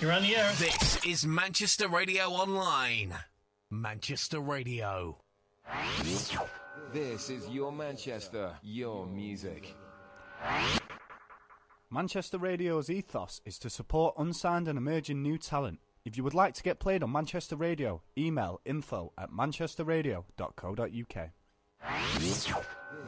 You're 0.00 0.12
on 0.12 0.22
the 0.22 0.36
air. 0.36 0.52
This 0.58 1.04
is 1.06 1.26
Manchester 1.26 1.88
Radio 1.88 2.24
Online. 2.24 3.14
Manchester 3.70 4.40
Radio. 4.40 5.16
This 6.92 7.30
is 7.30 7.48
your 7.48 7.72
Manchester, 7.72 8.52
your 8.62 9.06
music. 9.06 9.74
Manchester 11.90 12.36
Radio's 12.36 12.90
ethos 12.90 13.40
is 13.46 13.58
to 13.58 13.70
support 13.70 14.14
unsigned 14.18 14.68
and 14.68 14.76
emerging 14.76 15.22
new 15.22 15.38
talent. 15.38 15.78
If 16.04 16.18
you 16.18 16.24
would 16.24 16.34
like 16.34 16.52
to 16.54 16.62
get 16.62 16.78
played 16.78 17.02
on 17.02 17.10
Manchester 17.10 17.56
Radio, 17.56 18.02
email 18.18 18.60
info 18.66 19.12
at 19.16 19.30
manchesterradio.co.uk. 19.30 21.30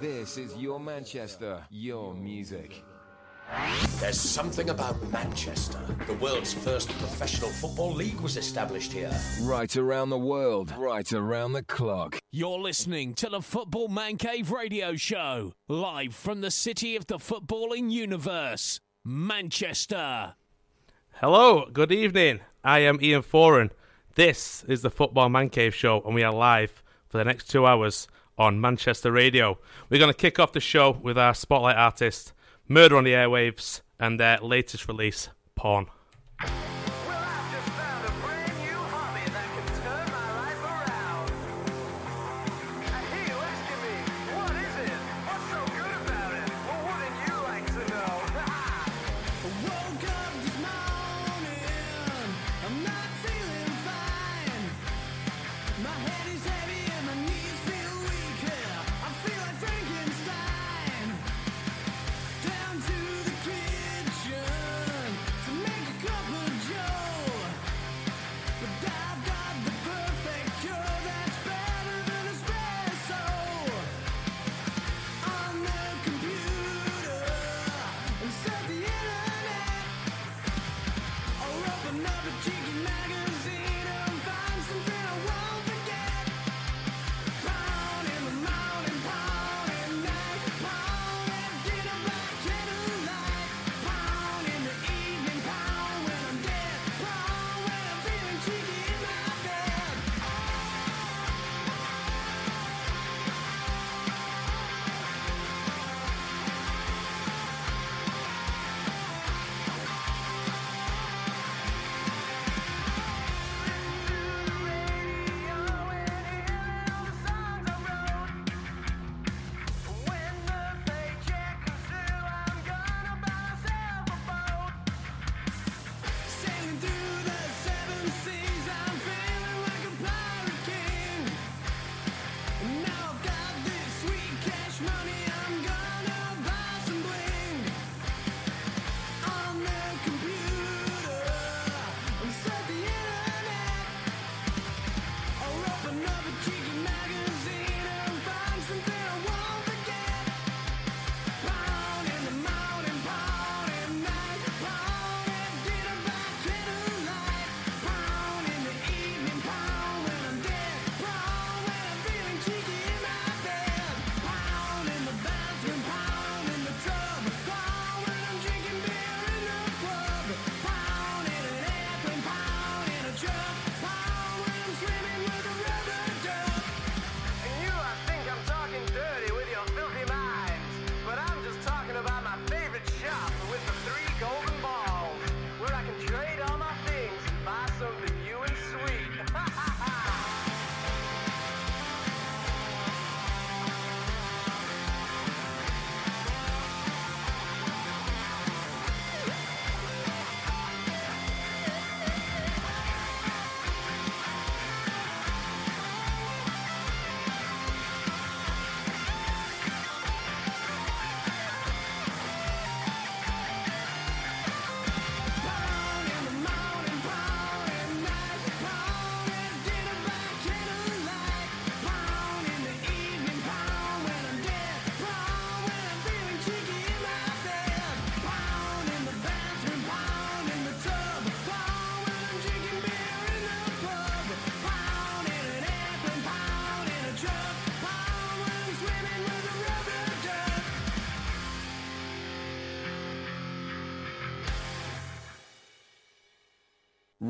This 0.00 0.38
is 0.38 0.56
your 0.56 0.80
Manchester, 0.80 1.62
your 1.70 2.14
music. 2.14 2.82
There's 3.98 4.20
something 4.20 4.70
about 4.70 5.02
Manchester. 5.10 5.80
The 6.06 6.14
world's 6.14 6.52
first 6.52 6.88
professional 6.98 7.50
football 7.50 7.92
league 7.92 8.20
was 8.20 8.36
established 8.36 8.92
here. 8.92 9.12
Right 9.42 9.74
around 9.76 10.10
the 10.10 10.18
world, 10.18 10.72
right 10.76 11.10
around 11.12 11.52
the 11.52 11.62
clock. 11.62 12.18
You're 12.30 12.58
listening 12.58 13.14
to 13.14 13.28
the 13.28 13.40
Football 13.40 13.88
Man 13.88 14.16
Cave 14.18 14.50
Radio 14.50 14.96
Show, 14.96 15.52
live 15.66 16.14
from 16.14 16.42
the 16.42 16.50
city 16.50 16.94
of 16.94 17.06
the 17.06 17.16
footballing 17.16 17.90
universe, 17.90 18.80
Manchester. 19.04 20.34
Hello, 21.14 21.68
good 21.72 21.90
evening. 21.90 22.40
I 22.62 22.80
am 22.80 23.02
Ian 23.02 23.22
Foran. 23.22 23.70
This 24.14 24.62
is 24.68 24.82
the 24.82 24.90
Football 24.90 25.30
Man 25.30 25.48
Cave 25.48 25.74
Show, 25.74 26.02
and 26.02 26.14
we 26.14 26.22
are 26.22 26.32
live 26.32 26.82
for 27.08 27.16
the 27.16 27.24
next 27.24 27.50
two 27.50 27.66
hours 27.66 28.08
on 28.36 28.60
Manchester 28.60 29.10
Radio. 29.10 29.58
We're 29.88 29.98
going 29.98 30.12
to 30.12 30.16
kick 30.16 30.38
off 30.38 30.52
the 30.52 30.60
show 30.60 30.90
with 30.90 31.16
our 31.16 31.34
spotlight 31.34 31.76
artist, 31.76 32.32
Murder 32.70 32.96
on 32.96 33.04
the 33.04 33.12
Airwaves, 33.12 33.80
and 33.98 34.20
their 34.20 34.38
latest 34.38 34.88
release, 34.88 35.30
Porn. 35.54 35.86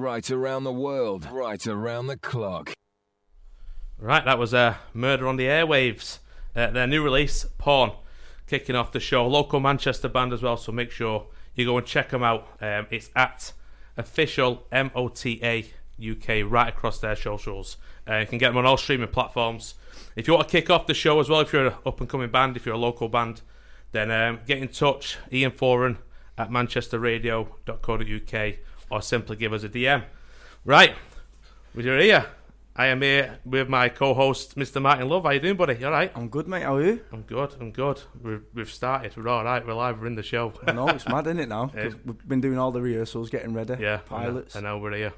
Right 0.08 0.30
around 0.30 0.64
the 0.64 0.72
world, 0.72 1.28
right 1.30 1.66
around 1.66 2.06
the 2.06 2.16
clock. 2.16 2.72
Right, 3.98 4.24
that 4.24 4.38
was 4.38 4.54
uh, 4.54 4.76
Murder 4.94 5.28
on 5.28 5.36
the 5.36 5.44
Airwaves. 5.44 6.20
Uh, 6.56 6.70
their 6.70 6.86
new 6.86 7.04
release, 7.04 7.44
Porn, 7.58 7.90
kicking 8.46 8.74
off 8.74 8.90
the 8.90 9.00
show. 9.00 9.26
Local 9.26 9.60
Manchester 9.60 10.08
band 10.08 10.32
as 10.32 10.40
well, 10.40 10.56
so 10.56 10.72
make 10.72 10.90
sure 10.90 11.26
you 11.54 11.66
go 11.66 11.76
and 11.76 11.86
check 11.86 12.08
them 12.08 12.22
out. 12.22 12.48
Um, 12.58 12.86
it's 12.90 13.10
at 13.14 13.52
official 13.98 14.66
MOTA 14.72 15.64
UK 16.02 16.28
right 16.42 16.70
across 16.70 17.00
their 17.00 17.14
socials. 17.14 17.76
Uh, 18.08 18.16
you 18.16 18.26
can 18.26 18.38
get 18.38 18.48
them 18.48 18.56
on 18.56 18.64
all 18.64 18.78
streaming 18.78 19.08
platforms. 19.08 19.74
If 20.16 20.26
you 20.26 20.32
want 20.32 20.48
to 20.48 20.50
kick 20.50 20.70
off 20.70 20.86
the 20.86 20.94
show 20.94 21.20
as 21.20 21.28
well, 21.28 21.40
if 21.40 21.52
you're 21.52 21.66
an 21.66 21.74
up 21.84 22.00
and 22.00 22.08
coming 22.08 22.30
band, 22.30 22.56
if 22.56 22.64
you're 22.64 22.76
a 22.76 22.78
local 22.78 23.10
band, 23.10 23.42
then 23.92 24.10
um, 24.10 24.40
get 24.46 24.56
in 24.56 24.68
touch. 24.68 25.18
Ian 25.30 25.50
Foran 25.50 25.98
at 26.38 26.48
manchesterradio.co.uk 26.48 28.54
or 28.90 29.02
simply 29.02 29.36
give 29.36 29.52
us 29.52 29.62
a 29.64 29.68
DM. 29.68 30.04
Right, 30.64 30.94
we're 31.74 31.98
here. 32.00 32.26
I 32.76 32.86
am 32.86 33.02
here 33.02 33.38
with 33.44 33.68
my 33.68 33.88
co-host, 33.88 34.56
Mr. 34.56 34.80
Martin 34.80 35.08
Love. 35.08 35.24
How 35.24 35.30
you 35.30 35.40
doing, 35.40 35.56
buddy? 35.56 35.74
You 35.80 35.86
all 35.86 35.92
right? 35.92 36.12
I'm 36.14 36.28
good, 36.28 36.46
mate. 36.46 36.62
How 36.62 36.76
are 36.76 36.84
you? 36.84 37.00
I'm 37.12 37.22
good. 37.22 37.54
I'm 37.60 37.72
good. 37.72 38.00
We've, 38.22 38.42
we've 38.54 38.70
started. 38.70 39.16
We're 39.16 39.26
all 39.28 39.42
right. 39.42 39.66
We're 39.66 39.74
live. 39.74 40.00
We're 40.00 40.06
in 40.06 40.14
the 40.14 40.22
show. 40.22 40.52
I 40.64 40.70
know 40.72 40.86
it's 40.88 41.08
mad, 41.08 41.26
isn't 41.26 41.40
it? 41.40 41.48
Now 41.48 41.66
'Cause 41.74 41.94
we've 42.04 42.28
been 42.28 42.40
doing 42.40 42.56
all 42.56 42.70
the 42.70 42.80
rehearsals, 42.80 43.30
getting 43.30 43.52
ready. 43.52 43.74
Yeah, 43.80 43.96
pilots. 44.06 44.54
I 44.54 44.60
know, 44.60 44.68
I 44.68 44.70
know 44.72 44.78
we're 44.78 44.94
here, 44.94 45.12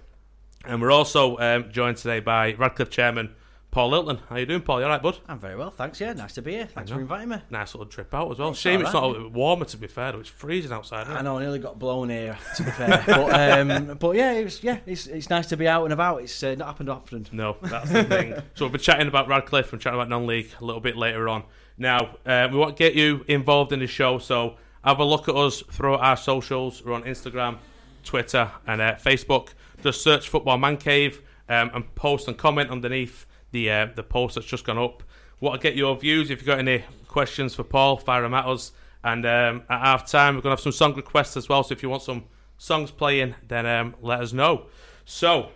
and 0.65 0.81
we're 0.81 0.91
also 0.91 1.37
um, 1.37 1.71
joined 1.71 1.99
today 1.99 2.21
by 2.21 2.55
Radcliffe 2.55 2.89
chairman 2.91 3.35
Paul 3.71 3.93
Hilton. 3.93 4.19
How 4.29 4.37
you 4.37 4.47
doing, 4.47 4.63
Paul? 4.63 4.81
You 4.81 4.87
all 4.87 4.91
right, 4.91 5.03
bud? 5.03 5.19
I'm 5.29 5.39
very 5.39 5.55
well, 5.55 5.71
thanks. 5.71 6.01
Yeah, 6.01 6.13
nice 6.13 6.33
to 6.33 6.43
be 6.43 6.53
here. 6.53 6.67
Thanks 6.67 6.91
for 6.91 7.01
inviting 7.01 7.29
me. 7.29 7.37
Nice 7.51 7.73
little 7.73 7.87
trip 7.87 8.13
out 8.13 8.33
as 8.33 8.39
well. 8.39 8.51
It's 8.51 8.59
Shame 8.59 8.81
it's 8.81 8.93
not 8.93 9.05
a 9.05 9.21
bit 9.21 9.33
warmer 9.33 9.65
to 9.67 9.77
be 9.77 9.87
fair. 9.87 10.11
Though 10.11 10.19
it's 10.19 10.29
freezing 10.29 10.73
outside. 10.73 11.03
Isn't 11.03 11.17
I 11.17 11.21
it? 11.21 11.23
know, 11.23 11.39
I 11.39 11.43
nearly 11.43 11.61
got 11.61 11.79
blown 11.79 12.11
here. 12.11 12.37
To 12.57 12.63
be 12.65 12.71
fair, 12.73 13.05
but 13.07 13.61
um, 13.61 13.97
but 14.01 14.17
yeah, 14.17 14.33
it 14.33 14.45
was, 14.45 14.65
yeah, 14.65 14.79
it's 14.87 15.07
it's 15.07 15.31
nice 15.31 15.47
to 15.49 15.57
be 15.57 15.69
out 15.69 15.85
and 15.85 15.93
about. 15.93 16.23
It's 16.23 16.43
uh, 16.43 16.57
not 16.57 16.67
happened 16.67 16.89
often. 16.89 17.27
No, 17.31 17.59
that's 17.63 17.91
the 17.91 18.03
thing. 18.03 18.35
so 18.55 18.65
we'll 18.65 18.71
be 18.71 18.79
chatting 18.79 19.07
about 19.07 19.29
Radcliffe 19.29 19.73
and 19.73 19.81
chatting 19.81 20.01
about 20.01 20.09
non-league 20.09 20.51
a 20.61 20.65
little 20.65 20.81
bit 20.81 20.97
later 20.97 21.29
on. 21.29 21.45
Now, 21.79 22.17
uh, 22.27 22.49
we 22.51 22.59
want 22.59 22.77
to 22.77 22.83
get 22.83 22.95
you 22.95 23.25
involved 23.29 23.73
in 23.73 23.79
the 23.79 23.87
show, 23.87 24.19
so 24.19 24.57
have 24.83 24.99
a 24.99 25.05
look 25.05 25.29
at 25.29 25.37
us 25.37 25.63
through 25.71 25.95
our 25.95 26.17
socials. 26.17 26.85
We're 26.85 26.95
on 26.95 27.05
Instagram, 27.05 27.59
Twitter, 28.03 28.51
and 28.67 28.81
uh, 28.81 28.95
Facebook. 28.97 29.51
Just 29.85 30.03
search 30.03 30.29
Football 30.29 30.59
Man 30.59 30.77
Cave 30.77 31.23
um, 31.49 31.71
and 31.73 31.95
post 31.95 32.27
and 32.27 32.37
comment 32.37 32.69
underneath 32.71 33.27
the 33.53 33.71
uh, 33.71 33.87
the 33.95 34.03
post 34.03 34.35
that's 34.35 34.47
just 34.47 34.65
gone 34.65 34.79
up. 34.79 35.03
Want 35.41 35.61
to 35.61 35.67
get 35.67 35.77
your 35.77 35.97
views? 35.97 36.31
If 36.31 36.41
you've 36.41 36.47
got 36.47 36.59
any 36.59 36.85
questions 37.09 37.55
for 37.55 37.65
Paul, 37.65 37.97
fire 37.97 38.23
them 38.23 38.35
at 38.35 38.47
us. 38.47 38.73
And 39.03 39.25
um, 39.25 39.63
at 39.71 39.81
half 39.81 40.11
time, 40.11 40.35
we're 40.35 40.43
going 40.43 40.55
to 40.57 40.61
have 40.61 40.61
some 40.61 40.73
song 40.73 40.95
requests 40.95 41.37
as 41.37 41.49
well. 41.49 41.63
So 41.63 41.73
if 41.73 41.83
you 41.83 41.89
want 41.89 42.03
some 42.03 42.25
songs 42.59 42.91
playing, 42.91 43.35
then 43.49 43.65
um, 43.65 43.95
let 44.03 44.21
us 44.21 44.33
know. 44.33 44.67
So 45.07 45.49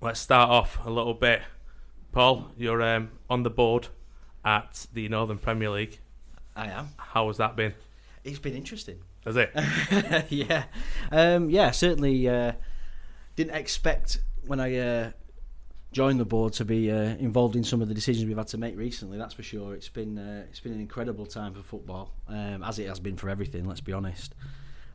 let's 0.00 0.20
start 0.20 0.50
off 0.50 0.78
a 0.84 0.90
little 0.90 1.14
bit. 1.14 1.40
Paul, 2.12 2.50
you're 2.58 2.82
um, 2.82 3.10
on 3.30 3.42
the 3.42 3.50
board 3.50 3.88
at 4.44 4.86
the 4.92 5.08
Northern 5.08 5.38
Premier 5.38 5.70
League. 5.70 6.00
I 6.54 6.66
am. 6.66 6.88
How 6.98 7.28
has 7.28 7.38
that 7.38 7.56
been? 7.56 7.72
It's 8.24 8.38
been 8.38 8.54
interesting. 8.54 8.98
Has 9.24 9.36
it? 9.36 9.50
yeah, 10.28 10.64
um, 11.10 11.48
yeah, 11.48 11.70
certainly. 11.70 12.28
Uh, 12.28 12.52
didn't 13.36 13.54
expect 13.54 14.20
when 14.46 14.60
I 14.60 14.76
uh, 14.76 15.10
joined 15.92 16.20
the 16.20 16.24
board 16.24 16.52
to 16.54 16.64
be 16.64 16.90
uh, 16.90 17.16
involved 17.16 17.56
in 17.56 17.64
some 17.64 17.82
of 17.82 17.88
the 17.88 17.94
decisions 17.94 18.26
we've 18.26 18.36
had 18.36 18.46
to 18.48 18.58
make 18.58 18.76
recently. 18.76 19.18
That's 19.18 19.34
for 19.34 19.42
sure. 19.42 19.74
It's 19.74 19.88
been 19.88 20.18
uh, 20.18 20.44
it's 20.48 20.60
been 20.60 20.72
an 20.72 20.80
incredible 20.80 21.26
time 21.26 21.54
for 21.54 21.62
football, 21.62 22.12
um, 22.28 22.62
as 22.62 22.78
it 22.78 22.88
has 22.88 23.00
been 23.00 23.16
for 23.16 23.28
everything. 23.28 23.66
Let's 23.66 23.80
be 23.80 23.92
honest. 23.92 24.34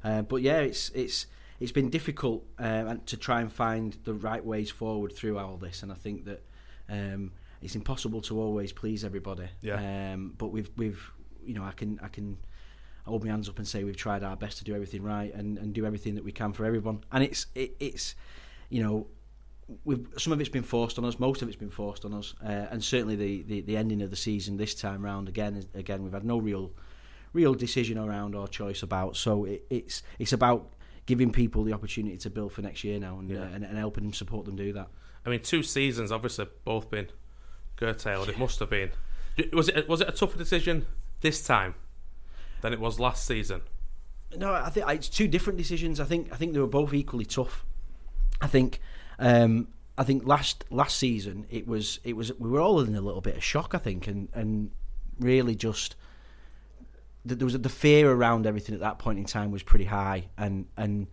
Uh, 0.03 0.21
but 0.21 0.41
yeah, 0.41 0.59
it's 0.59 0.89
it's 0.89 1.27
it's 1.59 1.71
been 1.71 1.89
difficult 1.89 2.45
um, 2.59 2.87
and 2.87 3.05
to 3.07 3.17
try 3.17 3.41
and 3.41 3.51
find 3.51 3.97
the 4.03 4.13
right 4.13 4.43
ways 4.43 4.69
forward 4.69 5.13
through 5.13 5.37
all 5.37 5.57
this, 5.57 5.83
and 5.83 5.91
I 5.91 5.95
think 5.95 6.25
that 6.25 6.43
um, 6.89 7.31
it's 7.61 7.75
impossible 7.75 8.21
to 8.21 8.39
always 8.39 8.71
please 8.71 9.03
everybody. 9.03 9.47
Yeah. 9.61 10.13
Um, 10.13 10.33
but 10.37 10.47
we've 10.47 10.69
we've 10.77 11.11
you 11.43 11.53
know 11.53 11.63
I 11.63 11.71
can 11.71 11.99
I 12.01 12.07
can 12.07 12.37
hold 13.05 13.23
my 13.23 13.29
hands 13.29 13.47
up 13.49 13.57
and 13.57 13.67
say 13.67 13.83
we've 13.83 13.97
tried 13.97 14.23
our 14.23 14.35
best 14.35 14.57
to 14.57 14.63
do 14.63 14.73
everything 14.73 15.03
right 15.03 15.31
and, 15.33 15.59
and 15.59 15.73
do 15.73 15.85
everything 15.85 16.15
that 16.15 16.23
we 16.23 16.31
can 16.31 16.53
for 16.53 16.65
everyone. 16.65 17.03
And 17.11 17.23
it's 17.23 17.47
it, 17.53 17.75
it's 17.79 18.15
you 18.69 18.81
know 18.81 19.07
we've 19.83 20.07
some 20.17 20.31
of 20.33 20.39
it's 20.39 20.49
been 20.49 20.63
forced 20.63 20.97
on 20.99 21.05
us, 21.05 21.19
most 21.19 21.41
of 21.41 21.47
it's 21.47 21.57
been 21.57 21.69
forced 21.71 22.05
on 22.05 22.13
us, 22.13 22.33
uh, 22.43 22.47
and 22.71 22.83
certainly 22.83 23.15
the, 23.15 23.41
the, 23.43 23.61
the 23.61 23.77
ending 23.77 24.01
of 24.01 24.09
the 24.09 24.15
season 24.15 24.57
this 24.57 24.75
time 24.75 25.01
round 25.03 25.27
again 25.27 25.63
again 25.73 26.03
we've 26.03 26.13
had 26.13 26.23
no 26.25 26.37
real 26.37 26.71
real 27.33 27.53
decision 27.53 27.97
around 27.97 28.35
or 28.35 28.47
choice 28.47 28.83
about. 28.83 29.15
So 29.17 29.45
it, 29.45 29.65
it's 29.69 30.03
it's 30.19 30.33
about 30.33 30.71
giving 31.05 31.31
people 31.31 31.63
the 31.63 31.73
opportunity 31.73 32.17
to 32.17 32.29
build 32.29 32.51
for 32.51 32.61
next 32.61 32.83
year 32.83 32.99
now 32.99 33.19
and, 33.19 33.29
Yeah. 33.29 33.41
uh, 33.41 33.45
and, 33.53 33.63
and 33.63 33.77
helping 33.77 34.03
them 34.03 34.13
support 34.13 34.45
them 34.45 34.55
do 34.55 34.73
that. 34.73 34.87
I 35.25 35.29
mean, 35.29 35.41
two 35.41 35.61
seasons 35.63 36.11
obviously 36.11 36.47
both 36.63 36.89
been 36.89 37.07
curtailed. 37.75 38.29
It 38.29 38.37
must 38.39 38.59
have 38.59 38.69
been. 38.69 38.91
Was 39.53 39.69
it 39.69 39.89
was 39.89 40.01
it 40.01 40.07
a 40.09 40.11
tougher 40.11 40.37
decision 40.37 40.85
this 41.21 41.43
time 41.45 41.75
than 42.61 42.71
it 42.73 42.79
was 42.79 42.99
last 42.99 43.25
season? 43.25 43.61
No, 44.37 44.53
I 44.53 44.69
think 44.69 44.87
it's 44.89 45.09
two 45.09 45.27
different 45.27 45.57
decisions. 45.57 45.99
I 45.99 46.05
think 46.05 46.31
I 46.31 46.35
think 46.35 46.53
they 46.53 46.59
were 46.59 46.67
both 46.67 46.93
equally 46.93 47.25
tough. 47.25 47.65
I 48.41 48.47
think 48.47 48.79
um, 49.19 49.67
I 49.97 50.03
think 50.03 50.25
last 50.25 50.65
last 50.69 50.97
season 50.97 51.45
it 51.49 51.67
was 51.67 51.99
it 52.03 52.15
was 52.15 52.31
we 52.39 52.49
were 52.49 52.59
all 52.59 52.79
in 52.81 52.95
a 52.95 53.01
little 53.01 53.21
bit 53.21 53.35
of 53.37 53.43
shock. 53.43 53.73
I 53.73 53.77
think 53.77 54.07
and 54.07 54.29
and 54.33 54.71
really 55.19 55.55
just 55.55 55.95
th- 57.27 57.39
there 57.39 57.45
was 57.45 57.57
the 57.59 57.69
fear 57.69 58.11
around 58.11 58.45
everything 58.45 58.75
at 58.75 58.81
that 58.81 58.99
point 58.99 59.19
in 59.19 59.25
time 59.25 59.51
was 59.51 59.63
pretty 59.63 59.85
high, 59.85 60.25
and 60.37 60.67
and 60.77 61.07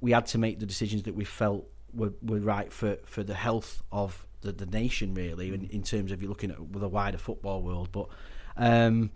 we 0.00 0.12
had 0.12 0.26
to 0.26 0.38
make 0.38 0.60
the 0.60 0.66
decisions 0.66 1.04
that 1.04 1.14
we 1.14 1.24
felt 1.24 1.66
were, 1.92 2.12
were 2.22 2.38
right 2.38 2.72
for, 2.72 2.98
for 3.04 3.22
the 3.22 3.34
health 3.34 3.82
of 3.90 4.26
the, 4.42 4.52
the 4.52 4.66
nation, 4.66 5.14
really, 5.14 5.48
in, 5.52 5.64
in 5.70 5.82
terms 5.82 6.12
of 6.12 6.22
you 6.22 6.28
looking 6.28 6.50
at 6.50 6.58
the 6.72 6.88
wider 6.88 7.18
football 7.18 7.62
world. 7.62 7.88
But 7.92 8.08
um, 8.56 9.10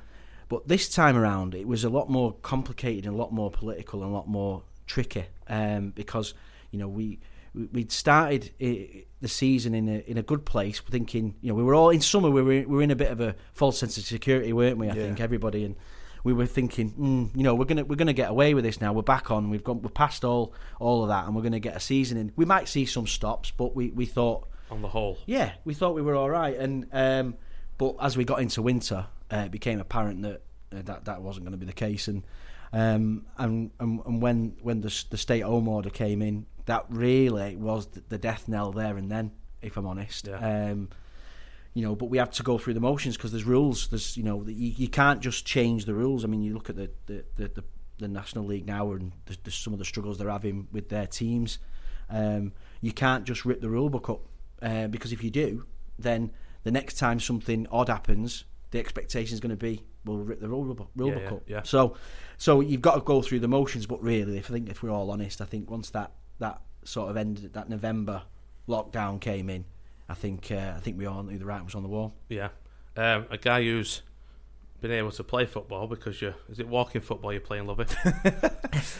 but 0.48 0.68
this 0.68 0.88
time 0.88 1.16
around, 1.16 1.54
it 1.54 1.66
was 1.66 1.84
a 1.84 1.88
lot 1.88 2.10
more 2.10 2.32
complicated 2.42 3.06
and 3.06 3.14
a 3.14 3.18
lot 3.18 3.32
more 3.32 3.50
political 3.50 4.02
and 4.02 4.10
a 4.10 4.14
lot 4.14 4.28
more 4.28 4.62
tricky 4.86 5.26
um, 5.48 5.90
because 5.90 6.34
you 6.70 6.78
know 6.78 6.88
we- 6.88 7.20
we'd 7.72 7.92
started 7.92 8.50
the 8.58 9.28
season 9.28 9.74
in 9.74 9.88
a 9.88 9.98
in 10.06 10.18
a 10.18 10.22
good 10.22 10.44
place, 10.44 10.80
thinking 10.80 11.34
you 11.40 11.48
know 11.48 11.54
we 11.54 11.62
were 11.62 11.74
all 11.74 11.90
in 11.90 12.00
summer 12.00 12.30
we 12.30 12.42
were 12.42 12.50
we 12.68 12.76
were 12.76 12.82
in 12.82 12.90
a 12.90 12.96
bit 12.96 13.10
of 13.10 13.20
a 13.20 13.34
false 13.52 13.78
sense 13.78 13.96
of 13.98 14.04
security, 14.04 14.52
weren't 14.52 14.78
we? 14.78 14.88
I 14.88 14.94
Yeah. 14.94 15.02
think 15.02 15.20
everybody 15.20 15.64
and 15.64 15.76
we 16.24 16.32
were 16.32 16.46
thinking, 16.46 16.90
mm, 16.92 17.36
you 17.36 17.42
know, 17.42 17.54
we're 17.54 17.66
gonna 17.66 17.84
we're 17.84 17.96
gonna 17.96 18.12
get 18.14 18.30
away 18.30 18.54
with 18.54 18.64
this 18.64 18.80
now. 18.80 18.92
We're 18.94 19.02
back 19.02 19.30
on. 19.30 19.50
We've 19.50 19.62
gone 19.64 19.82
we're 19.82 19.90
past 19.90 20.24
all 20.24 20.54
all 20.80 21.02
of 21.02 21.08
that, 21.08 21.26
and 21.26 21.36
we're 21.36 21.42
gonna 21.42 21.60
get 21.60 21.76
a 21.76 21.80
season 21.80 22.16
in. 22.16 22.32
We 22.36 22.44
might 22.46 22.68
see 22.68 22.86
some 22.86 23.06
stops, 23.06 23.50
but 23.50 23.76
we 23.76 23.90
we 23.90 24.06
thought 24.06 24.48
On 24.70 24.80
the 24.82 24.88
whole, 24.88 25.18
yeah, 25.26 25.52
we 25.64 25.74
thought 25.74 25.94
we 25.94 26.00
were 26.02 26.14
all 26.16 26.30
right, 26.30 26.56
and 26.56 26.86
um, 26.92 27.34
but 27.76 27.96
as 28.00 28.16
we 28.16 28.24
got 28.24 28.40
into 28.40 28.62
winter, 28.62 29.06
uh, 29.30 29.36
it 29.46 29.50
became 29.50 29.80
apparent 29.80 30.22
that 30.22 30.42
uh, 30.74 30.82
that 30.82 31.04
that 31.04 31.20
wasn't 31.22 31.44
going 31.44 31.52
to 31.52 31.58
be 31.58 31.66
the 31.66 31.72
case, 31.74 32.08
and 32.08 32.22
um, 32.72 33.26
and, 33.36 33.70
and 33.78 34.00
and 34.06 34.22
when 34.22 34.56
when 34.62 34.80
the 34.80 35.04
the 35.10 35.18
stay 35.18 35.40
at 35.42 35.46
home 35.46 35.68
order 35.68 35.90
came 35.90 36.22
in, 36.22 36.46
that 36.66 36.86
really 36.88 37.56
was 37.56 37.88
the, 38.08 38.18
death 38.18 38.48
knell 38.48 38.72
there 38.72 38.96
and 38.96 39.10
then, 39.10 39.32
if 39.62 39.76
I'm 39.76 39.86
honest. 39.86 40.26
Yeah. 40.26 40.70
Um, 40.70 40.88
you 41.74 41.82
know, 41.82 41.96
but 41.96 42.06
we 42.06 42.18
have 42.18 42.30
to 42.32 42.42
go 42.42 42.56
through 42.56 42.74
the 42.74 42.80
motions 42.80 43.16
because 43.16 43.32
there's 43.32 43.44
rules. 43.44 43.88
There's 43.88 44.16
you 44.16 44.22
know 44.22 44.44
you, 44.46 44.72
you 44.76 44.88
can't 44.88 45.20
just 45.20 45.44
change 45.44 45.86
the 45.86 45.94
rules. 45.94 46.24
I 46.24 46.28
mean, 46.28 46.42
you 46.42 46.54
look 46.54 46.70
at 46.70 46.76
the 46.76 46.90
the, 47.06 47.24
the, 47.36 47.48
the, 47.48 47.64
the 47.98 48.08
National 48.08 48.44
League 48.44 48.66
now 48.66 48.92
and 48.92 49.12
the, 49.26 49.36
the, 49.42 49.50
some 49.50 49.72
of 49.72 49.78
the 49.80 49.84
struggles 49.84 50.18
they're 50.18 50.30
having 50.30 50.68
with 50.72 50.88
their 50.88 51.06
teams. 51.06 51.58
Um, 52.08 52.52
you 52.80 52.92
can't 52.92 53.24
just 53.24 53.44
rip 53.44 53.60
the 53.60 53.68
rule 53.68 53.90
book 53.90 54.08
up 54.08 54.20
uh, 54.62 54.86
because 54.86 55.12
if 55.12 55.24
you 55.24 55.30
do, 55.30 55.66
then 55.98 56.30
the 56.62 56.70
next 56.70 56.94
time 56.94 57.18
something 57.18 57.66
odd 57.72 57.88
happens, 57.88 58.44
the 58.70 58.78
expectation 58.78 59.34
is 59.34 59.40
going 59.40 59.50
to 59.50 59.56
be 59.56 59.82
we'll 60.04 60.18
rip 60.18 60.40
the 60.40 60.48
rule 60.48 60.72
book, 60.74 60.90
rule 60.96 61.08
Yeah, 61.08 61.14
book 61.14 61.22
yeah, 61.24 61.32
up. 61.32 61.42
yeah. 61.46 61.62
So, 61.62 61.96
so 62.36 62.60
you've 62.60 62.82
got 62.82 62.94
to 62.94 63.00
go 63.00 63.22
through 63.22 63.40
the 63.40 63.48
motions. 63.48 63.86
But 63.86 64.02
really, 64.02 64.38
if 64.38 64.50
I 64.50 64.54
think 64.54 64.68
if 64.68 64.82
we're 64.82 64.90
all 64.90 65.10
honest, 65.10 65.40
I 65.40 65.44
think 65.44 65.70
once 65.70 65.90
that 65.90 66.12
that 66.38 66.60
sort 66.84 67.10
of 67.10 67.16
ended, 67.16 67.52
that 67.54 67.68
November 67.68 68.22
lockdown 68.68 69.20
came 69.20 69.50
in, 69.50 69.64
I 70.08 70.14
think 70.14 70.50
uh, 70.50 70.74
I 70.76 70.80
think 70.80 70.98
we 70.98 71.06
all 71.06 71.22
knew 71.22 71.38
the 71.38 71.44
writing 71.44 71.66
was 71.66 71.74
on 71.74 71.82
the 71.82 71.88
wall. 71.88 72.14
yeah. 72.28 72.48
Um, 72.96 73.26
a 73.28 73.36
guy 73.36 73.64
who's 73.64 74.02
been 74.80 74.92
able 74.92 75.10
to 75.10 75.24
play 75.24 75.46
football 75.46 75.88
because 75.88 76.20
you're 76.20 76.34
is 76.48 76.60
it 76.60 76.68
walking 76.68 77.00
football 77.00 77.32
you're 77.32 77.40
playing, 77.40 77.66
love 77.66 77.80
it? 77.80 77.92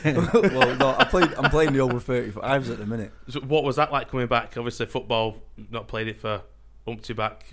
well, 0.52 0.76
no, 0.76 0.96
I 0.98 1.04
played. 1.04 1.32
I'm 1.34 1.50
playing 1.50 1.74
the 1.74 1.80
over 1.80 2.00
35s 2.00 2.72
at 2.72 2.78
the 2.78 2.86
minute. 2.86 3.12
So 3.28 3.40
what 3.40 3.62
was 3.62 3.76
that 3.76 3.92
like 3.92 4.10
coming 4.10 4.26
back? 4.26 4.56
Obviously, 4.56 4.86
football 4.86 5.36
not 5.70 5.86
played 5.86 6.08
it 6.08 6.16
for 6.16 6.42
umpty 6.86 7.12
back 7.12 7.44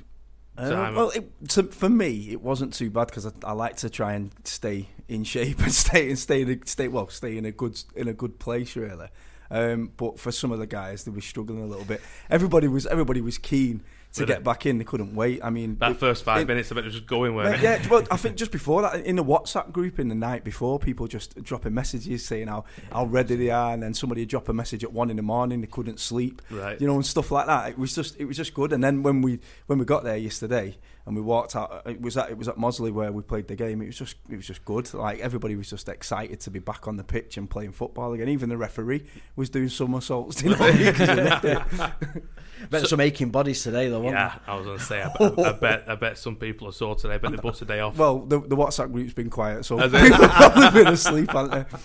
Uh, 0.57 0.91
well, 0.95 1.09
it, 1.11 1.50
to, 1.50 1.63
for 1.63 1.89
me, 1.89 2.29
it 2.31 2.41
wasn't 2.41 2.73
too 2.73 2.89
bad 2.89 3.07
because 3.07 3.25
I, 3.25 3.31
I 3.43 3.51
like 3.53 3.77
to 3.77 3.89
try 3.89 4.13
and 4.13 4.31
stay 4.43 4.88
in 5.07 5.23
shape 5.23 5.59
and 5.63 5.71
stay 5.73 6.09
and 6.09 6.17
stay 6.17 6.41
in 6.41 6.50
a, 6.50 6.57
stay 6.65 6.88
well, 6.88 7.09
stay 7.09 7.38
in 7.38 7.45
a 7.45 7.51
good 7.51 7.81
in 7.95 8.07
a 8.07 8.13
good 8.13 8.39
place 8.39 8.75
really. 8.75 9.07
Um, 9.51 9.91
but 9.98 10.17
for 10.20 10.31
some 10.31 10.51
of 10.51 10.60
the 10.60 10.65
guys, 10.67 11.03
they 11.03 11.12
were 11.12 11.22
struggling 11.22 11.62
a 11.62 11.65
little 11.67 11.86
bit. 11.86 12.01
Everybody 12.29 12.67
was 12.67 12.86
everybody 12.88 13.20
was 13.22 13.38
keen 13.38 13.84
to 14.13 14.22
Really? 14.24 14.34
get 14.34 14.43
back 14.43 14.65
in. 14.65 14.77
They 14.77 14.84
couldn't 14.84 15.13
wait. 15.15 15.39
I 15.43 15.50
mean, 15.50 15.77
That 15.79 15.91
it- 15.91 15.98
first 16.00 16.24
five 16.25 16.41
it- 16.41 16.48
minutes 16.48 16.70
of 16.72 16.77
it 16.77 16.84
was 16.86 16.93
just 16.93 17.05
going 17.08 17.34
where 17.36 17.55
yeah, 17.55 17.79
yeah, 17.81 17.88
well, 17.89 18.03
I 18.12 18.17
think 18.17 18.36
just 18.36 18.51
before 18.51 18.81
that, 18.81 19.05
in 19.05 19.15
the 19.17 19.24
WhatsApp 19.24 19.72
group 19.72 20.00
in 20.00 20.08
the 20.10 20.15
night 20.15 20.43
before, 20.43 20.79
people 20.79 21.08
just 21.08 21.41
dropping 21.43 21.74
messages 21.74 22.25
saying 22.25 22.48
how, 22.48 22.65
how 22.91 23.05
ready 23.05 23.36
they 23.38 23.50
are, 23.51 23.74
and 23.74 23.81
then 23.84 23.93
somebody 23.93 24.22
would 24.24 24.29
drop 24.29 24.50
a 24.50 24.53
message 24.53 24.84
at 24.84 24.91
one 24.91 25.10
in 25.10 25.15
the 25.15 25.22
morning, 25.22 25.62
they 25.62 25.67
couldn't 25.67 26.00
sleep, 26.00 26.41
Right. 26.50 26.79
you 26.81 26.88
know, 26.88 26.96
and 26.96 27.05
stuff 27.05 27.31
like 27.31 27.46
that. 27.48 27.70
It 27.70 27.77
was 27.79 27.96
just, 27.96 28.20
it 28.20 28.25
was 28.25 28.36
just 28.36 28.53
good. 28.53 28.74
And 28.74 28.84
then 28.84 29.01
when 29.03 29.22
we 29.22 29.39
when 29.67 29.79
we 29.79 29.86
got 29.86 30.03
there 30.03 30.17
yesterday 30.17 30.77
and 31.05 31.15
we 31.15 31.22
walked 31.22 31.55
out, 31.55 31.81
it 31.86 32.01
was 32.01 32.17
at 32.17 32.29
it 32.29 32.38
was 32.38 32.48
at 32.48 32.58
Mossley 32.58 32.91
where 32.91 33.12
we 33.12 33.22
played 33.22 33.48
the 33.48 33.55
game. 33.55 33.81
It 33.81 33.88
was 33.88 33.98
just 33.98 34.15
it 34.29 34.36
was 34.36 34.48
just 34.48 34.63
good. 34.65 34.93
Like 34.93 35.20
everybody 35.20 35.55
was 35.55 35.70
just 35.70 35.89
excited 35.89 36.39
to 36.41 36.51
be 36.51 36.60
back 36.60 36.88
on 36.88 36.98
the 36.98 37.03
pitch 37.03 37.38
and 37.38 37.50
playing 37.50 37.72
football 37.72 38.13
again. 38.13 38.29
Even 38.29 38.50
the 38.50 38.58
referee 38.58 39.05
was 39.36 39.50
doing 39.50 39.70
somersaults, 39.70 40.43
you 40.43 40.50
know, 40.51 40.58
'cause 40.58 40.75
he 40.98 41.05
loved 41.05 41.46
it. 41.46 42.24
Bet 42.70 42.88
some 42.88 43.00
aching 43.00 43.31
bodies 43.31 43.63
today, 43.63 43.89
though. 43.89 44.01
Wasn't 44.01 44.20
Yeah, 44.20 44.36
I 44.46 44.55
was 44.55 44.67
going 44.67 44.77
to 44.77 44.84
say, 44.84 45.01
I 45.01 45.10
bet, 45.17 45.39
I 45.39 45.51
bet, 45.60 45.84
I 45.88 45.96
bet 45.96 46.17
some 46.20 46.36
people 46.36 46.67
are 46.67 46.72
sore 46.72 46.96
today. 46.96 47.15
I 47.15 47.17
bet 47.17 47.31
they 47.31 47.38
booked 47.38 47.60
a 47.63 47.65
day 47.65 47.79
off. 47.79 47.98
Well, 47.98 48.20
the, 48.20 48.39
the 48.39 48.55
WhatsApp 48.55 48.91
group's 48.91 49.13
been 49.13 49.31
quiet, 49.31 49.65
so 49.65 49.77
people 49.77 50.00
have 50.00 50.53
probably 50.53 50.84
been 50.84 50.93
asleep, 50.93 51.31
haven't 51.31 51.51
they? 51.72 51.77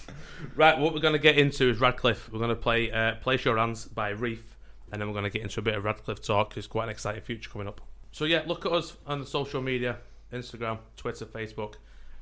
Right, 0.54 0.78
what 0.78 0.92
we're 0.92 1.00
going 1.00 1.14
to 1.14 1.18
get 1.18 1.38
into 1.38 1.70
is 1.70 1.80
Radcliffe. 1.80 2.30
We're 2.30 2.40
going 2.40 2.50
to 2.50 2.56
play 2.56 2.90
uh, 2.92 3.14
Place 3.16 3.46
Your 3.46 3.56
Hands 3.56 3.87
by 3.87 4.11
Reef, 4.11 4.56
and 4.92 5.00
then 5.00 5.08
we're 5.08 5.14
going 5.14 5.25
to 5.25 5.30
get 5.30 5.40
into 5.40 5.61
a 5.61 5.62
bit 5.62 5.76
of 5.76 5.85
Radcliffe 5.85 6.20
talk. 6.20 6.52
There's 6.52 6.66
quite 6.66 6.85
an 6.85 6.90
exciting 6.90 7.23
future 7.23 7.49
coming 7.49 7.68
up. 7.68 7.80
So, 8.12 8.25
yeah, 8.25 8.42
look 8.46 8.66
at 8.66 8.72
us 8.72 8.96
on 9.06 9.20
the 9.20 9.26
social 9.26 9.60
media 9.62 9.98
Instagram, 10.32 10.78
Twitter, 10.96 11.26
Facebook, 11.26 11.75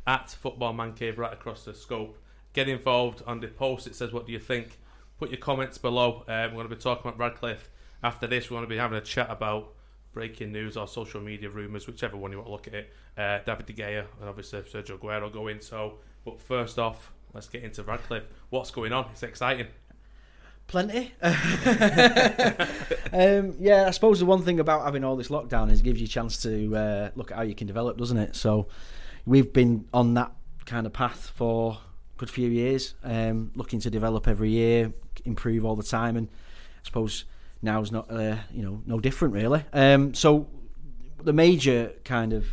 at 0.06 0.30
Football 0.30 0.72
Man 0.74 0.92
Cave 0.92 1.18
right 1.18 1.32
across 1.32 1.64
the 1.64 1.74
scope. 1.74 2.18
Get 2.52 2.68
involved 2.68 3.22
on 3.26 3.40
the 3.40 3.48
post. 3.48 3.86
It 3.86 3.94
says, 3.94 4.12
What 4.12 4.26
do 4.26 4.32
you 4.32 4.38
think? 4.38 4.78
Put 5.18 5.30
your 5.30 5.40
comments 5.40 5.78
below. 5.78 6.24
Uh, 6.28 6.48
we're 6.48 6.56
going 6.56 6.68
to 6.68 6.74
be 6.74 6.80
talking 6.80 7.08
about 7.08 7.18
Radcliffe. 7.18 7.70
After 8.02 8.26
this, 8.26 8.50
we're 8.50 8.56
going 8.56 8.68
to 8.68 8.74
be 8.74 8.76
having 8.76 8.98
a 8.98 9.00
chat 9.00 9.30
about 9.30 9.72
breaking 10.12 10.52
news 10.52 10.76
or 10.76 10.86
social 10.86 11.20
media 11.20 11.48
rumours, 11.48 11.86
whichever 11.86 12.16
one 12.16 12.30
you 12.30 12.38
want 12.38 12.48
to 12.48 12.52
look 12.52 12.66
at 12.66 12.74
it. 12.74 12.92
Uh, 13.16 13.38
David 13.44 13.66
De 13.66 13.72
Gea 13.72 14.04
and 14.20 14.28
obviously 14.28 14.60
Sergio 14.62 14.98
Aguero 14.98 15.32
go 15.32 15.48
in. 15.48 15.60
So, 15.60 15.98
but 16.24 16.40
first 16.40 16.78
off, 16.78 17.12
let's 17.32 17.48
get 17.48 17.62
into 17.62 17.82
Radcliffe. 17.82 18.28
What's 18.50 18.70
going 18.70 18.92
on? 18.92 19.06
It's 19.12 19.22
exciting. 19.22 19.66
Plenty. 20.66 21.12
um, 21.22 21.34
yeah, 23.60 23.84
I 23.86 23.90
suppose 23.90 24.18
the 24.18 24.26
one 24.26 24.42
thing 24.42 24.60
about 24.60 24.84
having 24.84 25.04
all 25.04 25.16
this 25.16 25.28
lockdown 25.28 25.70
is 25.70 25.80
it 25.80 25.84
gives 25.84 26.00
you 26.00 26.06
a 26.06 26.08
chance 26.08 26.42
to 26.42 26.76
uh, 26.76 27.10
look 27.14 27.30
at 27.30 27.36
how 27.36 27.42
you 27.42 27.54
can 27.54 27.66
develop, 27.66 27.98
doesn't 27.98 28.18
it? 28.18 28.34
So 28.34 28.66
we've 29.26 29.52
been 29.52 29.86
on 29.92 30.14
that 30.14 30.32
kind 30.66 30.86
of 30.86 30.92
path 30.92 31.32
for 31.34 31.72
a 31.72 32.18
good 32.18 32.30
few 32.30 32.48
years, 32.48 32.94
um, 33.04 33.52
looking 33.54 33.80
to 33.80 33.90
develop 33.90 34.26
every 34.26 34.50
year, 34.50 34.92
improve 35.24 35.64
all 35.64 35.76
the 35.76 35.82
time, 35.82 36.16
and 36.16 36.28
I 36.28 36.84
suppose 36.84 37.24
now's 37.62 37.90
not 37.90 38.10
uh, 38.10 38.36
you 38.52 38.62
know 38.62 38.82
no 38.86 39.00
different 39.00 39.34
really. 39.34 39.64
Um, 39.72 40.14
so 40.14 40.48
the 41.22 41.32
major 41.32 41.92
kind 42.04 42.32
of 42.32 42.46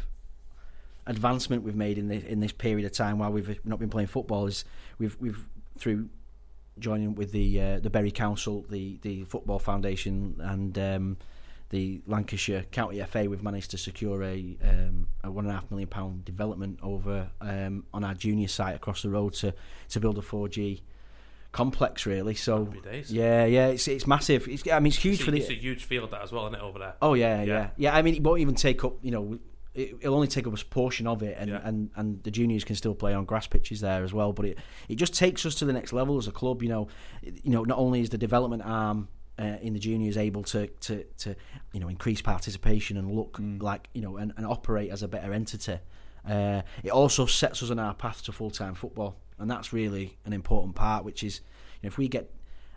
advancement 1.08 1.64
we've 1.64 1.76
made 1.76 1.98
in 1.98 2.08
this 2.08 2.24
in 2.24 2.40
this 2.40 2.52
period 2.52 2.86
of 2.86 2.92
time 2.92 3.20
while 3.20 3.32
we've 3.32 3.60
not 3.66 3.80
been 3.80 3.90
playing 3.90 4.08
football 4.08 4.48
is 4.48 4.66
we've 4.98 5.18
we've 5.20 5.46
through 5.78 6.10
joining 6.82 7.16
with 7.16 7.32
the 7.32 7.62
uh, 7.62 7.80
the 7.80 7.90
Bury 7.90 8.12
Council, 8.12 8.66
the 8.70 8.98
the 9.02 9.24
Football 9.26 9.60
Foundation, 9.60 10.36
and 10.40 10.78
um, 10.78 11.18
the 11.70 12.02
Lancashire 12.06 12.64
County 12.72 13.02
FA, 13.04 13.30
we've 13.30 13.44
managed 13.44 13.72
to 13.72 13.78
secure 13.78 14.24
a 14.24 14.58
um, 14.64 15.08
a 15.24 15.32
one 15.32 15.46
and 15.46 15.52
a 15.52 15.56
half 15.56 15.70
million 15.72 15.88
pound 15.88 16.26
development 16.26 16.80
over 16.84 17.30
um, 17.40 17.86
on 17.94 18.04
our 18.04 18.14
junior 18.14 18.48
site 18.50 18.76
across 18.76 19.02
the 19.04 19.10
road 19.10 19.34
to 19.36 19.54
to 19.90 20.00
build 20.00 20.18
a 20.18 20.22
4G 20.22 20.82
complex 21.54 22.06
really 22.06 22.34
so 22.34 22.72
yeah 23.12 23.44
yeah 23.44 23.68
it's 23.68 23.86
it's 23.90 24.08
massive 24.08 24.48
it's, 24.48 24.66
I 24.72 24.80
mean 24.80 24.88
it's 24.88 24.96
huge 24.98 25.16
It's, 25.16 25.26
for 25.26 25.32
the 25.32 25.40
it's 25.40 25.50
a 25.50 25.54
huge 25.54 25.84
field 25.84 26.10
that 26.12 26.22
as 26.22 26.32
well, 26.32 26.48
isn't 26.48 26.56
it, 26.56 26.62
over 26.62 26.80
there? 26.80 26.94
Oh 27.02 27.14
yeah, 27.14 27.42
Yeah. 27.42 27.46
yeah, 27.46 27.70
yeah. 27.76 27.96
I 27.96 28.02
mean, 28.02 28.16
it 28.16 28.24
won't 28.24 28.40
even 28.40 28.56
take 28.56 28.86
up. 28.86 28.94
You 29.02 29.12
know, 29.12 29.40
it, 29.74 29.96
it'll 30.02 30.16
only 30.16 30.28
take 30.28 30.48
up 30.48 30.54
a 30.60 30.66
portion 30.66 31.08
of 31.08 31.24
it, 31.24 31.38
and, 31.40 31.50
Yeah. 31.50 31.62
and, 31.64 31.90
and 31.96 32.22
the 32.24 32.32
juniors 32.32 32.64
can 32.64 32.76
still 32.76 32.94
play 32.96 33.14
on 33.14 33.26
grass 33.26 33.48
pitches 33.48 33.80
there 33.82 34.04
as 34.04 34.14
well. 34.14 34.34
But 34.34 34.46
it, 34.46 34.58
it 34.90 34.96
just 34.96 35.14
takes 35.14 35.46
us 35.46 35.56
to 35.56 35.66
the 35.66 35.74
next 35.74 35.94
level 35.94 36.18
as 36.18 36.28
a 36.28 36.32
club. 36.32 36.62
You 36.62 36.70
know, 36.70 36.88
you 37.22 37.52
know, 37.52 37.64
not 37.64 37.78
only 37.78 38.02
is 38.02 38.10
the 38.10 38.18
development 38.18 38.64
arm. 38.66 39.08
Uh, 39.40 39.58
in 39.62 39.74
the 39.74 39.80
juniors, 39.80 40.18
able 40.18 40.44
to, 40.44 40.68
to, 40.82 41.04
to 41.18 41.36
you 41.74 41.80
know 41.80 41.88
increase 41.88 42.22
participation 42.22 42.96
and 42.98 43.12
look 43.16 43.40
like 43.60 43.88
you 43.94 44.02
know 44.02 44.18
and, 44.18 44.34
and 44.38 44.46
operate 44.46 44.92
as 44.92 45.02
a 45.02 45.08
better 45.08 45.34
entity. 45.34 45.80
Uh, 46.30 46.62
it 46.84 46.92
also 46.92 47.26
sets 47.26 47.64
us 47.64 47.72
on 47.72 47.80
our 47.80 47.96
path 47.96 48.22
to 48.24 48.32
full 48.32 48.52
time 48.52 48.76
football, 48.76 49.16
and 49.40 49.50
that's 49.50 49.74
really 49.74 50.16
an 50.26 50.34
important 50.34 50.76
part. 50.76 51.04
Which 51.04 51.24
is, 51.24 51.40
you 51.82 51.88
know, 51.88 51.88
if 51.88 51.98
we 51.98 52.08
get 52.08 52.30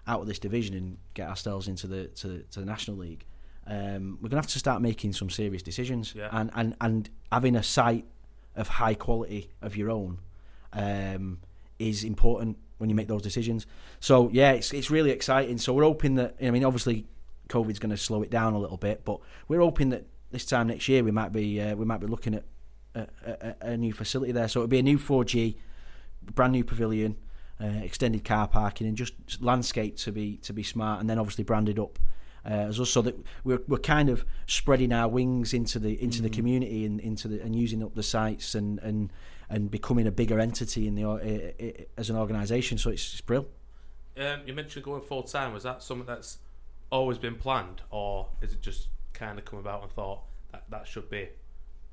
out 0.06 0.20
of 0.20 0.26
this 0.26 0.38
division 0.38 0.74
and 0.74 0.96
get 1.12 1.28
ourselves 1.28 1.68
into 1.68 1.86
the 1.86 2.06
to, 2.06 2.44
to 2.52 2.60
the 2.60 2.66
national 2.66 2.96
league, 2.96 3.26
um, 3.66 4.18
we're 4.20 4.28
gonna 4.28 4.42
have 4.42 4.50
to 4.52 4.58
start 4.58 4.82
making 4.82 5.12
some 5.12 5.30
serious 5.30 5.62
decisions 5.62 6.14
Yeah. 6.14 6.28
and, 6.32 6.50
and 6.54 6.76
and 6.80 7.10
having 7.32 7.56
a 7.56 7.62
site 7.62 8.04
of 8.56 8.68
high 8.68 8.94
quality 8.94 9.50
of 9.62 9.76
your 9.76 9.90
own 9.90 10.18
um, 10.72 11.38
is 11.78 12.04
important 12.04 12.58
when 12.78 12.90
you 12.90 12.96
make 12.96 13.08
those 13.08 13.22
decisions. 13.22 13.66
So 14.00 14.28
yeah, 14.30 14.52
it's 14.52 14.72
it's 14.72 14.90
really 14.90 15.10
exciting. 15.10 15.58
So 15.58 15.72
we're 15.72 15.84
hoping 15.84 16.16
that 16.16 16.36
I 16.42 16.50
mean 16.50 16.64
obviously 16.64 17.06
COVID's 17.48 17.78
going 17.78 17.90
to 17.90 17.96
slow 17.96 18.22
it 18.22 18.30
down 18.30 18.54
a 18.54 18.58
little 18.58 18.76
bit, 18.76 19.04
but 19.04 19.20
we're 19.48 19.60
hoping 19.60 19.90
that 19.90 20.04
this 20.30 20.44
time 20.44 20.66
next 20.68 20.88
year 20.88 21.02
we 21.04 21.10
might 21.10 21.32
be 21.32 21.60
uh, 21.60 21.74
we 21.74 21.84
might 21.84 22.00
be 22.00 22.06
looking 22.06 22.34
at 22.34 22.44
a, 22.94 23.06
a, 23.26 23.54
a 23.72 23.76
new 23.76 23.92
facility 23.92 24.32
there. 24.32 24.48
So 24.48 24.60
it'll 24.60 24.68
be 24.68 24.78
a 24.78 24.82
new 24.82 24.98
4G, 24.98 25.56
brand 26.34 26.52
new 26.52 26.64
pavilion, 26.64 27.16
uh, 27.60 27.66
extended 27.82 28.24
car 28.24 28.46
parking, 28.48 28.86
and 28.86 28.96
just 28.96 29.14
landscape 29.40 29.96
to 29.98 30.12
be 30.12 30.36
to 30.38 30.52
be 30.52 30.62
smart, 30.62 31.00
and 31.00 31.08
then 31.08 31.18
obviously 31.18 31.44
branded 31.44 31.78
up. 31.78 31.98
Uh, 32.46 32.68
as 32.68 32.78
us, 32.78 32.90
so 32.90 33.00
that 33.00 33.16
we're 33.42 33.62
we're 33.68 33.78
kind 33.78 34.10
of 34.10 34.24
spreading 34.46 34.92
our 34.92 35.08
wings 35.08 35.54
into 35.54 35.78
the 35.78 36.02
into 36.02 36.20
the 36.20 36.28
community 36.28 36.84
and 36.84 37.00
into 37.00 37.26
the 37.26 37.40
and 37.40 37.56
using 37.56 37.82
up 37.82 37.94
the 37.94 38.02
sites 38.02 38.54
and 38.54 38.78
and 38.80 39.10
and 39.48 39.70
becoming 39.70 40.06
a 40.06 40.10
bigger 40.10 40.38
entity 40.38 40.86
in 40.86 40.94
the 40.94 41.04
uh, 41.04 41.14
uh, 41.14 41.84
as 41.96 42.10
an 42.10 42.16
organisation. 42.16 42.76
So 42.76 42.90
it's, 42.90 43.12
it's 43.12 43.20
brilliant. 43.22 43.50
Um, 44.18 44.40
you 44.46 44.52
mentioned 44.52 44.84
going 44.84 45.00
full 45.00 45.22
time. 45.22 45.54
Was 45.54 45.62
that 45.62 45.82
something 45.82 46.06
that's 46.06 46.38
always 46.90 47.18
been 47.18 47.36
planned, 47.36 47.80
or 47.90 48.28
is 48.42 48.52
it 48.52 48.60
just 48.60 48.88
kind 49.14 49.38
of 49.38 49.44
come 49.44 49.58
about 49.58 49.82
and 49.82 49.90
thought 49.90 50.20
that 50.52 50.64
that 50.70 50.86
should 50.86 51.08
be 51.08 51.28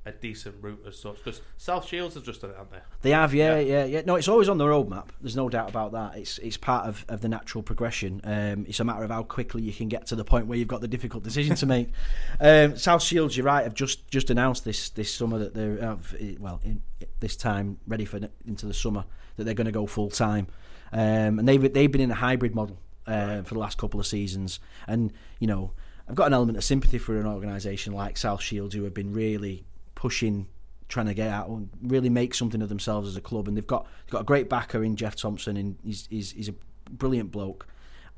a 0.04 0.12
decent 0.12 0.56
route 0.60 0.82
as 0.86 0.98
such? 0.98 1.16
Because 1.16 1.40
South 1.56 1.86
Shields 1.86 2.14
have 2.14 2.24
just 2.24 2.40
done 2.40 2.50
it, 2.50 2.56
haven't 2.56 2.72
they? 2.72 2.78
They 3.02 3.10
have, 3.10 3.34
yeah, 3.34 3.58
yeah, 3.60 3.84
yeah. 3.84 4.02
No, 4.04 4.16
it's 4.16 4.28
always 4.28 4.48
on 4.48 4.58
the 4.58 4.64
roadmap. 4.64 5.08
There's 5.20 5.36
no 5.36 5.48
doubt 5.48 5.68
about 5.68 5.92
that. 5.92 6.16
It's 6.16 6.38
it's 6.38 6.56
part 6.56 6.86
of, 6.86 7.04
of 7.08 7.20
the 7.20 7.28
natural 7.28 7.62
progression. 7.62 8.20
Um, 8.24 8.66
it's 8.68 8.80
a 8.80 8.84
matter 8.84 9.04
of 9.04 9.10
how 9.10 9.22
quickly 9.22 9.62
you 9.62 9.72
can 9.72 9.88
get 9.88 10.06
to 10.06 10.16
the 10.16 10.24
point 10.24 10.46
where 10.46 10.58
you've 10.58 10.68
got 10.68 10.80
the 10.80 10.88
difficult 10.88 11.22
decision 11.22 11.54
to 11.56 11.66
make. 11.66 11.88
um, 12.40 12.76
South 12.76 13.02
Shields, 13.02 13.36
you're 13.36 13.46
right. 13.46 13.62
Have 13.64 13.74
just 13.74 14.08
just 14.08 14.30
announced 14.30 14.64
this 14.64 14.90
this 14.90 15.14
summer 15.14 15.38
that 15.38 15.54
they're 15.54 15.82
uh, 15.82 15.96
well 16.38 16.60
in 16.64 16.82
this 17.20 17.36
time 17.36 17.78
ready 17.86 18.04
for 18.04 18.20
into 18.46 18.66
the 18.66 18.74
summer 18.74 19.04
that 19.36 19.44
they're 19.44 19.54
going 19.54 19.66
to 19.66 19.72
go 19.72 19.86
full 19.86 20.10
time, 20.10 20.48
um, 20.92 21.38
and 21.38 21.48
they've 21.48 21.72
they've 21.72 21.92
been 21.92 22.00
in 22.00 22.10
a 22.10 22.16
hybrid 22.16 22.54
model 22.54 22.78
uh, 23.06 23.42
for 23.42 23.54
the 23.54 23.60
last 23.60 23.78
couple 23.78 24.00
of 24.00 24.06
seasons, 24.06 24.60
and 24.86 25.12
you 25.38 25.46
know. 25.46 25.72
I've 26.08 26.16
got 26.16 26.26
an 26.26 26.34
element 26.34 26.58
of 26.58 26.64
sympathy 26.64 26.98
for 26.98 27.18
an 27.20 27.26
organisation 27.26 27.92
like 27.94 28.18
South 28.18 28.42
Shields 28.42 28.74
who 28.74 28.82
have 28.82 28.92
been 28.92 29.12
really 29.12 29.64
pushing 30.02 30.46
trying 30.88 31.06
to 31.06 31.14
get 31.14 31.30
out 31.30 31.48
and 31.48 31.70
really 31.80 32.10
make 32.10 32.34
something 32.34 32.60
of 32.60 32.68
themselves 32.68 33.08
as 33.08 33.16
a 33.16 33.20
club. 33.20 33.48
And 33.48 33.56
they've 33.56 33.66
got 33.66 33.84
they've 34.04 34.12
got 34.12 34.22
a 34.22 34.24
great 34.24 34.48
backer 34.48 34.82
in 34.84 34.96
Geoff 34.96 35.16
Thompson, 35.16 35.56
and 35.56 35.76
he's 35.84 36.06
he's, 36.10 36.32
he's 36.32 36.48
a 36.48 36.54
brilliant 36.90 37.30
bloke. 37.30 37.66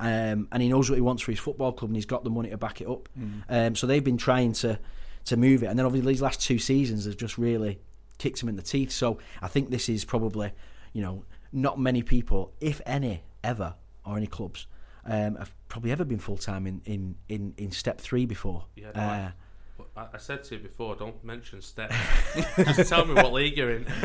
Um, 0.01 0.49
and 0.51 0.61
he 0.61 0.69
knows 0.69 0.91
what 0.91 0.97
he 0.97 1.03
wants 1.03 1.23
for 1.23 1.31
his 1.31 1.39
football 1.39 1.73
club, 1.73 1.91
and 1.91 1.97
he's 1.97 2.07
got 2.07 2.25
the 2.25 2.31
money 2.31 2.51
to 2.51 2.57
back 2.59 2.81
it 2.81 2.89
up. 2.89 3.09
Um, 3.49 3.77
so 3.77 3.87
they've 3.87 4.03
been 4.03 4.17
trying 4.17 4.53
to 4.55 4.79
to 5.27 5.37
move 5.37 5.63
it, 5.63 5.67
and 5.67 5.79
then 5.79 5.87
obviously 5.87 6.11
these 6.13 6.23
last 6.23 6.41
two 6.41 6.59
seasons 6.59 7.05
have 7.05 7.17
just 7.17 7.39
really 7.39 7.79
kicked 8.19 8.43
him 8.43 8.49
in 8.49 8.57
the 8.57 8.63
teeth. 8.63 8.91
So 8.91 9.19
I 9.41 9.49
think 9.49 9.71
this 9.71 9.89
is 9.89 10.05
probably, 10.05 10.53
you 10.93 11.03
know, 11.03 11.25
not 11.53 11.79
many 11.79 12.03
people, 12.03 12.53
if 12.61 12.81
any, 12.87 13.23
ever, 13.43 13.75
or 14.05 14.17
any 14.17 14.27
clubs, 14.27 14.67
um, 15.07 15.37
have 15.37 15.53
probably 15.69 15.93
ever 15.93 16.05
been 16.05 16.19
full 16.19 16.37
time 16.37 16.67
in, 16.67 16.81
in, 16.85 17.15
in, 17.29 17.55
in 17.57 17.71
step 17.71 18.01
three 18.01 18.27
before. 18.27 18.65
Yeah, 18.77 18.91
no, 18.95 19.01
Uh, 19.01 19.31
I, 19.97 20.01
I, 20.01 20.07
I 20.15 20.19
said 20.19 20.45
to 20.45 20.57
you 20.57 20.61
before, 20.61 20.95
don't 20.97 21.23
mention 21.25 21.61
steps. 21.63 21.95
Just 22.57 22.89
tell 22.89 23.05
me 23.05 23.15
what 23.15 23.33
league 23.33 23.57
you're 23.57 23.73
in. 23.73 23.87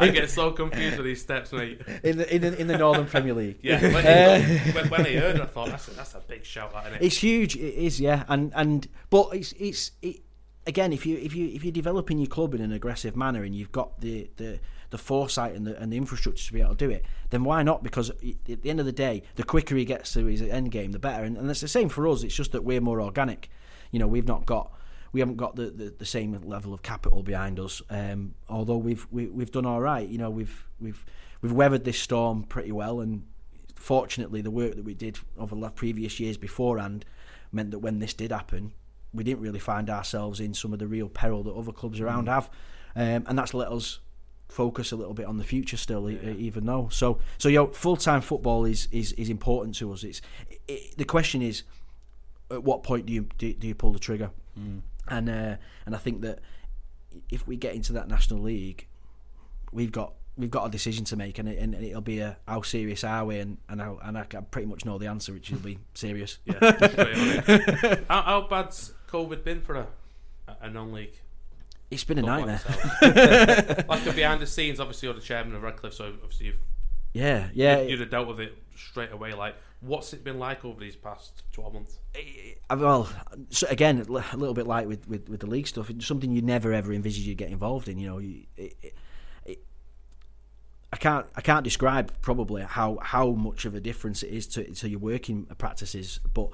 I 0.00 0.10
get 0.12 0.30
so 0.30 0.50
confused 0.50 0.96
with 0.96 1.06
these 1.06 1.20
steps, 1.20 1.52
mate. 1.52 1.80
in 2.02 2.18
the 2.18 2.34
in 2.34 2.42
the, 2.42 2.60
in 2.60 2.66
the 2.66 2.78
Northern 2.78 3.06
Premier 3.06 3.34
League. 3.34 3.58
Yeah, 3.62 3.80
when, 3.82 4.06
Uh, 4.06 4.40
when, 4.72 4.88
when 4.88 5.06
I 5.06 5.14
heard 5.16 5.36
it, 5.36 5.42
I 5.42 5.46
thought 5.46 5.68
that's 5.68 5.88
a, 5.88 5.90
that's 5.92 6.14
a 6.14 6.20
big 6.20 6.44
shout, 6.44 6.72
that, 6.72 6.86
isn't 6.86 6.94
it? 7.02 7.02
It's 7.06 7.16
huge. 7.18 7.56
It 7.56 7.74
is, 7.74 8.00
yeah, 8.00 8.24
and 8.28 8.52
and 8.54 8.88
but 9.10 9.28
it's 9.32 9.52
it's 9.52 9.92
it, 10.02 10.20
again 10.66 10.92
if 10.92 11.06
you 11.06 11.16
if 11.18 11.34
you 11.34 11.48
if 11.48 11.64
you're 11.64 11.72
developing 11.72 12.18
your 12.18 12.26
club 12.28 12.54
in 12.54 12.60
an 12.60 12.72
aggressive 12.72 13.16
manner 13.16 13.44
and 13.44 13.54
you've 13.54 13.72
got 13.72 14.00
the 14.00 14.30
the 14.36 14.58
the 14.90 14.98
foresight 14.98 15.54
and 15.54 15.66
the 15.66 15.80
and 15.80 15.92
the 15.92 15.96
infrastructure 15.96 16.44
to 16.46 16.52
be 16.52 16.60
able 16.60 16.70
to 16.70 16.76
do 16.76 16.90
it, 16.90 17.04
then 17.30 17.44
why 17.44 17.62
not? 17.62 17.82
Because 17.82 18.10
at 18.10 18.62
the 18.62 18.70
end 18.70 18.80
of 18.80 18.86
the 18.86 18.92
day, 18.92 19.22
the 19.36 19.42
quicker 19.42 19.76
he 19.76 19.84
gets 19.84 20.12
to 20.14 20.24
his 20.26 20.42
end 20.42 20.70
game, 20.70 20.92
the 20.92 20.98
better. 20.98 21.24
And, 21.24 21.36
and 21.36 21.50
it's 21.50 21.60
the 21.60 21.68
same 21.68 21.88
for 21.88 22.06
us. 22.08 22.22
It's 22.22 22.34
just 22.34 22.52
that 22.52 22.64
we're 22.64 22.80
more 22.80 23.00
organic. 23.00 23.50
You 23.90 23.98
know, 23.98 24.06
we've 24.06 24.26
not 24.26 24.46
got. 24.46 24.72
We 25.12 25.20
haven't 25.20 25.36
got 25.36 25.56
the, 25.56 25.70
the, 25.70 25.94
the 25.98 26.04
same 26.04 26.38
level 26.44 26.74
of 26.74 26.82
capital 26.82 27.22
behind 27.22 27.58
us, 27.58 27.80
um, 27.88 28.34
although 28.50 28.76
we've 28.76 29.06
we, 29.10 29.26
we've 29.28 29.50
done 29.50 29.64
all 29.64 29.80
right. 29.80 30.06
You 30.06 30.18
know, 30.18 30.28
we've 30.30 30.66
we've 30.78 31.04
we've 31.40 31.52
weathered 31.52 31.84
this 31.84 31.98
storm 31.98 32.42
pretty 32.42 32.72
well, 32.72 33.00
and 33.00 33.24
fortunately, 33.74 34.42
the 34.42 34.50
work 34.50 34.74
that 34.76 34.84
we 34.84 34.94
did 34.94 35.18
over 35.38 35.54
the 35.54 35.70
previous 35.70 36.20
years 36.20 36.36
beforehand 36.36 37.04
meant 37.52 37.70
that 37.70 37.78
when 37.78 37.98
this 37.98 38.12
did 38.12 38.30
happen, 38.30 38.72
we 39.14 39.24
didn't 39.24 39.40
really 39.40 39.58
find 39.60 39.88
ourselves 39.88 40.40
in 40.40 40.52
some 40.52 40.72
of 40.72 40.78
the 40.80 40.86
real 40.86 41.08
peril 41.08 41.42
that 41.44 41.52
other 41.54 41.72
clubs 41.72 42.00
around 42.00 42.26
Mm. 42.26 42.32
have, 42.34 42.50
um, 42.94 43.24
and 43.26 43.38
that's 43.38 43.54
let 43.54 43.68
us 43.68 44.00
focus 44.48 44.92
a 44.92 44.96
little 44.96 45.14
bit 45.14 45.26
on 45.26 45.38
the 45.38 45.44
future 45.44 45.76
still, 45.76 46.08
e- 46.10 46.18
even 46.38 46.66
though. 46.66 46.88
So, 46.90 47.18
so 47.38 47.48
yo, 47.48 47.68
full 47.68 47.96
time 47.96 48.20
football 48.20 48.64
is, 48.64 48.88
is 48.92 49.12
is 49.12 49.30
important 49.30 49.76
to 49.76 49.92
us. 49.92 50.04
It's 50.04 50.20
it, 50.68 50.96
the 50.98 51.04
question 51.04 51.40
is, 51.42 51.62
at 52.50 52.62
what 52.62 52.82
point 52.82 53.06
do 53.06 53.12
you 53.12 53.28
do, 53.38 53.52
do 53.52 53.66
you 53.66 53.74
pull 53.74 53.92
the 53.92 53.98
trigger? 53.98 54.30
Mm. 54.58 54.82
And 55.08 55.28
uh, 55.28 55.56
and 55.84 55.94
I 55.94 55.98
think 55.98 56.22
that 56.22 56.40
if 57.30 57.46
we 57.46 57.56
get 57.56 57.74
into 57.74 57.92
that 57.94 58.08
national 58.08 58.40
league, 58.40 58.86
we've 59.72 59.92
got 59.92 60.14
we've 60.36 60.50
got 60.50 60.66
a 60.66 60.70
decision 60.70 61.04
to 61.06 61.16
make, 61.16 61.38
and, 61.38 61.48
it, 61.48 61.58
and 61.58 61.74
it'll 61.74 62.00
be 62.00 62.20
a 62.20 62.36
how 62.46 62.62
serious 62.62 63.04
are 63.04 63.24
we? 63.24 63.38
And 63.38 63.58
and, 63.68 63.80
how, 63.80 63.98
and 64.02 64.18
I 64.18 64.24
can 64.24 64.44
pretty 64.50 64.66
much 64.66 64.84
know 64.84 64.98
the 64.98 65.06
answer, 65.06 65.32
which 65.32 65.50
will 65.50 65.58
be 65.58 65.78
serious. 65.94 66.38
Yeah. 66.44 66.58
straight 66.76 67.16
on 67.16 67.28
it. 67.28 68.04
how, 68.08 68.22
how 68.22 68.46
bad's 68.48 68.92
COVID 69.08 69.44
been 69.44 69.60
for 69.60 69.76
a, 69.76 69.86
a 70.60 70.70
non-league? 70.70 71.14
It's 71.90 72.04
been 72.04 72.18
a 72.18 72.22
football 72.22 72.46
nightmare. 72.46 73.84
like 73.88 74.04
the 74.04 74.12
behind 74.12 74.42
the 74.42 74.46
scenes, 74.46 74.80
obviously, 74.80 75.06
you're 75.06 75.14
the 75.14 75.20
chairman 75.20 75.54
of 75.54 75.62
Radcliffe, 75.62 75.94
so 75.94 76.06
obviously 76.06 76.46
you've 76.46 76.58
Yeah, 77.12 77.48
yeah. 77.54 77.80
you'd, 77.80 77.90
you'd 77.90 78.00
have 78.00 78.10
dealt 78.10 78.26
with 78.26 78.40
it 78.40 78.58
straight 78.74 79.12
away. 79.12 79.34
Like, 79.34 79.54
what's 79.86 80.12
it 80.12 80.24
been 80.24 80.38
like 80.38 80.64
over 80.64 80.80
these 80.80 80.96
past 80.96 81.42
twelve 81.52 81.74
months? 81.74 81.98
Uh, 82.14 82.76
Well, 82.76 83.08
so 83.50 83.66
again, 83.68 83.98
a 84.00 84.36
little 84.36 84.54
bit 84.54 84.66
like 84.66 84.86
with, 84.86 85.08
with, 85.08 85.28
with 85.28 85.40
the 85.40 85.46
league 85.46 85.66
stuff, 85.66 85.90
it's 85.90 86.06
something 86.06 86.32
you 86.32 86.42
never 86.42 86.72
ever 86.72 86.92
envisaged 86.92 87.26
you'd 87.26 87.38
get 87.38 87.50
involved 87.50 87.88
in. 87.88 87.98
You 87.98 88.08
know, 88.08 88.18
you, 88.18 88.44
it, 88.56 88.76
it, 88.82 88.94
I 90.92 90.96
can't 90.96 91.26
I 91.36 91.40
can't 91.40 91.64
describe 91.64 92.12
probably 92.22 92.62
how, 92.62 92.98
how 93.02 93.30
much 93.32 93.64
of 93.64 93.74
a 93.74 93.80
difference 93.80 94.22
it 94.22 94.30
is 94.30 94.46
to 94.48 94.64
to 94.64 94.88
your 94.88 95.00
working 95.00 95.44
practices, 95.58 96.20
but 96.32 96.48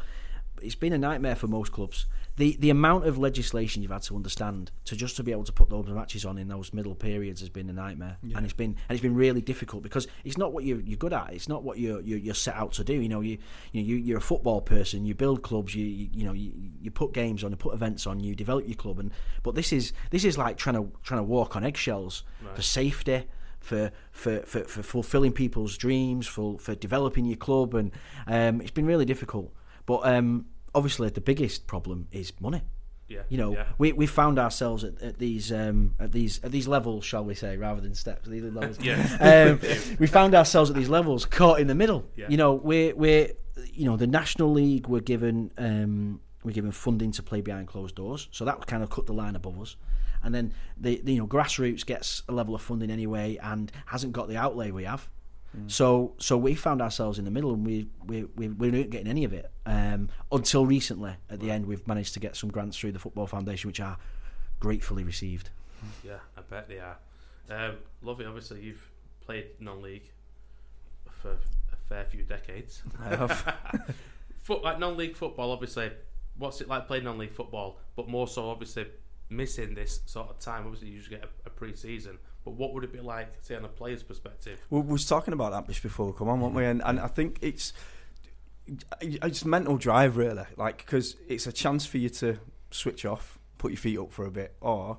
it's 0.63 0.75
been 0.75 0.93
a 0.93 0.99
nightmare 0.99 1.35
for 1.37 1.47
most 1.49 1.73
clubs. 1.73 2.07
The 2.37 2.57
the 2.59 2.71
amount 2.71 3.07
of 3.07 3.19
legislation 3.19 3.83
you've 3.83 3.91
had 3.93 4.03
to 4.05 4.17
understand 4.17 4.71
to 4.87 4.97
just 4.97 5.17
to 5.17 5.23
be 5.23 5.33
able 5.33 5.45
to 5.45 5.53
put 5.53 5.69
those 5.69 5.87
matches 5.89 6.25
on 6.25 6.39
in 6.39 6.49
those 6.49 6.73
middle 6.73 6.95
periods 6.95 7.41
has 7.41 7.51
been 7.51 7.69
a 7.69 7.73
nightmare, 7.75 8.17
Yeah. 8.23 8.39
and 8.39 8.47
it's 8.47 8.55
been 8.55 8.71
and 8.89 8.97
it's 8.97 9.03
been 9.03 9.15
really 9.15 9.43
difficult 9.43 9.83
because 9.83 10.09
it's 10.25 10.39
not 10.39 10.53
what 10.55 10.65
you're 10.65 10.81
you're 10.81 10.97
good 10.97 11.13
at. 11.13 11.33
It's 11.35 11.49
not 11.49 11.63
what 11.63 11.79
you're 11.79 12.01
you're, 12.01 12.19
you're 12.19 12.35
set 12.35 12.55
out 12.55 12.73
to 12.75 12.85
do. 12.85 12.95
You 12.95 13.09
know, 13.11 13.21
you 13.21 13.37
you 13.73 13.83
know, 13.83 13.87
you 13.89 13.97
you're 13.97 14.19
a 14.19 14.23
football 14.23 14.63
person. 14.63 15.05
You 15.05 15.15
build 15.15 15.43
clubs. 15.43 15.75
You 15.75 15.85
you, 15.85 16.09
you 16.13 16.25
know 16.25 16.33
you, 16.33 16.53
you 16.81 16.91
put 16.91 17.13
games 17.13 17.45
on. 17.45 17.51
You 17.51 17.57
put 17.59 17.75
events 17.75 18.07
on. 18.07 18.21
You 18.21 18.35
develop 18.35 18.67
your 18.67 18.77
club. 18.77 18.99
And 18.99 19.11
but 19.43 19.55
this 19.55 19.71
is 19.73 19.93
this 20.11 20.25
is 20.25 20.39
like 20.39 20.57
trying 20.57 20.77
to 20.77 20.91
trying 21.03 21.21
to 21.21 21.25
walk 21.25 21.55
on 21.57 21.65
eggshells 21.65 22.23
Right. 22.43 22.57
for 22.57 22.63
safety. 22.63 23.25
For, 23.61 23.93
for, 24.11 24.41
for, 24.41 24.65
for 24.65 24.83
fulfilling 24.83 25.31
people's 25.31 25.77
dreams, 25.77 26.27
for, 26.27 26.59
for 26.59 26.75
developing 26.75 27.25
your 27.27 27.37
club, 27.37 27.75
and 27.75 27.93
um, 28.27 28.61
it's 28.61 28.73
been 28.73 28.87
really 28.87 29.05
difficult. 29.05 29.55
But 29.87 30.05
um, 30.05 30.47
obviously, 30.75 31.09
the 31.11 31.21
biggest 31.21 31.67
problem 31.67 32.09
is 32.13 32.33
money. 32.41 32.63
Yeah, 33.09 33.23
You 33.29 33.37
know, 33.37 33.53
yeah. 33.53 33.67
we 33.77 33.93
we 33.93 34.07
found 34.07 34.39
ourselves 34.39 34.85
at, 34.85 35.03
at 35.03 35.19
these 35.19 35.53
um, 35.53 35.95
at 36.01 36.13
these 36.13 36.41
at 36.43 36.51
these 36.51 36.67
levels, 36.67 37.05
shall 37.05 37.25
we 37.25 37.35
say, 37.35 37.59
rather 37.59 37.81
than 37.81 37.95
steps. 37.95 38.27
These 38.29 38.43
levels. 38.61 38.79
Yeah. 38.81 39.03
um, 39.21 39.61
we 39.99 40.07
found 40.07 40.35
ourselves 40.35 40.71
at 40.71 40.77
these 40.77 40.89
levels, 40.89 41.27
caught 41.27 41.61
in 41.61 41.67
the 41.67 41.75
middle. 41.75 42.07
Yeah. 42.17 42.27
You 42.29 42.39
know, 42.39 42.55
we're 42.55 42.95
we're 42.95 43.33
you 43.73 43.85
know 43.85 43.97
the 43.99 44.07
national 44.07 44.51
league 44.53 44.87
were 44.87 45.01
given 45.01 45.51
um, 45.59 46.21
we're 46.43 46.53
given 46.53 46.73
funding 46.73 47.13
to 47.13 47.23
play 47.23 47.43
behind 47.43 47.69
closed 47.69 47.97
doors, 47.97 48.29
so 48.31 48.47
that 48.47 48.67
kind 48.67 48.83
of 48.83 48.89
cut 48.89 49.05
the 49.07 49.13
line 49.15 49.37
above 49.37 49.61
us. 49.61 49.77
And 50.23 50.35
then 50.35 50.55
the, 50.79 51.01
the 51.05 51.13
you 51.15 51.19
know 51.19 51.27
grassroots 51.27 51.85
gets 51.85 52.23
a 52.29 52.33
level 52.33 52.55
of 52.55 52.63
funding 52.63 52.91
anyway, 52.91 53.39
and 53.43 53.71
hasn't 53.87 54.15
got 54.15 54.29
the 54.29 54.39
outlay 54.39 54.71
we 54.71 54.85
have. 54.85 55.11
So 55.67 56.15
so 56.19 56.39
we 56.39 56.55
found 56.55 56.81
ourselves 56.81 57.19
in 57.19 57.25
the 57.25 57.31
middle, 57.31 57.53
and 57.53 57.67
we 57.67 57.89
we 58.07 58.25
we, 58.37 58.49
we 58.49 58.71
weren't 58.71 58.91
getting 58.91 59.09
any 59.09 59.25
of 59.25 59.33
it 59.33 59.51
um, 59.67 60.09
until 60.31 60.65
recently. 60.65 61.15
At 61.29 61.41
the 61.41 61.51
end, 61.51 61.67
we've 61.67 61.87
managed 61.87 62.15
to 62.15 62.21
get 62.21 62.37
some 62.37 62.51
grants 62.51 62.79
through 62.79 62.93
the 62.93 62.99
Football 62.99 63.27
Foundation, 63.27 63.69
which 63.69 63.81
are 63.81 63.99
gratefully 64.61 65.05
received. 65.05 65.51
Yeah, 66.05 66.19
I 66.39 66.43
bet 66.43 66.69
they 66.69 66.79
are. 66.79 66.97
Um, 67.51 67.75
Lovey, 68.03 68.25
obviously, 68.25 68.61
you've 68.61 68.89
played 69.21 69.47
non-league 69.59 70.09
for 71.11 71.33
a 71.33 71.77
fair 71.89 72.05
few 72.05 72.23
decades. 72.23 72.83
I 73.01 73.17
have. 73.17 73.57
Foot, 74.43 74.63
like 74.63 74.79
non-league 74.79 75.17
football, 75.17 75.51
obviously. 75.51 75.91
What's 76.37 76.61
it 76.61 76.69
like 76.69 76.87
playing 76.87 77.03
non-league 77.03 77.33
football? 77.33 77.79
But 77.97 78.09
more 78.09 78.29
so, 78.29 78.49
obviously, 78.49 78.87
missing 79.29 79.75
this 79.75 80.01
sort 80.07 80.31
of 80.31 80.39
time. 80.39 80.67
Obviously, 80.67 80.89
you 80.89 80.95
usually 80.95 81.17
get 81.17 81.25
a, 81.25 81.49
a 81.49 81.51
pre-season. 81.51 82.19
But 82.45 82.53
what 82.55 82.75
would 82.75 82.83
it 82.83 82.93
be 82.93 83.01
like, 83.01 83.29
say, 83.41 83.55
on 83.55 83.65
a 83.65 83.69
player's 83.69 84.03
perspective? 84.03 84.59
We 84.69 84.81
we 84.81 84.93
was 84.93 85.07
talking 85.07 85.33
about 85.33 85.53
that 85.53 85.69
just 85.69 85.83
before 85.83 86.07
we 86.07 86.13
come 86.13 86.29
on, 86.29 86.41
weren't 86.41 86.55
we? 86.55 86.65
And, 86.65 86.83
and 86.85 86.99
I 86.99 87.07
think 87.07 87.39
it's 87.41 87.73
it's 89.01 89.45
mental 89.45 89.77
drive 89.77 90.17
really, 90.17 90.45
like 90.57 90.79
because 90.79 91.17
it's 91.29 91.47
a 91.47 91.53
chance 91.53 91.87
for 91.87 91.99
you 91.99 92.09
to 92.09 92.39
switch 92.71 93.05
off, 93.05 93.39
put 93.59 93.71
your 93.71 93.79
feet 93.79 93.99
up 93.99 94.13
for 94.13 94.25
a 94.25 94.31
bit, 94.31 94.55
or 94.61 94.99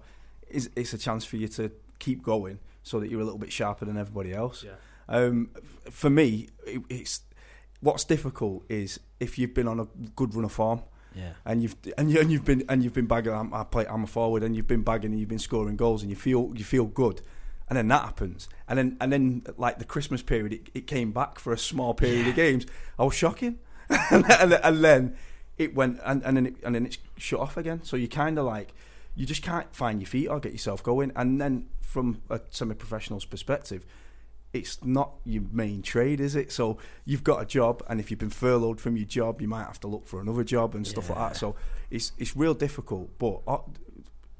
it's, 0.49 0.69
it's 0.75 0.93
a 0.93 0.97
chance 0.97 1.25
for 1.25 1.37
you 1.37 1.47
to 1.49 1.71
keep 1.99 2.23
going 2.23 2.59
so 2.83 2.99
that 2.99 3.09
you're 3.09 3.21
a 3.21 3.25
little 3.25 3.39
bit 3.39 3.51
sharper 3.51 3.85
than 3.85 3.97
everybody 3.97 4.33
else. 4.33 4.63
Yeah. 4.63 4.73
Um, 5.07 5.49
for 5.89 6.09
me, 6.09 6.49
it, 6.65 6.81
it's 6.89 7.21
what's 7.81 8.05
difficult 8.05 8.63
is 8.69 8.99
if 9.19 9.37
you've 9.37 9.53
been 9.53 9.67
on 9.67 9.79
a 9.79 9.85
good 10.15 10.33
run 10.33 10.45
of 10.45 10.51
form. 10.51 10.81
Yeah. 11.15 11.33
And 11.45 11.61
you've 11.61 11.75
and, 11.95 12.09
you, 12.09 12.19
and 12.19 12.31
you've 12.31 12.43
been 12.43 12.63
and 12.67 12.83
you've 12.83 12.93
been 12.93 13.05
bagging. 13.05 13.33
I'm, 13.33 13.53
I 13.53 13.63
play. 13.63 13.85
I'm 13.85 14.03
a 14.03 14.07
forward, 14.07 14.41
and 14.41 14.55
you've 14.55 14.67
been 14.67 14.81
bagging, 14.81 15.11
and 15.11 15.19
you've 15.19 15.29
been 15.29 15.37
scoring 15.37 15.75
goals, 15.75 16.01
and 16.01 16.09
you 16.09 16.15
feel 16.15 16.51
you 16.55 16.63
feel 16.63 16.85
good, 16.85 17.21
and 17.73 17.77
then 17.79 17.87
that 17.87 18.03
happens, 18.03 18.47
and 18.67 18.77
then 18.77 18.97
and 19.01 19.11
then 19.11 19.41
like 19.57 19.79
the 19.79 19.85
Christmas 19.85 20.21
period, 20.21 20.53
it, 20.53 20.69
it 20.75 20.85
came 20.85 21.11
back 21.11 21.39
for 21.39 21.51
a 21.53 21.57
small 21.57 21.95
period 21.95 22.27
of 22.27 22.35
games. 22.35 22.67
I 22.99 23.03
was 23.03 23.15
shocking, 23.15 23.57
and, 23.89 24.23
then- 24.25 24.59
and 24.63 24.83
then 24.83 25.15
it 25.57 25.73
went, 25.73 25.99
and, 26.05 26.21
and 26.23 26.37
then 26.37 26.45
it, 26.45 26.55
and 26.63 26.75
then 26.75 26.85
it's 26.85 26.99
shut 27.17 27.39
off 27.39 27.57
again. 27.57 27.81
So 27.83 27.95
you 27.97 28.07
kind 28.07 28.37
of 28.37 28.45
like 28.45 28.75
you 29.15 29.25
just 29.25 29.41
can't 29.41 29.73
find 29.73 29.99
your 30.01 30.07
feet 30.07 30.27
or 30.27 30.39
get 30.39 30.51
yourself 30.51 30.83
going, 30.83 31.11
and 31.15 31.41
then 31.41 31.65
from 31.81 32.21
a 32.29 32.41
semi-professional's 32.51 33.25
perspective, 33.25 33.85
it's 34.53 34.83
not 34.83 35.13
your 35.25 35.43
main 35.51 35.81
trade, 35.81 36.19
is 36.21 36.35
it? 36.35 36.51
So 36.51 36.77
you've 37.05 37.23
got 37.23 37.41
a 37.41 37.45
job, 37.45 37.81
and 37.89 37.99
if 37.99 38.11
you've 38.11 38.19
been 38.19 38.29
furloughed 38.29 38.79
from 38.79 38.97
your 38.97 39.07
job, 39.07 39.41
you 39.41 39.47
might 39.47 39.63
have 39.65 39.79
to 39.79 39.87
look 39.87 40.05
for 40.05 40.21
another 40.21 40.43
job 40.43 40.75
and 40.75 40.85
stuff 40.85 41.09
like 41.09 41.17
that. 41.17 41.37
So 41.37 41.55
it's 41.89 42.11
it's 42.19 42.35
real 42.37 42.53
difficult. 42.53 43.17
But 43.17 43.41
uh, 43.47 43.57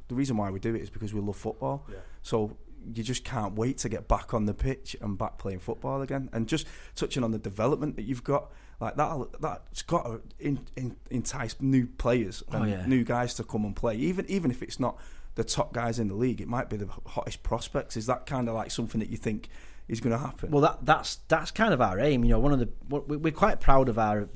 the 0.07 0.13
reason 0.15 0.37
why 0.37 0.51
we 0.51 0.59
do 0.59 0.75
it 0.75 0.81
is 0.83 0.89
because 0.91 1.13
we 1.15 1.21
love 1.21 1.35
football. 1.37 1.85
Yeah. 1.89 1.97
So 2.21 2.55
you 2.93 3.03
just 3.03 3.23
can't 3.23 3.55
wait 3.55 3.77
to 3.79 3.89
get 3.89 4.07
back 4.07 4.33
on 4.33 4.45
the 4.45 4.53
pitch 4.53 4.95
and 5.01 5.17
back 5.17 5.37
playing 5.37 5.59
football 5.59 6.01
again. 6.01 6.29
And 6.33 6.47
just 6.47 6.67
touching 6.95 7.23
on 7.23 7.31
the 7.31 7.39
development 7.39 7.95
that 7.95 8.03
you've 8.03 8.23
got, 8.23 8.51
like 8.79 8.95
that, 8.95 9.27
that's 9.39 9.81
got 9.83 10.03
to 10.05 10.21
in, 10.39 10.67
in, 10.75 10.95
entice 11.09 11.55
new 11.59 11.87
players 11.87 12.43
Oh, 12.51 12.61
and 12.63 12.71
yeah. 12.71 12.85
new 12.85 13.03
guys 13.03 13.33
to 13.35 13.43
come 13.43 13.65
and 13.65 13.75
play. 13.75 13.95
Even 13.95 14.25
even 14.29 14.51
if 14.51 14.61
it's 14.63 14.79
not 14.79 14.97
the 15.35 15.43
top 15.43 15.73
guys 15.73 15.99
in 15.99 16.07
the 16.09 16.15
league, 16.15 16.41
it 16.41 16.47
might 16.47 16.69
be 16.69 16.77
the 16.77 16.87
hottest 17.07 17.43
prospects. 17.43 17.95
Is 17.97 18.05
that 18.07 18.25
kind 18.25 18.47
of 18.49 18.55
like 18.55 18.71
something 18.71 18.99
that 18.99 19.09
you 19.09 19.17
think 19.17 19.49
is 19.87 19.99
going 19.99 20.11
to 20.11 20.17
happen? 20.17 20.51
Well, 20.51 20.61
that 20.61 20.79
that's 20.85 21.17
that's 21.27 21.51
kind 21.51 21.73
of 21.73 21.81
our 21.81 21.99
aim. 21.99 22.23
You 22.23 22.31
know, 22.31 22.39
one 22.39 22.51
of 22.53 22.59
the 22.59 22.69
we- 22.89 23.17
we're 23.17 23.31
quite 23.31 23.59
proud 23.59 23.89
of 23.89 23.97
our 23.97 24.27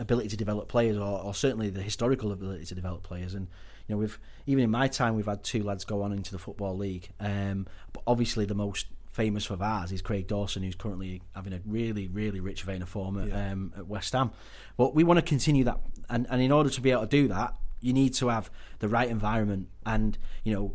ability 0.00 0.28
to 0.28 0.36
develop 0.36 0.68
players, 0.68 0.96
or, 0.96 1.20
or 1.22 1.34
certainly 1.34 1.70
the 1.70 1.82
historical 1.82 2.30
ability 2.32 2.64
to 2.66 2.74
develop 2.74 3.02
players. 3.02 3.34
And 3.34 3.48
you 3.88 3.94
know, 3.94 3.98
we've 3.98 4.18
even 4.46 4.62
in 4.64 4.70
my 4.70 4.86
time, 4.88 5.16
we've 5.16 5.26
had 5.26 5.42
two 5.42 5.62
lads 5.64 5.84
go 5.84 6.02
on 6.02 6.12
into 6.12 6.30
the 6.32 6.38
football 6.38 6.76
league. 6.76 7.08
Um, 7.18 7.66
but 7.92 8.02
obviously, 8.06 8.44
the 8.44 8.54
most 8.54 8.86
famous 9.10 9.50
of 9.50 9.60
ours 9.60 9.90
is 9.90 10.00
Craig 10.02 10.28
Dawson, 10.28 10.62
who's 10.62 10.76
currently 10.76 11.22
having 11.34 11.52
a 11.52 11.60
really, 11.66 12.06
really 12.06 12.38
rich 12.40 12.62
vein 12.62 12.82
of 12.82 12.88
form 12.88 13.18
at, 13.18 13.28
Yeah. 13.28 13.50
um, 13.52 13.72
at 13.76 13.86
West 13.88 14.12
Ham. 14.12 14.30
But 14.76 14.94
we 14.94 15.02
want 15.04 15.18
to 15.18 15.22
continue 15.22 15.64
that, 15.64 15.80
and, 16.08 16.26
and 16.30 16.40
in 16.40 16.52
order 16.52 16.70
to 16.70 16.80
be 16.80 16.90
able 16.92 17.02
to 17.02 17.08
do 17.08 17.26
that, 17.28 17.54
you 17.80 17.92
need 17.92 18.14
to 18.14 18.28
have 18.28 18.50
the 18.78 18.88
right 18.88 19.08
environment, 19.08 19.68
and 19.86 20.16
you 20.44 20.54
know. 20.54 20.74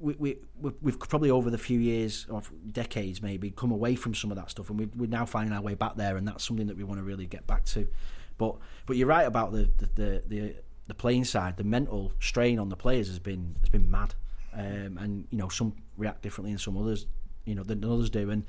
We, 0.00 0.14
we, 0.14 0.36
we- 0.60 0.70
we've 0.80 0.98
probably 1.00 1.28
over 1.30 1.50
the 1.50 1.58
few 1.58 1.80
years 1.80 2.24
or 2.30 2.40
decades 2.70 3.20
maybe 3.20 3.50
come 3.50 3.72
away 3.72 3.96
from 3.96 4.14
some 4.14 4.30
of 4.30 4.36
that 4.36 4.48
stuff 4.48 4.70
and 4.70 4.78
we, 4.78 4.86
we're 4.94 5.08
now 5.08 5.26
finding 5.26 5.52
our 5.52 5.60
way 5.60 5.74
back 5.74 5.96
there 5.96 6.16
and 6.16 6.26
that's 6.28 6.44
something 6.44 6.68
that 6.68 6.76
we 6.76 6.84
want 6.84 7.00
to 7.00 7.02
really 7.02 7.26
get 7.26 7.48
back 7.48 7.64
to 7.64 7.88
but 8.36 8.54
but 8.86 8.96
you're 8.96 9.08
right 9.08 9.26
about 9.26 9.50
the 9.50 9.68
the, 9.78 9.86
the, 9.96 10.22
the, 10.28 10.56
the 10.88 10.94
playing 10.94 11.24
side 11.24 11.56
the 11.56 11.64
mental 11.64 12.12
strain 12.18 12.58
on 12.58 12.68
the 12.68 12.76
players 12.76 13.08
has 13.08 13.18
been 13.18 13.54
has 13.60 13.68
been 13.68 13.90
mad 13.90 14.14
um, 14.54 14.98
and 15.00 15.26
you 15.30 15.38
know 15.38 15.48
some 15.48 15.72
react 15.96 16.22
differently 16.22 16.50
than 16.50 16.58
some 16.58 16.76
others 16.76 17.06
you 17.44 17.54
know 17.54 17.62
than 17.62 17.84
others 17.84 18.10
do 18.10 18.30
and 18.30 18.44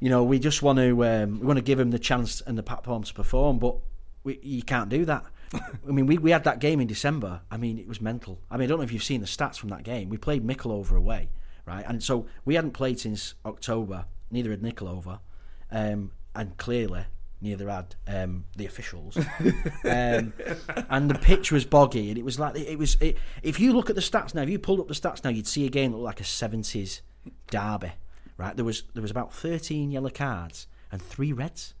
you 0.00 0.08
know 0.08 0.24
we 0.24 0.38
just 0.38 0.62
want 0.62 0.78
to 0.78 1.04
um, 1.04 1.38
we 1.40 1.46
want 1.46 1.58
to 1.58 1.64
give 1.64 1.78
them 1.78 1.90
the 1.90 1.98
chance 1.98 2.40
and 2.42 2.58
the 2.58 2.62
platform 2.62 3.02
to 3.02 3.14
perform 3.14 3.58
but 3.58 3.76
we, 4.24 4.38
you 4.42 4.62
can't 4.62 4.88
do 4.88 5.04
that 5.04 5.24
I 5.54 5.90
mean, 5.90 6.06
we, 6.06 6.16
we 6.18 6.30
had 6.30 6.44
that 6.44 6.60
game 6.60 6.80
in 6.80 6.86
December. 6.86 7.40
I 7.50 7.56
mean, 7.56 7.78
it 7.78 7.88
was 7.88 8.00
mental. 8.00 8.38
I 8.50 8.56
mean, 8.56 8.66
I 8.66 8.68
don't 8.68 8.78
know 8.78 8.84
if 8.84 8.92
you've 8.92 9.02
seen 9.02 9.20
the 9.20 9.26
stats 9.26 9.56
from 9.56 9.70
that 9.70 9.82
game. 9.82 10.08
We 10.08 10.16
played 10.16 10.46
Mickleover 10.46 10.96
away, 10.96 11.30
right? 11.66 11.84
And 11.86 12.02
so 12.02 12.26
we 12.44 12.54
hadn't 12.54 12.70
played 12.72 13.00
since 13.00 13.34
October. 13.44 14.04
Neither 14.30 14.50
had 14.50 14.62
Mickleover, 14.62 15.18
um, 15.72 16.12
and 16.36 16.56
clearly 16.56 17.06
neither 17.40 17.68
had 17.68 17.94
um, 18.06 18.44
the 18.56 18.66
officials. 18.66 19.16
um, 19.84 20.32
and 20.88 21.10
the 21.10 21.18
pitch 21.20 21.50
was 21.50 21.64
boggy, 21.64 22.10
and 22.10 22.18
it 22.18 22.24
was 22.24 22.38
like 22.38 22.56
it 22.56 22.78
was. 22.78 22.96
It, 23.00 23.16
if 23.42 23.58
you 23.58 23.72
look 23.72 23.90
at 23.90 23.96
the 23.96 24.02
stats 24.02 24.34
now, 24.34 24.42
if 24.42 24.50
you 24.50 24.58
pulled 24.58 24.80
up 24.80 24.88
the 24.88 24.94
stats 24.94 25.24
now, 25.24 25.30
you'd 25.30 25.46
see 25.46 25.66
a 25.66 25.70
game 25.70 25.92
that 25.92 25.98
looked 25.98 26.06
like 26.06 26.20
a 26.20 26.24
seventies 26.24 27.02
derby, 27.50 27.92
right? 28.36 28.56
There 28.56 28.64
was 28.64 28.84
there 28.94 29.02
was 29.02 29.10
about 29.10 29.32
thirteen 29.32 29.90
yellow 29.90 30.10
cards 30.10 30.66
and 30.92 31.00
three 31.00 31.32
reds, 31.32 31.74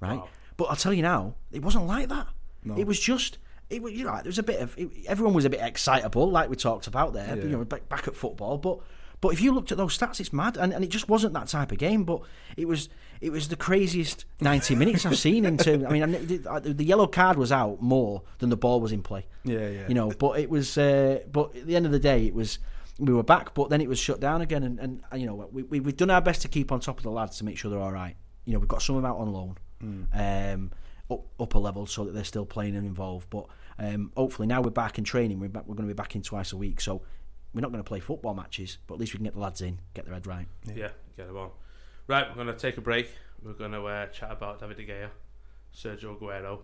right? 0.00 0.18
Wow. 0.18 0.28
But 0.56 0.64
I'll 0.64 0.76
tell 0.76 0.92
you 0.92 1.02
now, 1.02 1.34
it 1.52 1.62
wasn't 1.62 1.86
like 1.86 2.08
that. 2.08 2.28
No. 2.64 2.76
It 2.76 2.86
was 2.86 3.00
just. 3.00 3.38
It 3.70 3.80
was, 3.80 3.92
you 3.92 4.02
know, 4.02 4.14
there 4.16 4.24
was 4.24 4.40
a 4.40 4.42
bit 4.42 4.60
of 4.60 4.76
it, 4.76 4.90
everyone 5.06 5.32
was 5.32 5.44
a 5.44 5.50
bit 5.50 5.60
excitable, 5.60 6.28
like 6.28 6.50
we 6.50 6.56
talked 6.56 6.88
about 6.88 7.12
there. 7.12 7.36
Yeah. 7.36 7.44
You 7.44 7.48
know, 7.50 7.64
back, 7.64 7.88
back 7.88 8.08
at 8.08 8.16
football, 8.16 8.58
but 8.58 8.80
but 9.20 9.32
if 9.32 9.40
you 9.40 9.52
looked 9.52 9.70
at 9.70 9.78
those 9.78 9.96
stats, 9.96 10.18
it's 10.18 10.32
mad, 10.32 10.56
and, 10.56 10.72
and 10.72 10.82
it 10.82 10.88
just 10.88 11.08
wasn't 11.08 11.34
that 11.34 11.48
type 11.48 11.72
of 11.72 11.78
game. 11.78 12.04
But 12.04 12.22
it 12.56 12.66
was 12.66 12.88
it 13.20 13.30
was 13.30 13.48
the 13.48 13.56
craziest 13.56 14.24
ninety 14.40 14.74
minutes 14.74 15.04
I've 15.04 15.18
seen 15.18 15.44
in 15.44 15.58
terms. 15.58 15.84
I 15.84 15.90
mean, 15.90 16.10
the, 16.26 16.74
the 16.74 16.84
yellow 16.84 17.06
card 17.06 17.36
was 17.36 17.52
out 17.52 17.82
more 17.82 18.22
than 18.38 18.50
the 18.50 18.56
ball 18.56 18.80
was 18.80 18.92
in 18.92 19.02
play. 19.02 19.26
Yeah, 19.44 19.68
yeah. 19.68 19.88
You 19.88 19.94
know, 19.94 20.10
but 20.10 20.38
it 20.40 20.48
was. 20.48 20.78
Uh, 20.78 21.20
but 21.30 21.54
at 21.56 21.66
the 21.66 21.76
end 21.76 21.86
of 21.86 21.92
the 21.92 21.98
day, 21.98 22.26
it 22.26 22.34
was. 22.34 22.58
We 22.98 23.14
were 23.14 23.22
back, 23.22 23.54
but 23.54 23.70
then 23.70 23.80
it 23.80 23.88
was 23.88 23.98
shut 23.98 24.20
down 24.20 24.42
again, 24.42 24.62
and, 24.62 24.78
and, 24.78 25.02
you 25.18 25.26
know 25.26 25.48
we, 25.50 25.62
we 25.62 25.80
we've 25.80 25.96
done 25.96 26.10
our 26.10 26.20
best 26.20 26.42
to 26.42 26.48
keep 26.48 26.70
on 26.70 26.80
top 26.80 26.98
of 26.98 27.02
the 27.02 27.10
lads 27.10 27.38
to 27.38 27.46
make 27.46 27.56
sure 27.56 27.70
they're 27.70 27.80
all 27.80 27.92
right. 27.92 28.14
You 28.44 28.52
know, 28.52 28.58
we've 28.58 28.68
got 28.68 28.82
some 28.82 28.94
of 28.96 29.02
them 29.02 29.10
out 29.10 29.16
on 29.16 29.32
loan, 29.32 29.56
um, 30.12 30.70
up, 31.10 31.24
upper 31.40 31.58
level, 31.58 31.86
so 31.86 32.04
that 32.04 32.12
they're 32.12 32.24
still 32.24 32.44
playing 32.44 32.76
and 32.76 32.86
involved. 32.86 33.30
But 33.30 33.46
um, 33.78 34.12
hopefully 34.14 34.48
now 34.48 34.60
we're 34.60 34.68
back 34.68 34.98
in 34.98 35.04
training. 35.04 35.40
We're 35.40 35.48
back, 35.48 35.66
we're 35.66 35.76
going 35.76 35.88
to 35.88 35.94
be 35.94 35.96
back 35.96 36.14
in 36.14 36.20
twice 36.20 36.52
a 36.52 36.58
week, 36.58 36.78
so 36.82 37.00
we're 37.54 37.62
not 37.62 37.72
going 37.72 37.82
to 37.82 37.88
play 37.88 38.00
football 38.00 38.34
matches, 38.34 38.76
but 38.86 38.94
at 38.94 39.00
least 39.00 39.14
we 39.14 39.16
can 39.16 39.24
get 39.24 39.34
the 39.34 39.40
lads 39.40 39.62
in, 39.62 39.78
get 39.94 40.04
their 40.04 40.12
head 40.12 40.26
right. 40.26 40.46
Yeah, 40.66 40.90
get 41.16 41.26
them 41.26 41.38
on. 41.38 41.50
Right, 42.10 42.28
we're 42.28 42.42
going 42.42 42.48
to 42.48 42.60
take 42.60 42.76
a 42.76 42.80
break. 42.80 43.14
We're 43.40 43.52
going 43.52 43.70
to 43.70 43.84
uh, 43.84 44.06
chat 44.06 44.32
about 44.32 44.58
David 44.58 44.78
De 44.78 44.84
Gea, 44.84 45.10
Sergio 45.72 46.18
Aguero, 46.18 46.58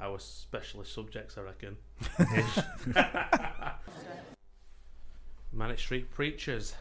our 0.00 0.18
specialist 0.18 0.94
subjects, 0.94 1.36
I 1.36 1.42
reckon. 1.42 1.76
Manic 5.52 5.78
Street 5.78 6.10
Preachers. 6.10 6.76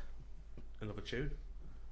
Another 0.79 1.01
tune. 1.01 1.31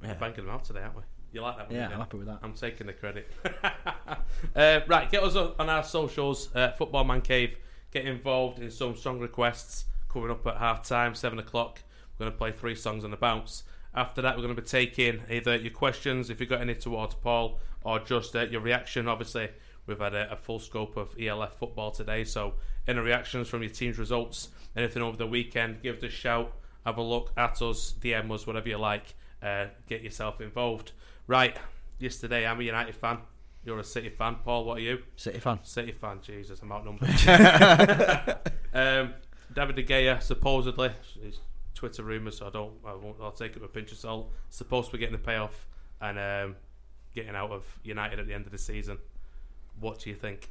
Yeah. 0.02 0.14
Banking 0.14 0.46
them 0.46 0.54
out 0.54 0.64
today, 0.64 0.80
aren't 0.80 0.96
we? 0.96 1.02
You 1.34 1.42
like 1.42 1.58
that 1.58 1.68
one? 1.68 1.76
Yeah, 1.76 1.90
I'm 1.90 2.00
happy 2.00 2.20
with 2.20 2.28
that. 2.28 2.40
I'm 2.42 2.54
taking 2.54 2.88
the 2.88 2.94
credit. 2.94 3.30
uh, 4.56 4.80
right, 4.88 5.12
get 5.12 5.24
us 5.24 5.36
on 5.36 5.70
our 5.70 5.84
socials, 5.84 6.56
uh, 6.56 6.72
Football 6.72 7.04
Man 7.04 7.20
Cave. 7.20 7.58
Get 7.92 8.06
involved 8.06 8.60
in 8.60 8.72
some 8.72 8.96
song 8.96 9.20
requests 9.20 9.84
coming 10.08 10.32
up 10.32 10.48
at 10.48 10.56
half 10.56 10.88
time, 10.88 11.16
7 11.16 11.38
o'clock. 11.38 11.82
We're 12.18 12.28
going 12.28 12.32
to 12.32 12.38
play 12.38 12.54
three 12.54 12.76
songs 12.76 13.04
on 13.04 13.12
the 13.12 13.18
bounce. 13.18 13.64
After 13.94 14.22
that, 14.22 14.36
we're 14.36 14.44
going 14.44 14.56
to 14.56 14.62
be 14.62 14.68
taking 14.68 15.22
either 15.30 15.56
your 15.56 15.72
questions, 15.72 16.30
if 16.30 16.40
you've 16.40 16.50
got 16.50 16.62
any 16.62 16.76
towards 16.76 17.16
Paul, 17.16 17.60
or 17.84 18.00
just 18.00 18.36
uh, 18.36 18.42
your 18.42 18.62
reaction. 18.62 19.08
Obviously, 19.08 19.50
we've 19.86 20.00
had 20.00 20.14
a, 20.14 20.32
a 20.32 20.38
full 20.38 20.60
scope 20.60 20.96
of 20.98 21.16
EFL 21.18 21.52
football 21.52 21.92
today, 21.92 22.24
so 22.24 22.54
any 22.88 23.00
reactions 23.00 23.48
from 23.50 23.62
your 23.62 23.72
team's 23.72 23.98
results, 23.98 24.50
anything 24.76 25.02
over 25.04 25.18
the 25.18 25.28
weekend, 25.28 25.82
give 25.82 25.98
us 25.98 26.04
a 26.04 26.10
shout, 26.10 26.54
have 26.86 26.98
a 26.98 27.02
look 27.02 27.32
at 27.36 27.62
us, 27.62 27.94
DM 28.00 28.32
us, 28.32 28.48
whatever 28.48 28.70
you 28.70 28.78
like. 28.78 29.14
Uh, 29.42 29.66
get 29.88 30.04
yourself 30.04 30.40
involved. 30.40 30.92
Right, 31.28 31.58
yesterday 32.00 32.46
I'm 32.46 32.60
a 32.60 32.64
United 32.64 32.96
fan. 32.96 33.18
You're 33.64 33.80
a 33.80 33.84
City 33.84 34.10
fan, 34.10 34.38
Paul. 34.44 34.66
What 34.66 34.78
are 34.78 34.82
you? 34.82 35.04
City 35.16 35.40
fan. 35.40 35.60
City 35.64 35.92
fan. 35.92 36.20
Jesus, 36.22 36.62
I'm 36.62 36.72
outnumbered. 36.72 37.10
um, 38.74 39.14
David 39.54 39.76
De 39.76 39.84
Gea 39.84 40.22
supposedly, 40.22 40.92
Twitter 41.82 42.04
rumours, 42.04 42.38
so 42.38 42.46
I 42.46 42.52
don't. 42.52 42.74
I 42.86 42.94
won't. 42.94 43.16
I'll 43.20 43.32
take 43.32 43.56
it 43.56 43.60
with 43.60 43.72
a 43.72 43.74
pinch 43.74 43.92
of 43.92 43.98
salt. 43.98 44.32
Supposed 44.52 44.92
to 44.92 44.92
be 44.92 45.00
getting 45.00 45.14
the 45.14 45.18
payoff 45.18 45.66
and 46.00 46.20
um, 46.20 46.56
getting 47.16 47.36
out 47.36 47.50
of 47.50 47.66
United 47.84 48.20
at 48.20 48.28
the 48.28 48.36
end 48.36 48.46
of 48.46 48.52
the 48.52 48.60
season. 48.60 49.00
What 49.80 49.98
do 49.98 50.12
you 50.12 50.16
think? 50.16 50.48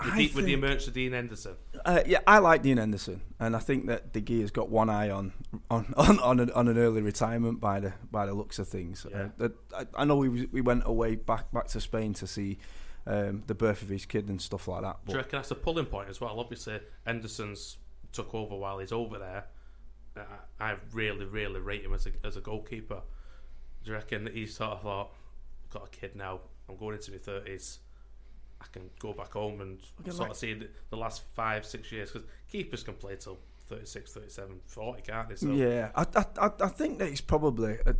With, 0.00 0.12
I 0.12 0.16
the, 0.16 0.32
with 0.34 0.44
the 0.46 0.54
emergence 0.54 0.88
of 0.88 0.94
Dean 0.94 1.12
Henderson. 1.12 1.54
Uh, 1.84 2.00
yeah, 2.04 2.18
I 2.26 2.38
like 2.38 2.62
Dean 2.62 2.78
Henderson, 2.78 3.20
and 3.38 3.54
I 3.54 3.60
think 3.60 3.86
that 3.86 4.12
De 4.12 4.20
Gea's 4.20 4.50
got 4.50 4.70
one 4.70 4.90
eye 4.90 5.08
on 5.08 5.34
on 5.70 5.94
on, 5.96 6.18
on, 6.18 6.40
an, 6.40 6.50
on 6.50 6.66
an 6.66 6.76
early 6.76 7.00
retirement 7.00 7.60
by 7.60 7.78
the 7.78 7.92
by 8.10 8.26
the 8.26 8.34
looks 8.34 8.58
of 8.58 8.66
things. 8.66 9.06
Yeah. 9.08 9.28
Uh, 9.38 9.50
I, 9.72 9.86
I 9.98 10.04
know 10.04 10.16
we 10.16 10.46
we 10.46 10.62
went 10.62 10.82
away 10.84 11.14
back 11.14 11.52
back 11.52 11.68
to 11.68 11.80
Spain 11.80 12.12
to 12.14 12.26
see 12.26 12.58
um, 13.06 13.44
the 13.46 13.54
birth 13.54 13.82
of 13.82 13.88
his 13.88 14.04
kid 14.04 14.28
and 14.28 14.42
stuff 14.42 14.66
like 14.66 14.82
that. 14.82 14.96
Do 15.06 15.12
you 15.12 15.18
reckon 15.18 15.38
that's 15.38 15.52
a 15.52 15.54
pulling 15.54 15.86
point 15.86 16.08
as 16.08 16.20
well? 16.20 16.40
Obviously, 16.40 16.80
Henderson's 17.06 17.76
took 18.10 18.34
over 18.34 18.56
while 18.56 18.80
he's 18.80 18.90
over 18.90 19.16
there. 19.16 19.44
Uh, 20.16 20.22
I 20.58 20.76
really, 20.92 21.24
really 21.24 21.60
rate 21.60 21.84
him 21.84 21.94
as 21.94 22.06
a, 22.06 22.10
as 22.24 22.36
a 22.36 22.40
goalkeeper. 22.40 23.02
Do 23.84 23.90
you 23.90 23.96
reckon 23.96 24.24
that 24.24 24.34
he 24.34 24.46
sort 24.46 24.72
of 24.72 24.82
thought, 24.82 25.12
got 25.70 25.86
a 25.86 25.88
kid 25.88 26.16
now, 26.16 26.40
I'm 26.68 26.76
going 26.76 26.96
into 26.96 27.12
my 27.12 27.18
30s, 27.18 27.78
I 28.60 28.66
can 28.72 28.90
go 28.98 29.12
back 29.12 29.32
home 29.32 29.60
and 29.60 29.80
sort 30.06 30.18
like- 30.20 30.30
of 30.30 30.36
see 30.36 30.54
the, 30.54 30.68
the 30.90 30.96
last 30.96 31.22
five, 31.34 31.64
six 31.64 31.90
years? 31.92 32.10
Because 32.10 32.28
keepers 32.50 32.82
can 32.82 32.94
play 32.94 33.16
till 33.16 33.38
36, 33.70 34.12
37, 34.12 34.60
40, 34.66 35.02
can't 35.02 35.28
they? 35.28 35.36
So, 35.36 35.52
yeah, 35.52 35.90
I, 35.94 36.04
I 36.16 36.24
I 36.46 36.50
I 36.60 36.68
think 36.68 36.98
that 36.98 37.08
he's 37.08 37.20
probably 37.20 37.78
a, 37.86 37.94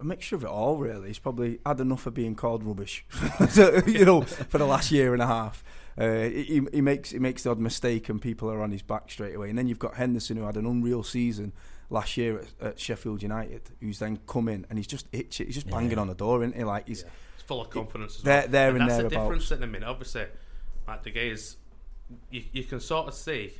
a, 0.00 0.04
mixture 0.04 0.36
of 0.36 0.44
it 0.44 0.48
all. 0.48 0.76
Really, 0.76 1.08
he's 1.08 1.18
probably 1.18 1.58
had 1.66 1.80
enough 1.80 2.06
of 2.06 2.14
being 2.14 2.36
called 2.36 2.62
rubbish, 2.62 3.04
So, 3.50 3.82
you 3.86 4.04
know, 4.04 4.20
for 4.22 4.58
the 4.58 4.66
last 4.66 4.92
year 4.92 5.12
and 5.12 5.20
a 5.22 5.26
half. 5.26 5.64
Uh, 5.98 6.28
he, 6.28 6.62
he 6.72 6.80
makes 6.80 7.10
he 7.10 7.18
makes 7.18 7.42
the 7.42 7.50
odd 7.50 7.58
mistake 7.58 8.08
and 8.08 8.22
people 8.22 8.48
are 8.48 8.62
on 8.62 8.70
his 8.70 8.82
back 8.82 9.10
straight 9.10 9.34
away. 9.34 9.48
And 9.50 9.58
then 9.58 9.66
you've 9.66 9.80
got 9.80 9.94
Henderson 9.94 10.36
who 10.36 10.44
had 10.44 10.56
an 10.56 10.64
unreal 10.64 11.02
season 11.02 11.52
last 11.90 12.16
year 12.16 12.38
at, 12.60 12.66
at 12.68 12.78
Sheffield 12.78 13.20
United, 13.20 13.62
who's 13.80 13.98
then 13.98 14.20
come 14.28 14.46
in 14.48 14.64
and 14.70 14.78
he's 14.78 14.86
just 14.86 15.08
itching, 15.10 15.46
he's 15.46 15.56
just 15.56 15.68
banging 15.68 15.98
on 15.98 16.06
the 16.06 16.14
door, 16.14 16.44
isn't 16.44 16.56
he? 16.56 16.62
Like 16.62 16.86
he's 16.86 17.02
It's 17.34 17.42
full 17.42 17.62
of 17.62 17.70
confidence 17.70 18.18
as 18.18 18.22
There- 18.22 18.42
well. 18.42 18.48
there 18.48 18.70
and 18.70 18.80
that's 18.82 18.90
the 18.92 19.08
thereabouts. 19.08 19.24
difference 19.24 19.50
in 19.50 19.62
a 19.64 19.66
minute. 19.66 19.88
Obviously, 19.88 20.26
Matt 20.86 21.02
De 21.02 21.10
Gea 21.10 21.32
is. 21.32 21.56
You, 22.30 22.44
you 22.52 22.64
can 22.64 22.78
sort 22.78 23.08
of 23.08 23.14
see 23.14 23.54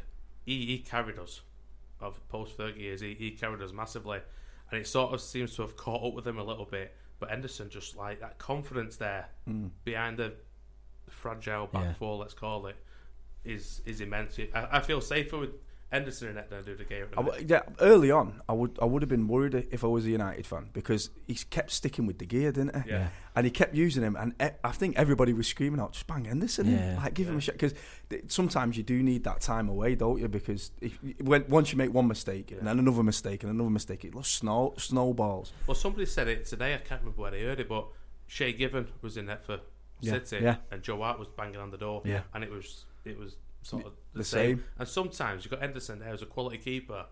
he, 0.46 0.64
he 0.64 0.78
carried 0.78 1.18
us 1.18 1.42
of 2.00 2.26
post 2.28 2.56
Fergie 2.56 2.78
years. 2.80 3.00
He, 3.00 3.14
he 3.14 3.30
carried 3.32 3.62
us 3.62 3.72
massively, 3.72 4.20
and 4.70 4.80
it 4.80 4.86
sort 4.86 5.12
of 5.12 5.20
seems 5.20 5.54
to 5.56 5.62
have 5.62 5.76
caught 5.76 6.04
up 6.06 6.14
with 6.14 6.26
him 6.26 6.38
a 6.38 6.44
little 6.44 6.64
bit. 6.66 6.94
But 7.20 7.30
Henderson 7.30 7.68
just 7.70 7.96
like 7.96 8.20
that 8.20 8.38
confidence 8.38 8.96
there 8.96 9.28
Mm. 9.48 9.70
behind 9.84 10.18
the 10.18 10.34
fragile 11.08 11.66
back 11.66 11.84
Yeah. 11.84 11.92
four, 11.94 12.16
let's 12.16 12.34
call 12.34 12.66
it, 12.66 12.76
is 13.44 13.80
is 13.86 14.00
immense. 14.00 14.38
I, 14.54 14.68
I 14.78 14.80
feel 14.80 15.00
safer 15.00 15.38
with 15.38 15.50
Henderson 15.90 16.28
in 16.28 16.36
it 16.36 16.50
than 16.50 16.58
I 16.58 16.62
do 16.62 16.74
De 16.74 16.84
Gea. 16.84 17.10
The 17.10 17.18
I 17.32 17.38
yeah, 17.46 17.62
early 17.80 18.10
on, 18.10 18.42
I 18.48 18.52
would 18.52 18.78
I 18.82 18.84
would 18.84 19.00
have 19.00 19.08
been 19.08 19.26
worried 19.26 19.54
if 19.70 19.82
I 19.82 19.86
was 19.86 20.04
a 20.04 20.10
United 20.10 20.46
fan 20.46 20.68
because 20.74 21.08
he 21.26 21.34
kept 21.34 21.70
sticking 21.70 22.04
with 22.06 22.18
De 22.18 22.26
Gea, 22.26 22.52
didn't 22.52 22.76
he? 22.84 22.90
Yeah. 22.90 23.08
And 23.34 23.46
he 23.46 23.50
kept 23.50 23.74
using 23.74 24.02
him, 24.02 24.14
and 24.16 24.34
e- 24.42 24.56
I 24.62 24.72
think 24.72 24.96
everybody 24.98 25.32
was 25.32 25.46
screaming 25.46 25.80
out, 25.80 25.92
"Just 25.92 26.06
bang 26.06 26.26
Henderson, 26.26 26.66
in. 26.66 26.72
Yeah. 26.78 26.96
like 26.98 27.14
give 27.14 27.28
him 27.28 27.38
a 27.38 27.40
shot." 27.40 27.54
Because 27.54 27.72
sometimes 28.28 28.76
you 28.76 28.82
do 28.82 29.02
need 29.02 29.24
that 29.24 29.40
time 29.40 29.68
away, 29.68 29.94
don't 29.94 30.18
you? 30.20 30.28
Because 30.28 30.72
if, 30.80 30.98
when 31.22 31.44
once 31.48 31.72
you 31.72 31.78
make 31.78 31.92
one 31.94 32.06
mistake 32.06 32.50
and 32.52 32.66
then 32.66 32.78
another 32.78 33.02
mistake 33.02 33.42
and 33.42 33.50
another 33.52 33.70
mistake, 33.70 34.04
it 34.04 34.12
just 34.12 34.34
snow, 34.34 34.74
snowballs. 34.76 35.52
Well, 35.66 35.74
somebody 35.74 36.04
said 36.06 36.28
it 36.28 36.44
today. 36.46 36.74
I 36.74 36.78
can't 36.78 37.00
remember 37.00 37.22
where 37.22 37.30
they 37.30 37.42
heard 37.42 37.60
it, 37.60 37.68
but 37.68 37.86
Shay 38.26 38.52
Given 38.52 38.88
was 39.00 39.16
in 39.16 39.26
there 39.26 39.38
for 39.38 39.60
Yeah, 40.00 40.12
City, 40.24 40.44
yeah. 40.44 40.56
and 40.70 40.82
Joe 40.82 40.98
Hart 41.00 41.18
was 41.18 41.28
banging 41.28 41.56
on 41.60 41.70
the 41.70 41.78
door, 41.78 42.02
Yeah. 42.04 42.22
and 42.34 42.44
it 42.44 42.50
was 42.50 42.84
it 43.04 43.18
was 43.18 43.36
sort 43.68 43.86
of 43.86 43.92
the, 44.12 44.18
The 44.18 44.24
same. 44.24 44.56
same. 44.58 44.64
And 44.78 44.88
sometimes 44.88 45.44
you 45.44 45.50
have 45.50 45.58
got 45.60 45.66
Henderson 45.66 45.98
there 46.00 46.12
as 46.12 46.22
a 46.22 46.26
quality 46.26 46.58
keeper, 46.58 47.06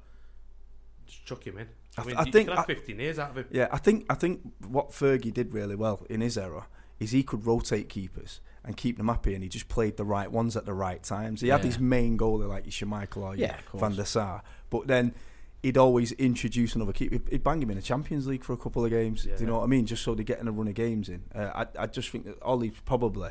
just 1.07 1.25
chuck 1.25 1.47
him 1.47 1.59
in. 1.59 1.69
I, 1.99 2.03
I 2.03 2.05
mean, 2.05 2.17
I 2.17 2.25
you 2.25 2.33
think 2.33 2.49
have 2.51 2.59
I- 2.61 2.65
15 2.65 2.99
years 2.99 3.19
out 3.19 3.31
of 3.31 3.37
him. 3.39 3.47
Yeah, 3.51 3.69
I 3.71 3.79
think 3.79 4.07
I 4.11 4.15
think 4.15 4.41
what 4.67 4.91
Fergie 4.91 5.33
did 5.33 5.53
really 5.53 5.77
well 5.77 6.05
in 6.11 6.21
his 6.21 6.37
era 6.39 6.67
is 6.99 7.11
he 7.11 7.23
could 7.23 7.47
rotate 7.47 7.89
keepers 7.89 8.41
and 8.65 8.77
keep 8.77 8.97
them 8.97 9.07
happy, 9.09 9.35
and 9.35 9.43
he 9.45 9.49
just 9.49 9.69
played 9.69 9.97
the 9.97 10.05
right 10.05 10.31
ones 10.33 10.57
at 10.57 10.65
the 10.67 10.75
right 10.75 11.03
times. 11.03 11.41
He 11.41 11.49
had 11.49 11.63
his 11.63 11.79
main 11.79 12.19
goalie 12.19 12.49
like 12.49 12.65
your 12.65 12.73
Schmeichel 12.73 13.19
or 13.19 13.37
your 13.37 13.49
Yeah. 13.49 13.57
Van 13.75 13.95
der 13.95 14.05
Sar, 14.05 14.43
but 14.71 14.89
then 14.89 15.15
he'd 15.63 15.77
always 15.79 16.13
introduce 16.13 16.75
another 16.75 16.93
keeper. 16.93 17.19
He'd, 17.31 17.45
bang 17.45 17.63
him 17.63 17.71
in 17.71 17.77
the 17.77 17.83
Champions 17.83 18.27
League 18.27 18.43
for 18.45 18.53
a 18.55 18.57
couple 18.57 18.85
of 18.85 18.91
games. 18.91 19.25
Yeah. 19.25 19.37
Do 19.37 19.43
you 19.43 19.47
know 19.47 19.59
what 19.59 19.65
I 19.65 19.67
mean? 19.67 19.87
Just 19.87 20.03
so 20.03 20.15
they're 20.15 20.25
getting 20.25 20.49
a 20.49 20.53
run 20.53 20.67
of 20.69 20.75
games 20.75 21.09
in. 21.09 21.23
Uh, 21.35 21.65
I 21.79 21.83
I 21.85 21.87
just 21.87 22.09
think 22.11 22.25
that 22.25 22.39
Ole 22.43 22.71
probably 22.85 23.31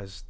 as 0.00 0.24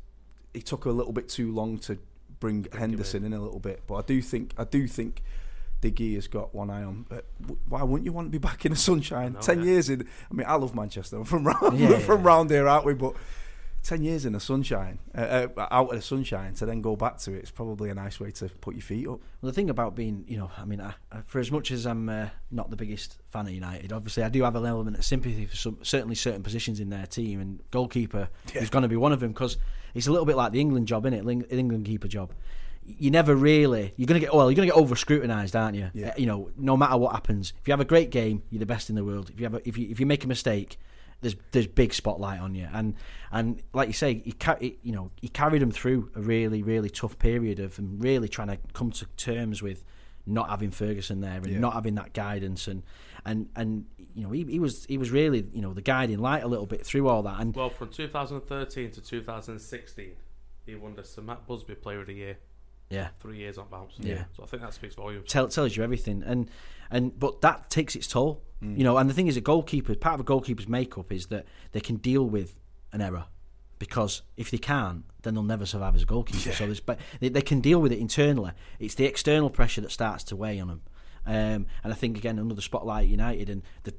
he 0.52 0.60
took 0.60 0.84
a 0.84 0.90
little 0.90 1.12
bit 1.12 1.28
too 1.30 1.50
long 1.52 1.78
to 1.78 1.98
bring 2.40 2.66
Henderson 2.76 3.24
in. 3.24 3.32
a 3.32 3.40
little 3.40 3.60
bit, 3.60 3.82
but 3.86 3.94
I 3.96 4.02
do 4.02 4.20
think 4.22 4.54
I 4.58 4.64
do 4.64 4.86
think. 4.86 5.22
De 5.82 5.90
Gea's 5.90 6.26
got 6.26 6.54
one 6.54 6.70
eye 6.70 6.82
on. 6.82 7.04
Uh, 7.10 7.16
why 7.68 7.82
wouldn't 7.82 8.06
you 8.06 8.12
want 8.12 8.28
to 8.28 8.30
be 8.30 8.38
back 8.38 8.64
in 8.64 8.72
the 8.72 8.78
sunshine? 8.78 9.34
know, 9.34 9.40
Ten 9.40 9.58
yeah. 9.58 9.64
years 9.66 9.90
in. 9.90 10.08
I 10.30 10.34
mean, 10.34 10.46
I 10.48 10.54
love 10.54 10.74
Manchester. 10.74 11.16
I'm 11.18 11.24
from 11.24 11.46
round, 11.46 11.78
Yeah, 11.78 11.98
from 12.06 12.22
round 12.22 12.48
here, 12.48 12.66
aren't 12.66 12.86
we? 12.86 12.94
But 12.94 13.14
ten 13.86 14.02
years 14.02 14.26
in 14.26 14.32
the 14.32 14.40
sunshine, 14.40 14.98
uh, 15.16 15.46
uh, 15.56 15.68
out 15.70 15.90
of 15.90 15.96
the 15.96 16.02
sunshine, 16.02 16.54
to 16.54 16.66
then 16.66 16.82
go 16.82 16.96
back 16.96 17.18
to 17.18 17.32
it, 17.32 17.38
it's 17.38 17.50
probably 17.50 17.88
a 17.88 17.94
nice 17.94 18.18
way 18.18 18.32
to 18.32 18.48
put 18.48 18.74
your 18.74 18.82
feet 18.82 19.06
up. 19.06 19.20
Well, 19.40 19.50
the 19.50 19.52
thing 19.52 19.70
about 19.70 19.94
being, 19.94 20.24
you 20.26 20.36
know, 20.36 20.50
I 20.58 20.64
mean, 20.64 20.80
I, 20.80 20.94
I, 21.12 21.20
for 21.26 21.38
as 21.38 21.52
much 21.52 21.70
as 21.70 21.86
I'm 21.86 22.08
uh, 22.08 22.28
not 22.50 22.70
the 22.70 22.76
biggest 22.76 23.18
fan 23.28 23.46
of 23.46 23.52
United, 23.52 23.92
obviously 23.92 24.24
I 24.24 24.28
do 24.28 24.42
have 24.42 24.56
an 24.56 24.66
element 24.66 24.98
of 24.98 25.04
sympathy 25.04 25.46
for 25.46 25.56
some, 25.56 25.78
certainly 25.82 26.16
certain 26.16 26.42
positions 26.42 26.80
in 26.80 26.90
their 26.90 27.06
team, 27.06 27.40
and 27.40 27.60
goalkeeper 27.70 28.28
is 28.54 28.70
going 28.70 28.82
to 28.82 28.88
be 28.88 28.96
one 28.96 29.12
of 29.12 29.20
them 29.20 29.32
because 29.32 29.56
it's 29.94 30.08
a 30.08 30.10
little 30.10 30.26
bit 30.26 30.36
like 30.36 30.52
the 30.52 30.60
England 30.60 30.88
job, 30.88 31.06
isn't 31.06 31.18
it? 31.18 31.48
The 31.48 31.56
England 31.56 31.86
keeper 31.86 32.08
job. 32.08 32.32
You 32.84 33.10
never 33.10 33.34
really, 33.34 33.94
you're 33.96 34.06
going 34.06 34.20
to 34.20 34.24
get, 34.24 34.34
well, 34.34 34.50
you're 34.50 34.56
going 34.56 34.68
to 34.68 34.74
get 34.74 34.80
over 34.80 34.94
scrutinised, 34.94 35.56
aren't 35.56 35.76
you? 35.76 35.90
Yeah. 35.92 36.14
You 36.16 36.26
know, 36.26 36.50
no 36.56 36.76
matter 36.76 36.96
what 36.96 37.12
happens. 37.12 37.52
If 37.60 37.66
you 37.66 37.72
have 37.72 37.80
a 37.80 37.84
great 37.84 38.10
game, 38.10 38.42
you're 38.50 38.60
the 38.60 38.66
best 38.66 38.90
in 38.90 38.96
the 38.96 39.04
world. 39.04 39.30
If 39.30 39.40
you 39.40 39.46
have, 39.46 39.54
a, 39.54 39.68
if 39.68 39.76
you 39.78 39.88
if 39.90 39.98
you 39.98 40.06
make 40.06 40.22
a 40.22 40.28
mistake, 40.28 40.78
there's 41.34 41.36
there's 41.52 41.66
big 41.66 41.92
spotlight 41.92 42.40
on 42.40 42.54
you, 42.54 42.68
and 42.72 42.94
and 43.32 43.62
like 43.72 43.88
you 43.88 43.92
say, 43.94 44.22
he, 44.24 44.32
ca- 44.32 44.56
he 44.60 44.78
you 44.82 44.92
know 44.92 45.10
he 45.20 45.28
carried 45.28 45.60
them 45.62 45.70
through 45.70 46.10
a 46.14 46.20
really 46.20 46.62
really 46.62 46.88
tough 46.90 47.18
period 47.18 47.58
of 47.60 47.76
them 47.76 47.98
really 47.98 48.28
trying 48.28 48.48
to 48.48 48.58
come 48.72 48.90
to 48.92 49.06
terms 49.16 49.62
with 49.62 49.84
not 50.26 50.48
having 50.50 50.70
Ferguson 50.70 51.20
there 51.20 51.36
and 51.36 51.46
Yeah. 51.46 51.58
not 51.58 51.74
having 51.74 51.94
that 51.96 52.12
guidance 52.12 52.66
and 52.68 52.82
and 53.24 53.48
and 53.54 53.86
you 54.14 54.22
know 54.24 54.30
he, 54.30 54.44
he 54.44 54.58
was 54.58 54.84
he 54.86 54.98
was 54.98 55.10
really 55.10 55.46
you 55.52 55.60
know 55.62 55.72
the 55.72 55.82
guiding 55.82 56.18
light 56.18 56.42
a 56.42 56.48
little 56.48 56.66
bit 56.66 56.84
through 56.86 57.08
all 57.08 57.22
that 57.22 57.40
and 57.40 57.54
Well, 57.54 57.70
from 57.70 57.88
2013 57.90 58.90
to 58.92 59.00
2016, 59.00 60.12
he 60.64 60.74
won 60.74 60.94
the 60.96 61.04
Sir 61.04 61.22
Matt 61.22 61.46
Busby 61.46 61.74
Player 61.74 62.00
of 62.00 62.06
the 62.08 62.14
Year. 62.14 62.38
Yeah. 62.90 63.08
Three 63.20 63.38
years 63.38 63.58
on 63.58 63.68
bounce. 63.68 63.94
Yeah. 63.98 64.24
So 64.36 64.42
I 64.42 64.46
think 64.46 64.62
that 64.62 64.74
speaks 64.74 64.94
volumes. 64.94 65.30
tell, 65.30 65.48
tells 65.48 65.76
you 65.76 65.82
everything 65.82 66.22
and 66.24 66.48
and 66.90 67.18
but 67.18 67.40
that 67.40 67.68
takes 67.70 67.96
its 67.96 68.06
toll 68.06 68.42
you 68.62 68.82
know 68.82 68.96
and 68.96 69.08
the 69.10 69.14
thing 69.14 69.26
is 69.26 69.36
a 69.36 69.40
goalkeeper 69.40 69.94
part 69.94 70.14
of 70.14 70.20
a 70.20 70.24
goalkeeper's 70.24 70.66
makeup 70.66 71.12
is 71.12 71.26
that 71.26 71.44
they 71.72 71.80
can 71.80 71.96
deal 71.96 72.24
with 72.24 72.56
an 72.92 73.02
error 73.02 73.26
because 73.78 74.22
if 74.36 74.50
they 74.50 74.56
can't 74.56 75.04
then 75.22 75.34
they'll 75.34 75.42
never 75.42 75.66
survive 75.66 75.94
as 75.94 76.02
a 76.02 76.06
goalkeeper 76.06 76.52
so 76.52 76.64
there's 76.64 76.80
but 76.80 76.98
they, 77.20 77.28
they 77.28 77.42
can 77.42 77.60
deal 77.60 77.80
with 77.80 77.92
it 77.92 77.98
internally 77.98 78.52
it's 78.78 78.94
the 78.94 79.04
external 79.04 79.50
pressure 79.50 79.82
that 79.82 79.92
starts 79.92 80.24
to 80.24 80.34
weigh 80.34 80.58
on 80.58 80.68
them 80.68 80.82
um, 81.26 81.66
and 81.82 81.92
I 81.92 81.94
think 81.94 82.16
again 82.16 82.38
another 82.38 82.62
spotlight 82.62 83.08
United 83.08 83.50
and 83.50 83.62
the, 83.82 83.92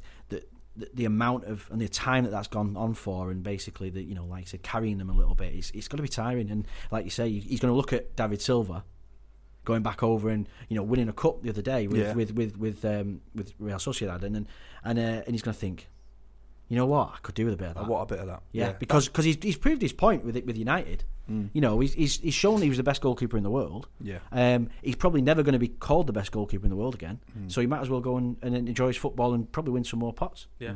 the 0.78 0.90
the, 0.94 1.06
amount 1.06 1.46
of 1.46 1.68
and 1.72 1.82
the 1.82 1.88
time 1.90 2.24
that 2.24 2.30
that's 2.30 2.48
gone 2.48 2.78
on 2.78 2.94
for, 2.94 3.32
and 3.32 3.44
basically 3.44 3.90
the 3.90 4.02
you 4.04 4.16
know 4.16 4.26
like 4.26 4.44
I 4.44 4.46
said, 4.46 4.63
carrying 4.63 4.98
them 5.00 5.10
a 5.10 5.13
little 5.13 5.36
bit, 5.36 5.54
it's, 5.54 5.72
it's 5.72 5.88
going 5.88 5.98
to 5.98 6.04
be 6.04 6.10
tiring. 6.10 6.50
And 6.52 6.68
like 6.92 7.04
you 7.06 7.12
say, 7.12 7.30
he's 7.30 7.60
going 7.60 7.72
to 7.72 7.76
look 7.76 7.94
at 7.94 8.16
David 8.16 8.42
Silva, 8.42 8.84
going 9.66 9.82
back 9.84 10.04
over 10.04 10.30
and 10.30 10.48
you 10.70 10.76
know 10.78 10.84
winning 10.84 11.10
a 11.10 11.13
cup 11.13 11.42
the 11.42 11.50
other 11.50 11.62
day 11.62 11.88
with 11.88 12.00
Yeah. 12.00 12.13
with 12.13 12.32
with 12.36 12.58
with 12.58 12.86
um, 12.86 13.22
with 13.36 13.54
Real 13.60 13.78
Sociedad, 13.78 14.24
and 14.24 14.36
and 14.38 14.46
and, 14.84 15.00
uh, 15.00 15.24
and 15.26 15.30
he's 15.34 15.42
going 15.42 15.54
to 15.54 15.60
think, 15.60 15.90
you 16.70 16.78
know 16.78 16.86
what, 16.86 17.10
I 17.16 17.18
could 17.22 17.36
do 17.36 17.46
with 17.46 17.56
a 17.56 17.58
bit 17.58 17.70
of 17.72 17.78
I 17.78 17.82
that. 17.82 17.90
want 17.90 18.10
a 18.10 18.13
bit 18.13 18.22
of 18.22 18.28
that. 18.28 18.44
Yeah, 18.52 18.74
because 18.74 19.10
cause 19.10 19.26
he's 19.26 19.38
he's 19.42 19.58
proved 19.58 19.82
his 19.82 19.94
point 19.94 20.24
with 20.24 20.38
it 20.38 20.46
with 20.46 20.58
United. 20.58 21.04
Mm. 21.30 21.50
You 21.54 21.62
know, 21.62 21.80
he's, 21.80 21.94
he's 21.94 22.20
he's 22.20 22.34
shown 22.34 22.62
he 22.62 22.70
was 22.70 22.78
the 22.78 22.84
best 22.84 23.02
goalkeeper 23.02 23.38
in 23.38 23.44
the 23.44 23.50
world. 23.50 23.88
Yeah. 24.02 24.20
Um, 24.32 24.70
he's 24.82 24.96
probably 24.96 25.22
never 25.22 25.44
going 25.44 25.54
to 25.54 25.60
be 25.60 25.68
called 25.68 26.08
the 26.08 26.13
best 26.13 26.32
goalkeeper 26.32 26.66
in 26.66 26.70
the 26.70 26.76
world 26.76 26.96
again. 26.96 27.20
Mm. 27.38 27.52
So 27.52 27.62
he 27.62 27.68
might 27.68 27.82
as 27.82 27.90
well 27.90 28.02
go 28.02 28.18
and, 28.18 28.38
and 28.42 28.56
enjoy 28.56 28.88
his 28.88 28.98
football 28.98 29.34
and 29.34 29.52
probably 29.52 29.74
win 29.74 29.84
some 29.84 30.00
more 30.00 30.13
pots. 30.13 30.48
Yeah. 30.60 30.74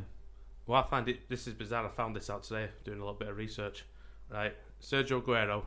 Well, 0.68 0.82
I 0.82 0.88
find 0.88 1.08
it. 1.08 1.30
This 1.30 1.48
is 1.48 1.54
bizarre. 1.54 1.86
I 1.86 1.90
found 1.90 2.16
this 2.16 2.30
out 2.30 2.44
today 2.44 2.70
doing 2.84 2.98
a 2.98 3.02
little 3.02 3.18
bit 3.18 3.28
of 3.28 3.38
research. 3.38 3.86
Right, 4.30 4.56
Sergio 4.82 5.22
Aguero, 5.22 5.64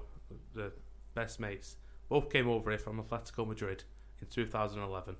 the 0.54 0.72
best 1.14 1.38
mates, 1.38 1.76
both 2.08 2.30
came 2.30 2.48
over 2.48 2.70
here 2.70 2.78
from 2.78 3.02
Atletico 3.02 3.46
Madrid 3.46 3.84
in 4.22 4.28
2011, 4.28 5.16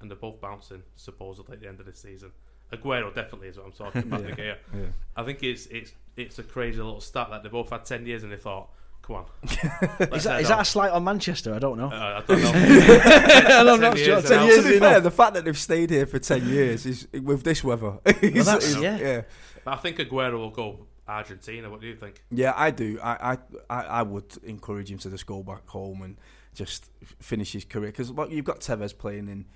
and 0.00 0.10
they're 0.10 0.18
both 0.18 0.40
bouncing 0.40 0.82
supposedly 0.96 1.54
at 1.54 1.60
the 1.60 1.68
end 1.68 1.78
of 1.78 1.86
this 1.86 2.00
season. 2.00 2.32
Aguero 2.72 3.14
definitely 3.14 3.48
is 3.48 3.56
what 3.56 3.66
I'm 3.66 3.72
talking 3.72 4.02
about. 4.02 4.20
Yeah. 4.28 4.34
Gea. 4.34 4.56
Yeah. 4.74 4.86
I 5.16 5.22
think 5.24 5.42
it's 5.42 5.66
it's 5.66 5.92
it's 6.16 6.38
a 6.38 6.42
crazy 6.42 6.78
little 6.78 7.00
stat 7.00 7.28
that 7.30 7.42
they 7.42 7.48
both 7.48 7.70
had 7.70 7.84
10 7.84 8.06
years 8.06 8.22
and 8.22 8.32
they 8.32 8.36
thought, 8.36 8.70
come 9.10 9.16
on. 9.16 10.12
Is 10.16 10.24
that, 10.24 10.40
is 10.40 10.48
that 10.48 10.60
a 10.60 10.64
slight 10.64 10.90
on 10.92 11.04
Manchester? 11.04 11.54
I 11.54 11.58
don't 11.58 11.78
know. 11.78 11.88
Uh, 11.88 12.22
I 12.22 12.24
don't 12.26 13.66
know. 13.66 13.74
I'm 13.74 13.80
not 13.80 13.98
sure. 13.98 14.22
Ten 14.22 14.46
years 14.46 14.64
to 14.64 14.70
be 14.70 14.78
fair, 14.78 15.00
the 15.00 15.10
fact 15.10 15.34
that 15.34 15.44
they've 15.44 15.58
stayed 15.58 15.90
here 15.90 16.06
for 16.06 16.18
ten 16.18 16.46
years 16.48 16.86
is 16.86 17.08
with 17.12 17.42
this 17.42 17.64
weather. 17.64 17.98
is- 18.06 18.46
that's- 18.46 18.66
is- 18.68 18.76
yeah. 18.80 18.98
yeah. 18.98 19.22
But 19.64 19.74
I 19.74 19.76
think 19.76 19.98
Aguero 19.98 20.34
will 20.38 20.50
go 20.50 20.86
Argentina. 21.06 21.68
What 21.70 21.80
do 21.80 21.86
you 21.86 21.96
think? 21.96 22.22
Yeah, 22.30 22.54
I 22.56 22.70
do. 22.70 22.98
I, 23.02 23.32
I, 23.32 23.38
I, 23.68 23.82
I 23.84 24.02
would 24.02 24.36
encourage 24.44 24.90
him 24.90 24.98
to 24.98 25.10
just 25.10 25.26
go 25.26 25.42
back 25.42 25.66
home 25.68 26.02
and 26.02 26.16
just 26.54 26.90
finish 27.20 27.52
his 27.52 27.64
career 27.64 27.90
because 27.90 28.10
well, 28.12 28.30
you've 28.30 28.44
got 28.44 28.60
Tevez 28.60 28.96
playing 28.96 29.28
in 29.28 29.46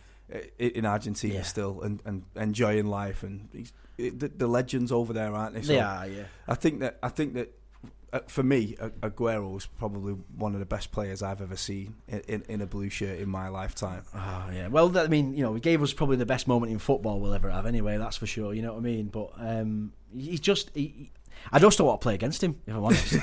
in 0.58 0.86
Argentina 0.86 1.34
Yeah. 1.34 1.42
still 1.42 1.82
and, 1.82 2.00
and 2.04 2.24
enjoying 2.34 2.86
life, 2.86 3.22
and 3.22 3.48
he's, 3.52 3.72
the, 3.98 4.30
the 4.34 4.46
legends 4.46 4.90
over 4.90 5.12
there, 5.12 5.32
aren't 5.34 5.54
they? 5.54 5.62
So 5.62 5.72
They 5.72 5.80
are, 5.80 6.06
yeah. 6.06 6.24
I 6.48 6.54
think 6.54 6.80
that 6.80 6.98
I 7.02 7.08
think 7.08 7.34
that 7.34 7.52
uh, 8.14 8.20
for 8.28 8.44
me, 8.44 8.76
Aguero 9.02 9.52
was 9.52 9.66
probably 9.66 10.12
one 10.36 10.54
of 10.54 10.60
the 10.60 10.66
best 10.66 10.92
players 10.92 11.20
I've 11.20 11.42
ever 11.42 11.56
seen 11.56 11.96
in, 12.06 12.20
in, 12.20 12.42
in 12.48 12.60
a 12.62 12.66
blue 12.66 12.88
shirt 12.88 13.18
in 13.18 13.28
my 13.28 13.48
lifetime. 13.48 14.04
Oh, 14.14 14.50
yeah. 14.54 14.68
Well, 14.68 14.88
that, 14.90 15.06
I 15.06 15.08
mean, 15.08 15.34
you 15.34 15.42
know, 15.42 15.52
he 15.52 15.60
gave 15.60 15.82
us 15.82 15.92
probably 15.92 16.16
the 16.16 16.24
best 16.24 16.46
moment 16.46 16.70
in 16.70 16.78
football 16.78 17.20
we'll 17.20 17.34
ever 17.34 17.50
have, 17.50 17.66
anyway. 17.66 17.98
That's 17.98 18.16
for 18.16 18.26
sure. 18.26 18.54
You 18.54 18.62
know 18.62 18.74
what 18.74 18.78
I 18.78 18.82
mean? 18.82 19.06
But 19.08 19.32
um, 19.36 19.92
he's 20.16 20.38
just. 20.40 20.70
He, 20.74 21.10
I 21.52 21.58
just 21.58 21.76
don't 21.76 21.88
want 21.88 22.00
to 22.00 22.04
play 22.04 22.14
against 22.14 22.42
him, 22.42 22.60
if 22.64 22.74
I'm 22.74 22.84
honest. 22.84 23.16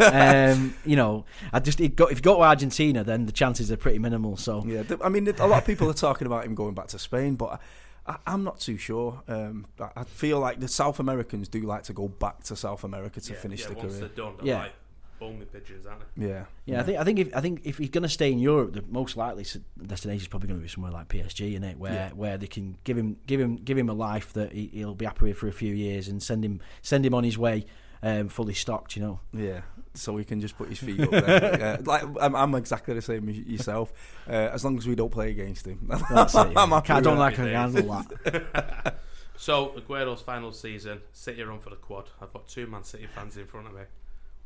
um, 0.00 0.74
you 0.84 0.96
know, 0.96 1.24
I 1.52 1.60
just 1.60 1.80
if 1.80 1.92
you 2.00 2.20
go 2.20 2.36
to 2.36 2.42
Argentina, 2.42 3.04
then 3.04 3.26
the 3.26 3.32
chances 3.32 3.70
are 3.70 3.76
pretty 3.76 4.00
minimal. 4.00 4.36
So 4.36 4.64
Yeah, 4.66 4.82
I 5.00 5.08
mean, 5.08 5.28
a 5.28 5.46
lot 5.46 5.58
of 5.58 5.64
people 5.64 5.88
are 5.88 5.94
talking 5.94 6.26
about 6.26 6.44
him 6.44 6.56
going 6.56 6.74
back 6.74 6.88
to 6.88 6.98
Spain, 6.98 7.36
but 7.36 7.60
I, 8.06 8.16
I'm 8.26 8.42
not 8.44 8.58
too 8.60 8.76
sure. 8.78 9.22
Um, 9.28 9.66
I, 9.80 9.90
I 9.96 10.04
feel 10.04 10.40
like 10.40 10.60
the 10.60 10.68
South 10.68 10.98
Americans 10.98 11.48
do 11.48 11.60
like 11.60 11.84
to 11.84 11.92
go 11.92 12.08
back 12.08 12.42
to 12.44 12.56
South 12.56 12.84
America 12.84 13.20
to 13.20 13.32
yeah, 13.32 13.38
finish 13.38 13.60
yeah, 13.62 13.68
the 13.68 13.74
once 13.74 13.86
career. 13.88 14.00
they're 14.00 14.08
done, 14.24 14.34
they're 14.38 14.46
Yeah. 14.46 14.58
like 14.62 14.72
bowling 15.20 15.38
pigeons, 15.52 15.86
aren't 15.86 16.00
they? 16.16 16.26
Yeah, 16.28 16.44
Yeah, 16.66 16.80
I 16.80 16.82
think 16.82 16.98
I 16.98 17.04
think 17.04 17.18
if 17.20 17.36
I 17.36 17.40
think 17.40 17.60
if 17.64 17.78
he's 17.78 17.90
going 17.90 18.02
to 18.02 18.08
stay 18.08 18.32
in 18.32 18.40
Europe, 18.40 18.72
the 18.72 18.82
most 18.88 19.16
likely 19.16 19.44
destination 19.86 20.22
is 20.22 20.26
probably 20.28 20.48
going 20.48 20.58
to 20.58 20.62
be 20.64 20.68
somewhere 20.68 20.90
like 20.90 21.06
PSG, 21.08 21.54
in 21.54 21.62
it, 21.62 21.78
where 21.78 21.92
Yeah. 21.92 22.10
where 22.10 22.36
they 22.36 22.48
can 22.48 22.76
give 22.82 22.98
him 22.98 23.18
give 23.28 23.38
him 23.40 23.54
give 23.56 23.78
him 23.78 23.88
a 23.88 23.94
life 23.94 24.32
that 24.32 24.52
he, 24.52 24.66
he'll 24.72 24.96
be 24.96 25.04
happy 25.04 25.26
with 25.26 25.36
for 25.38 25.46
a 25.46 25.52
few 25.52 25.72
years 25.74 26.08
and 26.08 26.20
send 26.20 26.44
him 26.44 26.60
send 26.82 27.06
him 27.06 27.14
on 27.14 27.22
his 27.22 27.38
way, 27.38 27.66
um, 28.02 28.28
fully 28.28 28.54
stocked. 28.54 28.96
You 28.96 29.02
know. 29.02 29.20
Yeah, 29.32 29.60
so 29.94 30.16
he 30.16 30.24
can 30.24 30.40
just 30.40 30.56
put 30.56 30.68
his 30.68 30.78
feet 30.78 31.00
up 31.00 31.10
there. 31.10 31.56
yeah, 31.60 31.76
like 31.84 32.02
I'm, 32.20 32.34
I'm 32.34 32.54
exactly 32.54 32.94
the 32.94 33.02
same 33.02 33.28
as 33.28 33.38
yourself. 33.38 33.92
Uh, 34.28 34.32
as 34.52 34.64
long 34.64 34.76
as 34.78 34.86
we 34.86 34.94
don't 34.94 35.10
play 35.12 35.30
against 35.30 35.66
him, 35.66 35.78
That's 36.10 36.34
it, 36.34 36.52
yeah. 36.52 36.60
I'm 36.62 36.70
happy 36.70 36.90
I 36.92 36.96
with 36.96 37.04
don't 37.04 37.18
like 37.18 37.34
I 37.34 37.36
can 37.36 37.48
handle 37.48 38.04
that. 38.22 38.94
So 39.36 39.70
Aguero's 39.76 40.22
final 40.22 40.52
season, 40.52 41.00
City 41.12 41.42
run 41.42 41.58
for 41.58 41.70
the 41.70 41.76
quad. 41.76 42.10
I've 42.20 42.32
got 42.32 42.46
two 42.46 42.66
Man 42.68 42.84
City 42.84 43.08
fans 43.12 43.36
in 43.36 43.46
front 43.46 43.66
of 43.66 43.74
me. 43.74 43.80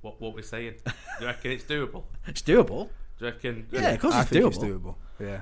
What 0.00 0.18
what 0.20 0.34
we 0.34 0.40
saying? 0.42 0.74
Do 0.86 0.92
you 1.20 1.26
reckon 1.26 1.50
it's 1.50 1.64
doable? 1.64 2.04
It's 2.26 2.40
doable. 2.40 2.88
Do 3.18 3.26
you 3.26 3.30
reckon? 3.32 3.66
Yeah, 3.72 3.90
of 3.90 4.00
course 4.00 4.14
I 4.14 4.22
it's 4.22 4.30
think 4.30 4.44
doable. 4.44 4.48
it's 4.48 4.58
doable. 4.58 4.94
Yeah, 5.20 5.40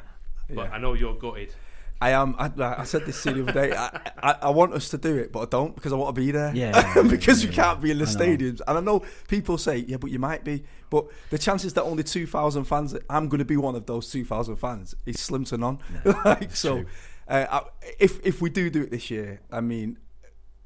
But 0.48 0.68
yeah. 0.68 0.72
I 0.72 0.78
know 0.78 0.94
you're 0.94 1.14
gutted. 1.14 1.52
I 2.00 2.10
am. 2.10 2.34
I, 2.38 2.50
I 2.58 2.84
said 2.84 3.06
this 3.06 3.22
to 3.22 3.30
you 3.30 3.44
the 3.44 3.50
other 3.50 3.68
day. 3.68 3.76
I, 3.76 4.00
I, 4.22 4.36
I 4.42 4.50
want 4.50 4.74
us 4.74 4.88
to 4.90 4.98
do 4.98 5.16
it, 5.16 5.32
but 5.32 5.40
I 5.40 5.44
don't 5.46 5.74
because 5.74 5.92
I 5.92 5.96
want 5.96 6.14
to 6.14 6.20
be 6.20 6.30
there. 6.30 6.54
Yeah, 6.54 7.02
because 7.08 7.42
yeah, 7.42 7.50
we 7.50 7.56
can't 7.56 7.80
be 7.80 7.90
in 7.90 7.98
the 7.98 8.04
stadiums. 8.04 8.60
And 8.66 8.78
I 8.78 8.80
know 8.80 9.04
people 9.28 9.58
say, 9.58 9.78
yeah, 9.78 9.96
but 9.96 10.10
you 10.10 10.18
might 10.18 10.44
be. 10.44 10.64
But 10.90 11.06
the 11.30 11.38
chances 11.38 11.72
that 11.74 11.82
only 11.82 12.02
two 12.02 12.26
thousand 12.26 12.64
fans, 12.64 12.94
I'm 13.08 13.28
going 13.28 13.38
to 13.38 13.44
be 13.44 13.56
one 13.56 13.74
of 13.74 13.86
those 13.86 14.10
two 14.10 14.24
thousand 14.24 14.56
fans, 14.56 14.94
is 15.06 15.20
slim 15.20 15.44
to 15.46 15.56
none. 15.56 15.78
like 16.24 16.54
so, 16.54 16.84
uh, 17.28 17.60
if 17.98 18.24
if 18.26 18.42
we 18.42 18.50
do 18.50 18.70
do 18.70 18.82
it 18.82 18.90
this 18.90 19.10
year, 19.10 19.40
I 19.50 19.60
mean, 19.60 19.98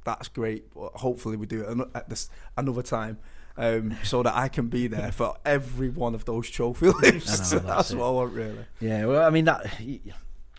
that's 0.05 0.29
great. 0.29 0.75
But 0.75 0.95
hopefully, 0.95 1.37
we 1.37 1.47
do 1.47 1.63
it 1.63 1.89
at 1.95 2.09
this 2.09 2.31
another 2.57 2.83
time. 2.83 3.19
Um, 3.57 3.97
so 4.05 4.23
that 4.23 4.37
I 4.37 4.47
can 4.47 4.69
be 4.69 4.87
there 4.87 5.11
for 5.11 5.37
every 5.45 5.89
one 5.89 6.15
of 6.15 6.25
those 6.25 6.49
trophy 6.49 6.91
lifts. 6.91 7.53
Know, 7.53 7.59
that's 7.59 7.91
that's 7.91 7.95
what 7.95 8.07
I 8.07 8.11
want, 8.11 8.33
really. 8.33 8.65
Yeah, 8.81 9.07
well, 9.07 9.27
I 9.27 9.31
mean 9.31 9.47
that. 9.47 9.67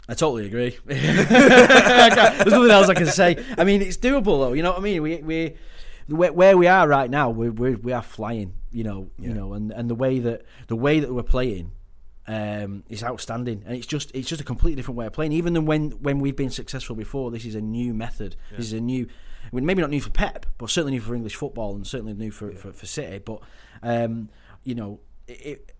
I 0.09 0.15
totally 0.15 0.47
agree. 0.47 0.75
There's 0.85 1.29
nothing 2.47 2.71
else 2.71 2.89
I 2.89 2.95
can 2.95 3.05
say. 3.05 3.45
I 3.59 3.63
mean, 3.63 3.83
it's 3.83 3.97
doable 3.97 4.39
though. 4.39 4.53
You 4.53 4.63
know 4.63 4.71
what 4.71 4.79
I 4.79 4.81
mean? 4.81 5.03
We 5.03 5.17
we 5.17 5.55
where, 6.07 6.33
where 6.33 6.57
we 6.57 6.65
are 6.65 6.87
right 6.87 7.09
now, 7.09 7.29
we 7.29 7.49
we 7.51 7.75
we 7.75 7.93
are 7.93 8.01
flying. 8.01 8.55
You 8.71 8.83
know, 8.83 9.11
you 9.19 9.35
know, 9.35 9.53
and 9.53 9.71
and 9.71 9.87
the 9.87 9.93
way 9.93 10.17
that 10.17 10.45
the 10.67 10.75
way 10.75 10.99
that 10.99 11.13
we're 11.13 11.23
playing. 11.23 11.73
Um, 12.27 12.83
is 12.89 13.03
outstanding, 13.03 13.63
and 13.65 13.75
it's 13.75 13.87
just 13.87 14.11
it's 14.13 14.29
just 14.29 14.39
a 14.39 14.43
completely 14.43 14.75
different 14.75 14.99
way 14.99 15.07
of 15.07 15.13
playing. 15.13 15.31
Even 15.31 15.53
than 15.53 15.65
when 15.65 15.89
when 15.93 16.19
we've 16.19 16.35
been 16.35 16.51
successful 16.51 16.95
before, 16.95 17.31
this 17.31 17.43
is 17.43 17.55
a 17.55 17.61
new 17.61 17.91
method. 17.91 18.35
This 18.51 18.67
is 18.67 18.73
a 18.73 18.79
new, 18.79 19.07
I 19.51 19.55
mean, 19.55 19.65
maybe 19.65 19.81
not 19.81 19.89
new 19.89 19.99
for 19.99 20.11
Pep, 20.11 20.45
but 20.59 20.69
certainly 20.69 20.91
new 20.91 21.01
for 21.01 21.15
English 21.15 21.35
football, 21.35 21.73
and 21.73 21.87
certainly 21.87 22.13
new 22.13 22.29
for 22.29 22.51
for, 22.51 22.71
for 22.71 22.85
City. 22.85 23.17
But 23.17 23.41
um, 23.81 24.29
you 24.63 24.75
know, 24.75 24.99
it, 25.27 25.41
it, 25.43 25.71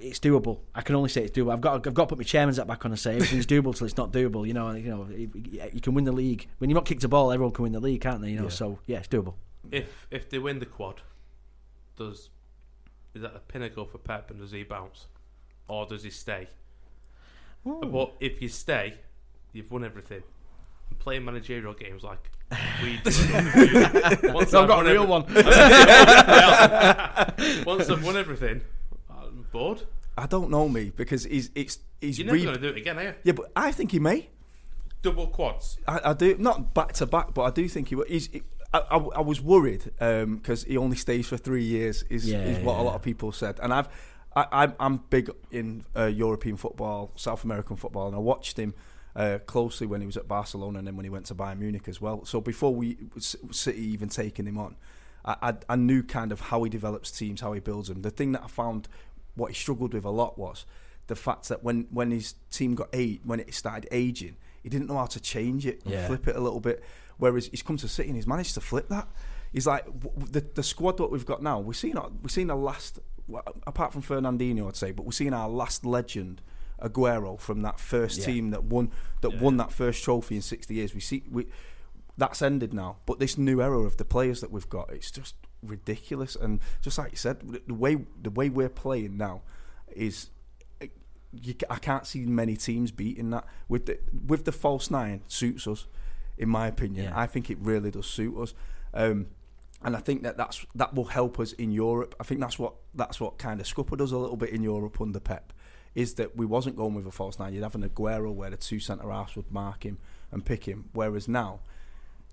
it's 0.00 0.18
doable. 0.20 0.60
I 0.74 0.82
can 0.82 0.94
only 0.96 1.08
say 1.08 1.24
it's 1.24 1.36
doable. 1.36 1.52
I've 1.52 1.60
got 1.60 1.86
I've 1.86 1.94
got 1.94 2.04
to 2.04 2.08
put 2.08 2.18
my 2.18 2.24
chairman's 2.24 2.56
hat 2.58 2.66
back 2.66 2.84
on 2.84 2.90
and 2.92 2.98
say 3.00 3.14
everything's 3.16 3.46
doable 3.54 3.74
till 3.76 3.86
it's 3.86 3.96
not 3.96 4.12
doable. 4.12 4.46
You 4.46 4.54
know, 4.54 4.70
you 4.72 4.90
know, 4.90 5.06
you 5.10 5.30
you 5.72 5.80
can 5.80 5.94
win 5.94 6.04
the 6.04 6.12
league 6.12 6.46
when 6.58 6.70
you're 6.70 6.74
not 6.76 6.86
kicked 6.86 7.04
a 7.04 7.08
ball. 7.08 7.32
Everyone 7.32 7.52
can 7.52 7.62
win 7.64 7.72
the 7.72 7.80
league, 7.80 8.00
can't 8.00 8.20
they? 8.20 8.30
You 8.30 8.36
know, 8.38 8.44
Yeah. 8.44 8.48
so 8.50 8.78
yeah, 8.86 8.98
it's 8.98 9.08
doable. 9.08 9.34
If 9.70 10.06
if 10.10 10.28
they 10.30 10.38
win 10.38 10.58
the 10.58 10.66
quad, 10.66 11.02
does 11.96 12.30
is 13.14 13.22
that 13.22 13.32
the 13.34 13.40
pinnacle 13.40 13.86
for 13.86 13.98
Pep 13.98 14.30
and 14.30 14.40
does 14.40 14.50
he 14.52 14.62
bounce, 14.62 15.06
or 15.68 15.86
does 15.86 16.02
he 16.02 16.10
stay? 16.10 16.48
But 17.64 18.12
if 18.20 18.40
you 18.42 18.48
stay, 18.48 18.94
you've 19.52 19.70
won 19.70 19.84
everything. 19.84 20.22
And 20.90 20.98
playing 21.00 21.24
managerial 21.24 21.74
games 21.74 22.04
like 22.04 22.30
we 22.80 22.98
do. 22.98 23.10
Once 24.32 24.54
I've 24.54 24.68
got 24.68 24.86
a 24.86 24.92
real 24.92 25.02
every- 25.02 25.06
one. 25.06 25.24
Once 27.66 27.90
I've 27.90 28.04
won 28.04 28.16
everything, 28.16 28.60
I'm 28.60 28.62
bored. 29.52 29.82
I 30.18 30.26
don't 30.26 30.50
know 30.50 30.68
me 30.68 30.90
because 30.94 31.24
he's 31.24 31.50
it's 31.54 31.78
he's 32.00 32.18
You're 32.18 32.26
never 32.26 32.36
re- 32.38 32.42
going 32.44 32.54
to 32.56 32.60
do 32.60 32.68
it 32.68 32.76
again, 32.78 32.98
are 32.98 33.02
you? 33.02 33.14
yeah, 33.24 33.32
but 33.32 33.50
I 33.54 33.72
think 33.72 33.92
he 33.92 33.98
may. 33.98 34.28
Double 35.02 35.26
quads. 35.28 35.78
I, 35.86 36.00
I 36.10 36.12
do 36.14 36.36
not 36.38 36.74
back 36.74 36.92
to 36.94 37.06
back, 37.06 37.34
but 37.34 37.42
I 37.42 37.50
do 37.50 37.68
think 37.68 37.88
he. 37.88 37.94
will. 37.94 38.06
He's. 38.08 38.28
He, 38.28 38.42
I, 38.74 38.78
I, 38.78 38.96
I 38.96 39.20
was 39.20 39.40
worried 39.40 39.84
because 39.98 40.64
he 40.64 40.76
only 40.76 40.96
stays 40.96 41.28
for 41.28 41.36
three 41.36 41.62
years. 41.64 42.02
Is, 42.10 42.28
Yeah, 42.28 42.42
is 42.42 42.58
what 42.64 42.76
yeah. 42.76 42.82
a 42.82 42.84
lot 42.84 42.94
of 42.94 43.02
people 43.02 43.32
said, 43.32 43.60
and 43.62 43.72
I've. 43.72 43.88
I, 44.34 44.46
I'm, 44.52 44.74
I'm 44.78 44.96
big 45.08 45.30
in 45.50 45.84
uh, 45.96 46.04
European 46.06 46.58
football, 46.58 47.10
South 47.16 47.42
American 47.44 47.76
football, 47.76 48.06
and 48.08 48.14
I 48.14 48.18
watched 48.18 48.58
him 48.58 48.74
uh, 49.14 49.38
closely 49.46 49.86
when 49.86 50.02
he 50.02 50.06
was 50.06 50.18
at 50.18 50.28
Barcelona 50.28 50.78
and 50.78 50.86
then 50.86 50.94
when 50.94 51.04
he 51.04 51.10
went 51.10 51.24
to 51.26 51.34
Bayern 51.34 51.58
Munich 51.58 51.88
as 51.88 52.02
well. 52.02 52.22
So 52.26 52.42
before 52.42 52.74
we 52.74 52.98
City 53.18 53.80
even 53.80 54.10
taking 54.10 54.46
him 54.46 54.58
on, 54.58 54.76
I, 55.24 55.36
I, 55.40 55.54
I 55.70 55.76
knew 55.76 56.02
kind 56.02 56.32
of 56.32 56.40
how 56.40 56.62
he 56.64 56.68
develops 56.68 57.10
teams, 57.10 57.40
how 57.40 57.54
he 57.54 57.60
builds 57.60 57.88
them. 57.88 58.02
The 58.02 58.10
thing 58.10 58.32
that 58.32 58.42
I 58.44 58.48
found 58.48 58.88
what 59.36 59.50
he 59.52 59.54
struggled 59.54 59.94
with 59.94 60.04
a 60.04 60.10
lot 60.10 60.36
was 60.38 60.66
the 61.06 61.14
fact 61.16 61.48
that 61.48 61.62
when 61.62 61.86
when 61.90 62.10
his 62.10 62.34
team 62.50 62.74
got 62.74 62.88
eight, 62.92 63.20
when 63.24 63.38
it 63.40 63.54
started 63.54 63.86
aging, 63.92 64.36
he 64.62 64.68
didn't 64.68 64.88
know 64.88 64.96
how 64.98 65.06
to 65.06 65.20
change 65.20 65.66
it 65.66 65.82
and 65.84 65.92
Yeah. 65.94 66.06
flip 66.08 66.26
it 66.26 66.34
a 66.36 66.40
little 66.40 66.60
bit. 66.60 66.82
Whereas 67.18 67.46
he's 67.46 67.62
come 67.62 67.76
to 67.78 67.88
City 67.88 68.08
and 68.08 68.16
he's 68.16 68.26
managed 68.26 68.54
to 68.54 68.60
flip 68.60 68.88
that. 68.88 69.08
He's 69.52 69.66
like 69.66 69.84
the 70.32 70.40
the 70.54 70.62
squad 70.62 70.96
that 70.98 71.10
we've 71.10 71.24
got 71.26 71.42
now. 71.42 71.60
We've 71.60 71.76
seen 71.76 71.96
our- 71.96 72.10
we've 72.22 72.32
seen 72.32 72.48
the 72.48 72.56
last 72.56 72.98
apart 73.66 73.92
from 73.92 74.02
Fernandinho, 74.02 74.68
I'd 74.68 74.76
say, 74.76 74.92
but 74.92 75.04
we've 75.04 75.14
seen 75.14 75.32
our 75.32 75.48
last 75.48 75.84
legend. 75.84 76.42
Aguero 76.82 77.40
from 77.40 77.62
that 77.62 77.80
first 77.80 78.18
Yeah. 78.18 78.26
team 78.26 78.50
that 78.50 78.64
won 78.64 78.90
that 79.22 79.40
won 79.40 79.56
that 79.56 79.72
first 79.72 80.04
trophy 80.04 80.36
in 80.36 80.42
sixty 80.42 80.74
years. 80.74 80.92
We 80.92 81.00
see 81.00 81.24
we 81.30 81.46
that's 82.18 82.42
ended 82.42 82.74
now. 82.74 82.98
But 83.06 83.18
this 83.18 83.38
new 83.38 83.62
era 83.62 83.78
of 83.80 83.96
the 83.96 84.04
players 84.04 84.42
that 84.42 84.50
we've 84.50 84.68
got, 84.68 84.92
it's 84.92 85.10
just 85.10 85.36
ridiculous. 85.62 86.36
And 86.36 86.60
just 86.82 86.98
like 86.98 87.10
you 87.12 87.16
said, 87.16 87.40
the 87.66 87.74
way 87.74 87.98
the 88.22 88.30
way 88.30 88.48
we're 88.48 88.68
playing 88.68 89.16
now 89.16 89.42
is. 89.92 90.30
You, 91.42 91.54
I 91.68 91.76
can't 91.76 92.06
see 92.06 92.24
many 92.24 92.56
teams 92.56 92.92
beating 92.92 93.28
that 93.30 93.44
with 93.68 93.84
the 93.84 93.98
with 94.26 94.46
the 94.46 94.52
false 94.52 94.90
nine 94.90 95.22
suits 95.26 95.66
us, 95.66 95.86
in 96.38 96.48
my 96.48 96.66
opinion. 96.66 97.06
Yeah. 97.06 97.12
I 97.14 97.26
think 97.26 97.50
it 97.50 97.58
really 97.60 97.90
does 97.90 98.06
suit 98.06 98.40
us, 98.40 98.54
um, 98.94 99.26
and 99.82 99.94
I 99.94 100.00
think 100.00 100.22
that 100.22 100.38
that's 100.38 100.64
that 100.74 100.94
will 100.94 101.06
help 101.06 101.38
us 101.38 101.52
in 101.52 101.72
Europe. 101.72 102.14
I 102.18 102.24
think 102.24 102.40
that's 102.40 102.58
what 102.58 102.74
that's 102.94 103.20
what 103.20 103.36
kind 103.36 103.60
of 103.60 103.66
scuppered 103.66 104.00
us 104.00 104.12
a 104.12 104.16
little 104.16 104.36
bit 104.36 104.50
in 104.50 104.62
Europe 104.62 104.98
under 104.98 105.20
Pep, 105.20 105.52
is 105.94 106.14
that 106.14 106.36
we 106.36 106.46
wasn't 106.46 106.76
going 106.76 106.94
with 106.94 107.06
a 107.06 107.10
false 107.10 107.38
nine. 107.38 107.52
You'd 107.52 107.64
have 107.64 107.74
an 107.74 107.86
Aguero 107.86 108.32
where 108.32 108.48
the 108.48 108.56
two 108.56 108.80
centre 108.80 109.10
halves 109.10 109.36
would 109.36 109.52
mark 109.52 109.84
him 109.84 109.98
and 110.30 110.42
pick 110.42 110.64
him, 110.64 110.88
whereas 110.94 111.28
now 111.28 111.60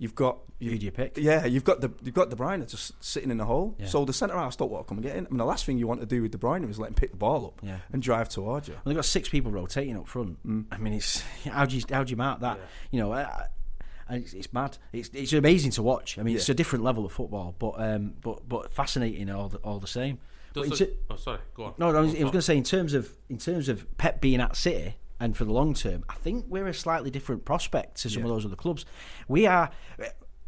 you've 0.03 0.13
got 0.15 0.37
Who 0.59 0.77
do 0.77 0.85
you 0.85 0.91
pick? 0.91 1.17
yeah, 1.17 1.45
you've 1.45 1.63
got 1.63 1.81
the 1.81 1.91
you've 2.03 2.13
got 2.13 2.29
De 2.29 2.35
Bruyne 2.35 2.67
just 2.69 2.91
sitting 3.03 3.31
in 3.31 3.37
the 3.37 3.45
hole. 3.45 3.75
Yeah. 3.79 3.87
So 3.87 4.05
the 4.05 4.13
centre 4.13 4.35
halves 4.37 4.55
don't 4.57 4.69
want 4.69 4.85
to 4.85 4.89
come 4.89 4.97
and 4.97 5.05
get 5.05 5.15
in. 5.15 5.25
I 5.25 5.29
mean, 5.29 5.37
the 5.37 5.45
last 5.45 5.65
thing 5.65 5.77
you 5.77 5.87
want 5.87 6.01
to 6.01 6.05
do 6.05 6.21
with 6.21 6.31
De 6.31 6.37
Bruyne 6.37 6.69
is 6.69 6.77
let 6.77 6.89
him 6.89 6.93
pick 6.95 7.11
the 7.11 7.17
ball 7.17 7.45
up 7.47 7.59
Yeah. 7.63 7.77
and 7.91 8.01
drive 8.03 8.29
towards 8.29 8.67
you. 8.67 8.73
Well, 8.75 8.81
they've 8.85 8.95
got 8.95 9.05
six 9.05 9.29
people 9.29 9.51
rotating 9.51 9.97
up 9.97 10.07
front. 10.07 10.45
Mm. 10.45 10.65
I 10.71 10.77
mean, 10.77 10.93
it's 10.93 11.21
how 11.45 11.65
do 11.65 11.75
you 11.77 11.83
how 11.89 12.03
do 12.03 12.11
you 12.11 12.17
mark 12.17 12.41
that? 12.41 12.59
You 12.91 12.99
know, 12.99 13.13
uh, 13.13 13.45
and 14.09 14.21
it's, 14.23 14.33
it's 14.33 14.51
mad. 14.53 14.77
It's 14.91 15.09
it's 15.13 15.31
amazing 15.33 15.71
to 15.71 15.81
watch. 15.83 16.19
I 16.19 16.23
mean, 16.23 16.35
it's 16.35 16.49
a 16.49 16.53
different 16.53 16.83
level 16.83 17.05
of 17.05 17.11
football, 17.13 17.55
but 17.57 17.73
um, 17.79 18.13
but 18.21 18.47
but 18.47 18.73
fascinating 18.73 19.29
all 19.29 19.47
the, 19.49 19.57
all 19.59 19.79
the 19.79 19.87
same. 19.87 20.19
But 20.53 20.69
Does 20.69 20.81
in 20.81 20.87
ter- 20.87 20.93
oh, 21.09 21.15
sorry, 21.15 21.39
go 21.55 21.63
on. 21.63 21.73
No, 21.79 21.87
I 21.89 21.99
was, 22.01 22.11
was 22.11 22.19
going 22.19 22.31
to 22.33 22.41
say 22.43 22.57
in 22.57 22.63
terms 22.63 22.93
of 22.93 23.09
in 23.29 23.37
terms 23.39 23.69
of 23.69 23.87
Pep 23.97 24.21
being 24.21 24.39
at 24.39 24.55
City 24.55 24.95
and 25.19 25.37
for 25.37 25.45
the 25.45 25.53
long 25.53 25.73
term, 25.73 26.03
I 26.09 26.15
think 26.15 26.45
we're 26.49 26.67
a 26.67 26.73
slightly 26.73 27.09
different 27.09 27.45
prospect 27.45 28.01
to 28.01 28.09
some 28.09 28.23
of 28.23 28.29
those 28.29 28.45
other 28.45 28.55
clubs. 28.55 28.85
We 29.27 29.45
are, 29.47 29.69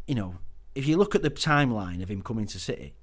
you 0.06 0.14
know, 0.14 0.36
if 0.74 0.86
you 0.86 0.96
look 0.96 1.14
at 1.14 1.22
the 1.22 1.30
timeline 1.30 2.02
of 2.02 2.10
him 2.10 2.22
coming 2.22 2.46
to 2.46 2.58
City, 2.58 2.94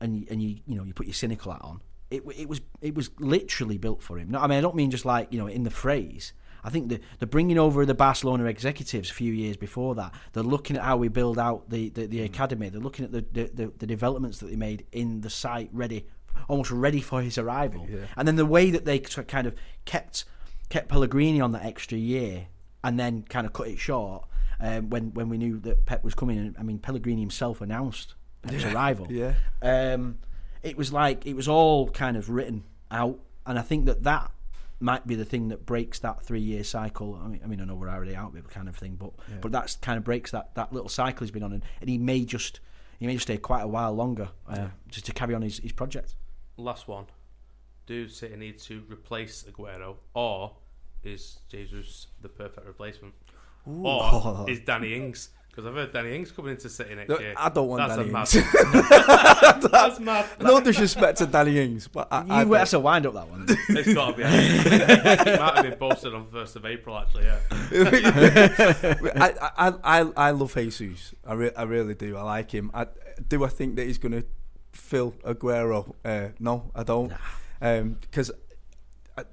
and 0.00 0.26
and 0.30 0.42
you 0.42 0.60
you 0.66 0.76
know 0.76 0.84
you 0.84 0.94
put 0.94 1.06
your 1.06 1.14
cynical 1.14 1.52
hat 1.52 1.60
on, 1.62 1.80
it 2.10 2.22
it 2.36 2.48
was 2.48 2.60
it 2.80 2.94
was 2.94 3.10
literally 3.18 3.78
built 3.78 4.02
for 4.02 4.18
him. 4.18 4.30
No, 4.30 4.40
I 4.40 4.46
mean 4.46 4.58
I 4.58 4.60
don't 4.60 4.74
mean 4.74 4.90
just 4.90 5.04
like 5.04 5.32
you 5.32 5.38
know 5.38 5.46
in 5.46 5.64
the 5.64 5.70
phrase. 5.70 6.32
I 6.66 6.70
think 6.70 6.88
the 6.88 7.00
the 7.18 7.26
bringing 7.26 7.58
over 7.58 7.84
the 7.84 7.94
Barcelona 7.94 8.44
executives 8.44 9.10
a 9.10 9.14
few 9.14 9.32
years 9.32 9.56
before 9.56 9.94
that, 9.96 10.14
they're 10.32 10.42
looking 10.42 10.76
at 10.76 10.82
how 10.82 10.96
we 10.96 11.08
build 11.08 11.38
out 11.38 11.68
the, 11.68 11.90
the, 11.90 12.06
the 12.06 12.20
mm. 12.20 12.24
academy. 12.24 12.70
They're 12.70 12.80
looking 12.80 13.04
at 13.04 13.12
the, 13.12 13.24
the, 13.32 13.50
the, 13.52 13.72
the 13.78 13.86
developments 13.86 14.38
that 14.38 14.46
they 14.46 14.56
made 14.56 14.86
in 14.90 15.20
the 15.20 15.28
site 15.28 15.68
ready, 15.72 16.06
almost 16.48 16.70
ready 16.70 17.02
for 17.02 17.20
his 17.20 17.36
arrival. 17.36 17.86
And 18.16 18.26
then 18.26 18.36
the 18.36 18.46
way 18.46 18.70
that 18.70 18.86
they 18.86 18.98
kind 19.00 19.46
of 19.46 19.54
kept 19.84 20.24
kept 20.68 20.88
Pellegrini 20.88 21.40
on 21.40 21.52
that 21.52 21.64
extra 21.64 21.98
year 21.98 22.46
and 22.82 22.98
then 22.98 23.22
kind 23.28 23.46
of 23.46 23.52
cut 23.52 23.68
it 23.68 23.78
short 23.78 24.24
um, 24.60 24.90
when 24.90 25.12
when 25.14 25.28
we 25.28 25.38
knew 25.38 25.58
that 25.60 25.86
Pep 25.86 26.04
was 26.04 26.14
coming. 26.14 26.38
And 26.38 26.56
I 26.58 26.62
mean 26.62 26.78
Pellegrini 26.78 27.20
himself 27.20 27.60
announced 27.60 28.14
Pep's 28.42 28.64
arrival. 28.64 29.06
Yeah. 29.10 29.34
Um, 29.62 30.18
it 30.62 30.76
was 30.76 30.92
like 30.92 31.26
it 31.26 31.34
was 31.34 31.48
all 31.48 31.88
kind 31.90 32.16
of 32.16 32.30
written 32.30 32.64
out, 32.90 33.18
and 33.46 33.58
I 33.58 33.62
think 33.62 33.86
that 33.86 34.02
that 34.04 34.30
might 34.80 35.06
be 35.06 35.14
the 35.14 35.24
thing 35.24 35.48
that 35.48 35.64
breaks 35.64 35.98
that 36.00 36.22
three-year 36.22 36.64
cycle. 36.64 37.18
I 37.22 37.28
mean, 37.28 37.40
I 37.44 37.46
mean, 37.46 37.60
I 37.60 37.64
know 37.64 37.74
we're 37.74 37.88
already 37.88 38.16
out 38.16 38.30
of 38.30 38.36
it, 38.36 38.48
kind 38.48 38.68
of 38.68 38.76
thing, 38.76 38.96
but 38.96 39.12
but 39.40 39.52
that's 39.52 39.76
kind 39.76 39.98
of 39.98 40.04
breaks 40.04 40.30
that, 40.32 40.54
that 40.54 40.72
little 40.72 40.88
cycle 40.88 41.24
he's 41.24 41.30
been 41.30 41.42
on, 41.42 41.52
and, 41.52 41.62
and 41.80 41.88
he 41.88 41.98
may 41.98 42.24
just 42.24 42.60
he 42.98 43.06
may 43.06 43.14
just 43.14 43.26
stay 43.26 43.36
quite 43.36 43.62
a 43.62 43.68
while 43.68 43.92
longer 43.92 44.30
uh, 44.48 44.68
just 44.88 45.06
to 45.06 45.12
carry 45.12 45.34
on 45.34 45.42
his, 45.42 45.58
his 45.58 45.72
project. 45.72 46.14
Last 46.56 46.88
one. 46.88 47.06
Do 47.86 48.08
City 48.08 48.36
need 48.36 48.58
to 48.60 48.82
replace 48.90 49.44
Aguero, 49.44 49.96
or 50.14 50.52
is 51.02 51.38
Jesus 51.50 52.06
the 52.22 52.28
perfect 52.28 52.66
replacement? 52.66 53.14
Or 53.66 54.46
is 54.48 54.60
Danny 54.60 54.94
Ings? 54.94 55.30
Because 55.48 55.66
I've 55.66 55.74
heard 55.74 55.92
Danny 55.92 56.16
Ings 56.16 56.32
coming 56.32 56.50
into 56.52 56.68
City 56.68 56.96
next 56.96 57.10
No, 57.10 57.18
year. 57.20 57.32
I 57.36 57.48
don't 57.48 57.68
want 57.68 57.86
That's 57.88 57.96
Danny 57.96 58.08
a 58.08 58.12
mad. 58.12 58.34
Ings. 58.34 59.70
That's 59.70 60.00
mad. 60.00 60.26
no 60.40 60.60
disrespect 60.60 61.18
to 61.18 61.26
Danny 61.26 61.60
Ings, 61.60 61.86
but 61.86 62.08
I, 62.10 62.24
You 62.24 62.32
I 62.32 62.44
that's 62.58 62.72
a 62.72 62.80
wind 62.80 63.06
up 63.06 63.14
that 63.14 63.28
one. 63.28 63.46
It's 63.68 63.94
got 63.94 64.10
to 64.10 64.16
be. 64.16 64.22
it 64.24 65.38
might 65.40 65.54
have 65.54 65.62
been 65.62 65.78
posted 65.78 66.12
on 66.12 66.26
first 66.26 66.56
of 66.56 66.64
April, 66.66 66.98
actually. 66.98 67.26
Yeah. 67.26 67.38
I, 69.16 69.32
I, 69.56 69.72
I, 70.00 70.12
I 70.16 70.30
love 70.32 70.54
Jesus. 70.54 71.14
I, 71.26 71.34
re- 71.34 71.54
I 71.56 71.62
really 71.62 71.94
do. 71.94 72.16
I 72.16 72.22
like 72.22 72.50
him. 72.50 72.70
I, 72.74 72.86
do 73.28 73.44
I 73.44 73.48
think 73.48 73.76
that 73.76 73.86
he's 73.86 73.98
going 73.98 74.12
to 74.12 74.24
fill 74.72 75.12
Aguero? 75.24 75.94
Uh, 76.04 76.28
no, 76.40 76.70
I 76.74 76.82
don't. 76.82 77.12
Because 78.00 78.30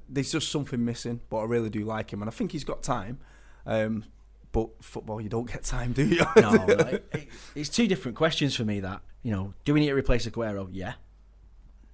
there's 0.08 0.32
just 0.32 0.50
something 0.52 0.84
missing, 0.86 1.20
but 1.30 1.38
I 1.38 1.44
really 1.46 1.70
do 1.70 1.84
like 1.84 2.12
him. 2.13 2.22
And 2.22 2.30
I 2.30 2.32
think 2.32 2.52
he's 2.52 2.63
got 2.63 2.84
time. 2.84 3.20
Um, 3.65 4.06
but 4.52 4.70
football, 4.82 5.20
you 5.22 5.30
don't 5.30 5.50
get 5.52 5.63
time, 5.63 5.94
do 5.94 6.06
you? 6.06 6.22
no, 6.36 6.52
no 6.52 6.63
it, 6.65 7.10
it- 7.13 7.28
it's 7.56 7.70
two 7.70 7.88
different 7.88 8.17
questions 8.17 8.56
for 8.56 8.63
me. 8.65 8.80
That 8.82 9.02
you 9.24 9.32
know, 9.32 9.54
do 9.65 9.74
we 9.74 9.80
need 9.80 9.88
to 9.88 9.94
replace 9.96 10.26
Aguero? 10.28 10.67
Yeah. 10.72 10.94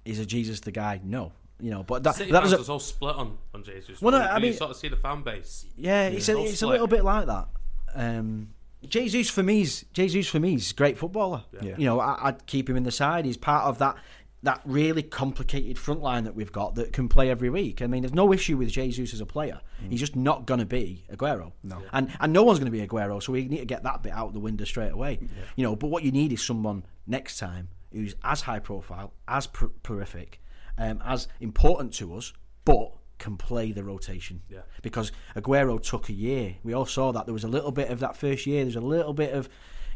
Is 0.04 0.18
a 0.18 0.26
Jesus 0.26 0.60
the 0.60 0.70
guy? 0.72 1.00
No. 1.04 1.32
You 1.60 1.70
know, 1.70 1.82
but 1.82 2.02
that 2.04 2.14
City 2.14 2.30
that 2.32 2.42
was 2.42 2.52
are 2.52 2.60
a, 2.60 2.64
so 2.64 2.78
split 2.78 3.16
on, 3.16 3.36
on 3.54 3.64
Jesus. 3.64 4.00
Well, 4.00 4.12
no, 4.12 4.18
You- 4.18 4.24
I 4.24 4.36
you 4.36 4.42
mean- 4.42 4.52
sort 4.54 4.70
of 4.70 4.76
see 4.76 4.88
the 4.88 4.96
fan 4.96 5.22
base. 5.22 5.66
Yeah, 5.76 6.08
it's 6.08 6.28
a, 6.28 6.32
So 6.34 6.44
it's 6.44 6.62
a 6.62 6.66
little 6.66 6.86
bit 6.86 7.04
like 7.04 7.26
that. 7.26 7.48
Um, 7.94 8.50
Jesus 8.88 9.28
for 9.28 9.42
me 9.42 9.62
is 9.62 9.84
Jesus 9.92 10.28
for 10.28 10.38
me 10.38 10.54
is 10.54 10.70
a 10.70 10.74
great 10.74 10.96
footballer. 10.98 11.42
Yeah. 11.60 11.74
You 11.76 11.84
know, 11.86 11.98
I, 12.00 12.28
I'd 12.28 12.46
keep 12.46 12.68
him 12.70 12.76
in 12.76 12.84
the 12.84 12.92
side. 12.92 13.24
He's 13.24 13.36
part 13.36 13.64
of 13.64 13.78
that 13.78 13.96
that 14.42 14.60
really 14.64 15.02
complicated 15.02 15.78
front 15.78 16.00
line 16.00 16.24
that 16.24 16.34
we've 16.34 16.52
got 16.52 16.76
that 16.76 16.92
can 16.92 17.08
play 17.08 17.28
every 17.28 17.50
week. 17.50 17.82
I 17.82 17.86
mean, 17.86 18.02
there's 18.02 18.14
no 18.14 18.32
issue 18.32 18.56
with 18.56 18.70
Jesus 18.70 19.12
as 19.12 19.20
a 19.20 19.26
player. 19.26 19.60
He's 19.88 20.00
just 20.00 20.14
not 20.14 20.46
going 20.46 20.60
to 20.60 20.66
be 20.66 21.04
Aguero. 21.12 21.52
No. 21.62 21.82
And 21.92 22.10
and 22.20 22.32
no 22.32 22.44
one's 22.44 22.58
going 22.58 22.70
to 22.70 22.78
be 22.78 22.86
Aguero, 22.86 23.22
so 23.22 23.32
we 23.32 23.48
need 23.48 23.58
to 23.58 23.64
get 23.64 23.82
that 23.82 24.02
bit 24.02 24.12
out 24.12 24.32
the 24.32 24.40
window 24.40 24.64
straight 24.64 24.92
away. 24.92 25.18
You 25.56 25.64
know, 25.64 25.76
but 25.76 25.88
what 25.88 26.04
you 26.04 26.12
need 26.12 26.32
is 26.32 26.42
someone 26.44 26.84
next 27.06 27.38
time 27.38 27.68
who's 27.92 28.14
as 28.22 28.42
high 28.42 28.58
profile, 28.60 29.12
as 29.26 29.46
pr- 29.46 29.66
prolific, 29.82 30.40
um, 30.76 31.02
as 31.04 31.26
important 31.40 31.94
to 31.94 32.14
us, 32.14 32.32
but 32.64 32.92
can 33.18 33.36
play 33.36 33.72
the 33.72 33.82
rotation. 33.82 34.42
Yeah. 34.48 34.60
Because 34.82 35.10
Aguero 35.34 35.82
took 35.82 36.08
a 36.08 36.12
year. 36.12 36.56
We 36.62 36.72
all 36.72 36.86
saw 36.86 37.12
that 37.12 37.26
there 37.26 37.34
was 37.34 37.44
a 37.44 37.48
little 37.48 37.72
bit 37.72 37.90
of 37.90 38.00
that 38.00 38.16
first 38.16 38.46
year. 38.46 38.62
There's 38.64 38.76
a 38.76 38.80
little 38.80 39.12
bit 39.12 39.32
of, 39.32 39.48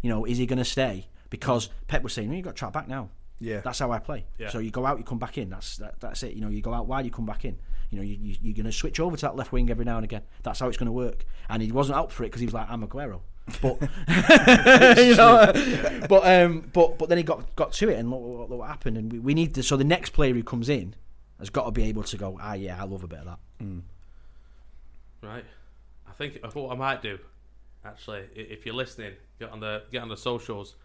you 0.03 0.11
know, 0.11 0.25
is 0.25 0.39
he 0.39 0.47
going 0.47 0.59
to 0.59 0.65
stay? 0.65 1.07
Because 1.31 1.71
Pep 1.87 2.03
was 2.03 2.13
saying, 2.13 2.29
no, 2.29 2.37
you've 2.37 2.45
got 2.45 2.57
to 2.57 2.59
track 2.59 2.73
back 2.73 2.89
now. 2.89 3.11
Yeah. 3.43 3.61
That's 3.61 3.81
how 3.81 3.91
I 3.91 3.99
play. 3.99 4.25
Yeah. 4.39 4.51
So 4.51 4.61
you 4.61 4.71
go 4.71 4.87
out, 4.87 4.99
you 4.99 5.05
come 5.05 5.19
back 5.19 5.37
in. 5.37 5.51
That's 5.51 5.77
that, 5.79 6.01
that's 6.01 6.23
it. 6.23 6.35
You 6.35 6.41
know, 6.41 6.49
you 6.49 6.63
go 6.63 6.73
out 6.73 6.87
wide, 6.87 7.05
you 7.05 7.11
come 7.11 7.27
back 7.27 7.45
in. 7.45 7.59
You 7.91 7.99
know, 7.99 8.05
you, 8.05 8.17
you, 8.21 8.37
you're 8.41 8.55
going 8.55 8.67
to 8.67 8.73
switch 8.73 9.01
over 9.01 9.17
to 9.17 9.23
that 9.23 9.37
left 9.37 9.53
wing 9.53 9.69
every 9.69 9.85
now 9.85 9.97
and 9.97 10.05
again. 10.05 10.23
That's 10.43 10.61
how 10.61 10.69
it's 10.69 10.79
going 10.79 10.87
to 10.87 10.93
work. 10.93 11.27
And 11.49 11.61
he 11.61 11.73
wasn't 11.73 11.99
up 11.99 12.11
for 12.11 12.23
it 12.23 12.29
because 12.29 12.41
he 12.41 12.47
was 12.47 12.55
like, 12.55 12.71
I'm 12.71 12.87
Aguero. 12.87 13.21
But 13.61 13.81
you 14.99 15.17
know, 15.17 16.07
but 16.09 16.25
um, 16.25 16.71
but 16.73 16.99
but 16.99 17.09
then 17.09 17.19
he 17.19 17.25
got 17.25 17.55
got 17.57 17.73
to 17.73 17.89
it, 17.89 17.99
and 17.99 18.11
look, 18.11 18.23
look, 18.23 18.51
look 18.51 18.59
what 18.61 18.69
happened. 18.69 18.97
And 18.97 19.13
we, 19.13 19.19
we 19.19 19.35
need 19.35 19.55
to. 19.57 19.63
So 19.63 19.77
the 19.77 19.85
next 19.85 20.11
player 20.11 20.33
who 20.33 20.45
comes 20.45 20.69
in 20.69 20.95
has 21.41 21.51
got 21.51 21.65
to 21.65 21.73
be 21.73 21.83
able 21.85 22.05
to 22.05 22.17
go. 22.17 22.39
Ah, 22.41 22.55
yeah, 22.55 22.81
I 22.81 22.85
love 22.85 23.03
a 23.03 23.09
bit 23.09 23.19
of 23.19 23.25
that. 23.27 23.39
Right. 25.21 25.45
I 26.09 26.13
think 26.13 26.39
I 26.45 26.49
thought 26.49 26.69
what 26.69 26.75
I 26.75 26.79
might 26.79 27.03
do, 27.03 27.19
actually, 27.85 28.25
if 28.35 28.67
you're 28.67 28.75
listening, 28.75 29.15
get 29.39 29.51
on 29.51 29.61
the 29.61 29.83
get 29.91 30.03
on 30.03 30.09
the 30.09 30.17
socials. 30.17 30.77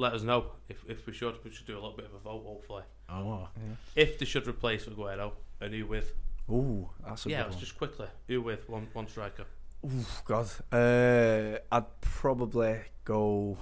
Let 0.00 0.14
us 0.14 0.22
know 0.22 0.52
if, 0.70 0.82
if 0.88 1.06
we 1.06 1.12
should. 1.12 1.34
We 1.44 1.50
should 1.50 1.66
do 1.66 1.74
a 1.74 1.80
little 1.80 1.94
bit 1.94 2.06
of 2.06 2.14
a 2.14 2.18
vote, 2.18 2.42
hopefully. 2.46 2.84
Oh, 3.10 3.48
If 3.94 4.18
they 4.18 4.24
should 4.24 4.48
replace 4.48 4.86
Aguero, 4.86 5.32
and 5.60 5.74
who 5.74 5.86
with? 5.86 6.14
Ooh, 6.50 6.88
that's 7.06 7.26
a 7.26 7.28
yeah, 7.28 7.42
good 7.42 7.50
let's 7.50 7.60
just 7.60 7.76
quickly. 7.76 8.06
Who 8.26 8.40
with 8.40 8.66
one 8.66 8.88
one 8.94 9.06
striker? 9.08 9.44
Ooh, 9.84 10.06
God. 10.24 10.48
Uh, 10.72 11.58
I'd 11.70 12.00
probably 12.00 12.80
go. 13.04 13.58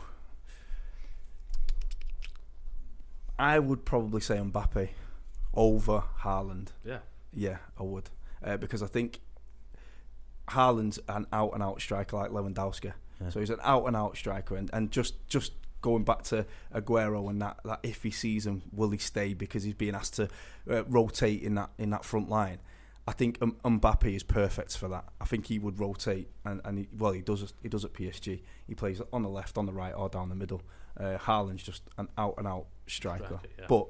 I 3.36 3.58
would 3.58 3.84
probably 3.84 4.20
say 4.20 4.36
Mbappe 4.36 4.90
over 5.54 6.04
Haaland. 6.20 6.68
Yeah. 6.84 6.98
Yeah, 7.32 7.58
I 7.76 7.82
would. 7.82 8.10
Uh, 8.44 8.56
because 8.58 8.80
I 8.80 8.86
think 8.86 9.18
Haaland's 10.50 11.00
an 11.08 11.26
out 11.32 11.52
and 11.54 11.64
out 11.64 11.80
striker 11.80 12.16
like 12.16 12.30
Lewandowski. 12.30 12.92
So 13.30 13.40
he's 13.40 13.50
an 13.50 13.58
out 13.64 13.86
and 13.86 13.96
out 13.96 14.16
striker. 14.16 14.54
And, 14.54 14.70
and 14.72 14.92
just, 14.92 15.28
just 15.28 15.52
going 15.80 16.04
back 16.04 16.22
to 16.24 16.46
Aguero 16.74 17.28
and 17.30 17.40
that, 17.42 17.58
that 17.64 17.82
iffy 17.82 18.12
season, 18.12 18.62
will 18.72 18.90
he 18.90 18.98
stay 18.98 19.34
because 19.34 19.62
he's 19.62 19.74
being 19.74 19.94
asked 19.94 20.14
to 20.14 20.28
uh, 20.70 20.84
rotate 20.84 21.42
in 21.42 21.54
that 21.56 21.70
in 21.78 21.90
that 21.90 22.04
front 22.04 22.28
line? 22.28 22.58
I 23.06 23.12
think 23.12 23.38
um, 23.40 23.56
Mbappe 23.64 24.14
is 24.14 24.22
perfect 24.22 24.76
for 24.76 24.86
that. 24.88 25.04
I 25.18 25.24
think 25.24 25.46
he 25.46 25.58
would 25.58 25.80
rotate, 25.80 26.28
and, 26.44 26.60
and 26.64 26.78
he, 26.78 26.88
well, 26.98 27.12
he 27.12 27.22
does. 27.22 27.54
He 27.62 27.68
does 27.68 27.84
at 27.84 27.94
PSG. 27.94 28.42
He 28.66 28.74
plays 28.74 29.00
on 29.14 29.22
the 29.22 29.30
left, 29.30 29.56
on 29.56 29.64
the 29.64 29.72
right, 29.72 29.94
or 29.94 30.10
down 30.10 30.28
the 30.28 30.34
middle. 30.34 30.60
Uh, 30.98 31.16
Haaland's 31.16 31.62
just 31.62 31.82
an 31.96 32.08
out 32.18 32.34
and 32.36 32.46
out 32.46 32.66
striker. 32.86 33.24
Striker, 33.24 33.40
yeah. 33.58 33.64
But 33.66 33.86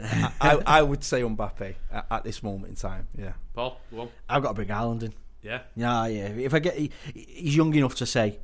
I, 0.00 0.32
I, 0.40 0.62
I 0.66 0.82
would 0.82 1.02
say 1.04 1.22
Mbappe 1.22 1.74
at, 1.90 2.06
at 2.10 2.24
this 2.24 2.42
moment 2.42 2.68
in 2.70 2.76
time. 2.76 3.06
Yeah. 3.16 3.32
Paul, 3.54 3.80
go 3.90 4.02
on. 4.02 4.08
I've 4.28 4.42
got 4.42 4.48
to 4.48 4.54
bring 4.54 4.68
Haaland 4.68 5.02
in. 5.02 5.14
Yeah. 5.42 5.62
Yeah, 5.74 6.06
yeah. 6.06 6.28
If 6.28 6.54
I 6.54 6.58
get, 6.58 6.76
he, 6.76 6.90
he's 7.14 7.56
young 7.56 7.74
enough 7.74 7.94
to 7.96 8.06
say, 8.06 8.38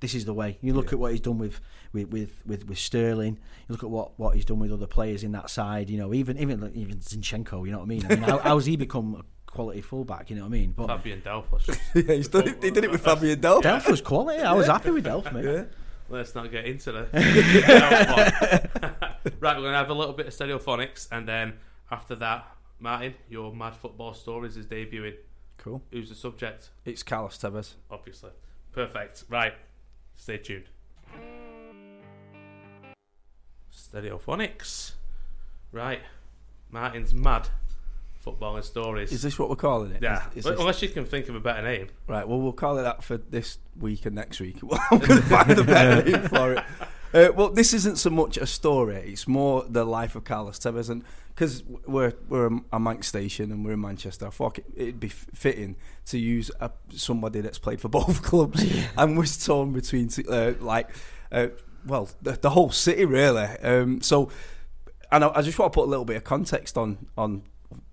this 0.00 0.14
is 0.14 0.24
the 0.24 0.34
way. 0.34 0.58
You 0.60 0.72
look 0.72 0.92
at 0.92 0.98
what 0.98 1.12
he's 1.12 1.20
done 1.20 1.38
with, 1.38 1.60
with, 1.92 2.08
with, 2.08 2.42
with, 2.46 2.66
with 2.66 2.78
Sterling. 2.78 3.38
You 3.68 3.74
look 3.74 3.82
at 3.82 3.90
what, 3.90 4.18
what 4.18 4.34
he's 4.34 4.44
done 4.44 4.58
with 4.58 4.72
other 4.72 4.86
players 4.86 5.22
in 5.22 5.32
that 5.32 5.50
side. 5.50 5.90
You 5.90 5.98
know, 5.98 6.14
even 6.14 6.38
even 6.38 6.72
even 6.74 6.98
Zinchenko. 6.98 7.66
You 7.66 7.72
know 7.72 7.78
what 7.78 7.84
I 7.84 7.88
mean? 7.88 8.06
I 8.06 8.08
mean, 8.08 8.22
how, 8.22 8.38
how's 8.38 8.66
he 8.66 8.76
become 8.76 9.14
a 9.14 9.50
quality 9.50 9.82
fullback? 9.82 10.30
You 10.30 10.36
know 10.36 10.42
what 10.42 10.48
I 10.48 10.50
mean? 10.50 10.72
But 10.72 10.86
Fabian 10.86 11.20
Delph. 11.20 11.52
was 11.52 11.68
yeah, 11.94 12.14
he's 12.14 12.28
done 12.28 12.48
it, 12.48 12.62
he 12.62 12.70
did 12.70 12.84
it 12.84 12.90
with 12.90 13.04
Fabian 13.04 13.40
Delph. 13.40 13.62
Delph 13.62 13.88
was 13.88 14.00
quality. 14.00 14.42
I 14.42 14.54
was 14.54 14.66
happy 14.66 14.90
with 14.90 15.04
Delph, 15.04 15.32
mate. 15.32 15.44
Yeah. 15.44 15.64
Let's 16.08 16.34
not 16.34 16.50
get 16.50 16.64
into 16.64 16.90
the. 16.90 17.06
right, 19.38 19.56
we're 19.56 19.62
going 19.62 19.72
to 19.72 19.78
have 19.78 19.90
a 19.90 19.94
little 19.94 20.14
bit 20.14 20.26
of 20.26 20.34
stereophonics, 20.34 21.06
and 21.12 21.28
then 21.28 21.52
after 21.88 22.16
that, 22.16 22.48
Martin, 22.80 23.14
your 23.28 23.54
Mad 23.54 23.76
Football 23.76 24.14
Stories 24.14 24.56
is 24.56 24.66
debuting. 24.66 25.14
Cool. 25.58 25.80
Who's 25.92 26.08
the 26.08 26.16
subject? 26.16 26.70
It's 26.84 27.04
Carlos 27.04 27.38
Tevez. 27.38 27.74
Obviously. 27.92 28.30
Perfect. 28.72 29.22
Right. 29.28 29.52
Stay 30.20 30.36
tuned. 30.36 30.64
Stereophonics. 33.74 34.92
Right. 35.72 36.00
Martin's 36.70 37.14
Mad 37.14 37.48
Footballing 38.24 38.62
Stories. 38.62 39.12
Is 39.12 39.22
this 39.22 39.38
what 39.38 39.48
we're 39.48 39.56
calling 39.56 39.92
it? 39.92 40.02
Yeah. 40.02 40.26
Is- 40.34 40.44
is 40.44 40.58
unless 40.58 40.82
you 40.82 40.90
can 40.90 41.06
think 41.06 41.30
of 41.30 41.36
a 41.36 41.40
better 41.40 41.62
name. 41.62 41.88
Right, 42.06 42.28
well, 42.28 42.38
we'll 42.38 42.52
call 42.52 42.76
it 42.76 42.82
that 42.82 43.02
for 43.02 43.16
this 43.16 43.56
week 43.78 44.04
and 44.04 44.14
next 44.14 44.40
week. 44.40 44.58
I'm 44.90 44.98
going 44.98 45.22
to 45.22 45.26
find 45.26 45.58
a 45.58 45.64
better 45.64 46.02
name 46.10 46.28
for 46.28 46.52
it. 46.52 46.64
Uh, 47.12 47.28
well, 47.34 47.50
this 47.50 47.74
isn't 47.74 47.98
so 47.98 48.10
much 48.10 48.36
a 48.36 48.46
story; 48.46 48.96
it's 48.96 49.26
more 49.26 49.64
the 49.68 49.84
life 49.84 50.14
of 50.14 50.24
Carlos 50.24 50.58
Tevez, 50.58 50.88
and 50.90 51.04
because 51.34 51.62
we're 51.86 52.12
we're 52.28 52.60
a, 52.72 52.78
Manc 52.78 53.02
station 53.02 53.50
and 53.50 53.64
we're 53.64 53.72
in 53.72 53.80
Manchester, 53.80 54.26
I 54.26 54.30
thought 54.30 54.58
it, 54.58 54.64
it'd 54.76 55.00
be 55.00 55.08
fitting 55.08 55.76
to 56.06 56.18
use 56.18 56.50
a, 56.60 56.70
somebody 56.94 57.40
that's 57.40 57.58
played 57.58 57.80
for 57.80 57.88
both 58.00 58.22
clubs 58.22 58.64
and 58.96 59.16
was 59.16 59.42
torn 59.42 59.72
between 59.72 60.08
t- 60.08 60.24
uh, 60.28 60.52
like, 60.60 60.90
uh, 61.32 61.48
well, 61.86 62.10
the, 62.20 62.32
the 62.32 62.50
whole 62.50 62.70
city 62.70 63.04
really. 63.04 63.48
Um, 63.62 64.00
so, 64.02 64.30
and 65.10 65.24
I, 65.24 65.32
I 65.36 65.42
just 65.42 65.58
want 65.58 65.72
to 65.72 65.74
put 65.74 65.86
a 65.86 65.90
little 65.90 66.04
bit 66.04 66.16
of 66.16 66.24
context 66.24 66.76
on 66.76 67.06
on 67.16 67.42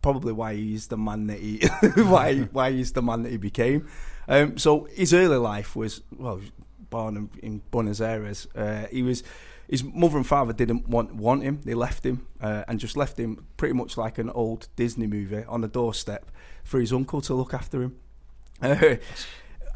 probably 0.02 0.34
why 0.34 0.56
he's 0.56 0.88
the 0.88 0.98
man 0.98 1.28
that 1.28 1.40
he 1.40 1.66
why 1.96 2.40
why 2.52 2.72
he's 2.72 2.92
the 2.92 3.02
man 3.02 3.24
that 3.24 3.32
he 3.32 3.38
became. 3.38 3.88
Um, 4.28 4.58
so 4.58 4.90
his 4.94 5.14
early 5.14 5.38
life 5.38 5.76
was 5.76 6.02
well, 6.18 6.42
born 6.90 7.30
in, 7.42 7.62
Buenos 7.72 8.02
Aires. 8.02 8.48
Uh, 8.56 8.86
he 8.92 9.04
was 9.04 9.24
his 9.68 9.84
mother 9.84 10.18
and 10.18 10.26
father 10.26 10.54
didn't 10.54 10.88
want 10.88 11.16
want 11.16 11.44
him. 11.44 11.62
They 11.64 11.74
left 11.74 12.06
him 12.06 12.28
uh, 12.42 12.64
and 12.68 12.80
just 12.80 12.96
left 12.96 13.20
him 13.20 13.46
pretty 13.58 13.74
much 13.74 13.98
like 13.98 14.18
an 14.18 14.30
old 14.30 14.68
Disney 14.76 15.08
movie 15.08 15.44
on 15.46 15.62
the 15.62 15.68
doorstep 15.68 16.32
for 16.64 16.80
his 16.80 16.94
uncle 16.94 17.22
to 17.22 17.34
look 17.34 17.54
after 17.54 17.82
him. 17.82 18.00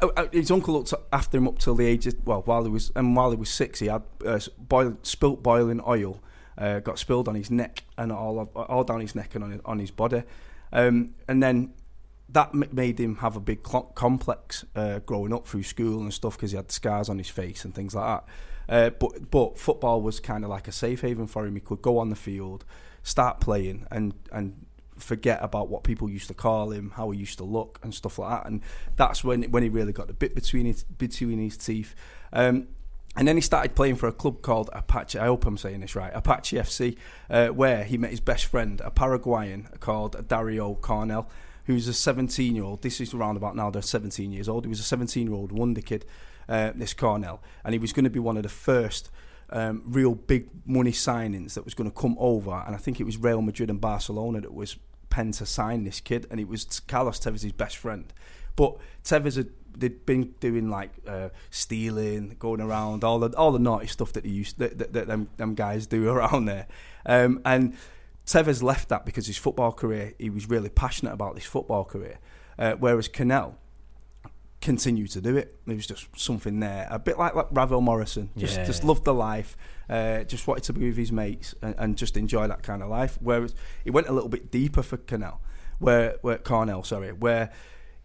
Uh, 0.02 0.08
uh, 0.16 0.26
his 0.32 0.50
uncle 0.50 0.74
looked 0.74 0.92
after 1.12 1.38
him 1.38 1.46
up 1.46 1.60
till 1.60 1.76
the 1.76 1.86
age 1.86 2.08
of 2.08 2.14
well 2.24 2.42
while 2.44 2.64
he 2.64 2.70
was 2.70 2.90
and 2.96 3.14
while 3.14 3.30
he 3.30 3.36
was 3.36 3.48
six 3.48 3.78
he 3.78 3.86
had 3.86 4.02
uh, 4.26 4.40
boil, 4.58 4.96
spilt 5.04 5.44
boiling 5.44 5.80
oil 5.86 6.20
uh, 6.58 6.80
got 6.80 6.98
spilled 6.98 7.28
on 7.28 7.36
his 7.36 7.52
neck 7.52 7.84
and 7.96 8.10
all 8.10 8.40
all 8.56 8.82
down 8.82 9.00
his 9.00 9.14
neck 9.14 9.36
and 9.36 9.44
on 9.44 9.50
his, 9.52 9.60
on 9.64 9.78
his 9.78 9.92
body 9.92 10.24
um, 10.72 11.14
and 11.28 11.40
then 11.40 11.72
that 12.32 12.54
made 12.54 12.98
him 12.98 13.16
have 13.16 13.36
a 13.36 13.40
big 13.40 13.62
complex 13.62 14.64
uh, 14.74 14.98
growing 15.00 15.32
up 15.32 15.46
through 15.46 15.62
school 15.62 16.00
and 16.00 16.12
stuff 16.12 16.36
because 16.36 16.50
he 16.50 16.56
had 16.56 16.70
scars 16.72 17.08
on 17.08 17.18
his 17.18 17.28
face 17.28 17.64
and 17.64 17.74
things 17.74 17.94
like 17.94 18.22
that 18.68 18.74
uh, 18.74 18.90
but 18.90 19.30
but 19.30 19.58
football 19.58 20.00
was 20.00 20.20
kind 20.20 20.44
of 20.44 20.50
like 20.50 20.68
a 20.68 20.72
safe 20.72 21.00
haven 21.02 21.26
for 21.26 21.46
him 21.46 21.54
he 21.54 21.60
could 21.60 21.82
go 21.82 21.98
on 21.98 22.08
the 22.08 22.16
field 22.16 22.64
start 23.02 23.40
playing 23.40 23.86
and 23.90 24.14
and 24.30 24.54
forget 25.02 25.40
about 25.42 25.68
what 25.68 25.82
people 25.82 26.08
used 26.08 26.28
to 26.28 26.34
call 26.34 26.70
him, 26.70 26.92
how 26.96 27.10
he 27.10 27.18
used 27.18 27.38
to 27.38 27.44
look, 27.44 27.78
and 27.82 27.94
stuff 27.94 28.18
like 28.18 28.30
that. 28.30 28.50
And 28.50 28.62
that's 28.96 29.22
when 29.22 29.44
when 29.44 29.62
he 29.62 29.68
really 29.68 29.92
got 29.92 30.06
the 30.06 30.12
bit 30.12 30.34
between 30.34 30.66
his 30.66 30.84
between 30.84 31.38
his 31.38 31.56
teeth. 31.56 31.94
Um, 32.32 32.68
and 33.14 33.28
then 33.28 33.36
he 33.36 33.42
started 33.42 33.74
playing 33.74 33.96
for 33.96 34.08
a 34.08 34.12
club 34.12 34.40
called 34.40 34.70
Apache. 34.72 35.18
I 35.18 35.26
hope 35.26 35.44
I'm 35.44 35.58
saying 35.58 35.80
this 35.80 35.94
right. 35.94 36.10
Apache 36.14 36.56
FC, 36.56 36.96
uh, 37.28 37.48
where 37.48 37.84
he 37.84 37.98
met 37.98 38.10
his 38.10 38.20
best 38.20 38.46
friend, 38.46 38.80
a 38.82 38.90
Paraguayan 38.90 39.68
called 39.80 40.26
Dario 40.28 40.74
Cornell, 40.76 41.28
who's 41.66 41.88
a 41.88 41.94
17 41.94 42.54
year 42.54 42.64
old. 42.64 42.82
This 42.82 43.00
is 43.00 43.14
around 43.14 43.36
about 43.36 43.56
now. 43.56 43.70
They're 43.70 43.82
17 43.82 44.32
years 44.32 44.48
old. 44.48 44.64
He 44.64 44.68
was 44.68 44.80
a 44.80 44.84
17 44.84 45.26
year 45.26 45.36
old 45.36 45.52
wonder 45.52 45.80
kid. 45.80 46.04
Uh, 46.48 46.72
this 46.74 46.92
Cornell, 46.92 47.40
and 47.64 47.72
he 47.72 47.78
was 47.78 47.92
going 47.92 48.02
to 48.04 48.10
be 48.10 48.18
one 48.18 48.36
of 48.36 48.42
the 48.42 48.48
first 48.48 49.10
um, 49.50 49.82
real 49.86 50.14
big 50.14 50.48
money 50.66 50.90
signings 50.90 51.54
that 51.54 51.64
was 51.64 51.72
going 51.72 51.88
to 51.88 51.96
come 51.96 52.16
over, 52.18 52.64
and 52.66 52.74
I 52.74 52.78
think 52.78 53.00
it 53.00 53.04
was 53.04 53.16
Real 53.16 53.40
Madrid 53.42 53.70
and 53.70 53.80
Barcelona 53.80 54.40
that 54.40 54.52
was 54.52 54.76
penned 55.08 55.34
to 55.34 55.46
sign 55.46 55.84
this 55.84 56.00
kid, 56.00 56.26
and 56.30 56.40
it 56.40 56.48
was 56.48 56.80
Carlos 56.80 57.20
Tevez' 57.20 57.56
best 57.56 57.76
friend. 57.76 58.12
But 58.56 58.76
Tevez 59.04 59.36
had 59.36 59.50
they'd 59.76 60.04
been 60.04 60.34
doing 60.40 60.68
like 60.68 60.90
uh, 61.06 61.28
stealing, 61.50 62.36
going 62.38 62.60
around 62.60 63.04
all 63.04 63.18
the 63.18 63.36
all 63.36 63.52
the 63.52 63.58
naughty 63.58 63.86
stuff 63.86 64.12
that 64.14 64.24
they 64.24 64.30
used 64.30 64.58
that, 64.58 64.78
that, 64.78 64.92
that 64.92 65.06
them 65.06 65.28
them 65.36 65.54
guys 65.54 65.86
do 65.86 66.08
around 66.14 66.46
there, 66.46 66.66
um, 67.06 67.40
and 67.44 67.76
Tevez 68.32 68.62
left 68.62 68.88
that 68.88 69.04
because 69.04 69.26
his 69.26 69.36
football 69.36 69.72
career 69.72 70.14
he 70.18 70.30
was 70.30 70.48
really 70.48 70.68
passionate 70.70 71.12
about 71.12 71.34
this 71.34 71.44
football 71.44 71.84
career, 71.84 72.18
uh, 72.58 72.72
whereas 72.78 73.08
Cornell 73.08 73.58
continued 74.60 75.10
to 75.10 75.20
do 75.20 75.36
it. 75.36 75.58
There 75.66 75.74
was 75.74 75.86
just 75.86 76.06
something 76.16 76.60
there, 76.60 76.86
a 76.90 76.98
bit 76.98 77.18
like, 77.18 77.34
like 77.34 77.48
Ravel 77.50 77.80
Morrison. 77.80 78.30
Just 78.36 78.56
Yeah. 78.58 78.64
just 78.64 78.84
loved 78.84 79.04
the 79.04 79.12
life, 79.12 79.56
uh, 79.90 80.22
just 80.24 80.46
wanted 80.46 80.64
to 80.64 80.72
be 80.72 80.86
with 80.88 80.96
his 80.96 81.10
mates 81.12 81.54
and, 81.62 81.74
and 81.78 81.96
just 81.98 82.16
enjoy 82.16 82.46
that 82.46 82.62
kind 82.62 82.82
of 82.82 82.88
life. 82.88 83.18
Whereas 83.20 83.54
it 83.84 83.90
went 83.90 84.06
a 84.08 84.12
little 84.12 84.28
bit 84.28 84.50
deeper 84.50 84.82
for 84.82 84.96
Cornell, 84.96 85.40
where 85.78 86.16
where 86.22 86.38
Cornell, 86.38 86.84
sorry, 86.84 87.12
where 87.12 87.50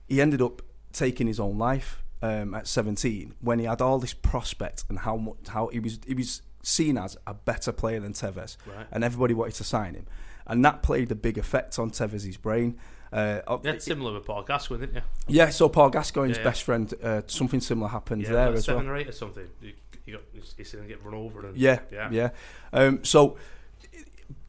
he 0.07 0.19
ended 0.19 0.41
up 0.41 0.61
taking 0.93 1.27
his 1.27 1.39
own 1.39 1.57
life 1.59 2.03
um, 2.23 2.55
at 2.55 2.67
17 2.67 3.35
when 3.39 3.59
he 3.59 3.65
had 3.65 3.81
all 3.81 3.99
this 3.99 4.15
prospect 4.15 4.83
and 4.89 4.99
how 4.99 5.15
much 5.15 5.37
how 5.49 5.67
he 5.67 5.79
was 5.79 5.99
he 6.07 6.15
was 6.15 6.41
seen 6.67 6.97
as 6.97 7.17
a 7.25 7.33
better 7.33 7.71
player 7.71 7.99
than 7.99 8.13
Tevez, 8.13 8.57
Right. 8.67 8.85
and 8.91 9.03
everybody 9.03 9.33
wanted 9.33 9.55
to 9.55 9.63
sign 9.63 9.93
him, 9.95 10.05
and 10.45 10.63
that 10.65 10.83
played 10.83 11.11
a 11.11 11.15
big 11.15 11.37
effect 11.37 11.79
on 11.79 11.91
Tevez's 11.91 12.37
brain. 12.37 12.77
Uh, 13.11 13.39
You 13.63 13.69
had 13.71 13.81
similar 13.81 14.13
with 14.13 14.25
Paul 14.25 14.43
Gascoigne, 14.43 14.81
didn't 14.85 14.95
you? 14.95 15.01
yeah, 15.27 15.49
so 15.49 15.69
Paul 15.69 15.89
Gascoigne's 15.89 16.37
Yeah, 16.37 16.43
yeah. 16.43 16.49
best 16.49 16.63
friend, 16.63 16.93
uh, 17.01 17.21
something 17.27 17.61
similar 17.61 17.87
happened 17.89 18.23
Yeah, 18.23 18.31
there 18.33 18.53
as 18.53 18.65
seven 18.65 18.85
well. 18.85 18.95
or 18.95 18.97
eight 18.97 19.07
or 19.07 19.13
something. 19.13 19.47
You, 19.61 19.73
you 20.05 20.13
got 20.17 20.23
he's 20.57 20.71
going 20.73 20.83
to 20.87 20.93
get 20.93 21.03
run 21.05 21.13
over. 21.13 21.45
And, 21.47 21.55
Yeah, 21.57 21.79
yeah, 21.91 22.09
yeah. 22.11 22.29
Um, 22.73 23.03
so 23.05 23.37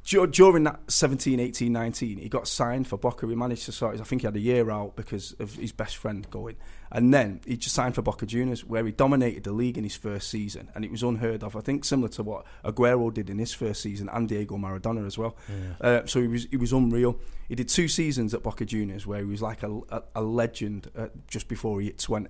during 0.09 0.65
that 0.65 0.81
17, 0.91 1.39
18, 1.39 1.71
19, 1.71 2.19
he 2.19 2.29
got 2.31 2.49
signed 2.49 2.89
for 2.89 2.97
Boca. 2.97 3.27
He 3.27 3.35
managed 3.35 3.67
to 3.67 3.73
sort. 3.73 4.01
I 4.01 4.05
think 4.05 4.23
he 4.23 4.27
had 4.27 4.37
a 4.37 4.41
year 4.41 4.71
out 4.71 4.97
because 4.97 5.35
of 5.39 5.55
his 5.57 5.71
best 5.71 5.97
friend 5.99 6.29
going, 6.31 6.57
and 6.91 7.13
then 7.13 7.43
he 7.47 7.59
just 7.59 7.75
signed 7.75 7.95
for 7.95 8.01
Boca 8.01 8.25
Juniors, 8.25 8.65
where 8.65 8.87
he 8.87 8.93
dominated 8.93 9.45
the 9.45 9.53
league 9.53 9.77
in 9.77 9.85
his 9.85 9.97
first 9.97 10.31
season, 10.31 10.71
and 10.75 10.83
it 10.83 10.91
was 10.91 11.03
unheard 11.03 11.45
of. 11.45 11.57
I 11.57 11.61
think 11.61 11.85
similar 11.85 12.09
to 12.11 12.23
what 12.23 12.47
Aguero 12.65 13.13
did 13.13 13.29
in 13.29 13.39
his 13.39 13.53
first 13.53 13.83
season, 13.83 14.09
and 14.11 14.27
Diego 14.27 14.57
Maradona 14.57 15.07
as 15.07 15.19
well. 15.19 15.37
Uh, 15.81 16.07
so 16.07 16.23
he 16.23 16.29
was 16.29 16.47
he 16.51 16.57
was 16.57 16.73
unreal. 16.73 17.19
He 17.47 17.55
did 17.55 17.69
two 17.69 17.89
seasons 17.89 18.33
at 18.33 18.43
Boca 18.43 18.65
Juniors 18.65 19.07
where 19.07 19.21
he 19.21 19.27
was 19.27 19.43
like 19.43 19.63
a, 19.63 19.81
a, 19.91 20.03
a 20.17 20.23
legend 20.23 20.91
uh, 20.97 21.09
just 21.27 21.49
before 21.49 21.81
he 21.81 21.89
hit 21.89 21.99
20, 21.99 22.29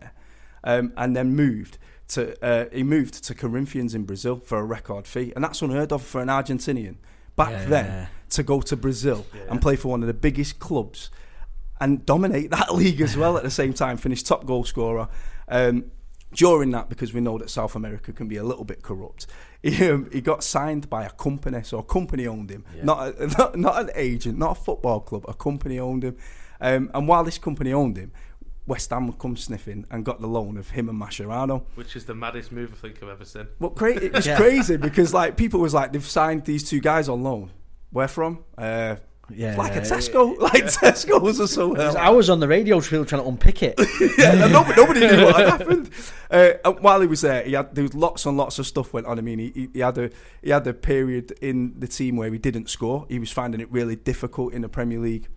um, 0.65 0.93
and 0.97 1.15
then 1.15 1.37
moved 1.37 1.79
to 2.09 2.45
uh, 2.45 2.65
he 2.73 2.83
moved 2.83 3.23
to 3.23 3.35
Corinthians 3.37 3.95
in 3.95 4.03
Brazil 4.05 4.41
for 4.45 4.59
a 4.59 4.65
record 4.65 5.07
fee, 5.07 5.33
and 5.37 5.45
that's 5.45 5.63
unheard 5.63 5.93
of 5.93 6.03
for 6.03 6.21
an 6.21 6.29
Argentinian 6.29 6.97
back 7.39 7.51
Yeah. 7.53 7.65
then 7.75 8.09
to 8.31 8.43
go 8.43 8.61
to 8.61 8.77
Brazil 8.77 9.25
and 9.49 9.63
play 9.63 9.77
for 9.77 9.89
one 9.89 10.03
of 10.03 10.07
the 10.07 10.21
biggest 10.29 10.59
clubs 10.59 11.09
and 11.81 12.05
dominate 12.05 12.51
that 12.59 12.75
league 12.75 13.01
as 13.01 13.17
well 13.17 13.37
at 13.39 13.43
the 13.43 13.51
same 13.51 13.73
time. 13.73 13.97
Finish 13.97 14.23
top 14.23 14.45
goal 14.45 14.65
scorer. 14.65 15.09
Um, 15.49 15.77
during 16.35 16.71
that, 16.73 16.91
because 16.91 17.15
we 17.15 17.23
know 17.23 17.39
that 17.39 17.49
South 17.49 17.75
America 17.75 18.13
can 18.13 18.29
be 18.29 18.37
a 18.37 18.45
little 18.45 18.65
bit 18.65 18.83
corrupt, 18.83 19.27
he, 19.63 19.89
um, 19.89 20.11
he 20.13 20.21
got 20.21 20.45
signed 20.45 20.91
by 20.91 21.05
a 21.07 21.11
company, 21.11 21.63
so 21.63 21.79
a 21.79 21.83
company 21.83 22.27
owned 22.27 22.51
him, 22.51 22.65
not, 22.83 22.99
a, 23.19 23.27
not 23.39 23.57
not 23.59 23.81
an 23.81 23.91
agent, 23.95 24.37
not 24.39 24.51
a 24.59 24.61
football 24.61 25.01
club. 25.01 25.25
A 25.27 25.33
company 25.33 25.79
owned 25.79 26.05
him, 26.05 26.17
um, 26.61 26.91
and 26.93 27.09
while 27.09 27.25
this 27.25 27.39
company 27.39 27.73
owned 27.73 27.97
him, 27.97 28.13
West 28.69 28.91
Ham 28.91 29.07
would 29.09 29.19
come 29.19 29.37
sniffing 29.37 29.85
and 29.91 30.05
got 30.05 30.21
the 30.21 30.29
loan 30.29 30.57
of 30.57 30.71
him 30.71 30.89
and 30.89 31.01
Mascherano. 31.01 31.65
which 31.75 31.97
is 31.97 32.05
the 32.05 32.15
maddest 32.15 32.53
move 32.53 32.73
I 32.73 32.77
think 32.77 33.03
I've 33.03 33.09
ever 33.09 33.25
seen. 33.25 33.49
Well, 33.59 33.71
cra- 33.71 33.97
it 33.97 34.13
was 34.13 34.27
Yeah. 34.29 34.37
crazy 34.37 34.77
because 34.77 35.13
like 35.13 35.37
people 35.37 35.59
was 35.61 35.75
like 35.75 35.93
they've 35.93 36.07
signed 36.07 36.45
these 36.45 36.69
two 36.69 36.79
guys 36.81 37.09
on 37.09 37.23
loan. 37.25 37.51
Where 37.91 38.07
from? 38.09 38.45
Uh, 38.57 38.97
Yeah, 39.31 39.57
like 39.57 39.77
a 39.77 39.81
Tesco, 39.81 40.39
like 40.39 40.65
Tesco's 40.65 41.39
or 41.41 41.47
something. 41.47 41.81
I 41.97 42.09
was 42.11 42.31
on 42.31 42.41
the 42.41 42.49
radio 42.49 42.81
trying 42.81 43.05
to 43.05 43.25
unpick 43.27 43.63
it. 43.63 43.75
yeah, 44.19 44.47
nobody, 44.49 44.75
nobody 44.81 45.01
knew 45.01 45.25
what 45.27 45.37
had 45.37 45.49
happened. 45.61 45.91
Uh, 46.31 46.51
and 46.65 46.81
while 46.81 47.01
he 47.03 47.07
was 47.07 47.21
there, 47.23 47.43
he 47.45 47.53
had 47.53 47.75
there 47.75 47.85
was 47.85 47.95
lots 47.95 48.25
and 48.27 48.37
lots 48.39 48.59
of 48.59 48.67
stuff 48.67 48.93
went 48.95 49.07
on. 49.07 49.19
I 49.19 49.23
mean, 49.23 49.39
he, 49.39 49.51
he, 49.55 49.69
he 49.75 49.81
had 49.81 49.97
a 49.99 50.11
he 50.43 50.51
had 50.51 50.67
a 50.67 50.73
period 50.75 51.33
in 51.43 51.75
the 51.79 51.87
team 51.89 52.17
where 52.17 52.31
he 52.33 52.39
didn't 52.39 52.69
score. 52.71 53.05
He 53.09 53.19
was 53.19 53.31
finding 53.31 53.61
it 53.61 53.71
really 53.73 53.97
difficult 53.97 54.53
in 54.55 54.63
the 54.63 54.69
Premier 54.69 54.99
League. 54.99 55.29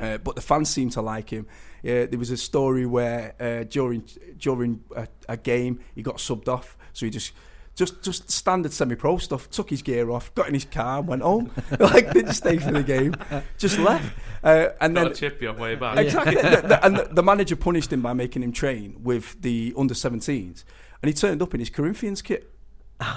Uh, 0.00 0.18
but 0.18 0.36
the 0.36 0.42
fans 0.42 0.68
seemed 0.70 0.92
to 0.92 1.02
like 1.02 1.30
him. 1.30 1.46
Uh, 1.84 2.06
there 2.10 2.18
was 2.18 2.30
a 2.30 2.36
story 2.36 2.86
where 2.86 3.34
uh, 3.40 3.64
during 3.64 4.04
during 4.38 4.82
a, 4.96 5.06
a 5.28 5.36
game 5.36 5.80
he 5.94 6.02
got 6.02 6.16
subbed 6.16 6.48
off, 6.48 6.76
so 6.92 7.06
he 7.06 7.10
just 7.10 7.32
Just 7.76 8.02
just 8.02 8.28
standard 8.30 8.72
semi-pro 8.72 9.18
stuff. 9.18 9.48
Took 9.50 9.70
his 9.70 9.82
gear 9.82 10.10
off, 10.10 10.34
got 10.34 10.48
in 10.48 10.54
his 10.54 10.64
car, 10.64 10.98
and 10.98 11.06
went 11.08 11.22
home. 11.22 11.50
like 11.78 12.12
didn't 12.12 12.34
stay 12.34 12.58
for 12.58 12.72
the 12.72 12.82
game, 12.82 13.14
just 13.56 13.78
left. 13.78 14.12
Uh, 14.42 14.70
and 14.80 14.94
Got 14.96 15.02
then 15.04 15.12
a 15.12 15.14
chip 15.14 15.40
you 15.40 15.48
on 15.50 15.56
way 15.58 15.76
back. 15.76 15.96
Exactly. 15.98 16.34
The- 16.34 16.66
the- 16.66 16.84
and 16.84 16.96
the, 16.96 17.04
the 17.12 17.22
manager 17.22 17.54
punished 17.56 17.92
him 17.92 18.02
by 18.02 18.14
making 18.14 18.42
him 18.42 18.50
train 18.52 18.96
with 19.04 19.40
the 19.42 19.72
under 19.76 19.94
17s. 19.94 20.64
And 21.02 21.08
he 21.08 21.12
turned 21.12 21.40
up 21.42 21.54
in 21.54 21.60
his 21.60 21.70
Corinthians 21.70 22.20
kit 22.22 22.50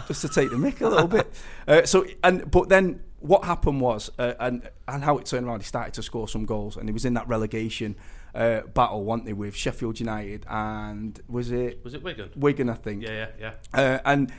just 0.07 0.22
to 0.22 0.30
take 0.30 0.51
the 0.51 0.57
mick 0.57 0.80
a 0.82 0.88
little 0.88 1.07
bit. 1.07 1.28
Uh, 1.68 1.84
so, 1.86 2.05
and 2.24 2.49
but 2.51 2.70
then 2.70 3.01
what 3.20 3.43
happened 3.45 3.82
was, 3.82 4.12
uh, 4.20 4.34
and 4.39 4.70
and 4.88 5.03
how 5.03 5.18
it 5.18 5.26
turned 5.26 5.47
around, 5.47 5.62
he 5.62 5.66
started 5.66 5.95
to 5.95 6.03
score 6.03 6.28
some 6.28 6.45
goals, 6.45 6.78
and 6.78 6.88
he 6.88 6.93
was 6.93 7.03
in 7.05 7.16
that 7.16 7.28
relegation 7.28 7.95
uh, 8.36 8.61
battle, 8.73 9.03
wasn't 9.03 9.27
he, 9.27 9.34
with 9.34 9.55
Sheffield 9.55 9.99
United 9.99 10.45
and 10.49 11.19
was 11.27 11.51
it 11.51 11.84
Was 11.84 11.93
it 11.93 12.03
Wigan? 12.03 12.29
Wigan, 12.36 12.69
I 12.69 12.75
think. 12.75 13.03
Yeah, 13.03 13.27
yeah, 13.39 13.53
yeah. 13.73 13.79
Uh, 13.79 13.99
and 14.05 14.32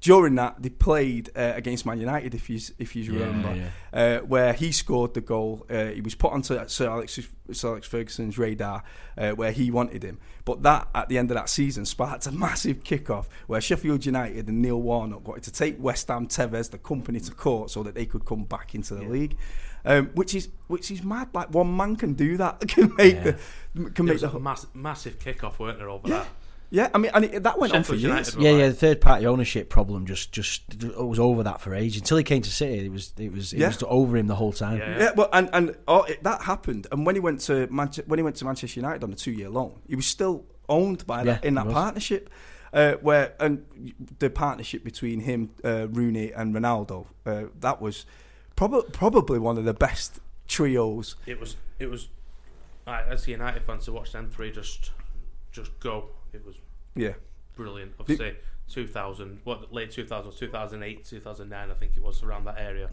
during 0.00 0.34
that, 0.36 0.62
they 0.62 0.70
played 0.70 1.28
uh, 1.36 1.52
against 1.56 1.84
Man 1.84 2.00
United, 2.00 2.34
if 2.34 2.48
you 2.48 2.58
if 2.78 2.96
you 2.96 3.02
Yeah, 3.02 3.26
remember, 3.26 3.70
Uh, 3.92 4.18
where 4.20 4.54
he 4.54 4.72
scored 4.72 5.12
the 5.12 5.20
goal. 5.20 5.66
Uh, 5.68 5.88
he 5.88 6.00
was 6.00 6.14
put 6.14 6.32
onto 6.32 6.58
Sir 6.68 6.88
Alex 6.88 7.18
Sir 7.52 7.68
Alex 7.68 7.86
Ferguson's 7.86 8.38
radar, 8.38 8.82
uh, 9.18 9.32
where 9.32 9.52
he 9.52 9.70
wanted 9.70 10.02
him. 10.02 10.18
But 10.46 10.62
that 10.62 10.88
at 10.94 11.10
the 11.10 11.18
end 11.18 11.30
of 11.30 11.34
that 11.34 11.50
season 11.50 11.84
sparked 11.84 12.26
a 12.26 12.32
massive 12.32 12.82
kick-off 12.82 13.28
where 13.46 13.60
Sheffield 13.60 14.06
United 14.06 14.48
and 14.48 14.62
Neil 14.62 14.80
Warnock 14.80 15.28
wanted 15.28 15.44
to 15.44 15.52
take 15.52 15.76
West 15.78 16.08
Ham 16.08 16.28
Tevez, 16.28 16.70
the 16.70 16.78
company, 16.78 17.20
to 17.20 17.32
court 17.32 17.70
so 17.70 17.82
that 17.82 17.94
they 17.94 18.06
could 18.06 18.24
come 18.24 18.44
back 18.44 18.74
into 18.74 18.94
the 18.94 19.04
league. 19.04 19.36
Um, 19.84 20.10
which 20.14 20.34
is 20.34 20.48
which 20.68 20.90
is 20.90 21.02
mad. 21.02 21.28
Like 21.32 21.52
one 21.54 21.74
man 21.76 21.96
can 21.96 22.12
do 22.14 22.36
that. 22.36 22.60
Can 22.68 22.94
make 22.96 23.14
Yeah. 23.14 23.22
the 23.22 23.32
can 23.90 23.92
There 23.94 24.04
make 24.04 24.12
was 24.14 24.22
the 24.22 24.36
a 24.36 24.40
mass, 24.40 24.66
massive 24.74 25.18
kick-off, 25.18 25.58
weren't 25.58 25.78
there, 25.78 25.88
over 25.88 26.08
Yeah. 26.08 26.18
that? 26.18 26.28
yeah. 26.70 26.88
I 26.94 26.98
mean, 26.98 27.10
and 27.14 27.24
it, 27.24 27.42
that 27.44 27.58
went 27.58 27.72
on 27.74 27.82
for 27.82 27.94
Sheffield 27.96 28.00
years. 28.02 28.34
United 28.34 28.42
Yeah, 28.42 28.50
like- 28.50 28.60
yeah. 28.60 28.68
The 28.68 28.74
third 28.74 29.00
party 29.00 29.26
ownership 29.26 29.70
problem 29.70 30.06
just 30.06 30.32
just 30.32 30.62
it 30.84 30.96
was 31.02 31.18
over 31.18 31.42
that 31.44 31.60
for 31.60 31.74
age 31.74 31.96
until 31.96 32.16
he 32.18 32.24
came 32.24 32.42
to 32.42 32.50
City. 32.50 32.84
It 32.86 32.92
was 32.92 33.12
it 33.18 33.32
was 33.32 33.52
it 33.54 33.60
Yeah. 33.60 33.68
was 33.68 33.82
over 33.86 34.16
him 34.16 34.26
the 34.26 34.34
whole 34.34 34.52
time. 34.52 34.78
Yeah, 34.78 34.98
Yeah, 34.98 35.10
well, 35.16 35.28
and 35.32 35.48
and 35.52 35.76
oh, 35.88 36.02
it, 36.02 36.22
that 36.24 36.42
happened. 36.42 36.86
And 36.92 37.06
when 37.06 37.14
he 37.14 37.20
went 37.20 37.40
to 37.42 37.66
Manche- 37.70 38.06
when 38.06 38.18
he 38.18 38.22
went 38.22 38.36
to 38.36 38.44
Manchester 38.44 38.78
United 38.80 39.02
on 39.02 39.12
a 39.12 39.16
two 39.16 39.32
year 39.32 39.48
loan, 39.48 39.80
he 39.88 39.96
was 39.96 40.06
still 40.06 40.44
owned 40.68 41.06
by 41.06 41.24
that 41.24 41.42
Yeah, 41.42 41.48
in 41.48 41.54
that 41.54 41.68
partnership. 41.70 42.28
Uh, 42.72 42.92
where 43.02 43.34
and 43.40 43.64
the 44.20 44.30
partnership 44.30 44.84
between 44.84 45.18
him, 45.20 45.50
uh, 45.64 45.88
Rooney, 45.90 46.30
and 46.32 46.54
Ronaldo, 46.54 47.06
uh, 47.26 47.44
that 47.58 47.80
was 47.82 48.06
probably 48.60 48.82
probably 48.92 49.38
one 49.38 49.56
of 49.56 49.64
the 49.64 49.72
best 49.72 50.20
trios. 50.46 51.16
It 51.24 51.40
was, 51.40 51.56
it 51.78 51.88
was. 51.88 52.08
I, 52.86 53.02
as 53.04 53.26
a 53.26 53.30
United 53.30 53.62
fan, 53.62 53.78
to 53.80 53.92
watch 53.92 54.12
them 54.12 54.28
three 54.30 54.52
just, 54.52 54.90
just 55.50 55.78
go. 55.80 56.10
It 56.34 56.44
was 56.44 56.56
Yeah, 56.94 57.14
brilliant. 57.56 57.94
Obviously, 57.98 58.36
2000, 58.68 59.40
what 59.44 59.72
late 59.72 59.90
2000s, 59.90 60.38
2008, 60.38 61.04
2009, 61.06 61.70
I 61.70 61.74
think 61.74 61.92
it 61.96 62.02
was 62.02 62.22
around 62.22 62.44
that 62.44 62.56
area. 62.58 62.90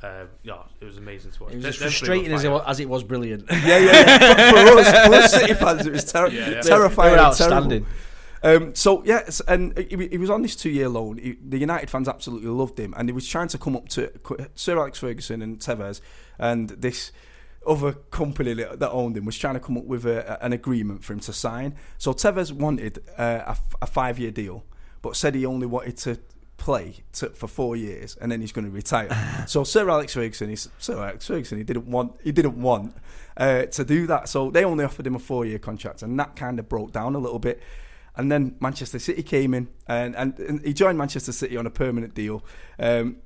Uh, 0.00 0.26
yeah, 0.44 0.62
it 0.80 0.84
was 0.84 0.96
amazing 0.96 1.32
to 1.32 1.42
watch. 1.42 1.52
It 1.54 1.56
was 1.56 1.64
Them- 1.64 1.70
as 1.70 1.78
them 1.78 2.06
three 2.06 2.18
were 2.18 2.24
frustrating 2.28 2.32
as 2.32 2.44
it 2.44 2.50
was, 2.50 2.62
as 2.66 2.80
it 2.80 2.88
was 2.88 3.02
brilliant. 3.02 3.44
yeah, 3.50 3.78
yeah. 3.78 3.78
yeah. 3.78 4.50
for, 4.52 4.72
for 4.72 4.78
us, 4.78 5.06
for 5.08 5.14
us 5.14 5.30
City 5.32 5.54
fans, 5.54 5.86
it 5.86 5.92
was 5.92 6.04
ter- 6.12 6.28
Yeah, 6.28 6.50
yeah. 6.50 6.60
terrifying. 6.60 7.16
They 7.16 7.20
were 7.20 7.26
and 7.26 7.36
terrible. 7.36 7.86
Um, 8.42 8.74
so 8.74 9.04
yes, 9.04 9.40
and 9.46 9.76
he, 9.76 10.08
he 10.08 10.18
was 10.18 10.30
on 10.30 10.42
this 10.42 10.56
two-year 10.56 10.88
loan. 10.88 11.18
He, 11.18 11.36
the 11.46 11.58
United 11.58 11.90
fans 11.90 12.08
absolutely 12.08 12.48
loved 12.48 12.78
him, 12.78 12.94
and 12.96 13.08
he 13.08 13.12
was 13.12 13.28
trying 13.28 13.48
to 13.48 13.58
come 13.58 13.76
up 13.76 13.88
to 13.90 14.10
Sir 14.54 14.78
Alex 14.78 14.98
Ferguson 14.98 15.42
and 15.42 15.58
Tevez, 15.58 16.00
and 16.38 16.70
this 16.70 17.12
other 17.66 17.92
company 17.92 18.54
that, 18.54 18.90
owned 18.90 19.16
him 19.16 19.26
was 19.26 19.36
trying 19.36 19.54
to 19.54 19.60
come 19.60 19.76
up 19.76 19.84
with 19.84 20.06
a, 20.06 20.42
an 20.42 20.52
agreement 20.52 21.04
for 21.04 21.12
him 21.12 21.20
to 21.20 21.32
sign. 21.32 21.74
So 21.98 22.12
Tevez 22.12 22.52
wanted 22.52 23.02
uh, 23.18 23.54
a, 23.54 23.56
a 23.82 23.86
five-year 23.86 24.30
deal, 24.30 24.64
but 25.02 25.16
said 25.16 25.34
he 25.34 25.44
only 25.44 25.66
wanted 25.66 25.96
to 25.98 26.18
play 26.56 26.96
to, 27.12 27.30
for 27.30 27.48
four 27.48 27.74
years 27.74 28.16
and 28.20 28.30
then 28.30 28.40
he's 28.40 28.52
going 28.52 28.66
to 28.66 28.70
retire. 28.70 29.44
so 29.46 29.64
Sir 29.64 29.88
Alex 29.90 30.14
Ferguson, 30.14 30.54
Sir 30.56 30.96
Alex 30.96 31.26
Ferguson, 31.26 31.58
he 31.58 31.64
didn't 31.64 31.86
want 31.86 32.18
he 32.22 32.32
didn't 32.32 32.60
want 32.60 32.94
uh, 33.36 33.64
to 33.64 33.84
do 33.84 34.06
that. 34.06 34.28
So 34.28 34.50
they 34.50 34.64
only 34.64 34.84
offered 34.84 35.06
him 35.06 35.14
a 35.14 35.18
four-year 35.18 35.58
contract, 35.58 36.02
and 36.02 36.18
that 36.18 36.36
kind 36.36 36.58
of 36.58 36.68
broke 36.68 36.92
down 36.92 37.14
a 37.14 37.18
little 37.18 37.38
bit. 37.38 37.60
And 38.20 38.30
then 38.30 38.54
Manchester 38.60 38.98
City 38.98 39.22
came 39.22 39.54
in, 39.54 39.68
and, 39.86 40.14
and, 40.14 40.38
and 40.38 40.60
he 40.62 40.74
joined 40.74 40.98
Manchester 40.98 41.32
City 41.32 41.56
on 41.56 41.66
a 41.66 41.70
permanent 41.70 42.12
deal, 42.12 42.44
um, 42.78 43.16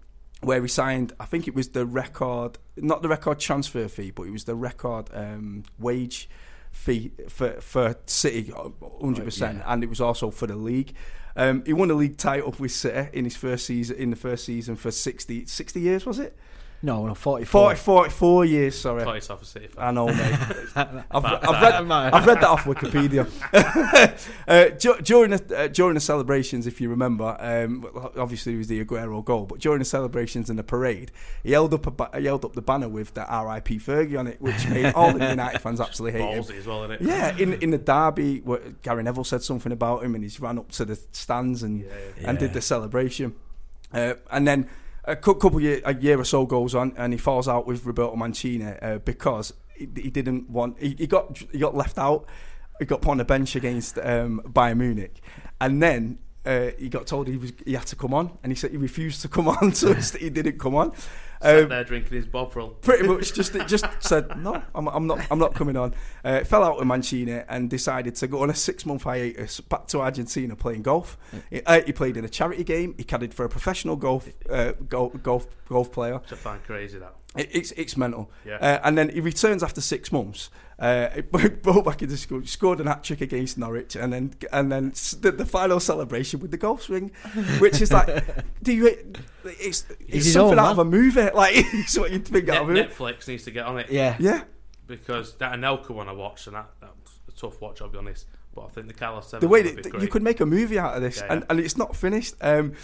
where 0.41 0.63
he 0.63 0.69
signed. 0.69 1.13
I 1.19 1.25
think 1.25 1.49
it 1.49 1.55
was 1.55 1.71
the 1.71 1.85
record, 1.85 2.59
not 2.77 3.03
the 3.03 3.09
record 3.09 3.41
transfer 3.41 3.89
fee, 3.89 4.13
but 4.13 4.29
it 4.29 4.31
was 4.31 4.45
the 4.45 4.55
record 4.55 5.11
um, 5.13 5.65
wage 5.81 6.29
fee 6.71 7.11
for 7.29 7.61
for 7.61 7.97
City, 8.07 8.53
hundred 9.01 9.25
percent, 9.25 9.63
and 9.67 9.83
it 9.83 9.89
was 9.89 10.01
also 10.01 10.31
for 10.31 10.47
the 10.47 10.55
league. 10.55 10.95
Um, 11.35 11.65
he 11.67 11.73
won 11.73 11.89
the 11.89 11.95
league 11.95 12.17
title 12.17 12.55
with 12.61 12.71
City 12.71 13.11
in 13.13 13.25
his 13.25 13.35
first 13.35 13.67
season. 13.67 13.97
In 13.97 14.11
the 14.11 14.17
first 14.17 14.45
season 14.45 14.77
for 14.77 14.93
60, 14.93 15.47
60 15.47 15.81
years, 15.81 16.07
was 16.07 16.21
it? 16.21 16.39
No, 16.85 17.07
no, 17.07 17.15
44. 17.15 17.77
40, 17.77 17.81
44 17.81 18.45
years. 18.45 18.79
Sorry, 18.79 19.05
Thought 19.05 19.15
yourself 19.15 19.41
a 19.41 19.45
City 19.47 19.69
fan. 19.69 19.85
I 19.87 19.91
know, 19.91 20.07
mate. 20.07 20.19
I've, 20.77 21.25
I've, 21.25 21.63
read, 21.63 21.91
I've 21.91 22.27
read 22.27 22.41
that 22.43 22.45
off 22.45 22.65
Wikipedia. 22.65 23.27
uh, 24.49 24.69
du- 24.77 25.01
during 25.01 25.31
the 25.31 25.59
uh, 25.59 25.69
during 25.69 25.95
the 25.95 26.01
celebrations, 26.01 26.67
if 26.67 26.83
you 26.83 26.91
remember, 26.91 27.39
um, 27.41 27.87
obviously 28.19 28.53
it 28.53 28.59
was 28.59 28.69
the 28.69 28.85
Aguero 28.85 29.25
goal, 29.25 29.47
but 29.47 29.61
during 29.61 29.79
the 29.79 29.87
celebrations 29.87 30.51
and 30.51 30.59
the 30.59 30.63
parade, 30.63 31.11
he 31.43 31.53
held 31.53 31.73
up 31.73 31.87
a 31.87 31.91
ba- 31.91 32.11
he 32.19 32.27
held 32.27 32.45
up 32.45 32.53
the 32.53 32.61
banner 32.61 32.91
with 32.91 33.15
the 33.15 33.25
R.I.P. 33.27 33.79
Fergie 33.79 34.19
on 34.19 34.27
it, 34.27 34.39
which 34.43 34.69
made 34.69 34.93
all 34.93 35.11
the 35.11 35.27
United 35.27 35.61
fans 35.61 35.81
absolutely 35.81 36.21
hate 36.21 36.35
him. 36.35 36.43
Ballsy 36.43 36.59
as 36.59 36.67
well, 36.67 36.87
innit? 36.87 37.01
Yeah, 37.01 37.35
in 37.39 37.55
in 37.63 37.71
the 37.71 37.79
derby, 37.79 38.41
where 38.41 38.61
Gary 38.83 39.03
Neville 39.05 39.25
said 39.25 39.43
something 39.43 39.73
about 39.73 40.05
him, 40.05 40.15
and 40.15 40.23
he's 40.23 40.39
ran 40.39 40.59
up 40.59 40.71
to 40.73 40.85
the 40.85 40.97
stands 41.13 41.63
and 41.63 41.87
and 42.23 42.39
did 42.39 42.53
the 42.53 42.61
celebration, 42.61 43.35
uh, 43.95 44.15
and 44.31 44.47
then 44.47 44.69
a 45.07 45.17
couple 45.17 45.61
year 45.61 45.81
a 45.85 45.95
year 45.95 46.19
or 46.19 46.25
so 46.25 46.47
goes 46.47 46.75
on, 46.75 46.95
and 46.97 47.13
he 47.13 47.19
falls 47.19 47.49
out 47.49 47.67
with 47.67 47.85
Roberto 47.85 48.17
Mancini 48.17 48.65
uh, 48.65 48.99
because 48.99 49.53
he, 49.77 49.89
he 49.95 50.11
didn't 50.11 50.49
want 50.51 50.79
he, 50.81 50.95
he 50.99 51.07
got 51.07 51.39
he 51.53 51.59
got 51.59 51.75
left 51.75 51.99
out, 51.99 52.27
he 52.79 52.85
got 52.85 53.03
put 53.03 53.11
on 53.13 53.19
the 53.19 53.25
bench 53.25 53.57
against 53.57 53.99
um, 53.99 54.41
Bayern 54.47 54.79
Munich, 54.79 55.21
and 55.61 55.83
then. 55.83 56.19
Uh, 56.47 56.73
he 56.79 56.91
got 56.91 57.07
told 57.07 57.27
he 57.27 57.39
was 57.39 57.55
he 57.65 57.73
had 57.73 57.87
to 57.87 57.97
come 57.97 58.13
on, 58.13 58.37
and 58.43 58.53
he 58.53 58.55
said 58.55 58.71
he 58.71 58.77
refused 58.77 59.23
to 59.23 59.29
come 59.29 59.49
on, 59.63 59.73
so 59.73 59.95
he 59.95 60.29
didn't 60.29 60.59
come 60.59 60.75
on. 60.75 60.93
Sat 61.45 61.63
Um, 61.65 61.69
there 61.69 61.85
drinking 61.85 62.17
his 62.17 62.27
Bovril. 62.27 62.69
pretty 62.83 63.07
much 63.07 63.33
just 63.35 63.53
just 63.67 63.85
said 64.01 64.37
no 64.41 64.63
I'm, 64.75 64.89
I'm 64.89 65.07
not 65.07 65.21
I'm 65.31 65.39
not 65.39 65.55
coming 65.55 65.77
on. 65.77 65.95
Uh, 66.25 66.43
fell 66.45 66.65
out 66.65 66.79
with 66.79 66.87
Mancini 66.87 67.43
and 67.49 67.69
decided 67.71 68.15
to 68.17 68.27
go 68.27 68.43
on 68.43 68.51
a 68.51 68.55
six 68.55 68.85
month 68.87 69.03
hiatus 69.05 69.61
back 69.61 69.87
to 69.89 70.01
Argentina 70.01 70.57
playing 70.57 70.83
golf. 70.83 71.17
He, 71.51 71.63
uh, 71.65 71.83
he 71.83 71.93
played 71.93 72.17
in 72.17 72.25
a 72.25 72.29
charity 72.29 72.65
game. 72.65 72.95
He 72.97 73.05
caddied 73.05 73.35
for 73.35 73.45
a 73.45 73.49
professional 73.49 73.97
golf 73.97 74.29
uh, 74.51 74.73
golf, 74.89 75.13
golf 75.23 75.47
golf 75.69 75.93
player. 75.93 76.21
It's 76.25 76.33
I 76.33 76.37
find 76.37 76.63
crazy 76.65 76.99
that. 76.99 77.15
it, 77.37 77.49
it's 77.53 77.73
it's 77.73 77.97
mental. 77.97 78.31
Yeah. 78.45 78.57
uh, 78.57 78.81
and 78.85 78.97
then 78.99 79.09
he 79.11 79.21
returns 79.21 79.63
after 79.63 79.81
six 79.81 80.11
months 80.13 80.51
uh, 80.79 81.09
he 81.15 81.21
brought 81.21 81.85
back 81.85 82.03
into 82.03 82.17
school 82.17 82.45
scored 82.45 82.81
an 82.81 82.87
hat 82.87 83.05
trick 83.05 83.21
against 83.21 83.59
Norwich 83.59 83.97
and 83.97 84.13
then 84.13 84.35
and 84.53 84.73
then 84.73 84.91
the, 85.21 85.33
the 85.33 85.47
final 85.47 85.81
celebration 85.81 86.41
with 86.41 86.51
the 86.51 86.57
golf 86.57 86.83
swing 86.83 87.11
which 87.59 87.81
is 87.81 87.93
like 87.93 88.25
do 88.63 88.73
you 88.73 89.15
it's, 89.45 89.87
it's 90.01 90.33
something 90.33 90.59
own, 90.59 90.65
out 90.65 90.73
of 90.73 90.79
a 90.79 90.85
movie 90.85 91.31
like 91.35 91.53
it's 91.55 91.99
what 91.99 92.11
you'd 92.11 92.27
think 92.27 92.49
out 92.49 92.63
of 92.63 92.71
a 92.71 92.73
Net- 92.73 92.89
movie 92.89 92.95
Netflix 92.95 93.29
needs 93.29 93.45
to 93.45 93.51
get 93.51 93.67
on 93.67 93.79
it. 93.79 93.91
Yeah. 93.91 94.17
yeah 94.19 94.45
Because 94.87 95.35
that 95.37 95.53
Anelka 95.53 95.91
one 95.91 96.09
I 96.09 96.13
watched, 96.13 96.47
and 96.47 96.57
that, 96.57 96.69
that 96.81 96.91
was 97.03 97.19
a 97.29 97.33
tough 97.33 97.61
watch, 97.61 97.83
I'll 97.83 97.89
be 97.89 97.99
honest. 97.99 98.27
But 98.55 98.67
I 98.67 98.69
think 98.69 98.87
the 98.87 98.95
Carlos 98.95 99.29
7 99.29 99.41
the 99.41 99.49
way 99.49 99.63
that 99.63 99.93
be 99.93 100.01
you 100.01 100.09
could 100.09 100.23
make 100.23 100.41
a 100.41 100.47
movie 100.47 100.79
out 100.79 100.95
of 100.95 101.03
this, 101.03 101.19
Yeah, 101.19 101.33
and, 101.33 101.45
and 101.51 101.61
it's 101.61 101.77
not 101.77 101.97
finished. 101.97 102.35
Um, 102.41 102.75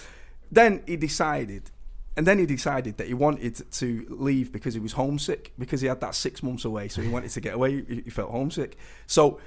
then 0.50 0.82
he 0.86 0.96
decided, 0.96 1.70
and 2.16 2.26
then 2.26 2.38
he 2.38 2.46
decided 2.46 2.96
that 2.98 3.06
he 3.06 3.14
wanted 3.14 3.70
to 3.72 4.06
leave 4.08 4.52
because 4.52 4.74
he 4.74 4.80
was 4.80 4.92
homesick 4.92 5.52
because 5.58 5.80
he 5.80 5.86
had 5.86 6.00
that 6.00 6.14
six 6.14 6.42
months 6.42 6.64
away, 6.64 6.88
so 6.88 7.02
he 7.02 7.08
wanted 7.16 7.30
to 7.30 7.40
get 7.40 7.54
away. 7.54 7.84
He, 7.84 8.02
he 8.02 8.10
felt 8.10 8.30
homesick, 8.30 8.76
so 9.06 9.40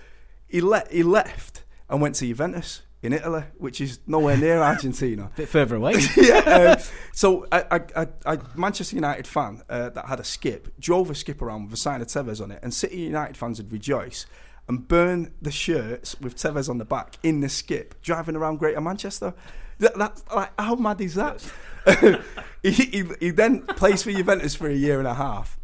he 0.47 0.61
let 0.61 0.91
he 0.91 1.03
left 1.03 1.63
and 1.89 2.01
went 2.01 2.15
to 2.15 2.25
Juventus 2.25 2.83
in 3.01 3.11
Italy, 3.11 3.43
which 3.57 3.81
is 3.81 3.99
nowhere 4.07 4.37
near 4.37 4.57
Argentina. 4.61 5.29
A 5.33 5.37
bit 5.37 5.49
further 5.49 5.75
away. 5.75 5.95
yeah. 6.17 6.77
Um, 6.77 6.83
so 7.11 7.45
a 7.51 8.39
Manchester 8.55 8.95
United 8.95 9.27
fan 9.27 9.61
uh, 9.69 9.89
that 9.89 10.05
had 10.05 10.19
a 10.19 10.23
skip 10.23 10.73
drove 10.79 11.09
a 11.09 11.15
skip 11.15 11.41
around 11.41 11.65
with 11.65 11.73
a 11.73 11.77
sign 11.77 12.01
of 12.01 12.07
Tevez 12.07 12.41
on 12.41 12.51
it, 12.51 12.59
and 12.63 12.73
City 12.73 13.01
United 13.01 13.35
fans 13.35 13.59
would 13.59 13.71
rejoice 13.71 14.25
and 14.69 14.87
burn 14.87 15.33
the 15.41 15.51
shirts 15.51 16.15
with 16.21 16.35
Tevez 16.35 16.69
on 16.69 16.77
the 16.77 16.85
back 16.85 17.17
in 17.21 17.41
the 17.41 17.49
skip, 17.49 18.01
driving 18.01 18.35
around 18.35 18.57
Greater 18.57 18.79
Manchester. 18.79 19.33
That, 19.79 19.95
that's 19.97 20.23
like 20.33 20.51
how 20.59 20.75
mad 20.75 21.01
is 21.01 21.15
that? 21.15 21.43
he, 22.63 22.71
he, 22.71 23.03
he 23.19 23.29
then 23.31 23.61
plays 23.61 24.03
for 24.03 24.11
Juventus 24.11 24.55
for 24.55 24.67
a 24.69 24.73
year 24.73 24.99
and 24.99 25.07
a 25.07 25.13
half, 25.15 25.57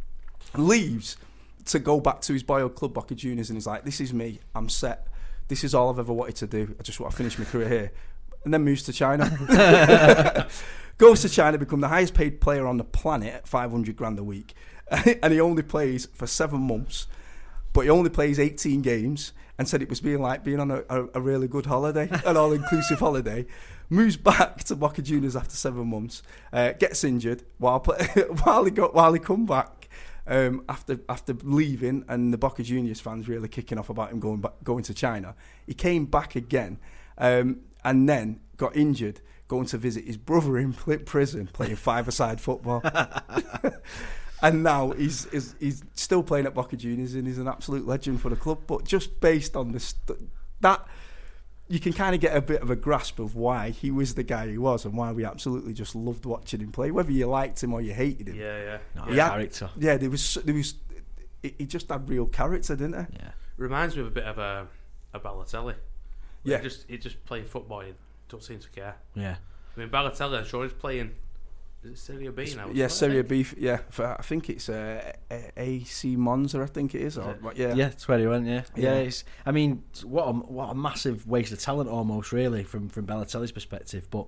leaves 0.55 1.17
to 1.65 1.79
go 1.79 1.99
back 1.99 2.21
to 2.21 2.33
his 2.33 2.43
boyhood 2.43 2.75
club, 2.75 2.93
Boca 2.93 3.15
Juniors, 3.15 3.49
and 3.49 3.57
he's 3.57 3.67
like, 3.67 3.85
"This 3.85 4.01
is 4.01 4.13
me. 4.13 4.39
I'm 4.55 4.69
set. 4.69 5.07
This 5.47 5.63
is 5.63 5.73
all 5.73 5.89
I've 5.89 5.99
ever 5.99 6.13
wanted 6.13 6.35
to 6.37 6.47
do. 6.47 6.75
I 6.79 6.83
just 6.83 6.99
want 6.99 7.11
to 7.11 7.17
finish 7.17 7.37
my 7.37 7.45
career 7.45 7.69
here." 7.69 7.91
And 8.43 8.53
then 8.53 8.63
moves 8.63 8.83
to 8.83 8.93
China. 8.93 9.25
Goes 10.97 11.21
to 11.21 11.29
China, 11.29 11.57
become 11.57 11.79
the 11.81 11.87
highest 11.87 12.13
paid 12.13 12.41
player 12.41 12.67
on 12.67 12.77
the 12.77 12.83
planet 12.83 13.33
at 13.33 13.47
500 13.47 13.95
grand 13.95 14.19
a 14.19 14.23
week, 14.23 14.53
and 14.91 15.31
he 15.31 15.39
only 15.39 15.63
plays 15.63 16.07
for 16.13 16.27
seven 16.27 16.61
months. 16.61 17.07
but 17.71 17.81
he 17.81 17.89
only 17.89 18.09
plays 18.09 18.39
18 18.39 18.81
games 18.81 19.31
and 19.57 19.67
said 19.67 19.81
it 19.81 19.89
was 19.89 20.01
being 20.01 20.21
like 20.21 20.43
being 20.43 20.59
on 20.59 20.71
a, 20.71 20.83
a, 20.89 21.05
a 21.15 21.21
really 21.21 21.47
good 21.47 21.65
holiday, 21.65 22.09
an 22.25 22.37
all 22.37 22.51
inclusive 22.53 22.99
holiday. 22.99 23.45
Moves 23.89 24.17
back 24.17 24.63
to 24.65 24.75
Boca 24.75 25.01
Juniors 25.01 25.35
after 25.35 25.55
seven 25.55 25.87
months, 25.87 26.21
uh, 26.53 26.73
gets 26.73 27.03
injured 27.03 27.43
while 27.57 27.79
play, 27.79 27.97
while 28.43 28.65
he 28.65 28.71
got 28.71 28.93
while 28.93 29.13
he 29.13 29.19
come 29.19 29.45
back 29.45 29.89
um, 30.27 30.63
after 30.69 30.99
after 31.09 31.33
leaving, 31.43 32.05
and 32.07 32.31
the 32.33 32.37
Boca 32.37 32.63
Juniors 32.63 32.99
fans 32.99 33.27
really 33.27 33.47
kicking 33.47 33.77
off 33.77 33.89
about 33.89 34.11
him 34.11 34.19
going 34.19 34.41
back, 34.41 34.53
going 34.63 34.83
to 34.83 34.93
China. 34.93 35.35
He 35.65 35.73
came 35.73 36.05
back 36.05 36.35
again, 36.35 36.77
um, 37.17 37.61
and 37.83 38.07
then 38.07 38.41
got 38.57 38.75
injured 38.75 39.21
going 39.49 39.65
to 39.65 39.77
visit 39.77 40.05
his 40.05 40.15
brother 40.15 40.57
in 40.57 40.71
prison 40.71 41.49
playing 41.51 41.75
five-a-side 41.75 42.39
football. 42.39 42.81
and 44.43 44.63
now 44.63 44.91
he's, 44.91 45.27
he's 45.31 45.55
he's 45.59 45.83
still 45.95 46.23
playing 46.23 46.45
at 46.45 46.53
Boca 46.53 46.77
Juniors 46.77 47.15
and 47.15 47.27
he's 47.27 47.39
an 47.39 47.47
absolute 47.47 47.85
legend 47.85 48.21
for 48.21 48.29
the 48.29 48.35
club. 48.35 48.59
But 48.67 48.85
just 48.85 49.19
based 49.19 49.57
on 49.57 49.73
this, 49.73 49.95
that 50.61 50.87
you 51.69 51.79
can 51.79 51.93
kind 51.93 52.15
of 52.15 52.19
get 52.21 52.35
a 52.35 52.41
bit 52.41 52.61
of 52.61 52.69
a 52.69 52.75
grasp 52.75 53.19
of 53.19 53.35
why 53.35 53.69
he 53.69 53.91
was 53.91 54.15
the 54.15 54.23
guy 54.23 54.47
he 54.47 54.57
was 54.57 54.85
and 54.85 54.95
why 54.97 55.11
we 55.11 55.23
absolutely 55.23 55.71
just 55.73 55.95
loved 55.95 56.25
watching 56.25 56.59
him 56.59 56.71
play, 56.71 56.89
whether 56.91 57.11
you 57.11 57.27
liked 57.27 57.63
him 57.63 57.73
or 57.73 57.79
you 57.81 57.93
hated 57.93 58.27
him. 58.27 58.35
Yeah, 58.35 58.57
yeah. 58.63 58.77
No, 58.95 59.03
He 59.03 59.17
had- 59.17 59.29
character. 59.31 59.69
Yeah, 59.77 59.97
there 59.97 60.09
was 60.09 60.37
there 60.43 60.55
was 60.55 60.73
he 61.43 61.53
he 61.59 61.65
just 61.65 61.87
had 61.89 62.09
real 62.09 62.25
character, 62.25 62.75
didn't 62.75 62.99
he? 63.11 63.17
Yeah. 63.17 63.31
Reminds 63.57 63.95
me 63.95 64.01
of 64.01 64.07
a 64.07 64.11
bit 64.11 64.23
of 64.25 64.37
a, 64.39 64.67
a 65.13 65.19
Balotelli. 65.19 65.75
Yeah. 66.43 66.57
He 66.57 66.63
just, 66.63 66.85
he 66.89 66.97
just 66.97 67.23
playing 67.25 67.45
football, 67.45 67.83
you 67.85 67.93
don't 68.29 68.41
seem 68.43 68.59
to 68.59 68.69
care. 68.69 68.95
Yeah. 69.13 69.35
I 69.75 69.79
mean, 69.79 69.89
Balotelli, 69.89 70.37
I'm 70.39 70.45
sure 70.45 70.63
he's 70.63 70.73
playing. 70.73 71.11
Is 71.83 71.91
it 71.91 71.97
Serie 71.97 72.29
B 72.29 72.53
now? 72.57 72.67
Yeah, 72.73 72.85
isn't? 72.85 72.89
Serie 72.97 73.21
B. 73.23 73.41
f- 73.41 73.55
Yeah, 73.57 73.79
for, 73.89 74.05
I 74.19 74.21
think 74.21 74.49
it's 74.49 74.67
uh, 74.67 75.13
AC 75.55 76.15
Monza. 76.17 76.61
I 76.61 76.65
think 76.65 76.93
it 76.93 77.01
is. 77.01 77.17
Or, 77.17 77.31
it? 77.31 77.57
yeah, 77.57 77.73
Yeah, 77.73 77.87
that's 77.89 78.05
where 78.07 78.19
he 78.19 78.27
went. 78.27 78.45
Yeah, 78.47 78.63
yeah. 78.75 78.95
Yeah. 78.95 78.99
it's, 78.99 79.23
I 79.45 79.51
mean, 79.51 79.83
what 80.03 80.23
a 80.25 80.31
what 80.33 80.71
a 80.71 80.75
massive 80.75 81.25
waste 81.25 81.53
of 81.53 81.59
talent, 81.59 81.89
almost 81.89 82.33
really, 82.33 82.63
from 82.65 82.89
from 82.89 83.05
Balotelli's 83.07 83.53
perspective. 83.53 84.09
But 84.09 84.25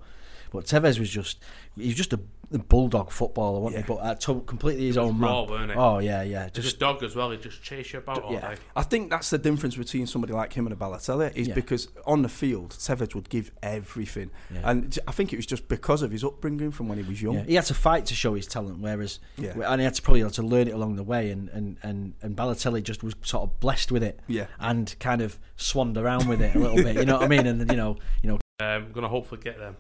but 0.54 0.64
Tevez 0.66 0.98
was 0.98 1.10
just 1.10 1.44
he 1.76 1.88
was 1.88 1.96
just 1.96 2.14
a, 2.14 2.20
a 2.54 2.60
bulldog 2.60 3.12
footballer, 3.12 3.60
wasn't 3.60 3.86
he? 3.86 3.94
But 3.94 4.00
uh, 4.02 4.16
to, 4.16 4.42
completely 4.42 4.88
his 4.88 4.98
own 4.98 5.20
raw, 5.20 5.42
man. 5.46 5.50
weren't 5.52 5.72
he? 5.72 5.78
Oh 5.78 6.00
yeah, 6.00 6.22
yeah. 6.24 6.50
Just 6.50 6.66
Just 6.66 6.76
a 6.78 6.80
dog 6.80 7.04
as 7.04 7.16
well. 7.16 7.32
He 7.32 7.38
just 7.38 7.62
chase 7.64 7.94
you 7.94 8.00
about 8.00 8.24
all 8.24 8.34
yeah. 8.34 8.50
day. 8.50 8.56
I 8.76 8.84
think 8.84 9.10
that's 9.10 9.30
the 9.30 9.38
difference 9.38 9.76
between 9.76 10.08
somebody 10.08 10.34
like 10.34 10.54
him 10.54 10.66
and 10.68 10.74
a 10.74 10.76
Balotelli 10.78 11.36
is 11.36 11.48
Yeah. 11.48 11.54
because 11.56 11.88
on 12.06 12.22
the 12.22 12.30
field, 12.30 12.72
Tevez 12.72 13.16
would 13.16 13.30
give 13.30 13.52
everything, 13.64 14.32
Yeah. 14.54 14.62
and 14.70 14.92
j- 14.92 15.02
I 15.08 15.12
think 15.12 15.32
it 15.34 15.38
was 15.38 15.46
just 15.46 15.68
because 15.68 16.02
of 16.02 16.12
his 16.12 16.24
upbringing 16.24 16.72
from 16.72 16.88
when 16.88 16.98
he 16.98 17.04
was 17.04 17.22
young. 17.22 17.36
Yeah, 17.36 17.44
he 17.44 17.56
had 17.56 17.66
to 17.66 17.74
fight 17.74 18.06
to 18.08 18.14
show 18.16 18.34
his 18.34 18.48
talent, 18.48 18.80
whereas 18.80 19.20
Yeah. 19.38 19.54
and 19.66 19.80
he 19.82 19.86
had 19.86 19.94
to 19.96 20.02
probably 20.02 20.22
had 20.22 20.34
to 20.34 20.44
learn 20.44 20.68
it 20.68 20.74
along 20.74 20.96
the 20.98 21.04
way. 21.04 21.32
And 21.32 21.50
and 21.50 21.78
and 21.84 22.14
and 22.22 22.36
Balotelli 22.36 22.84
just 22.84 23.04
was 23.04 23.16
sort 23.24 23.44
of 23.44 23.60
blessed 23.60 23.92
with 23.92 24.04
it, 24.04 24.20
Yeah. 24.28 24.48
and 24.60 24.94
kind 25.00 25.22
of 25.22 25.40
swanned 25.56 25.98
around 25.98 26.28
with 26.28 26.42
it 26.42 26.56
a 26.56 26.60
little 26.60 26.76
bit. 26.78 26.96
You 26.96 27.06
know 27.06 27.16
what 27.16 27.24
I 27.24 27.28
mean? 27.28 27.48
And 27.48 27.70
you 27.72 27.78
know, 27.78 27.98
you 28.22 28.30
know, 28.30 28.40
Um, 28.62 28.68
I'm 28.68 28.92
going 28.92 29.02
to 29.02 29.08
hopefully 29.10 29.42
get 29.44 29.58
them 29.58 29.76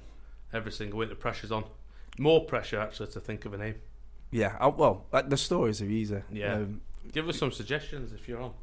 every 0.53 0.71
single 0.71 0.97
week. 0.97 1.09
The 1.09 1.15
pressure's 1.15 1.51
on. 1.51 1.65
More 2.21 2.45
pressure, 2.45 2.79
actually, 2.79 3.07
to 3.07 3.19
think 3.19 3.45
of 3.45 3.53
a 3.55 3.57
name. 3.57 3.75
Yeah, 4.29 4.55
I, 4.59 4.67
well, 4.67 5.07
like, 5.11 5.27
the 5.31 5.37
stories 5.37 5.81
are 5.81 5.85
easy. 5.85 6.21
Yeah. 6.31 6.53
Um, 6.53 6.81
Give 7.11 7.27
us 7.27 7.39
some 7.39 7.51
suggestions 7.51 8.13
if 8.13 8.27
you're 8.27 8.39
on. 8.39 8.53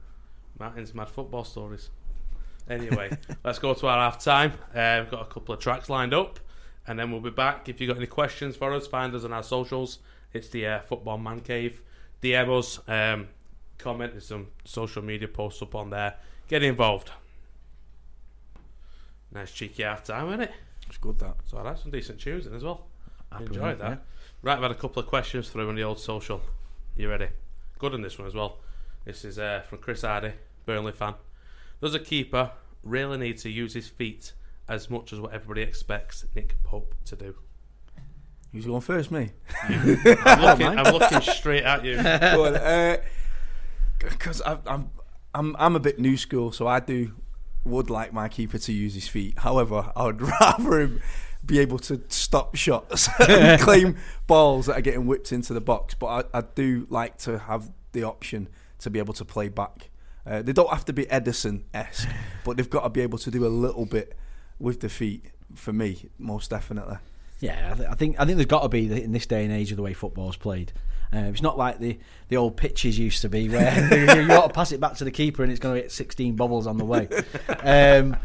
Martin's 0.60 0.94
Mad 0.94 1.08
Football 1.08 1.42
Stories. 1.42 1.90
Anyway, 2.70 3.10
let's 3.44 3.58
go 3.58 3.74
to 3.74 3.88
our 3.88 3.98
half 3.98 4.22
time. 4.22 4.52
Uh, 4.72 5.00
we've 5.00 5.10
got 5.10 5.22
a 5.22 5.24
couple 5.24 5.52
of 5.52 5.60
tracks 5.60 5.90
lined 5.90 6.14
up, 6.14 6.38
and 6.86 6.96
then 6.96 7.10
we'll 7.10 7.20
be 7.20 7.30
back. 7.30 7.68
If 7.68 7.80
you've 7.80 7.88
got 7.88 7.96
any 7.96 8.06
questions 8.06 8.54
for 8.54 8.72
us, 8.72 8.86
find 8.86 9.12
us 9.12 9.24
on 9.24 9.32
our 9.32 9.42
socials. 9.42 9.98
It's 10.32 10.48
the 10.50 10.64
uh, 10.64 10.80
Football 10.82 11.18
Man 11.18 11.40
Cave. 11.40 11.82
DM 12.22 12.56
us, 12.56 12.78
um, 12.86 13.26
comment, 13.76 14.12
there's 14.12 14.28
some 14.28 14.46
social 14.64 15.02
media 15.02 15.26
posts 15.26 15.62
up 15.62 15.74
on 15.74 15.90
there. 15.90 16.14
Get 16.46 16.62
involved. 16.62 17.10
Nice 19.32 19.50
cheeky 19.50 19.82
half 19.82 20.04
time, 20.04 20.28
isn't 20.28 20.42
it? 20.42 20.52
it's 20.86 20.98
good 20.98 21.18
that. 21.18 21.34
So 21.44 21.58
I 21.58 21.64
that's 21.64 21.82
some 21.82 21.90
decent 21.90 22.20
tunes 22.20 22.46
in 22.46 22.54
as 22.54 22.62
well. 22.62 22.86
Happy 23.32 23.46
Enjoyed 23.46 23.62
with 23.62 23.72
it, 23.72 23.78
that. 23.78 24.04
Right, 24.42 24.56
I've 24.56 24.62
had 24.62 24.70
a 24.70 24.74
couple 24.76 25.00
of 25.02 25.08
questions 25.08 25.48
through 25.48 25.68
on 25.68 25.74
the 25.74 25.82
old 25.82 25.98
social. 25.98 26.40
You 26.96 27.08
ready? 27.08 27.28
Good 27.78 27.94
on 27.94 28.02
this 28.02 28.18
one 28.18 28.26
as 28.26 28.34
well. 28.34 28.58
This 29.04 29.24
is 29.24 29.38
uh, 29.38 29.62
from 29.68 29.78
Chris 29.78 30.02
Hardy, 30.02 30.32
Burnley 30.66 30.92
fan. 30.92 31.14
Does 31.80 31.94
a 31.94 32.00
keeper 32.00 32.52
really 32.82 33.18
need 33.18 33.38
to 33.38 33.50
use 33.50 33.74
his 33.74 33.88
feet 33.88 34.32
as 34.68 34.90
much 34.90 35.12
as 35.12 35.20
what 35.20 35.32
everybody 35.32 35.62
expects 35.62 36.24
Nick 36.34 36.62
Pope 36.62 36.94
to 37.06 37.16
do? 37.16 37.34
Who's 38.52 38.66
going 38.66 38.80
first? 38.80 39.10
Me. 39.10 39.30
I'm 39.62 40.40
looking, 40.42 40.66
I'm 40.66 40.92
looking 40.98 41.20
straight 41.20 41.64
at 41.64 41.84
you. 41.84 41.96
because 43.98 44.40
uh, 44.40 44.58
I'm 44.66 44.90
I'm 45.34 45.54
I'm 45.58 45.76
a 45.76 45.80
bit 45.80 45.98
new 45.98 46.16
school, 46.16 46.52
so 46.52 46.66
I 46.66 46.80
do 46.80 47.12
would 47.64 47.90
like 47.90 48.12
my 48.12 48.28
keeper 48.28 48.58
to 48.58 48.72
use 48.72 48.94
his 48.94 49.06
feet. 49.06 49.38
However, 49.38 49.92
I 49.94 50.04
would 50.04 50.22
rather 50.40 50.80
him 50.80 51.02
be 51.44 51.58
able 51.58 51.78
to 51.78 52.02
stop 52.08 52.54
shots 52.56 53.08
and 53.28 53.60
claim 53.60 53.96
balls 54.26 54.66
that 54.66 54.76
are 54.76 54.82
getting 54.82 55.06
whipped 55.06 55.32
into 55.32 55.54
the 55.54 55.60
box. 55.60 55.94
But 55.94 56.28
I, 56.34 56.38
I 56.38 56.42
do 56.54 56.86
like 56.90 57.18
to 57.18 57.38
have 57.38 57.70
the 57.92 58.04
option 58.04 58.48
to 58.80 58.90
be 58.90 58.98
able 58.98 59.14
to 59.14 59.24
play 59.24 59.48
back. 59.48 59.90
Uh, 60.26 60.42
they 60.42 60.52
don't 60.52 60.68
have 60.70 60.84
to 60.84 60.92
be 60.92 61.06
Ederson 61.06 61.62
esque, 61.72 62.08
but 62.44 62.56
they've 62.56 62.68
got 62.68 62.82
to 62.82 62.90
be 62.90 63.00
able 63.00 63.18
to 63.18 63.30
do 63.30 63.46
a 63.46 63.48
little 63.48 63.86
bit 63.86 64.16
with 64.58 64.80
the 64.80 64.88
feet. 64.88 65.24
For 65.54 65.72
me, 65.72 66.10
most 66.18 66.50
definitely. 66.50 66.98
Yeah, 67.40 67.70
I, 67.72 67.76
th- 67.76 67.88
I 67.88 67.94
think 67.94 68.20
I 68.20 68.26
think 68.26 68.36
there's 68.36 68.46
got 68.46 68.62
to 68.62 68.68
be 68.68 68.86
the- 68.86 69.02
in 69.02 69.12
this 69.12 69.24
day 69.24 69.44
and 69.44 69.52
age 69.52 69.70
of 69.70 69.76
the 69.76 69.82
way 69.82 69.94
football's 69.94 70.36
played. 70.36 70.72
Uh, 71.10 71.20
it's 71.20 71.40
not 71.40 71.56
like 71.56 71.78
the, 71.78 71.98
the 72.28 72.36
old 72.36 72.54
pitches 72.56 72.98
used 72.98 73.22
to 73.22 73.30
be, 73.30 73.48
where 73.48 74.16
you, 74.16 74.22
you 74.26 74.32
ought 74.32 74.48
to 74.48 74.52
pass 74.52 74.72
it 74.72 74.80
back 74.80 74.94
to 74.96 75.04
the 75.04 75.10
keeper 75.10 75.42
and 75.42 75.50
it's 75.50 75.58
going 75.58 75.74
to 75.74 75.80
hit 75.80 75.90
16 75.90 76.36
bubbles 76.36 76.66
on 76.66 76.76
the 76.76 76.84
way. 76.84 77.08
Um, 77.60 78.16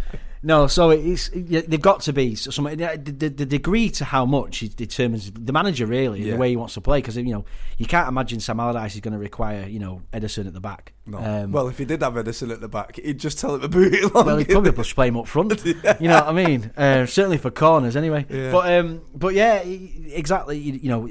no, 0.43 0.67
so 0.67 0.89
it's 0.89 1.29
they've 1.29 1.81
got 1.81 2.01
to 2.01 2.13
be 2.13 2.35
some 2.35 2.65
the, 2.65 3.01
the, 3.03 3.29
the 3.29 3.45
degree 3.45 3.89
to 3.91 4.05
how 4.05 4.25
much 4.25 4.61
it 4.61 4.75
determines 4.75 5.31
the 5.31 5.53
manager 5.53 5.85
really 5.85 6.21
Yeah. 6.21 6.33
the 6.33 6.37
way 6.37 6.49
he 6.49 6.55
wants 6.57 6.73
to 6.75 6.81
play 6.81 6.99
because 6.99 7.15
you 7.17 7.23
know 7.23 7.45
you 7.77 7.85
can't 7.85 8.07
imagine 8.09 8.39
Sam 8.41 8.59
Allardyce 8.59 8.95
is 8.95 9.01
going 9.01 9.13
to 9.13 9.17
require 9.19 9.67
you 9.67 9.79
know 9.79 10.01
Ederson 10.11 10.45
at 10.47 10.53
the 10.53 10.59
back. 10.59 10.93
No. 11.05 11.17
Um, 11.17 11.51
well, 11.51 11.67
if 11.69 11.77
he 11.77 11.85
did 11.85 12.01
have 12.01 12.13
Ederson 12.13 12.51
at 12.51 12.61
the 12.61 12.67
back, 12.67 12.97
he'd 12.97 13.19
just 13.19 13.39
tell 13.39 13.55
him 13.55 13.61
to 13.61 13.67
boot 13.69 13.93
it 13.93 14.13
long. 14.13 14.25
well, 14.25 14.37
he'd 14.37 14.49
probably 14.49 14.71
just 14.71 14.95
play 14.95 15.07
him 15.07 15.17
up 15.17 15.27
front. 15.27 15.63
You 15.65 15.73
know 16.09 16.19
what 16.19 16.27
I 16.27 16.31
mean? 16.33 16.71
Uh, 16.75 17.05
certainly 17.05 17.37
for 17.37 17.49
corners, 17.51 17.95
anyway. 17.95 18.25
Yeah. 18.29 18.51
But 18.51 18.73
um, 18.73 19.01
but 19.15 19.33
yeah, 19.33 19.59
exactly. 19.59 20.57
You, 20.57 20.73
you 20.73 20.89
know, 20.89 21.07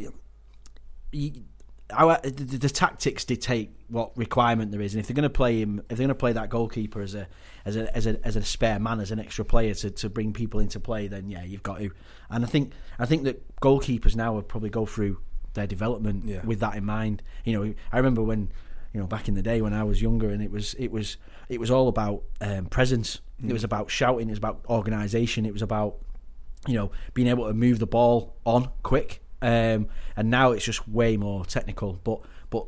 you, 1.12 1.44
our, 1.92 2.18
the, 2.22 2.30
the 2.30 2.68
tactics 2.68 3.24
dictate 3.24 3.70
what 3.88 4.16
requirement 4.16 4.70
there 4.72 4.80
is, 4.80 4.94
and 4.94 5.00
if 5.00 5.06
they're 5.06 5.14
going 5.14 5.22
to 5.24 5.30
play 5.30 5.60
him, 5.60 5.78
if 5.80 5.88
they're 5.88 5.96
going 5.98 6.08
to 6.08 6.14
play 6.14 6.32
that 6.32 6.48
goalkeeper 6.50 7.00
as 7.00 7.14
a 7.14 7.26
as 7.64 7.76
a 7.76 7.94
as 7.96 8.06
a 8.06 8.18
as 8.26 8.36
a 8.36 8.42
spare 8.42 8.78
man, 8.78 9.00
as 9.00 9.10
an 9.10 9.18
extra 9.18 9.44
player 9.44 9.74
to, 9.74 9.90
to 9.90 10.08
bring 10.08 10.32
people 10.32 10.60
into 10.60 10.80
play, 10.80 11.06
then 11.08 11.28
yeah, 11.30 11.42
you've 11.44 11.62
got 11.62 11.78
to. 11.78 11.90
And 12.30 12.44
I 12.44 12.48
think 12.48 12.72
I 12.98 13.06
think 13.06 13.24
that 13.24 13.42
goalkeepers 13.60 14.16
now 14.16 14.34
would 14.34 14.48
probably 14.48 14.70
go 14.70 14.86
through 14.86 15.18
their 15.54 15.66
development 15.66 16.24
Yeah. 16.24 16.40
with 16.44 16.60
that 16.60 16.76
in 16.76 16.84
mind. 16.84 17.22
You 17.44 17.52
know, 17.64 17.74
I 17.92 17.96
remember 17.98 18.22
when 18.22 18.50
you 18.92 19.00
know 19.00 19.06
back 19.06 19.28
in 19.28 19.34
the 19.34 19.42
day 19.42 19.60
when 19.62 19.74
I 19.74 19.84
was 19.84 20.00
younger, 20.02 20.30
and 20.30 20.42
it 20.42 20.50
was 20.50 20.74
it 20.74 20.90
was 20.90 21.16
it 21.48 21.60
was 21.60 21.70
all 21.70 21.88
about 21.88 22.22
um, 22.40 22.66
presence. 22.66 23.20
It 23.44 23.52
was 23.52 23.64
about 23.64 23.90
shouting. 23.90 24.28
It 24.28 24.32
was 24.32 24.38
about 24.38 24.60
organisation. 24.68 25.44
It 25.46 25.52
was 25.52 25.62
about 25.62 25.96
you 26.68 26.74
know 26.74 26.92
being 27.12 27.26
able 27.28 27.48
to 27.48 27.54
move 27.54 27.78
the 27.80 27.86
ball 27.86 28.36
on 28.46 28.70
quick. 28.82 29.20
Um, 29.42 29.88
and 30.16 30.30
now 30.30 30.52
it's 30.52 30.64
just 30.64 30.88
way 30.88 31.16
more 31.16 31.44
technical, 31.44 31.98
but 32.04 32.20
but 32.50 32.66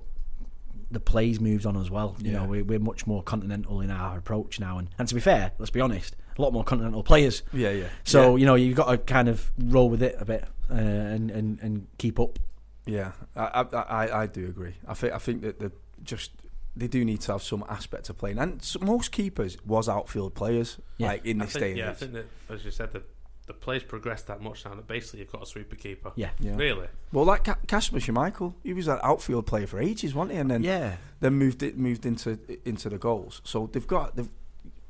the 0.91 1.01
plays 1.01 1.41
moved 1.41 1.67
on 1.67 1.77
as 1.77 1.91
well. 1.91 2.17
You 2.21 2.33
know, 2.33 2.45
we're, 2.45 2.65
we're 2.65 2.79
much 2.79 3.07
more 3.07 3.23
continental 3.23 3.81
in 3.81 3.91
our 3.91 4.19
approach 4.19 4.61
now, 4.61 4.79
and, 4.79 4.89
and 4.99 5.09
to 5.09 5.15
be 5.15 5.21
fair, 5.21 5.53
let's 5.59 5.71
be 5.71 5.81
honest, 5.81 6.17
a 6.39 6.43
lot 6.43 6.53
more 6.53 6.65
continental 6.65 7.03
players. 7.03 7.43
Yeah, 7.53 7.71
yeah. 7.71 7.89
So 8.05 8.33
Yeah. 8.33 8.41
you 8.41 8.47
know 8.47 8.55
you've 8.57 8.77
got 8.77 8.91
to 8.91 8.99
kind 8.99 9.29
of 9.29 9.51
roll 9.59 9.89
with 9.91 10.03
it 10.03 10.17
a 10.19 10.25
bit 10.25 10.45
uh, 10.71 10.75
and 10.75 11.31
and 11.31 11.59
and 11.61 11.87
keep 11.99 12.19
up. 12.21 12.39
Yeah, 12.87 13.13
I, 13.35 13.65
I, 13.73 13.79
I, 13.79 14.21
I 14.23 14.27
do 14.27 14.45
agree. 14.47 14.75
I 14.87 14.95
think 14.95 15.13
I 15.15 15.19
think 15.19 15.43
that 15.43 15.59
the 15.59 15.73
just 16.03 16.33
they 16.77 16.87
do 16.89 17.05
need 17.05 17.21
to 17.23 17.33
have 17.33 17.43
some 17.43 17.65
aspect 17.69 18.11
of 18.11 18.19
playing, 18.19 18.39
and 18.39 18.61
most 18.81 19.11
keepers 19.13 19.57
was 19.65 19.89
outfield 19.89 20.35
players, 20.35 20.79
Yeah. 20.99 21.07
like 21.09 21.25
in 21.25 21.41
I 21.41 21.45
this 21.45 21.53
think, 21.55 21.63
day 21.63 21.71
and 21.71 21.79
yeah, 21.79 21.91
I 21.91 21.95
think 21.95 22.13
that, 22.15 22.27
as 22.51 22.65
you 22.65 22.71
said, 22.73 22.93
the, 22.93 23.03
the 23.47 23.53
play's 23.55 23.83
progressed 23.83 24.27
that 24.29 24.41
much 24.41 24.65
now 24.65 24.75
that 24.75 24.87
basically 24.87 25.21
you've 25.21 25.31
got 25.33 25.43
a 25.43 25.47
sweeper 25.47 25.77
keeper. 25.77 26.13
Yeah. 26.17 26.31
Yeah. 26.41 26.57
Really? 26.57 26.87
Well, 27.13 27.25
like 27.27 27.45
Ca- 27.45 27.59
Kasper 27.67 27.99
Schmeichel, 27.99 28.55
he 28.63 28.73
was 28.73 28.89
an 28.89 28.99
outfield 29.03 29.47
player 29.47 29.67
for 29.67 29.79
ages, 29.81 30.15
wasn't 30.15 30.33
he? 30.33 30.39
And 30.39 30.51
then 30.51 30.63
Yeah. 30.63 30.97
then 31.21 31.35
moved 31.35 31.63
it 31.63 31.77
moved 31.77 32.07
into 32.07 32.39
into 32.65 32.89
the 32.89 32.99
goals. 32.99 33.41
So 33.45 33.69
they've 33.73 33.87
got 33.87 34.17
they've, 34.17 34.31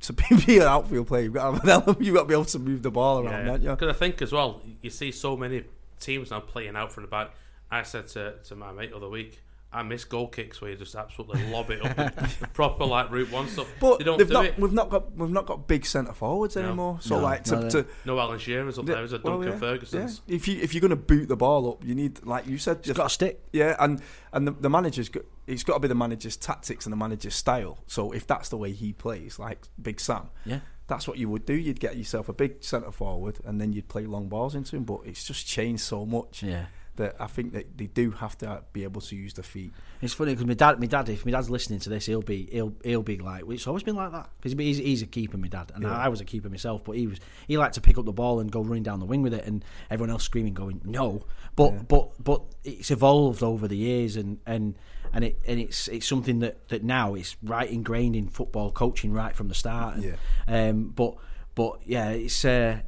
to 0.02 0.12
be 0.12 0.56
an 0.58 0.62
outfield 0.64 1.06
player, 1.08 1.22
you've 1.24 1.32
got 1.34 1.46
to 1.48 1.52
have 1.54 1.64
an 1.64 1.70
element, 1.70 2.00
you've 2.00 2.14
got 2.14 2.22
to 2.22 2.28
be 2.28 2.34
able 2.34 2.44
to 2.44 2.58
move 2.58 2.82
the 2.82 2.90
ball 2.90 3.20
around, 3.20 3.32
Yeah, 3.46 3.52
don't 3.52 3.62
you? 3.62 3.70
Because 3.70 3.88
I 3.94 3.98
think 3.98 4.22
as 4.22 4.32
well, 4.32 4.60
you 4.82 4.90
see 4.90 5.10
so 5.12 5.36
many 5.36 5.64
teams 5.98 6.30
now 6.30 6.40
playing 6.40 6.76
out 6.76 6.92
from 6.92 7.04
the 7.04 7.08
back. 7.08 7.30
I 7.70 7.82
said 7.82 8.06
to, 8.08 8.34
to 8.44 8.54
my 8.54 8.70
mate 8.72 8.90
the 8.90 8.96
other 8.96 9.08
week, 9.08 9.40
I 9.74 9.82
miss 9.82 10.04
goal 10.04 10.28
kicks 10.28 10.60
where 10.60 10.70
you 10.70 10.76
just 10.76 10.94
absolutely 10.94 11.44
lob 11.50 11.70
it 11.70 11.84
up, 11.84 12.14
proper 12.54 12.84
like 12.84 13.10
route 13.10 13.30
one 13.32 13.48
stuff. 13.48 13.66
But 13.80 13.98
they 13.98 14.04
don't 14.04 14.18
do 14.18 14.24
not, 14.26 14.44
it. 14.46 14.58
we've 14.58 14.72
not 14.72 14.88
got 14.88 15.16
we've 15.16 15.30
not 15.30 15.46
got 15.46 15.66
big 15.66 15.84
centre 15.84 16.12
forwards 16.12 16.56
No. 16.56 16.62
anymore. 16.62 16.98
So 17.00 17.16
No. 17.16 17.22
like 17.22 17.44
to, 17.44 17.60
No, 17.60 17.68
to 17.70 17.86
No 18.04 18.18
Alan 18.20 18.38
Shearer's 18.38 18.78
up 18.78 18.86
there. 18.86 18.96
There's 18.96 19.12
a 19.12 19.20
well, 19.22 19.34
oh, 19.34 19.42
Duncan 19.42 19.52
yeah, 19.52 19.58
Ferguson's. 19.58 20.22
yeah. 20.26 20.36
If 20.36 20.46
you 20.48 20.60
if 20.62 20.72
you're 20.72 20.80
going 20.80 20.90
to 20.90 20.96
boot 20.96 21.28
the 21.28 21.36
ball 21.36 21.68
up, 21.72 21.84
you 21.84 21.94
need 21.94 22.24
like 22.24 22.46
you 22.46 22.56
said, 22.58 22.78
It's 22.84 22.92
got 22.92 23.06
a 23.06 23.10
stick. 23.10 23.42
Yeah, 23.52 23.76
and 23.80 24.00
and 24.32 24.46
the, 24.46 24.52
the 24.52 24.70
manager's 24.70 25.08
got, 25.08 25.24
it's 25.46 25.62
got 25.64 25.74
to 25.74 25.80
be 25.80 25.88
the 25.88 25.94
manager's 25.94 26.36
tactics 26.36 26.86
and 26.86 26.92
the 26.92 26.96
manager's 26.96 27.34
style. 27.34 27.78
So 27.86 28.12
if 28.12 28.26
that's 28.26 28.48
the 28.48 28.56
way 28.56 28.72
he 28.72 28.92
plays, 28.92 29.38
like 29.38 29.66
Big 29.80 30.00
Sam, 30.00 30.30
Yeah. 30.44 30.60
that's 30.86 31.06
what 31.08 31.18
you 31.18 31.28
would 31.28 31.44
do. 31.46 31.54
You'd 31.54 31.80
get 31.80 31.96
yourself 31.96 32.28
a 32.28 32.32
big 32.32 32.62
centre 32.64 32.92
forward, 32.92 33.38
and 33.44 33.60
then 33.60 33.72
you'd 33.72 33.88
play 33.88 34.06
long 34.06 34.28
balls 34.28 34.54
into 34.54 34.76
him. 34.76 34.84
But 34.84 35.00
it's 35.04 35.24
just 35.24 35.46
changed 35.46 35.82
so 35.82 36.06
much. 36.06 36.42
Yeah. 36.42 36.66
That 36.96 37.16
I 37.18 37.26
think 37.26 37.52
that 37.54 37.76
they 37.76 37.86
do 37.86 38.12
have 38.12 38.38
to 38.38 38.62
be 38.72 38.84
able 38.84 39.00
to 39.00 39.16
use 39.16 39.34
the 39.34 39.42
feet. 39.42 39.72
It's 40.00 40.14
funny 40.14 40.30
because 40.32 40.46
my 40.46 40.54
dad, 40.54 40.78
my 40.78 40.86
dad, 40.86 41.08
if 41.08 41.26
my 41.26 41.32
dad's 41.32 41.50
listening 41.50 41.80
to 41.80 41.88
this, 41.90 42.06
he'll 42.06 42.22
be, 42.22 42.48
he'll, 42.52 42.72
he'll 42.84 43.02
be 43.02 43.18
like, 43.18 43.42
it's 43.48 43.66
always 43.66 43.82
been 43.82 43.96
like 43.96 44.12
that 44.12 44.30
because 44.40 44.52
he's, 44.56 44.78
he's 44.78 45.02
a 45.02 45.06
keeper, 45.06 45.36
my 45.36 45.48
dad, 45.48 45.72
and 45.74 45.82
Yeah. 45.82 45.90
I, 45.96 46.04
I 46.04 46.08
was 46.08 46.20
a 46.20 46.24
keeper 46.24 46.48
myself, 46.48 46.84
but 46.84 46.96
he 46.96 47.08
was, 47.08 47.18
he 47.48 47.58
liked 47.58 47.74
to 47.74 47.80
pick 47.80 47.98
up 47.98 48.04
the 48.04 48.12
ball 48.12 48.38
and 48.38 48.48
go 48.52 48.60
running 48.62 48.84
down 48.84 49.00
the 49.00 49.06
wing 49.06 49.22
with 49.22 49.34
it, 49.34 49.44
and 49.44 49.64
everyone 49.90 50.10
else 50.10 50.22
screaming, 50.22 50.54
going 50.54 50.82
no, 50.84 51.26
but 51.56 51.88
but 51.88 52.10
but 52.22 52.42
it's 52.62 52.92
evolved 52.92 53.42
over 53.42 53.66
the 53.66 53.76
years, 53.76 54.14
and 54.14 54.38
and 54.46 54.76
and 55.12 55.24
it 55.24 55.40
and 55.48 55.58
it's 55.58 55.88
it's 55.88 56.06
something 56.06 56.38
that 56.40 56.68
that 56.68 56.84
now 56.84 57.14
it's 57.14 57.36
right 57.42 57.68
ingrained 57.70 58.14
in 58.14 58.28
football 58.28 58.70
coaching 58.70 59.12
right 59.12 59.34
from 59.34 59.48
the 59.48 59.54
start, 59.56 59.96
and, 59.96 60.04
Yeah. 60.04 60.68
um, 60.68 60.92
but 60.94 61.16
but 61.56 61.80
yeah, 61.84 62.10
it's 62.10 62.44
uh, 62.44 62.82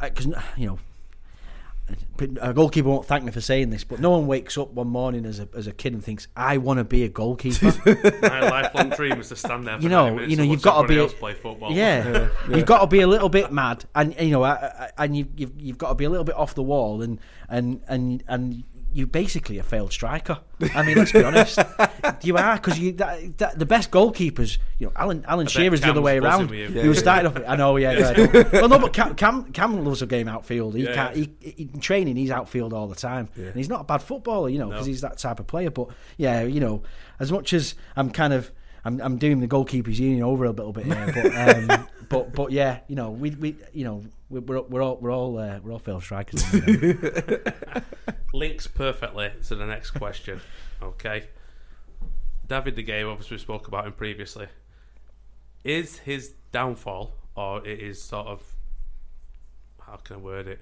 because 0.00 0.26
you 0.56 0.66
know 0.66 0.78
a 2.40 2.54
goalkeeper 2.54 2.88
won't 2.88 3.06
thank 3.06 3.24
me 3.24 3.30
for 3.32 3.40
saying 3.40 3.70
this, 3.70 3.84
but 3.84 4.00
no 4.00 4.10
one 4.10 4.26
wakes 4.26 4.56
up 4.56 4.70
one 4.72 4.86
morning 4.88 5.26
as 5.26 5.38
a 5.40 5.48
as 5.54 5.66
a 5.66 5.72
kid 5.72 5.92
and 5.92 6.02
thinks, 6.02 6.28
"I 6.36 6.56
want 6.58 6.78
to 6.78 6.84
be 6.84 7.02
a 7.04 7.08
goalkeeper." 7.08 7.72
My 8.22 8.40
lifelong 8.40 8.90
dream 8.90 9.20
is 9.20 9.28
to 9.28 9.36
stand 9.36 9.66
there. 9.66 9.76
For 9.76 9.82
you 9.82 9.88
know, 9.90 10.20
you 10.20 10.36
know, 10.36 10.42
you've 10.44 10.62
got 10.62 10.82
to 10.82 10.88
be, 10.88 10.98
else 10.98 11.12
play 11.12 11.34
football. 11.34 11.72
yeah, 11.72 12.28
you've 12.48 12.66
got 12.66 12.80
to 12.80 12.86
be 12.86 13.00
a 13.00 13.06
little 13.06 13.28
bit 13.28 13.52
mad, 13.52 13.84
and 13.94 14.14
you 14.18 14.30
know, 14.30 14.42
I- 14.44 14.52
I- 14.54 14.90
and 15.04 15.16
you, 15.16 15.26
you've 15.36 15.52
you've 15.60 15.78
got 15.78 15.88
to 15.90 15.94
be 15.94 16.04
a 16.04 16.10
little 16.10 16.24
bit 16.24 16.36
off 16.36 16.54
the 16.54 16.62
wall, 16.62 17.02
and 17.02 17.18
and 17.48 17.80
and 17.88 18.22
and 18.28 18.64
you 18.94 19.06
basically 19.06 19.58
a 19.58 19.62
failed 19.62 19.92
striker. 19.92 20.38
I 20.74 20.82
mean, 20.84 20.96
let's 20.96 21.12
be 21.12 21.22
honest, 21.24 21.58
you 22.22 22.36
are 22.36 22.54
because 22.56 22.78
you 22.78 22.92
that, 22.92 23.38
that, 23.38 23.58
the 23.58 23.66
best 23.66 23.90
goalkeepers, 23.90 24.58
you 24.78 24.86
know, 24.86 24.92
Alan 24.96 25.24
Alan 25.26 25.46
bet 25.46 25.52
Shearer's 25.52 25.80
the 25.80 25.90
other 25.90 26.00
way 26.00 26.18
around. 26.18 26.48
with 26.50 26.72
He 26.72 26.80
you. 26.80 26.88
was 26.88 26.98
starting 27.00 27.26
off. 27.26 27.42
I 27.46 27.56
know, 27.56 27.76
yeah. 27.76 27.92
yeah. 28.14 28.44
well, 28.52 28.68
no, 28.68 28.78
but 28.78 28.92
Cam, 28.92 29.14
Cam 29.14 29.52
Cam 29.52 29.84
loves 29.84 30.00
a 30.02 30.06
game 30.06 30.28
outfield. 30.28 30.74
He 30.76 30.84
Yeah. 30.84 30.94
can't. 30.94 31.16
He, 31.16 31.30
he, 31.40 31.68
in 31.74 31.80
training, 31.80 32.16
he's 32.16 32.30
outfield 32.30 32.72
all 32.72 32.86
the 32.86 32.94
time, 32.94 33.28
and 33.36 33.54
he's 33.54 33.68
not 33.68 33.80
a 33.82 33.84
bad 33.84 34.02
footballer, 34.02 34.48
you 34.48 34.58
know, 34.58 34.68
because 34.68 34.86
No. 34.86 34.90
he's 34.90 35.00
that 35.02 35.18
type 35.18 35.40
of 35.40 35.46
player. 35.46 35.70
But 35.70 35.88
yeah, 36.16 36.42
you 36.42 36.60
know, 36.60 36.82
as 37.20 37.30
much 37.32 37.52
as 37.52 37.74
I'm 37.96 38.10
kind 38.10 38.32
of. 38.32 38.50
I'm, 38.84 39.00
I'm 39.00 39.16
doing 39.18 39.40
the 39.40 39.48
goalkeepers 39.48 39.98
union 39.98 40.22
over 40.22 40.44
a 40.44 40.50
little 40.50 40.72
bit 40.72 40.84
here, 40.86 41.12
but 41.14 41.34
um, 41.72 41.86
but 42.08 42.32
but 42.34 42.52
yeah, 42.52 42.80
you 42.88 42.96
know 42.96 43.10
we 43.10 43.30
we 43.30 43.56
you 43.72 43.84
know 43.84 44.02
we- 44.28 44.40
we're 44.40 44.60
we're 44.62 44.82
all 44.82 44.96
we're 44.96 45.12
all 45.12 45.38
uh, 45.38 45.58
we're 45.62 45.72
all 45.72 45.78
failed 45.78 46.02
strikers. 46.02 46.44
Links 48.32 48.66
perfectly 48.66 49.30
to 49.46 49.54
the 49.54 49.66
next 49.66 49.92
question. 49.92 50.40
Okay. 50.82 51.24
David 52.46 52.74
De 52.74 52.82
Gea, 52.82 53.10
obviously 53.10 53.36
we 53.36 53.40
spoke 53.40 53.68
about 53.68 53.86
him 53.86 53.92
previously. 53.92 54.48
Is 55.62 55.98
his 55.98 56.34
downfall, 56.52 57.14
or 57.36 57.66
it 57.66 57.80
is 57.80 58.02
sort 58.02 58.26
of, 58.26 58.42
how 59.80 59.96
can 59.96 60.16
I 60.16 60.18
word 60.18 60.46
it? 60.48 60.60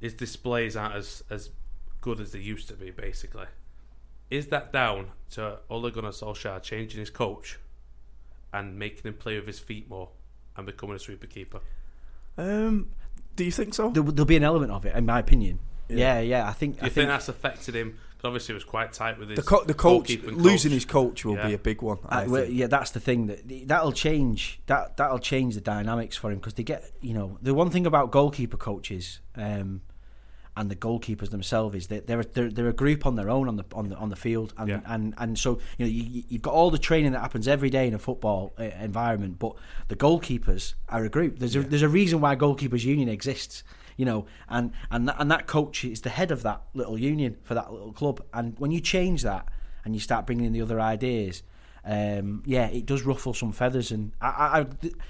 His 0.00 0.14
displays 0.14 0.76
aren't 0.76 0.94
as, 0.94 1.22
as 1.28 1.50
good 2.00 2.18
as 2.18 2.32
they 2.32 2.38
used 2.38 2.68
to 2.68 2.74
be, 2.74 2.90
basically. 2.90 3.44
Is 4.30 4.46
that 4.48 4.72
down 4.72 5.06
to 5.32 5.58
Ole 5.68 5.90
Gunnar 5.90 6.10
Solskjaer 6.10 6.62
changing 6.62 7.00
his 7.00 7.10
coach 7.10 7.58
and 8.52 8.78
making 8.78 9.02
him 9.02 9.14
play 9.14 9.36
with 9.36 9.46
his 9.46 9.58
feet 9.58 9.88
more 9.90 10.08
and 10.56 10.66
becoming 10.66 10.96
a 10.96 10.98
sweeper 10.98 11.26
keeper? 11.26 11.60
Um, 12.38 12.90
do 13.36 13.44
you 13.44 13.50
think 13.52 13.74
so? 13.74 13.90
There, 13.90 14.02
there'll 14.02 14.24
be 14.24 14.36
an 14.36 14.44
element 14.44 14.72
of 14.72 14.86
it, 14.86 14.94
in 14.94 15.06
my 15.06 15.18
opinion. 15.18 15.58
Yeah, 15.88 16.20
yeah. 16.20 16.48
I 16.48 16.52
think 16.52 16.76
Do 16.76 16.82
I 16.82 16.84
you 16.84 16.90
think, 16.90 16.94
think 16.94 17.08
that's 17.08 17.28
affected 17.28 17.74
him? 17.74 17.98
'Cause 18.18 18.28
obviously, 18.28 18.52
it 18.52 18.56
was 18.56 18.64
quite 18.64 18.92
tight 18.92 19.18
with 19.18 19.30
his 19.30 19.36
The, 19.38 19.42
co- 19.42 19.64
the 19.64 19.72
coach 19.74 20.08
goalkeeping 20.10 20.36
losing 20.36 20.72
his 20.72 20.84
coach 20.84 21.24
will 21.24 21.36
Yeah. 21.36 21.46
be 21.48 21.54
a 21.54 21.58
big 21.58 21.80
one. 21.80 21.98
I 22.06 22.24
Uh, 22.24 22.28
well, 22.28 22.44
yeah, 22.44 22.66
that's 22.66 22.90
the 22.90 23.00
thing 23.00 23.28
that 23.28 23.66
that'll 23.66 23.92
change. 23.92 24.60
That 24.66 24.98
that'll 24.98 25.18
change 25.20 25.54
the 25.54 25.62
dynamics 25.62 26.16
for 26.18 26.30
him 26.30 26.36
because 26.36 26.52
they 26.54 26.62
get 26.62 26.92
you 27.00 27.14
know 27.14 27.38
the 27.40 27.54
one 27.54 27.70
thing 27.70 27.86
about 27.86 28.10
goalkeeper 28.10 28.58
coaches 28.58 29.20
um, 29.36 29.80
and 30.56 30.70
the 30.70 30.76
goalkeepers 30.76 31.30
themselves 31.30 31.76
is 31.76 31.86
that 31.86 32.06
they're, 32.06 32.22
they're 32.22 32.50
they're 32.50 32.68
a 32.68 32.72
group 32.72 33.06
on 33.06 33.14
their 33.16 33.30
own 33.30 33.48
on 33.48 33.56
the 33.56 33.64
on 33.72 33.88
the 33.88 33.96
on 33.96 34.08
the 34.08 34.16
field 34.16 34.52
and 34.58 34.68
Yeah. 34.68 34.80
and, 34.86 35.14
and 35.18 35.38
so 35.38 35.60
you 35.78 35.86
know 35.86 35.90
you, 35.90 36.24
you've 36.28 36.42
got 36.42 36.54
all 36.54 36.70
the 36.70 36.78
training 36.78 37.12
that 37.12 37.20
happens 37.20 37.46
every 37.48 37.70
day 37.70 37.86
in 37.86 37.94
a 37.94 37.98
football 37.98 38.52
uh, 38.58 38.64
environment, 38.80 39.38
but 39.38 39.54
the 39.88 39.96
goalkeepers 39.96 40.74
are 40.88 41.04
a 41.04 41.08
group. 41.08 41.38
There's 41.38 41.56
a, 41.56 41.60
there's 41.62 41.82
a 41.82 41.88
reason 41.88 42.20
why 42.20 42.36
goalkeepers 42.36 42.84
union 42.84 43.08
exists. 43.08 43.62
You 43.96 44.06
know, 44.06 44.24
and 44.48 44.72
and 44.90 45.08
that, 45.08 45.16
and 45.18 45.30
that 45.30 45.46
coach 45.46 45.84
is 45.84 46.00
the 46.00 46.08
head 46.10 46.30
of 46.30 46.42
that 46.42 46.62
little 46.72 46.98
union 46.98 47.36
for 47.42 47.54
that 47.54 47.70
little 47.70 47.92
club. 47.92 48.22
And 48.32 48.58
when 48.58 48.70
you 48.70 48.80
change 48.80 49.22
that 49.22 49.46
and 49.84 49.94
you 49.94 50.00
start 50.00 50.24
bringing 50.24 50.46
in 50.46 50.52
the 50.52 50.62
other 50.62 50.80
ideas, 50.80 51.42
um, 51.84 52.42
yeah, 52.46 52.66
it 52.66 52.86
does 52.86 53.02
ruffle 53.02 53.32
some 53.34 53.52
feathers, 53.52 53.90
and 53.90 54.12
I, 54.20 54.26
I, 54.28 54.60
I, 54.60 54.66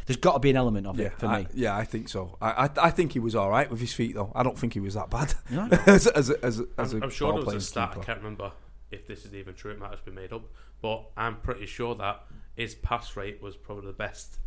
there's 0.07 0.17
got 0.19 0.35
to 0.35 0.39
be 0.39 0.51
an 0.51 0.57
element 0.57 0.87
of 0.87 0.99
Yeah, 0.99 1.07
it 1.07 1.19
for 1.19 1.27
I, 1.27 1.39
me. 1.41 1.47
yeah, 1.55 1.77
I 1.77 1.85
think 1.85 2.09
so. 2.09 2.37
I, 2.41 2.67
I, 2.67 2.71
I 2.87 2.91
think 2.91 3.13
he 3.13 3.19
was 3.19 3.35
all 3.35 3.51
right 3.51 3.69
with 3.71 3.81
his 3.81 3.93
feet, 3.93 4.15
though. 4.15 4.31
I 4.35 4.43
don't 4.43 4.59
think 4.59 4.75
he 4.75 4.81
was 4.81 4.95
that 4.95 5.11
bad 5.11 5.35
No, 5.51 5.67
no. 5.71 5.79
as, 5.87 6.07
as, 6.07 6.31
as, 6.31 6.63
as 6.79 6.93
I'm, 6.95 7.03
a 7.03 7.05
I'm 7.07 7.11
sure 7.11 7.33
there 7.35 7.45
was 7.45 7.55
a 7.55 7.61
stat. 7.61 7.97
I 8.01 8.05
can't 8.05 8.19
remember 8.19 8.53
if 8.91 9.07
this 9.07 9.25
is 9.25 9.35
even 9.35 9.55
true. 9.55 9.73
It 9.73 9.79
might 9.79 9.91
have 9.91 10.05
been 10.05 10.15
made 10.15 10.33
up, 10.33 10.43
but 10.81 11.11
I'm 11.17 11.37
pretty 11.37 11.67
sure 11.67 11.95
that 11.97 12.25
his 12.57 12.75
pass 12.75 13.17
rate 13.17 13.43
was 13.43 13.57
probably 13.57 13.87
the 13.87 13.93
best 13.93 14.39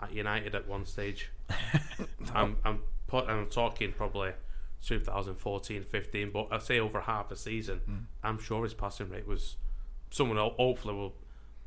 at 0.00 0.12
United 0.12 0.54
at 0.54 0.68
one 0.68 0.84
stage. 0.84 1.30
I'm 2.34 2.56
I'm 2.64 2.80
put, 3.06 3.28
I'm 3.28 3.48
talking 3.48 3.92
probably 3.92 4.32
2014, 4.84 5.82
15, 5.84 6.30
but 6.30 6.48
I'd 6.50 6.62
say 6.62 6.78
over 6.80 7.00
half 7.00 7.30
a 7.30 7.36
season. 7.36 7.80
Hmm. 7.86 7.96
I'm 8.22 8.38
sure 8.38 8.64
his 8.64 8.74
passing 8.74 9.08
rate 9.10 9.26
was. 9.26 9.56
Someone 10.10 10.36
hopefully 10.36 10.94
will 10.94 11.14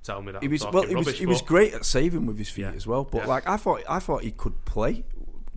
tell 0.05 0.21
me 0.21 0.31
that 0.31 0.41
He 0.41 0.47
I'm 0.47 0.51
was 0.51 0.63
well. 0.65 0.83
He 0.83 0.95
was 0.95 1.17
he 1.17 1.25
was 1.25 1.41
great 1.41 1.73
at 1.73 1.85
saving 1.85 2.25
with 2.25 2.37
his 2.37 2.49
feet 2.49 2.63
Yeah. 2.63 2.71
as 2.71 2.85
well. 2.87 3.03
But 3.03 3.19
Yeah. 3.23 3.27
like 3.27 3.47
I 3.47 3.57
thought, 3.57 3.81
I 3.89 3.99
thought 3.99 4.23
he 4.23 4.31
could 4.31 4.63
play 4.65 5.03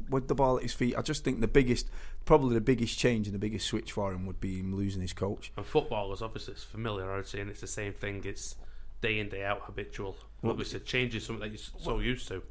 with 0.08 0.28
the 0.28 0.34
ball 0.34 0.56
at 0.56 0.62
his 0.62 0.72
feet. 0.72 0.96
I 0.96 1.02
just 1.02 1.22
think 1.24 1.40
the 1.40 1.48
biggest, 1.48 1.88
probably 2.24 2.54
the 2.54 2.60
biggest 2.62 2.98
change 2.98 3.26
and 3.26 3.34
the 3.34 3.38
biggest 3.38 3.66
switch 3.66 3.92
for 3.92 4.12
him 4.12 4.24
would 4.26 4.40
be 4.40 4.58
him 4.60 4.74
losing 4.74 5.02
his 5.02 5.12
coach. 5.12 5.52
And 5.56 5.66
footballers, 5.66 6.22
obviously, 6.22 6.54
it's 6.54 6.64
familiarity 6.64 7.40
and 7.40 7.50
it's 7.50 7.60
the 7.60 7.66
same 7.66 7.92
thing. 7.92 8.22
It's 8.24 8.56
day 9.02 9.18
in, 9.18 9.28
day 9.28 9.44
out, 9.44 9.62
habitual. 9.64 10.16
Well, 10.42 10.52
obviously, 10.52 10.80
changes 10.80 11.26
something 11.26 11.42
that 11.42 11.58
you're 11.58 11.82
so 11.84 11.98
used 11.98 12.26
to. 12.28 12.42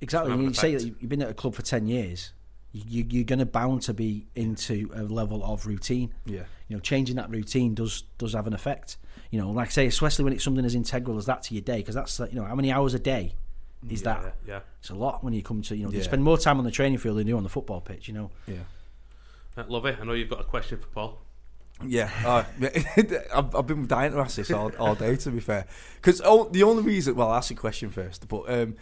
Exactly. 0.00 0.32
It's 0.32 0.40
You 0.40 0.46
have 0.46 0.56
say 0.56 0.74
that 0.74 0.82
you've 1.00 1.08
been 1.08 1.22
at 1.22 1.30
a 1.30 1.34
club 1.34 1.54
for 1.54 1.62
ten 1.62 1.86
years. 1.86 2.32
You, 2.72 3.04
you're 3.08 3.24
going 3.24 3.40
to 3.40 3.46
bound 3.46 3.82
to 3.82 3.94
be 3.94 4.26
into 4.36 4.90
a 4.94 5.02
level 5.02 5.44
of 5.44 5.66
routine. 5.66 6.14
Yeah. 6.24 6.44
You 6.68 6.76
know, 6.76 6.80
changing 6.80 7.16
that 7.16 7.28
routine 7.30 7.74
does 7.74 8.02
does 8.18 8.32
have 8.32 8.46
an 8.46 8.52
effect. 8.54 8.96
You 9.30 9.40
know, 9.40 9.50
like 9.50 9.68
I 9.68 9.70
say, 9.70 9.86
especially 9.86 10.24
when 10.24 10.32
it's 10.32 10.42
something 10.44 10.64
as 10.64 10.74
integral 10.74 11.16
as 11.16 11.26
that 11.26 11.42
to 11.44 11.54
your 11.54 11.62
day, 11.62 11.78
because 11.78 11.94
that's 11.94 12.18
you 12.18 12.34
know 12.34 12.44
how 12.44 12.54
many 12.54 12.72
hours 12.72 12.94
a 12.94 12.98
day 12.98 13.34
is 13.88 14.02
Yeah, 14.02 14.14
that? 14.22 14.36
yeah. 14.46 14.60
It's 14.80 14.90
a 14.90 14.94
lot 14.94 15.22
when 15.22 15.32
you 15.32 15.42
come 15.42 15.62
to 15.62 15.76
you 15.76 15.84
know 15.84 15.90
you 15.90 15.98
Yeah. 15.98 16.04
spend 16.04 16.24
more 16.24 16.36
time 16.38 16.58
on 16.58 16.64
the 16.64 16.70
training 16.70 16.98
field 16.98 17.16
than 17.18 17.26
you 17.26 17.34
do 17.34 17.36
on 17.36 17.42
the 17.44 17.48
football 17.48 17.80
pitch. 17.80 18.08
You 18.08 18.14
know. 18.14 18.30
Yeah. 18.46 18.56
Uh, 19.56 19.62
it. 19.84 19.98
I 20.00 20.04
know 20.04 20.12
you've 20.14 20.30
got 20.30 20.40
a 20.40 20.44
question 20.44 20.78
for 20.78 20.86
Paul. 20.88 21.18
Yeah, 21.86 22.10
uh, 22.26 22.44
I've, 23.34 23.54
I've 23.54 23.66
been 23.66 23.86
dying 23.86 24.12
to 24.12 24.18
ask 24.18 24.36
this 24.36 24.50
all, 24.50 24.70
all 24.78 24.94
day. 24.94 25.16
To 25.16 25.30
be 25.30 25.40
fair, 25.40 25.66
because 25.96 26.18
the 26.18 26.62
only 26.62 26.82
reason, 26.82 27.14
well, 27.14 27.28
I'll 27.28 27.36
ask 27.36 27.50
you 27.50 27.56
a 27.56 27.58
question 27.60 27.90
first. 27.90 28.28
But 28.28 28.50
um, 28.52 28.76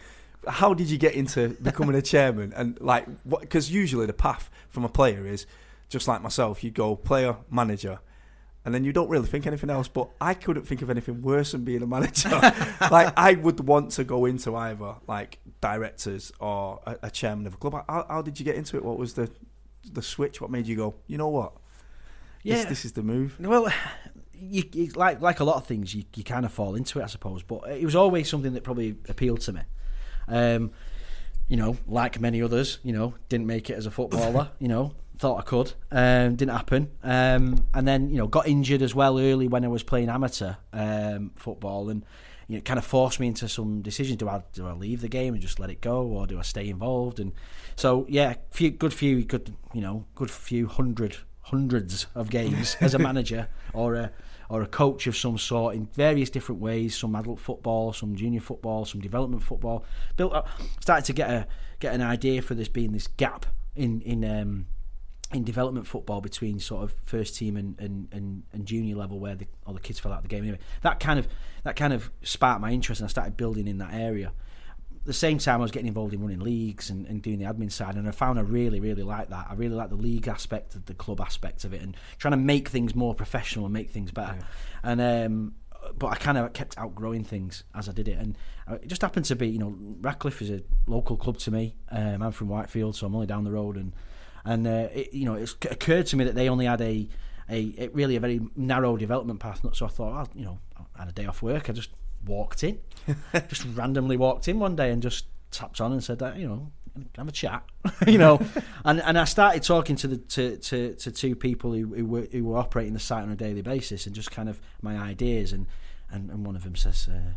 how 0.47 0.73
did 0.73 0.89
you 0.89 0.97
get 0.97 1.13
into 1.13 1.49
becoming 1.61 1.95
a 1.95 2.01
chairman? 2.01 2.51
And 2.55 2.79
like, 2.81 3.05
because 3.27 3.71
usually 3.71 4.05
the 4.05 4.13
path 4.13 4.49
from 4.69 4.83
a 4.83 4.89
player 4.89 5.25
is 5.25 5.45
just 5.87 6.07
like 6.09 6.21
myself. 6.21 6.61
You 6.63 6.71
go 6.71 6.95
player, 6.97 7.37
manager, 7.49 7.99
and 8.65 8.73
then 8.73 8.83
you 8.83 8.91
don't 8.91 9.09
really 9.09 9.27
think 9.27 9.47
anything 9.47 9.69
else. 9.69 9.87
But 9.87 10.09
I 10.19 10.33
couldn't 10.33 10.63
think 10.63 10.81
of 10.81 10.89
anything 10.89 11.21
worse 11.21 11.53
than 11.53 11.63
being 11.63 11.81
a 11.81 11.87
manager. 11.87 12.29
like, 12.91 13.13
I 13.17 13.33
would 13.33 13.61
want 13.61 13.91
to 13.91 14.03
go 14.03 14.25
into 14.25 14.55
either 14.55 14.95
like 15.07 15.39
directors 15.61 16.31
or 16.39 16.79
a, 16.85 16.97
a 17.03 17.11
chairman 17.11 17.47
of 17.47 17.53
a 17.55 17.57
club. 17.57 17.83
How, 17.87 18.05
how 18.09 18.21
did 18.21 18.39
you 18.39 18.45
get 18.45 18.55
into 18.55 18.77
it? 18.77 18.83
What 18.83 18.97
was 18.97 19.13
the 19.13 19.29
the 19.91 20.01
switch? 20.01 20.41
What 20.41 20.51
made 20.51 20.67
you 20.67 20.75
go? 20.75 20.95
You 21.07 21.17
know 21.17 21.29
what? 21.29 21.53
This, 22.43 22.65
this 22.65 22.85
is 22.85 22.93
the 22.93 23.03
move. 23.03 23.35
Well, 23.39 23.71
you, 24.33 24.63
you 24.73 24.91
like 24.95 25.21
like 25.21 25.39
a 25.39 25.43
lot 25.43 25.57
of 25.57 25.67
things, 25.67 25.93
you, 25.93 26.03
you 26.15 26.23
kind 26.23 26.45
of 26.45 26.53
fall 26.53 26.75
into 26.75 26.99
it, 26.99 27.03
I 27.03 27.07
suppose. 27.07 27.43
But 27.43 27.69
it 27.69 27.83
was 27.83 27.95
always 27.95 28.29
something 28.29 28.53
that 28.53 28.63
probably 28.63 28.95
appealed 29.07 29.41
to 29.41 29.53
me. 29.53 29.61
Um, 30.27 30.71
you 31.47 31.57
know, 31.57 31.77
like 31.87 32.19
many 32.19 32.41
others, 32.41 32.79
you 32.83 32.93
know, 32.93 33.15
didn't 33.27 33.47
make 33.47 33.69
it 33.69 33.73
as 33.73 33.85
a 33.85 33.91
footballer. 33.91 34.51
you 34.59 34.67
know, 34.67 34.93
thought 35.19 35.37
I 35.37 35.41
could, 35.41 35.73
um, 35.91 36.35
didn't 36.37 36.55
happen. 36.55 36.89
Um, 37.03 37.65
and 37.73 37.85
then 37.85 38.09
you 38.09 38.17
know, 38.17 38.27
got 38.27 38.47
injured 38.47 38.81
as 38.81 38.95
well 38.95 39.19
early 39.19 39.49
when 39.49 39.65
I 39.65 39.67
was 39.67 39.83
playing 39.83 40.09
amateur 40.09 40.55
um, 40.71 41.31
football, 41.35 41.89
and 41.89 42.05
you 42.47 42.55
know, 42.55 42.59
it 42.59 42.65
kind 42.65 42.79
of 42.79 42.85
forced 42.85 43.19
me 43.19 43.27
into 43.27 43.49
some 43.49 43.81
decisions. 43.81 44.17
Do 44.17 44.29
I 44.29 44.41
do 44.53 44.65
I 44.65 44.71
leave 44.71 45.01
the 45.01 45.09
game 45.09 45.33
and 45.33 45.41
just 45.41 45.59
let 45.59 45.69
it 45.69 45.81
go, 45.81 46.03
or 46.03 46.25
do 46.25 46.39
I 46.39 46.41
stay 46.41 46.69
involved? 46.69 47.19
And 47.19 47.33
so 47.75 48.05
yeah, 48.07 48.35
few 48.51 48.71
good 48.71 48.93
few 48.93 49.25
good 49.25 49.53
you 49.73 49.81
know 49.81 50.05
good 50.15 50.31
few 50.31 50.67
hundred 50.67 51.17
hundreds 51.41 52.07
of 52.15 52.29
games 52.29 52.77
as 52.79 52.93
a 52.93 52.99
manager 53.09 53.49
or 53.73 53.95
a 53.95 54.11
or 54.49 54.63
a 54.63 54.67
coach 54.67 55.05
of 55.05 55.17
some 55.17 55.37
sort 55.37 55.75
in 55.75 55.87
various 55.87 56.29
different 56.29 56.61
ways. 56.61 56.95
Some 56.95 57.13
adult 57.15 57.39
football, 57.41 57.91
some 57.91 58.15
junior 58.15 58.39
football, 58.39 58.85
some 58.85 59.01
development 59.01 59.43
football. 59.43 59.83
Built 60.15 60.33
up, 60.33 60.47
started 60.79 61.03
to 61.05 61.13
get 61.13 61.29
a 61.29 61.45
get 61.79 61.93
an 61.93 62.01
idea 62.01 62.41
for 62.41 62.55
this 62.55 62.69
being 62.69 62.93
this 62.93 63.07
gap 63.07 63.47
in 63.75 63.99
in. 64.01 64.23
Um, 64.23 64.67
in 65.31 65.43
development 65.43 65.85
football 65.85 66.21
between 66.21 66.59
sort 66.59 66.83
of 66.83 66.95
first 67.05 67.35
team 67.35 67.55
and, 67.55 67.79
and, 67.79 68.07
and, 68.11 68.43
and 68.51 68.65
junior 68.65 68.95
level 68.95 69.19
where 69.19 69.35
the, 69.35 69.45
all 69.65 69.73
the 69.73 69.79
kids 69.79 69.99
fell 69.99 70.11
out 70.11 70.17
of 70.17 70.23
the 70.23 70.29
game 70.29 70.43
anyway 70.43 70.59
that 70.81 70.99
kind 70.99 71.19
of 71.19 71.27
that 71.63 71.75
kind 71.75 71.93
of 71.93 72.09
sparked 72.23 72.61
my 72.61 72.71
interest 72.71 73.01
and 73.01 73.07
I 73.07 73.09
started 73.09 73.37
building 73.37 73.67
in 73.67 73.77
that 73.77 73.93
area 73.93 74.27
at 74.27 75.05
the 75.05 75.13
same 75.13 75.37
time 75.37 75.59
I 75.59 75.63
was 75.63 75.71
getting 75.71 75.87
involved 75.87 76.13
in 76.13 76.21
running 76.21 76.39
leagues 76.39 76.89
and, 76.89 77.05
and 77.05 77.21
doing 77.21 77.37
the 77.37 77.45
admin 77.45 77.71
side 77.71 77.95
and 77.95 78.07
I 78.07 78.11
found 78.11 78.39
I 78.39 78.41
really 78.41 78.79
really 78.79 79.03
like 79.03 79.29
that 79.29 79.47
I 79.49 79.53
really 79.53 79.75
like 79.75 79.89
the 79.89 79.95
league 79.95 80.27
aspect 80.27 80.73
of 80.73 80.85
the 80.87 80.95
club 80.95 81.21
aspect 81.21 81.63
of 81.63 81.73
it 81.73 81.81
and 81.81 81.95
trying 82.17 82.31
to 82.31 82.37
make 82.37 82.69
things 82.69 82.95
more 82.95 83.13
professional 83.13 83.65
and 83.65 83.73
make 83.73 83.91
things 83.91 84.11
better 84.11 84.37
yeah. 84.39 84.45
and 84.83 85.01
um, 85.01 85.53
but 85.97 86.07
I 86.07 86.15
kind 86.15 86.37
of 86.37 86.53
kept 86.53 86.77
outgrowing 86.77 87.23
things 87.23 87.63
as 87.73 87.87
I 87.87 87.93
did 87.93 88.07
it, 88.07 88.17
and 88.17 88.37
it 88.69 88.87
just 88.87 89.01
happened 89.01 89.25
to 89.25 89.35
be, 89.35 89.47
you 89.47 89.59
know, 89.59 89.75
Radcliffe 90.01 90.41
is 90.41 90.49
a 90.49 90.61
local 90.87 91.17
club 91.17 91.37
to 91.39 91.51
me. 91.51 91.75
Um, 91.89 92.21
I'm 92.21 92.31
from 92.31 92.49
Whitefield, 92.49 92.95
so 92.95 93.07
I'm 93.07 93.15
only 93.15 93.27
down 93.27 93.43
the 93.43 93.51
road, 93.51 93.77
and 93.77 93.93
and 94.45 94.67
uh, 94.67 94.87
it, 94.93 95.13
you 95.13 95.25
know, 95.25 95.35
it 95.35 95.53
occurred 95.69 96.05
to 96.07 96.17
me 96.17 96.25
that 96.25 96.35
they 96.35 96.49
only 96.49 96.65
had 96.65 96.81
a, 96.81 97.07
a, 97.49 97.73
a 97.77 97.87
really 97.89 98.15
a 98.15 98.19
very 98.19 98.41
narrow 98.55 98.97
development 98.97 99.39
path. 99.39 99.61
So 99.73 99.85
I 99.85 99.89
thought, 99.89 100.27
oh, 100.27 100.39
you 100.39 100.45
know, 100.45 100.59
I 100.95 100.99
had 100.99 101.09
a 101.09 101.13
day 101.13 101.25
off 101.25 101.41
work. 101.41 101.69
I 101.69 101.73
just 101.73 101.89
walked 102.25 102.63
in, 102.63 102.79
just 103.47 103.65
randomly 103.73 104.17
walked 104.17 104.47
in 104.47 104.59
one 104.59 104.75
day 104.75 104.91
and 104.91 105.01
just 105.01 105.25
tapped 105.51 105.81
on 105.81 105.91
and 105.91 106.03
said 106.03 106.19
that, 106.19 106.37
you 106.37 106.47
know, 106.47 106.71
have 107.15 107.27
a 107.27 107.31
chat, 107.31 107.63
you 108.07 108.17
know, 108.17 108.41
and 108.83 109.01
and 109.01 109.17
I 109.17 109.23
started 109.25 109.63
talking 109.63 109.95
to 109.97 110.07
the 110.07 110.17
to, 110.17 110.57
to, 110.57 110.95
to 110.95 111.11
two 111.11 111.35
people 111.35 111.73
who, 111.73 111.93
who 111.93 112.05
were 112.05 112.27
who 112.31 112.45
were 112.45 112.57
operating 112.57 112.93
the 112.93 112.99
site 112.99 113.23
on 113.23 113.31
a 113.31 113.35
daily 113.35 113.61
basis 113.61 114.05
and 114.05 114.15
just 114.15 114.31
kind 114.31 114.49
of 114.49 114.59
my 114.81 114.97
ideas 114.97 115.53
and 115.53 115.67
and, 116.11 116.29
and 116.29 116.45
one 116.45 116.55
of 116.55 116.63
them 116.63 116.75
says, 116.75 117.07
uh, 117.09 117.33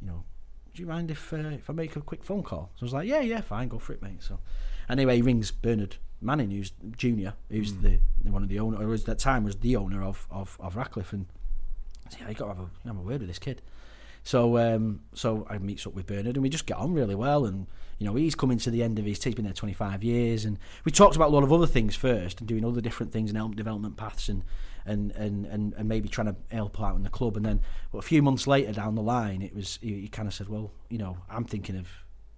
you 0.00 0.06
know, 0.06 0.24
do 0.72 0.82
you 0.82 0.86
mind 0.86 1.10
if 1.10 1.32
uh, 1.32 1.36
if 1.36 1.68
I 1.68 1.72
make 1.72 1.96
a 1.96 2.00
quick 2.00 2.22
phone 2.22 2.42
call? 2.42 2.70
So 2.76 2.82
I 2.82 2.84
was 2.84 2.92
like, 2.92 3.08
yeah, 3.08 3.20
yeah, 3.20 3.40
fine, 3.40 3.68
go 3.68 3.78
for 3.78 3.92
it, 3.92 4.02
mate. 4.02 4.22
So 4.22 4.38
anyway, 4.88 5.16
he 5.16 5.22
rings 5.22 5.50
Bernard 5.50 5.96
Manning, 6.24 6.50
who's 6.50 6.72
junior, 6.96 7.34
who's 7.50 7.72
mm. 7.72 7.82
the, 7.82 8.00
the, 8.22 8.30
one 8.30 8.42
of 8.42 8.48
the 8.48 8.58
owner, 8.58 8.78
or 8.78 8.94
at 8.94 9.04
that 9.06 9.18
time 9.18 9.44
was 9.44 9.56
the 9.56 9.76
owner 9.76 10.02
of 10.02 10.26
of, 10.30 10.56
of 10.60 10.76
Radcliffe, 10.76 11.12
and 11.12 11.26
I 12.12 12.20
yeah, 12.20 12.28
you 12.30 12.34
got 12.34 12.46
to 12.46 12.54
have 12.54 12.58
a, 12.60 12.88
have 12.88 12.98
a 12.98 13.02
word 13.02 13.20
with 13.20 13.28
this 13.28 13.38
kid. 13.38 13.62
So 14.24 14.56
um, 14.56 15.00
so 15.14 15.46
I 15.50 15.58
meets 15.58 15.86
up 15.86 15.94
with 15.94 16.06
Bernard, 16.06 16.36
and 16.36 16.42
we 16.42 16.48
just 16.48 16.66
get 16.66 16.78
on 16.78 16.94
really 16.94 17.14
well. 17.14 17.44
And 17.44 17.66
you 17.98 18.06
know, 18.06 18.14
he's 18.14 18.34
coming 18.34 18.58
to 18.58 18.70
the 18.70 18.82
end 18.82 18.98
of 18.98 19.04
his. 19.04 19.22
He's 19.22 19.34
been 19.34 19.44
there 19.44 19.54
25 19.54 20.02
years, 20.02 20.46
and 20.46 20.58
we 20.84 20.90
talked 20.90 21.14
about 21.14 21.28
a 21.28 21.32
lot 21.32 21.44
of 21.44 21.52
other 21.52 21.66
things 21.66 21.94
first, 21.94 22.40
and 22.40 22.48
doing 22.48 22.64
other 22.64 22.80
different 22.80 23.12
things 23.12 23.30
and 23.30 23.36
help 23.36 23.54
development 23.54 23.96
paths, 23.96 24.28
and 24.28 24.42
and, 24.86 25.12
and, 25.12 25.46
and, 25.46 25.72
and 25.74 25.88
maybe 25.88 26.08
trying 26.08 26.26
to 26.26 26.36
help 26.50 26.80
out 26.80 26.96
in 26.96 27.02
the 27.02 27.10
club. 27.10 27.36
And 27.36 27.44
then 27.44 27.60
well, 27.92 28.00
a 28.00 28.02
few 28.02 28.22
months 28.22 28.46
later 28.46 28.72
down 28.72 28.94
the 28.94 29.02
line, 29.02 29.42
it 29.42 29.54
was 29.54 29.78
he, 29.82 30.00
he 30.00 30.08
kind 30.08 30.26
of 30.26 30.32
said, 30.32 30.48
"Well, 30.48 30.72
you 30.88 30.98
know, 30.98 31.18
I'm 31.28 31.44
thinking 31.44 31.76
of 31.76 31.88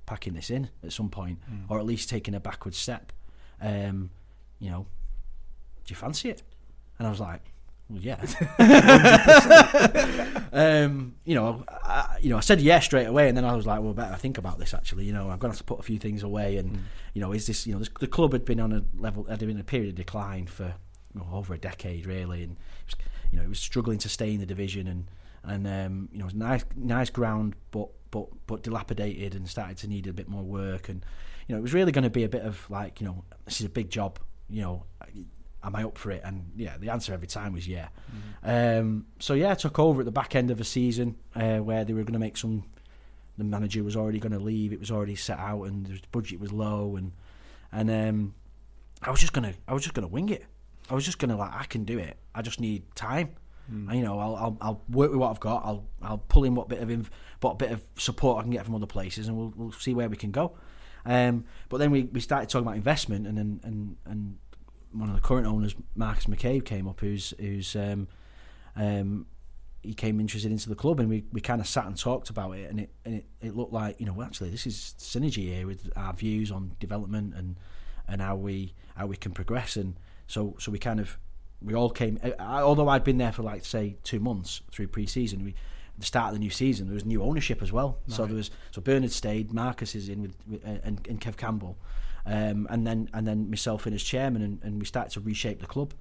packing 0.06 0.34
this 0.34 0.50
in 0.50 0.70
at 0.82 0.92
some 0.92 1.08
point, 1.08 1.38
mm. 1.50 1.64
or 1.68 1.78
at 1.78 1.86
least 1.86 2.08
taking 2.08 2.34
a 2.34 2.40
backward 2.40 2.74
step." 2.74 3.12
Um, 3.60 4.10
you 4.58 4.70
know, 4.70 4.86
do 5.84 5.92
you 5.92 5.96
fancy 5.96 6.30
it? 6.30 6.42
And 6.98 7.06
I 7.06 7.10
was 7.10 7.20
like, 7.20 7.42
well, 7.88 8.00
yeah. 8.00 8.20
um, 10.52 11.14
you 11.24 11.36
know, 11.36 11.64
I, 11.68 12.16
you 12.20 12.30
know, 12.30 12.36
I 12.36 12.40
said 12.40 12.60
yes 12.60 12.84
straight 12.84 13.06
away, 13.06 13.28
and 13.28 13.36
then 13.36 13.44
I 13.44 13.54
was 13.54 13.66
like, 13.66 13.80
well, 13.80 13.94
better 13.94 14.16
think 14.16 14.38
about 14.38 14.58
this. 14.58 14.74
Actually, 14.74 15.04
you 15.04 15.12
know, 15.12 15.30
I'm 15.30 15.38
going 15.38 15.52
to 15.52 15.56
have 15.56 15.58
to 15.58 15.64
put 15.64 15.78
a 15.78 15.84
few 15.84 15.98
things 15.98 16.24
away, 16.24 16.56
and 16.56 16.72
mm. 16.72 16.80
you 17.14 17.20
know, 17.20 17.32
is 17.32 17.46
this, 17.46 17.66
you 17.66 17.72
know, 17.72 17.78
this, 17.78 17.90
the 18.00 18.08
club 18.08 18.32
had 18.32 18.44
been 18.44 18.58
on 18.58 18.72
a 18.72 18.82
level, 18.98 19.24
had 19.24 19.38
been 19.38 19.60
a 19.60 19.64
period 19.64 19.90
of 19.90 19.94
decline 19.94 20.46
for 20.46 20.74
you 21.14 21.20
know, 21.20 21.28
over 21.32 21.54
a 21.54 21.58
decade, 21.58 22.06
really, 22.06 22.42
and 22.42 22.56
was, 22.86 22.96
you 23.30 23.38
know, 23.38 23.44
it 23.44 23.48
was 23.48 23.60
struggling 23.60 23.98
to 23.98 24.08
stay 24.08 24.32
in 24.32 24.40
the 24.40 24.46
division, 24.46 24.88
and 24.88 25.06
and 25.44 25.66
um, 25.68 26.08
you 26.10 26.18
know, 26.18 26.24
it 26.24 26.32
was 26.32 26.34
nice, 26.34 26.64
nice 26.74 27.10
ground, 27.10 27.54
but 27.70 27.88
but 28.10 28.26
but 28.48 28.64
dilapidated, 28.64 29.36
and 29.36 29.48
started 29.48 29.76
to 29.78 29.86
need 29.86 30.08
a 30.08 30.12
bit 30.12 30.28
more 30.28 30.42
work, 30.42 30.88
and 30.88 31.06
you 31.46 31.54
know, 31.54 31.58
it 31.58 31.62
was 31.62 31.74
really 31.74 31.92
going 31.92 32.04
to 32.04 32.10
be 32.10 32.24
a 32.24 32.28
bit 32.28 32.42
of 32.42 32.68
like, 32.70 33.00
you 33.00 33.06
know, 33.06 33.24
this 33.44 33.60
is 33.60 33.66
a 33.66 33.70
big 33.70 33.90
job. 33.90 34.18
You 34.48 34.62
know, 34.62 34.84
am 35.64 35.76
I 35.76 35.84
up 35.84 35.98
for 35.98 36.10
it? 36.10 36.22
And 36.24 36.52
yeah, 36.56 36.76
the 36.78 36.90
answer 36.90 37.12
every 37.12 37.26
time 37.26 37.52
was 37.52 37.66
yeah. 37.66 37.88
Mm-hmm. 38.44 38.80
Um, 38.80 39.06
so 39.18 39.34
yeah, 39.34 39.52
I 39.52 39.54
took 39.54 39.78
over 39.78 40.00
at 40.00 40.04
the 40.04 40.12
back 40.12 40.34
end 40.34 40.50
of 40.50 40.60
a 40.60 40.64
season 40.64 41.16
uh, 41.34 41.58
where 41.58 41.84
they 41.84 41.92
were 41.92 42.02
going 42.02 42.14
to 42.14 42.18
make 42.18 42.36
some. 42.36 42.64
The 43.38 43.44
manager 43.44 43.84
was 43.84 43.96
already 43.96 44.18
going 44.18 44.32
to 44.32 44.38
leave. 44.38 44.72
It 44.72 44.80
was 44.80 44.90
already 44.90 45.14
set 45.14 45.38
out, 45.38 45.64
and 45.64 45.84
the 45.84 46.00
budget 46.10 46.40
was 46.40 46.52
low, 46.52 46.96
and 46.96 47.12
and 47.70 47.90
um, 47.90 48.34
I 49.02 49.10
was 49.10 49.20
just 49.20 49.32
gonna, 49.32 49.52
I 49.68 49.74
was 49.74 49.82
just 49.82 49.94
gonna 49.94 50.08
wing 50.08 50.30
it. 50.30 50.44
I 50.88 50.94
was 50.94 51.04
just 51.04 51.18
gonna 51.18 51.36
like, 51.36 51.52
I 51.52 51.64
can 51.64 51.84
do 51.84 51.98
it. 51.98 52.16
I 52.34 52.42
just 52.42 52.60
need 52.60 52.82
time. 52.94 53.30
Mm. 53.70 53.88
And, 53.88 53.98
you 53.98 54.04
know, 54.04 54.18
I'll, 54.18 54.36
I'll, 54.36 54.56
I'll 54.60 54.82
work 54.88 55.10
with 55.10 55.18
what 55.18 55.30
I've 55.30 55.40
got. 55.40 55.64
I'll 55.64 55.84
I'll 56.00 56.18
pull 56.18 56.44
in 56.44 56.54
what 56.54 56.68
bit 56.68 56.80
of 56.80 56.90
inf- 56.90 57.10
what 57.40 57.58
bit 57.58 57.72
of 57.72 57.84
support 57.98 58.38
I 58.38 58.42
can 58.42 58.50
get 58.50 58.64
from 58.64 58.74
other 58.74 58.86
places, 58.86 59.28
and 59.28 59.36
we'll 59.36 59.52
we'll 59.56 59.72
see 59.72 59.92
where 59.92 60.08
we 60.08 60.16
can 60.16 60.30
go. 60.30 60.56
Um, 61.06 61.44
but 61.68 61.78
then 61.78 61.90
we, 61.90 62.02
we 62.04 62.20
started 62.20 62.48
talking 62.48 62.66
about 62.66 62.76
investment, 62.76 63.26
and 63.26 63.38
and 63.38 63.64
and, 63.64 63.96
and 64.04 64.38
one 64.92 65.08
of 65.08 65.14
the 65.14 65.20
current 65.20 65.46
owners, 65.46 65.74
Marcus 65.94 66.26
McCabe, 66.26 66.64
came 66.64 66.88
up, 66.88 67.00
who's 67.00 67.32
who's 67.38 67.76
um, 67.76 68.08
um, 68.74 69.26
he 69.82 69.94
came 69.94 70.20
interested 70.20 70.50
into 70.50 70.68
the 70.68 70.74
club, 70.74 70.98
and 71.00 71.08
we, 71.08 71.24
we 71.32 71.40
kind 71.40 71.60
of 71.60 71.66
sat 71.66 71.86
and 71.86 71.96
talked 71.96 72.28
about 72.28 72.52
it, 72.52 72.68
and 72.68 72.80
it 72.80 72.90
and 73.04 73.14
it, 73.14 73.26
it 73.40 73.56
looked 73.56 73.72
like 73.72 74.00
you 74.00 74.06
know 74.06 74.12
well, 74.12 74.26
actually 74.26 74.50
this 74.50 74.66
is 74.66 74.94
synergy 74.98 75.54
here 75.54 75.66
with 75.66 75.90
our 75.96 76.12
views 76.12 76.50
on 76.50 76.72
development 76.80 77.34
and 77.34 77.56
and 78.08 78.20
how 78.20 78.36
we 78.36 78.74
how 78.96 79.06
we 79.06 79.16
can 79.16 79.32
progress, 79.32 79.76
and 79.76 79.94
so 80.26 80.56
so 80.58 80.72
we 80.72 80.78
kind 80.78 81.00
of 81.00 81.18
we 81.62 81.74
all 81.74 81.90
came. 81.90 82.18
I, 82.38 82.60
although 82.60 82.88
I'd 82.88 83.04
been 83.04 83.18
there 83.18 83.32
for 83.32 83.42
like 83.42 83.64
say 83.64 83.96
two 84.02 84.20
months 84.20 84.62
through 84.72 84.88
pre-season, 84.88 85.44
we 85.44 85.54
the 85.98 86.04
start 86.04 86.28
of 86.28 86.34
the 86.34 86.40
new 86.40 86.50
season, 86.50 86.86
there 86.86 86.94
was 86.94 87.04
new 87.04 87.22
ownership 87.22 87.62
as 87.62 87.72
well. 87.72 87.98
Right. 88.06 88.16
So 88.16 88.26
there 88.26 88.36
was 88.36 88.50
so 88.70 88.80
Bernard 88.80 89.12
stayed, 89.12 89.52
Marcus 89.52 89.94
is 89.94 90.08
in 90.08 90.22
with, 90.22 90.36
with 90.48 90.64
uh, 90.64 90.78
and, 90.84 91.06
and 91.08 91.20
Kev 91.20 91.36
Campbell, 91.36 91.78
um, 92.26 92.66
and 92.70 92.86
then 92.86 93.08
and 93.12 93.26
then 93.26 93.50
myself 93.50 93.86
in 93.86 93.94
as 93.94 94.02
chairman, 94.02 94.42
and, 94.42 94.60
and 94.62 94.78
we 94.78 94.84
started 94.84 95.12
to 95.12 95.20
reshape 95.20 95.60
the 95.60 95.66
club. 95.66 95.94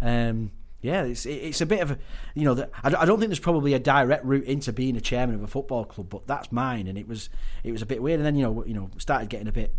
Um, 0.00 0.52
yeah, 0.82 1.02
it's 1.02 1.26
it's 1.26 1.60
a 1.60 1.66
bit 1.66 1.80
of 1.80 1.90
a 1.90 1.98
you 2.34 2.44
know 2.44 2.54
the, 2.54 2.70
I, 2.82 3.02
I 3.02 3.04
don't 3.04 3.18
think 3.18 3.28
there's 3.28 3.38
probably 3.38 3.74
a 3.74 3.78
direct 3.78 4.24
route 4.24 4.44
into 4.44 4.72
being 4.72 4.96
a 4.96 5.00
chairman 5.00 5.34
of 5.34 5.42
a 5.42 5.46
football 5.46 5.84
club, 5.84 6.08
but 6.08 6.26
that's 6.26 6.50
mine, 6.50 6.86
and 6.86 6.96
it 6.96 7.06
was 7.06 7.28
it 7.64 7.72
was 7.72 7.82
a 7.82 7.86
bit 7.86 8.02
weird. 8.02 8.20
And 8.20 8.26
then 8.26 8.36
you 8.36 8.44
know 8.44 8.64
you 8.64 8.74
know 8.74 8.90
started 8.98 9.28
getting 9.28 9.48
a 9.48 9.52
bit 9.52 9.74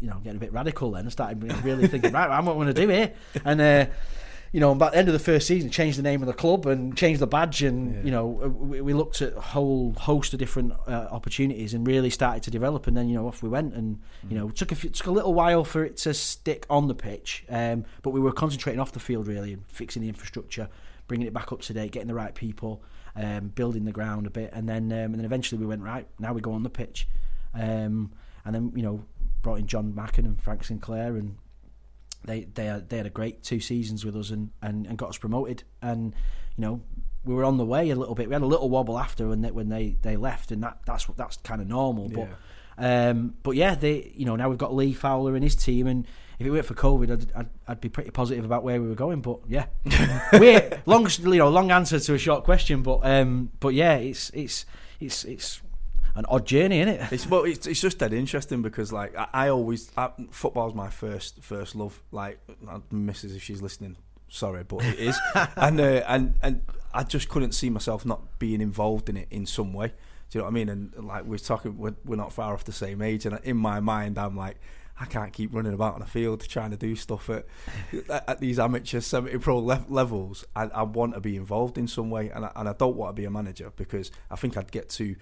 you 0.00 0.08
know 0.08 0.16
getting 0.16 0.38
a 0.38 0.40
bit 0.40 0.52
radical. 0.52 0.90
Then 0.92 1.06
I 1.06 1.10
started 1.10 1.64
really 1.64 1.86
thinking 1.86 2.12
right, 2.14 2.30
I'm 2.30 2.46
what 2.46 2.54
I 2.54 2.56
want 2.56 2.74
to 2.74 2.86
do 2.86 2.88
here, 2.88 3.12
and. 3.44 3.60
Uh, 3.60 3.86
you 4.52 4.58
know, 4.58 4.74
by 4.74 4.90
the 4.90 4.96
end 4.96 5.08
of 5.08 5.12
the 5.12 5.20
first 5.20 5.46
season, 5.46 5.70
changed 5.70 5.96
the 5.96 6.02
name 6.02 6.22
of 6.22 6.26
the 6.26 6.32
club 6.32 6.66
and 6.66 6.96
changed 6.96 7.20
the 7.20 7.26
badge, 7.26 7.62
and 7.62 7.94
yeah. 7.94 8.02
you 8.02 8.10
know, 8.10 8.26
we, 8.26 8.80
we, 8.80 8.92
looked 8.92 9.22
at 9.22 9.36
a 9.36 9.40
whole 9.40 9.94
host 9.96 10.32
of 10.32 10.40
different 10.40 10.72
uh, 10.88 11.06
opportunities 11.10 11.72
and 11.72 11.86
really 11.86 12.10
started 12.10 12.42
to 12.42 12.50
develop. 12.50 12.88
And 12.88 12.96
then 12.96 13.08
you 13.08 13.14
know, 13.14 13.28
off 13.28 13.44
we 13.44 13.48
went, 13.48 13.74
and 13.74 14.00
you 14.28 14.36
know, 14.36 14.50
took 14.50 14.72
a 14.72 14.74
few, 14.74 14.90
took 14.90 15.06
a 15.06 15.12
little 15.12 15.34
while 15.34 15.64
for 15.64 15.84
it 15.84 15.96
to 15.98 16.14
stick 16.14 16.66
on 16.68 16.88
the 16.88 16.94
pitch, 16.94 17.44
um, 17.48 17.84
but 18.02 18.10
we 18.10 18.18
were 18.18 18.32
concentrating 18.32 18.80
off 18.80 18.90
the 18.90 19.00
field 19.00 19.28
really 19.28 19.52
and 19.52 19.64
fixing 19.68 20.02
the 20.02 20.08
infrastructure, 20.08 20.68
bringing 21.06 21.28
it 21.28 21.32
back 21.32 21.52
up 21.52 21.60
to 21.62 21.72
date, 21.72 21.92
getting 21.92 22.08
the 22.08 22.14
right 22.14 22.34
people, 22.34 22.82
um, 23.14 23.48
building 23.48 23.84
the 23.84 23.92
ground 23.92 24.26
a 24.26 24.30
bit, 24.30 24.50
and 24.52 24.68
then 24.68 24.90
um, 24.90 24.98
and 24.98 25.14
then 25.14 25.24
eventually 25.24 25.60
we 25.60 25.66
went 25.66 25.82
right. 25.82 26.08
Now 26.18 26.32
we 26.32 26.40
go 26.40 26.52
on 26.52 26.64
the 26.64 26.70
pitch, 26.70 27.06
um, 27.54 28.10
and 28.44 28.52
then 28.52 28.72
you 28.74 28.82
know, 28.82 29.04
brought 29.42 29.60
in 29.60 29.68
John 29.68 29.92
Macken 29.92 30.24
and 30.24 30.40
Frank 30.40 30.64
Sinclair 30.64 31.16
and 31.16 31.36
they 32.24 32.44
they 32.44 32.82
they 32.88 32.96
had 32.98 33.06
a 33.06 33.10
great 33.10 33.42
two 33.42 33.60
seasons 33.60 34.04
with 34.04 34.16
us 34.16 34.30
and, 34.30 34.50
and, 34.62 34.86
and 34.86 34.98
got 34.98 35.10
us 35.10 35.18
promoted. 35.18 35.64
And 35.82 36.14
you 36.56 36.62
know 36.62 36.82
we 37.24 37.34
were 37.34 37.44
on 37.44 37.58
the 37.58 37.64
way 37.64 37.90
a 37.90 37.96
little 37.96 38.14
bit. 38.14 38.28
We 38.28 38.34
had 38.34 38.42
a 38.42 38.46
little 38.46 38.70
wobble 38.70 38.98
after 38.98 39.28
when 39.28 39.42
they 39.42 39.50
when 39.50 39.68
they, 39.68 39.96
they 40.02 40.16
left 40.16 40.52
and 40.52 40.62
that 40.62 40.78
that's 40.86 41.06
that's 41.16 41.36
kind 41.38 41.60
of 41.60 41.68
normal 41.68 42.08
but 42.08 42.28
yeah. 42.78 43.10
um 43.10 43.34
but 43.42 43.52
yeah 43.52 43.74
they 43.74 44.12
you 44.14 44.24
know 44.24 44.36
now 44.36 44.48
we've 44.48 44.58
got 44.58 44.74
Lee 44.74 44.92
Fowler 44.92 45.34
and 45.34 45.44
his 45.44 45.54
team 45.54 45.86
and 45.86 46.06
if 46.38 46.46
it 46.46 46.50
weren't 46.50 46.64
for 46.64 46.74
COVID 46.74 47.10
I'd, 47.10 47.32
I'd, 47.36 47.48
I'd 47.68 47.80
be 47.80 47.90
pretty 47.90 48.10
positive 48.10 48.44
about 48.44 48.64
where 48.64 48.80
we 48.80 48.88
were 48.88 48.94
going 48.94 49.20
but 49.20 49.40
yeah. 49.48 49.66
We 50.32 50.60
long 50.86 51.06
you 51.18 51.36
know 51.36 51.50
long 51.50 51.70
answer 51.70 52.00
to 52.00 52.14
a 52.14 52.18
short 52.18 52.44
question 52.44 52.82
but 52.82 53.00
um 53.02 53.50
but 53.60 53.74
yeah 53.74 53.96
it's 53.96 54.30
it's 54.30 54.64
it's 54.98 55.24
it's 55.24 55.60
an 56.20 56.26
odd 56.28 56.46
journey, 56.46 56.80
isn't 56.80 56.94
it? 56.94 57.00
It's 57.12 57.26
well, 57.26 57.44
it's, 57.44 57.66
it's 57.66 57.80
just 57.80 57.98
dead 57.98 58.12
interesting 58.12 58.62
because 58.62 58.92
like 58.92 59.16
I, 59.16 59.28
I 59.32 59.48
always 59.48 59.90
I, 59.96 60.10
football's 60.30 60.74
my 60.74 60.90
first 60.90 61.42
first 61.42 61.74
love. 61.74 62.00
Like 62.12 62.38
misses 62.92 63.34
if 63.34 63.42
she's 63.42 63.62
listening, 63.62 63.96
sorry, 64.28 64.62
but 64.62 64.84
it 64.84 64.98
is, 64.98 65.18
and 65.56 65.80
uh, 65.80 66.04
and 66.06 66.34
and 66.42 66.62
I 66.94 67.02
just 67.02 67.28
couldn't 67.28 67.52
see 67.52 67.70
myself 67.70 68.04
not 68.04 68.38
being 68.38 68.60
involved 68.60 69.08
in 69.08 69.16
it 69.16 69.28
in 69.30 69.46
some 69.46 69.72
way. 69.72 69.88
Do 70.30 70.38
you 70.38 70.40
know 70.40 70.44
what 70.44 70.50
I 70.50 70.54
mean? 70.54 70.68
And 70.68 71.04
like 71.04 71.24
we're 71.24 71.38
talking, 71.38 71.76
we're, 71.78 71.96
we're 72.04 72.16
not 72.16 72.32
far 72.32 72.52
off 72.52 72.64
the 72.64 72.72
same 72.72 73.02
age, 73.02 73.26
and 73.26 73.40
in 73.42 73.56
my 73.56 73.80
mind, 73.80 74.18
I'm 74.18 74.36
like. 74.36 74.56
I 75.02 75.06
can't 75.06 75.32
keep 75.32 75.54
running 75.54 75.72
about 75.72 75.94
on 75.94 76.00
the 76.00 76.06
field 76.06 76.46
trying 76.46 76.72
to 76.72 76.76
do 76.76 76.94
stuff 76.94 77.30
at 77.30 77.46
at 78.28 78.38
these 78.38 78.58
amateur 78.58 79.00
semi 79.00 79.38
pro 79.38 79.56
le- 79.56 79.86
levels. 79.88 80.44
I, 80.54 80.64
I, 80.64 80.82
want 80.82 81.14
to 81.14 81.20
be 81.20 81.36
involved 81.36 81.78
in 81.78 81.88
some 81.88 82.10
way, 82.10 82.28
and 82.28 82.44
I, 82.44 82.52
and 82.54 82.68
I 82.68 82.74
don't 82.74 82.96
want 82.96 83.16
to 83.16 83.18
be 83.18 83.24
a 83.24 83.30
manager 83.30 83.72
because 83.76 84.10
I 84.30 84.36
think 84.36 84.58
I'd 84.58 84.70
get 84.70 84.90
too 84.90 85.16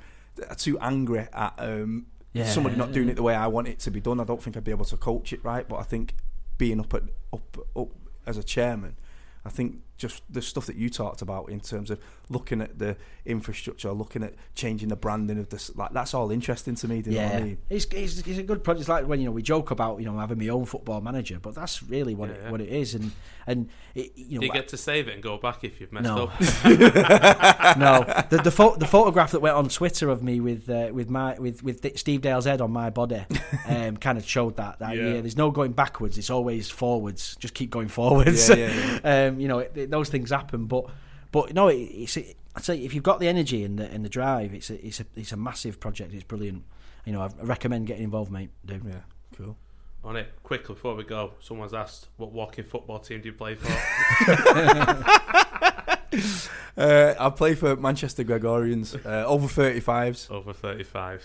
too 0.56 0.78
angry 0.78 1.26
at 1.32 1.54
um, 1.58 2.06
yeah. 2.32 2.46
somebody 2.46 2.76
not 2.76 2.92
doing 2.92 3.08
it 3.08 3.16
the 3.16 3.22
way 3.22 3.34
I 3.34 3.46
want 3.46 3.68
it 3.68 3.78
to 3.80 3.90
be 3.90 4.00
done. 4.00 4.20
I 4.20 4.24
don't 4.24 4.42
think 4.42 4.56
I'd 4.56 4.64
be 4.64 4.70
able 4.70 4.84
to 4.86 4.96
coach 4.96 5.32
it 5.32 5.42
right. 5.44 5.68
But 5.68 5.76
I 5.76 5.82
think 5.82 6.14
being 6.56 6.80
up 6.80 6.94
at 6.94 7.02
up 7.32 7.58
up 7.76 7.88
as 8.26 8.36
a 8.36 8.42
chairman, 8.42 8.96
I 9.44 9.50
think 9.50 9.80
just 9.98 10.22
the 10.32 10.40
stuff 10.40 10.66
that 10.66 10.76
you 10.76 10.88
talked 10.88 11.20
about 11.22 11.50
in 11.50 11.60
terms 11.60 11.90
of 11.90 11.98
looking 12.30 12.60
at 12.62 12.78
the 12.78 12.96
infrastructure, 13.26 13.90
looking 13.92 14.22
at 14.22 14.34
changing 14.54 14.88
the 14.88 14.96
branding 14.96 15.38
of 15.38 15.48
this. 15.50 15.74
Like 15.76 15.92
that's 15.92 16.14
all 16.14 16.30
interesting 16.30 16.74
to 16.76 16.88
me. 16.88 17.02
Do 17.02 17.10
you 17.10 17.16
know 17.18 17.24
what 17.26 17.34
I 17.34 17.40
mean? 17.40 17.58
It's, 17.68 17.84
it's, 17.86 18.18
it's 18.20 18.38
a 18.38 18.42
good 18.44 18.62
project. 18.64 18.80
It's 18.82 18.88
like 18.88 19.06
when 19.06 19.20
you 19.20 19.26
know 19.26 19.32
we 19.32 19.42
joke 19.42 19.70
about 19.72 19.98
you 19.98 20.06
know 20.06 20.16
having 20.18 20.38
my 20.38 20.48
own 20.48 20.64
football 20.64 21.00
manager, 21.00 21.38
but 21.42 21.54
that's 21.54 21.82
really 21.82 22.14
what 22.14 22.30
Yeah, 22.30 22.36
it, 22.36 22.40
yeah. 22.44 22.50
what 22.50 22.60
it 22.60 22.68
is. 22.68 22.94
And 22.94 23.10
and 23.46 23.68
it, 23.94 24.12
you 24.16 24.34
know 24.36 24.40
Do 24.40 24.46
you 24.46 24.52
get 24.52 24.68
to 24.68 24.76
save 24.76 25.08
it 25.08 25.14
and 25.14 25.22
go 25.22 25.36
back 25.36 25.64
if 25.64 25.80
you've 25.80 25.92
messed 25.92 26.04
no, 26.04 26.24
up? 26.28 26.40
no. 27.78 28.04
The 28.30 28.40
the, 28.44 28.50
pho- 28.50 28.76
the 28.76 28.86
photograph 28.86 29.32
that 29.32 29.40
went 29.40 29.56
on 29.56 29.68
Twitter 29.68 30.08
of 30.10 30.22
me 30.22 30.40
with 30.40 30.68
uh, 30.70 30.90
with 30.92 31.10
my 31.10 31.38
with 31.38 31.62
with 31.62 31.98
Steve 31.98 32.20
Dale's 32.20 32.44
head 32.44 32.60
on 32.60 32.70
my 32.70 32.90
body, 32.90 33.24
um, 33.68 33.96
kind 33.96 34.16
of 34.18 34.28
showed 34.28 34.56
that 34.56 34.78
that 34.78 34.96
Yeah. 34.96 35.14
yeah. 35.14 35.20
there's 35.22 35.36
no 35.36 35.50
going 35.50 35.72
backwards. 35.72 36.18
It's 36.18 36.30
always 36.30 36.70
forwards. 36.70 37.36
Just 37.40 37.54
keep 37.54 37.70
going 37.70 37.88
forwards. 37.88 38.48
Yeah, 38.48 38.98
yeah, 39.04 39.26
um, 39.28 39.40
you 39.40 39.48
know, 39.48 39.58
it, 39.58 39.72
it- 39.74 39.87
those 39.90 40.08
things 40.08 40.30
happen, 40.30 40.66
but 40.66 40.86
but 41.32 41.54
no, 41.54 41.68
it, 41.68 41.76
it's. 41.76 42.16
I'd 42.16 42.64
say 42.64 42.78
if 42.78 42.94
you've 42.94 43.04
got 43.04 43.20
the 43.20 43.28
energy 43.28 43.64
and 43.64 43.78
the 43.78 43.90
and 43.90 44.04
the 44.04 44.08
drive, 44.08 44.54
it's 44.54 44.70
a 44.70 44.86
it's 44.86 45.00
a 45.00 45.06
it's 45.16 45.32
a 45.32 45.36
massive 45.36 45.80
project. 45.80 46.14
It's 46.14 46.24
brilliant. 46.24 46.64
You 47.04 47.12
know, 47.12 47.22
I 47.22 47.28
recommend 47.42 47.86
getting 47.86 48.04
involved, 48.04 48.30
mate. 48.30 48.50
Do 48.64 48.80
yeah, 48.86 49.00
cool. 49.36 49.56
On 50.04 50.16
it, 50.16 50.28
quickly 50.42 50.74
before 50.74 50.94
we 50.94 51.04
go, 51.04 51.32
someone's 51.40 51.74
asked, 51.74 52.08
what 52.16 52.32
walking 52.32 52.64
football 52.64 53.00
team 53.00 53.20
do 53.20 53.28
you 53.28 53.34
play 53.34 53.56
for? 53.56 53.68
Uh, 56.78 57.12
I 57.18 57.28
play 57.30 57.56
for 57.56 57.74
Manchester 57.74 58.22
Gregorians, 58.22 58.94
uh, 59.04 59.26
over 59.26 59.48
35s. 59.48 60.30
Over 60.30 60.52
35s. 60.52 61.22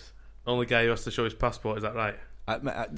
Only 0.48 0.66
guy 0.66 0.84
who 0.84 0.90
has 0.90 1.04
to 1.04 1.12
show 1.12 1.24
his 1.24 1.36
passport, 1.36 1.78
is 1.78 1.84
that 1.84 1.94
right? 1.94 2.18
I, 2.46 2.56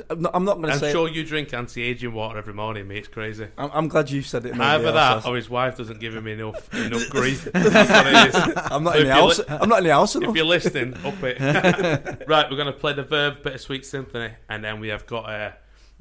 I'm 0.10 0.22
not, 0.22 0.42
not 0.42 0.44
going 0.60 0.74
to 0.74 0.80
say. 0.80 0.88
I'm 0.88 0.92
sure 0.92 1.08
you 1.08 1.24
drink 1.24 1.54
anti-aging 1.54 2.12
water 2.12 2.40
every 2.40 2.54
morning, 2.56 2.88
mate. 2.88 2.98
It's 2.98 3.08
crazy. 3.08 3.48
I'm, 3.60 3.70
I'm 3.74 3.88
glad 3.88 4.10
you 4.10 4.24
said 4.24 4.44
it. 4.46 4.56
mate. 4.56 4.66
Either 4.66 4.92
that, 4.92 5.26
or 5.28 5.36
his 5.36 5.50
wife 5.52 5.78
doesn't 5.78 6.00
give 6.00 6.16
him 6.16 6.26
enough 6.26 6.74
enough 6.74 7.08
grief. 7.10 7.44
That's 7.54 7.90
what 7.90 8.08
it 8.08 8.30
is. 8.30 8.36
I'm 8.72 8.84
not 8.84 8.94
So 8.96 9.00
in 9.02 9.08
the 9.08 9.14
house. 9.14 9.38
li- 9.40 9.46
I'm 9.50 9.70
not 9.70 9.78
in 9.80 9.84
the 9.84 9.94
house 9.94 10.16
If 10.16 10.36
you're 10.36 10.46
listening, 10.46 10.96
up 11.06 11.22
it. 11.22 11.40
right, 12.28 12.50
we're 12.50 12.58
going 12.58 12.66
to 12.66 12.74
play 12.74 12.94
the 12.94 13.04
Verve 13.04 13.44
Bittersweet 13.44 13.86
Symphony, 13.86 14.34
and 14.50 14.64
then 14.64 14.80
we 14.80 14.88
have 14.88 15.06
got 15.06 15.30
uh, 15.30 15.52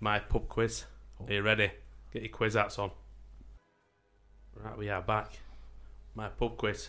my 0.01 0.21
pub 0.21 0.49
quiz. 0.49 0.85
Are 1.27 1.33
you 1.33 1.43
ready? 1.43 1.71
Get 2.15 2.23
your 2.23 2.33
quiz 2.33 2.55
hats 2.55 2.79
on. 2.79 2.93
Right, 4.57 4.79
we 4.79 4.89
are 4.89 5.03
back. 5.03 5.39
My 6.15 6.29
pub 6.29 6.57
quiz. 6.57 6.89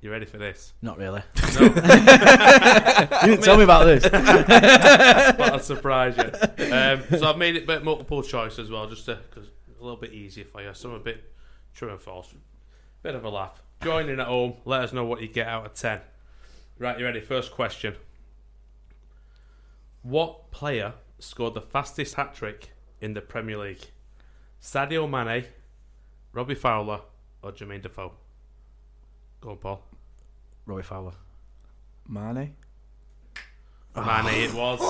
You 0.00 0.10
ready 0.10 0.24
for 0.24 0.38
this? 0.38 0.72
Not 0.80 0.96
really. 0.96 1.22
No. 1.54 1.60
you 1.66 1.70
didn't 1.70 3.42
tell 3.42 3.58
me 3.58 3.64
about 3.64 3.84
this. 3.84 4.02
But 4.10 5.52
I'll 5.52 5.58
surprise 5.58 6.16
you. 6.16 6.72
Um, 6.72 7.02
so 7.18 7.28
I've 7.28 7.36
made 7.36 7.56
it 7.56 7.64
a 7.64 7.66
bit 7.66 7.84
multiple 7.84 8.22
choice 8.22 8.58
as 8.58 8.70
well, 8.70 8.88
just 8.88 9.04
to, 9.06 9.18
cause 9.30 9.50
a 9.78 9.82
little 9.82 10.00
bit 10.00 10.12
easier 10.12 10.44
for 10.44 10.62
you. 10.62 10.72
Some 10.72 10.92
a 10.92 10.98
bit 10.98 11.32
true 11.74 11.90
and 11.90 12.00
false. 12.00 12.32
Bit 13.02 13.14
of 13.14 13.24
a 13.24 13.28
laugh. 13.28 13.62
Join 13.82 14.08
in 14.08 14.20
at 14.20 14.26
home. 14.26 14.54
Let 14.64 14.82
us 14.82 14.92
know 14.92 15.04
what 15.04 15.20
you 15.20 15.28
get 15.28 15.46
out 15.46 15.66
of 15.66 15.74
10. 15.74 16.00
Right, 16.78 16.98
you 16.98 17.04
ready? 17.04 17.20
First 17.20 17.52
question. 17.52 17.94
What 20.02 20.50
player 20.50 20.94
scored 21.18 21.54
the 21.54 21.60
fastest 21.60 22.14
hat 22.14 22.34
trick 22.34 22.72
in 23.02 23.12
the 23.12 23.20
Premier 23.20 23.58
League? 23.58 23.90
Sadio 24.62 25.08
Mane, 25.08 25.46
Robbie 26.32 26.54
Fowler, 26.54 27.00
or 27.42 27.52
Jermaine 27.52 27.82
Defoe? 27.82 28.12
Go 29.40 29.50
on, 29.50 29.56
Paul. 29.58 29.89
Roy 30.66 30.82
Fowler. 30.82 31.12
Mane. 32.08 32.54
Mane, 33.96 34.26
it 34.44 34.54
was. 34.54 34.80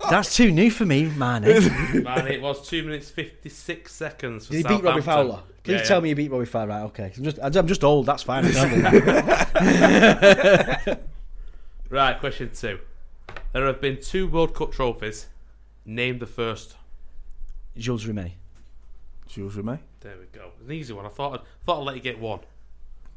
That's 0.10 0.34
too 0.36 0.50
new 0.50 0.70
for 0.70 0.84
me, 0.84 1.04
man. 1.06 1.44
eh? 1.44 1.60
Mane, 1.94 2.26
it 2.26 2.42
was 2.42 2.66
2 2.68 2.82
minutes 2.82 3.08
56 3.10 3.92
seconds. 3.92 4.46
For 4.46 4.52
Did 4.52 4.66
he 4.66 4.76
beat 4.76 4.84
Robbie 4.84 5.00
Fowler? 5.00 5.40
Please 5.62 5.74
Yeah, 5.74 5.82
tell 5.84 5.98
yeah. 5.98 6.02
me 6.02 6.08
you 6.10 6.14
beat 6.16 6.30
Robbie 6.30 6.44
Fowler. 6.46 6.68
Right, 6.68 6.82
okay. 6.82 7.12
I'm 7.16 7.24
just, 7.24 7.38
I'm 7.40 7.66
just 7.68 7.84
old. 7.84 8.06
That's 8.06 8.22
fine. 8.24 8.44
Tell 8.52 8.68
me 8.68 8.80
that. 8.82 11.00
Right, 11.88 12.18
question 12.18 12.50
two. 12.54 12.80
There 13.52 13.66
have 13.66 13.80
been 13.80 14.00
two 14.00 14.26
World 14.28 14.54
Cup 14.54 14.72
trophies. 14.72 15.26
Name 15.84 16.18
the 16.18 16.26
first. 16.26 16.76
Jules 17.76 18.06
Rimet. 18.06 18.32
Jules 19.28 19.54
Rimet. 19.56 19.78
There 20.00 20.14
we 20.18 20.26
go. 20.36 20.50
An 20.64 20.72
easy 20.72 20.92
one. 20.94 21.06
I 21.06 21.10
thought 21.10 21.34
I'd, 21.34 21.40
thought 21.64 21.80
I'd 21.80 21.84
let 21.84 21.94
you 21.96 22.02
get 22.02 22.18
one. 22.18 22.40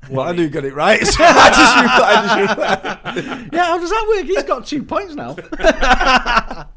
Well, 0.10 0.28
I 0.28 0.32
knew 0.34 0.44
you 0.44 0.50
got 0.50 0.66
it 0.66 0.74
right. 0.74 1.06
So 1.06 1.24
I 1.24 1.50
just 1.50 1.76
replied. 1.82 2.16
I 2.16 3.16
just 3.16 3.28
replied. 3.30 3.50
Yeah, 3.54 3.66
how 3.66 3.78
does 3.80 3.90
that 3.90 4.06
work? 4.08 4.26
He's 4.26 4.44
got 4.44 4.66
two 4.66 4.84
points 4.84 5.16
now. 5.16 5.36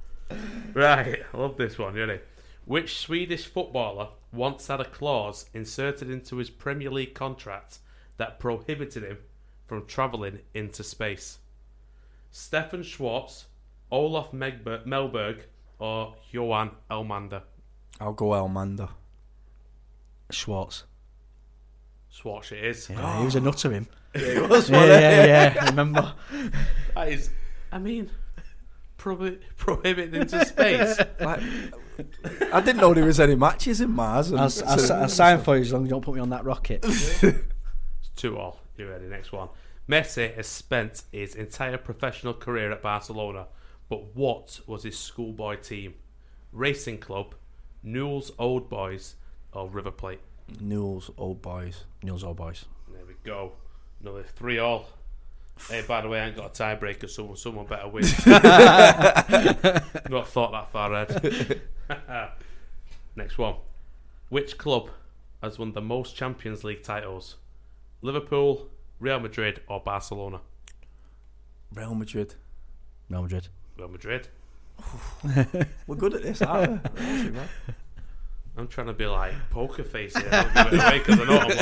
Right, 0.75 1.23
I 1.33 1.37
love 1.37 1.57
this 1.57 1.79
one. 1.79 1.95
You 1.97 2.07
Ready? 2.07 2.21
Which 2.65 2.99
Swedish 2.99 3.47
footballer 3.47 4.11
once 4.33 4.67
had 4.69 4.81
a 4.81 4.85
clause 4.85 5.47
inserted 5.55 6.11
into 6.11 6.37
his 6.37 6.51
Premier 6.51 6.91
League 6.91 7.15
contract 7.15 7.79
that 8.19 8.39
prohibited 8.39 9.03
him 9.03 9.19
from 9.67 9.87
travelling 9.87 10.41
into 10.55 10.85
space? 10.85 11.39
Stefan 12.31 12.83
Schwartz, 12.83 13.47
Olaf 13.91 14.31
Megber- 14.33 14.87
Mellberg, 14.87 15.41
or 15.79 16.15
Johan 16.31 16.73
Elmander? 16.91 17.43
I'll 17.99 18.13
go 18.13 18.27
Elmander. 18.31 18.91
Schwartz. 20.31 20.85
Schwartz 22.21 22.51
it 22.53 22.65
is. 22.65 22.91
Yeah, 22.91 23.19
he 23.21 23.25
was 23.25 23.37
a 23.37 23.41
nutter, 23.41 23.71
him. 23.71 23.87
Yeah, 24.15 24.33
he 24.35 24.41
was. 24.41 24.71
Yeah, 24.71 24.85
yeah, 24.87 25.27
yeah. 25.27 25.57
I 25.63 25.67
remember. 25.67 26.15
That 26.95 27.09
is, 27.11 27.31
I 27.71 27.79
mean, 27.79 28.11
prohi- 28.99 29.39
prohibited 29.57 30.15
into 30.15 30.45
space. 30.47 30.99
Like, 31.21 31.41
I 32.53 32.61
didn't 32.61 32.79
know 32.81 32.93
there 32.95 33.05
was 33.05 33.21
any 33.21 33.37
matches 33.37 33.81
in 33.81 33.91
Mars. 33.91 34.31
and- 34.31 34.41
I'll, 34.41 34.51
I'll, 34.67 34.93
I'll 35.03 35.09
sign 35.09 35.41
for 35.43 35.55
you 35.57 35.63
as 35.63 35.73
long 35.73 35.83
as 35.85 35.87
you 35.89 35.91
don't 35.91 36.03
put 36.05 36.15
me 36.17 36.21
on 36.21 36.31
that 36.31 36.45
rocket. 36.45 36.81
it's 36.85 37.33
Two 38.17 38.37
all. 38.39 38.59
You 38.77 38.89
ready? 38.89 39.07
Next 39.07 39.31
one. 39.31 39.49
Messi 39.89 40.35
has 40.35 40.47
spent 40.49 41.03
his 41.13 41.35
entire 41.37 41.79
professional 41.79 42.35
career 42.35 42.73
at 42.73 42.83
Barcelona, 42.83 43.47
but 43.89 44.17
what 44.17 44.59
was 44.67 44.83
his 44.83 44.99
schoolboy 44.99 45.57
team? 45.57 45.95
Racing 46.53 46.99
Club, 46.99 47.35
Newell's 47.85 48.33
Old 48.39 48.69
Boys, 48.69 49.15
or 49.53 49.69
River 49.69 49.93
Plate? 49.93 50.21
Newell's 50.61 51.11
old 51.17 51.43
boys. 51.43 51.85
Nils 52.03 52.23
Old 52.25 52.37
Boys. 52.37 52.65
There 52.93 53.05
we 53.07 53.15
go. 53.25 53.53
Another 54.01 54.23
three 54.23 54.59
all. 54.59 54.89
Hey, 55.69 55.83
by 55.87 56.01
the 56.01 56.09
way, 56.09 56.21
I 56.21 56.27
ain't 56.27 56.37
got 56.37 56.59
a 56.59 56.63
tiebreaker, 56.63 57.11
so 57.11 57.35
someone 57.35 57.67
better 57.67 57.89
win. 57.89 58.05
Not 60.09 60.29
thought 60.29 60.53
that 60.53 60.71
far 60.71 60.93
ahead. 60.93 61.63
Next 63.17 63.37
one. 63.39 63.57
Which 64.29 64.57
club 64.57 64.91
has 65.43 65.59
won 65.59 65.73
the 65.73 65.81
most 65.81 66.15
Champions 66.15 66.63
League 66.63 66.85
titles? 66.85 67.37
Liverpool, 68.03 68.69
Real 69.01 69.19
Madrid, 69.19 69.61
or 69.67 69.81
Barcelona? 69.81 70.41
Real 71.75 71.95
Madrid. 71.97 72.37
Real 73.11 73.23
Madrid. 73.23 73.49
Real 73.77 73.89
Madrid. 73.89 74.29
We're 75.89 75.97
good 75.97 76.15
at 76.15 76.23
this, 76.23 76.41
aren't 76.43 76.85
we? 76.95 77.33
We're 78.59 78.65
actually, 78.65 78.67
man. 78.67 78.67
I'm 78.67 78.69
trying 78.69 78.87
to 78.87 78.93
be 78.93 79.07
like 79.07 79.35
poker 79.51 79.85
face 79.85 80.17
here. 80.17 80.29
Don't 80.31 80.55
give 80.55 80.73
it 80.73 80.81
away 80.81 80.99
because 80.99 81.21
I 81.21 81.25
know 81.25 81.37
what 81.37 81.53
I'm 81.53 81.59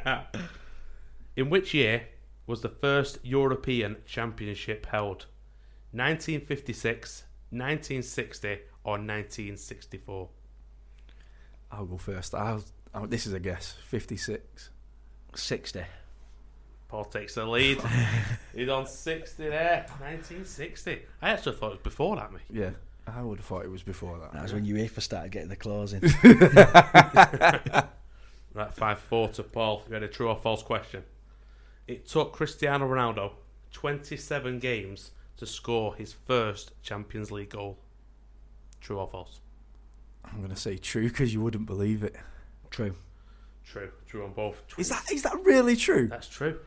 like. 0.00 0.36
In 1.36 1.50
which 1.50 1.74
year 1.74 2.08
was 2.46 2.60
the 2.60 2.68
first 2.68 3.18
European 3.22 3.96
Championship 4.06 4.86
held? 4.86 5.26
1956, 5.92 7.24
1960, 7.50 8.48
or 8.84 8.92
1964? 8.92 10.28
I'll 11.72 11.86
go 11.86 11.96
first. 11.96 12.34
I'll, 12.34 12.62
i 12.94 13.06
this 13.06 13.26
is 13.26 13.32
a 13.32 13.40
guess. 13.40 13.76
56. 13.86 14.70
60. 15.34 15.82
Paul 16.88 17.04
takes 17.04 17.36
the 17.36 17.46
lead. 17.46 17.80
He's 18.54 18.68
on 18.68 18.86
60 18.86 19.48
there. 19.48 19.86
1960. 20.00 21.02
I 21.22 21.30
actually 21.30 21.56
thought 21.56 21.68
it 21.68 21.70
was 21.70 21.78
before 21.82 22.16
that, 22.16 22.32
mate. 22.32 22.42
Yeah. 22.50 22.70
I 23.06 23.22
would 23.22 23.38
have 23.38 23.46
thought 23.46 23.64
it 23.64 23.70
was 23.70 23.82
before 23.82 24.18
that. 24.18 24.32
That 24.32 24.42
was 24.42 24.52
when 24.52 24.66
UEFA 24.66 25.00
started 25.00 25.32
getting 25.32 25.48
the 25.48 25.56
claws 25.56 25.92
in. 25.92 26.00
Right, 28.52 28.72
5 28.72 28.98
4 28.98 29.28
to 29.28 29.42
Paul. 29.42 29.84
You 29.86 29.94
had 29.94 30.02
a 30.02 30.08
true 30.08 30.28
or 30.28 30.36
false 30.36 30.62
question. 30.62 31.04
It 31.86 32.08
took 32.08 32.32
Cristiano 32.32 32.88
Ronaldo 32.88 33.32
27 33.72 34.58
games 34.58 35.12
to 35.36 35.46
score 35.46 35.94
his 35.94 36.12
first 36.12 36.72
Champions 36.82 37.30
League 37.30 37.50
goal. 37.50 37.78
True 38.80 38.98
or 38.98 39.08
false? 39.08 39.40
I'm 40.24 40.38
going 40.38 40.50
to 40.50 40.56
say 40.56 40.76
true 40.76 41.08
because 41.08 41.32
you 41.32 41.40
wouldn't 41.40 41.66
believe 41.66 42.02
it. 42.02 42.16
True. 42.70 42.94
True. 43.64 43.90
True 44.06 44.24
on 44.24 44.32
both. 44.32 44.62
Is 44.76 44.88
that 44.88 45.10
is 45.12 45.22
that 45.22 45.36
really 45.44 45.76
true? 45.76 46.08
That's 46.08 46.28
true. 46.28 46.58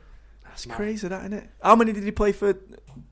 That's 0.53 0.67
crazy, 0.67 1.07
that 1.07 1.21
isn't 1.21 1.33
it? 1.33 1.49
How 1.63 1.75
many 1.75 1.93
did 1.93 2.03
he 2.03 2.11
play 2.11 2.31
for? 2.31 2.55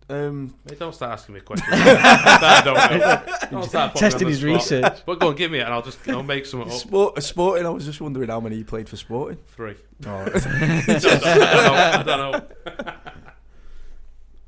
Um, 0.08 0.54
Mate, 0.70 0.78
don't 0.78 0.94
start 0.94 1.14
asking 1.14 1.34
me 1.34 1.42
questions. 1.42 1.70
I 1.74 2.62
don't 2.64 2.76
know. 2.76 3.38
Don't 3.62 3.68
start 3.68 3.96
Testing 3.96 4.28
his 4.28 4.38
spot. 4.38 4.48
research. 4.54 5.02
But 5.06 5.20
go 5.20 5.30
on, 5.30 5.36
give 5.36 5.50
me 5.52 5.58
it, 5.60 5.64
and 5.64 5.74
I'll 5.74 5.82
just 5.82 6.08
I'll 6.08 6.22
make 6.22 6.46
some 6.46 6.62
up. 6.62 6.70
sport, 6.72 7.22
sporting. 7.24 7.66
I 7.66 7.70
was 7.70 7.86
just 7.86 8.00
wondering 8.00 8.30
how 8.30 8.40
many 8.40 8.58
he 8.58 8.64
played 8.64 8.88
for 8.88 8.96
Sporting. 8.96 9.40
Three. 9.56 9.76
Oh. 10.06 10.10
I 10.26 10.28
don't 11.00 11.04
know. 11.04 11.74
I 11.74 12.04
don't 12.06 12.32
know. 12.32 12.94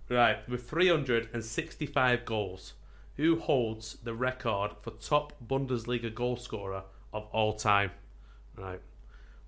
right, 0.10 0.48
with 0.48 0.70
365 0.70 2.26
goals, 2.26 2.74
who 3.18 3.40
holds 3.40 3.98
the 4.04 4.14
record 4.14 4.72
for 4.82 4.92
top 4.92 5.34
Bundesliga 5.46 6.14
goal 6.14 6.38
scorer 6.38 6.84
of 7.12 7.26
all 7.32 7.54
time? 7.54 7.92
Right. 8.56 8.82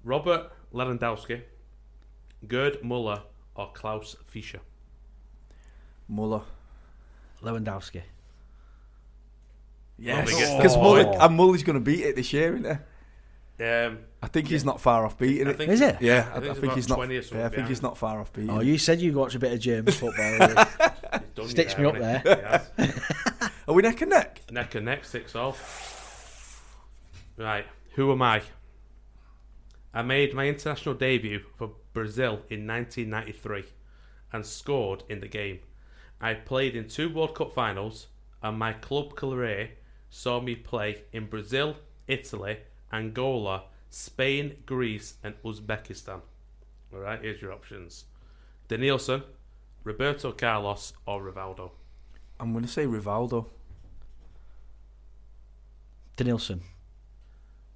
Robert 0.04 0.52
Lewandowski, 0.74 1.42
Gerd 2.48 2.84
Muller, 2.84 3.22
or 3.56 3.72
Klaus 3.74 4.16
Fischer? 4.26 4.60
Muller. 6.08 6.42
Lewandowski. 7.44 8.02
Yes, 9.98 10.28
Lovey 10.30 10.40
gets 10.40 10.52
the 10.52 10.58
because 10.58 10.76
point. 10.76 11.08
Muller, 11.08 11.22
and 11.22 11.36
Muller's 11.38 11.64
going 11.64 11.76
to 11.76 11.80
beat 11.80 12.02
it 12.06 12.16
this 12.16 12.34
year, 12.34 12.56
isn't 12.56 12.66
he? 13.58 13.64
Um, 13.64 14.00
I 14.22 14.28
think 14.28 14.50
he's 14.50 14.66
not 14.66 14.82
far 14.82 15.06
off 15.06 15.18
beating 15.18 15.48
I 15.48 15.52
it. 15.52 15.58
think- 15.58 15.72
Is 15.72 15.80
it? 15.80 15.98
Yeah, 16.02 16.30
I 16.34 16.38
I, 16.38 16.40
think 16.42 16.52
I 16.58 16.60
think 16.60 16.74
he's 16.74 16.90
not. 16.90 17.00
or 17.00 17.14
Yeah, 17.14 17.46
I 17.46 17.50
think 17.50 17.68
he's 17.70 17.82
not 17.82 17.98
far 17.98 18.20
off 18.20 18.34
beating. 18.34 18.50
Oh, 18.50 18.60
it. 18.60 18.66
you 18.68 18.78
said 18.78 19.00
you 19.00 19.14
watch 19.14 19.34
a 19.36 19.40
bit 19.40 19.54
of 19.54 19.60
German 19.62 19.94
football. 19.94 20.32
he's 20.48 21.30
done 21.36 21.48
Sticks 21.48 21.74
you 21.78 21.84
me 21.84 21.90
up 21.90 21.96
hasn't 21.96 22.24
there. 22.26 22.66
he? 22.78 22.84
He 22.84 22.92
has. 22.92 23.02
Are 23.68 23.74
we 23.74 23.82
neck 23.82 24.02
and 24.02 24.10
neck? 24.10 24.42
Neck 24.52 24.76
and 24.76 24.86
neck, 24.86 25.06
six 25.06 25.36
all. 25.36 25.56
Right, 27.38 27.66
who 27.94 28.12
am 28.12 28.22
I? 28.22 28.42
I 29.94 30.02
made 30.02 30.34
my 30.34 30.48
international 30.48 30.96
debut 30.96 31.40
for 31.58 31.72
Brazil 31.96 32.42
in 32.50 32.68
1993 32.68 33.64
and 34.32 34.46
scored 34.46 35.04
in 35.10 35.22
the 35.22 35.28
game. 35.28 35.60
I 36.22 36.34
played 36.34 36.76
in 36.76 36.88
two 36.88 37.10
World 37.10 37.34
Cup 37.34 37.54
finals, 37.54 38.08
and 38.44 38.60
my 38.60 38.74
club 38.74 39.16
career 39.16 39.72
saw 40.10 40.40
me 40.42 40.56
play 40.56 41.04
in 41.12 41.28
Brazil, 41.28 41.78
Italy, 42.08 42.58
Angola, 42.92 43.64
Spain, 43.90 44.58
Greece, 44.66 45.16
and 45.24 45.36
Uzbekistan. 45.44 46.22
All 46.94 47.00
right, 47.00 47.22
here's 47.22 47.42
your 47.42 47.54
options: 47.54 48.06
Denilson, 48.68 49.24
Roberto 49.84 50.32
Carlos, 50.34 50.94
or 51.06 51.22
Rivaldo. 51.22 51.72
I'm 52.40 52.52
going 52.52 52.66
to 52.66 52.72
say 52.72 52.86
Rivaldo. 52.86 53.48
Denilson. 56.18 56.60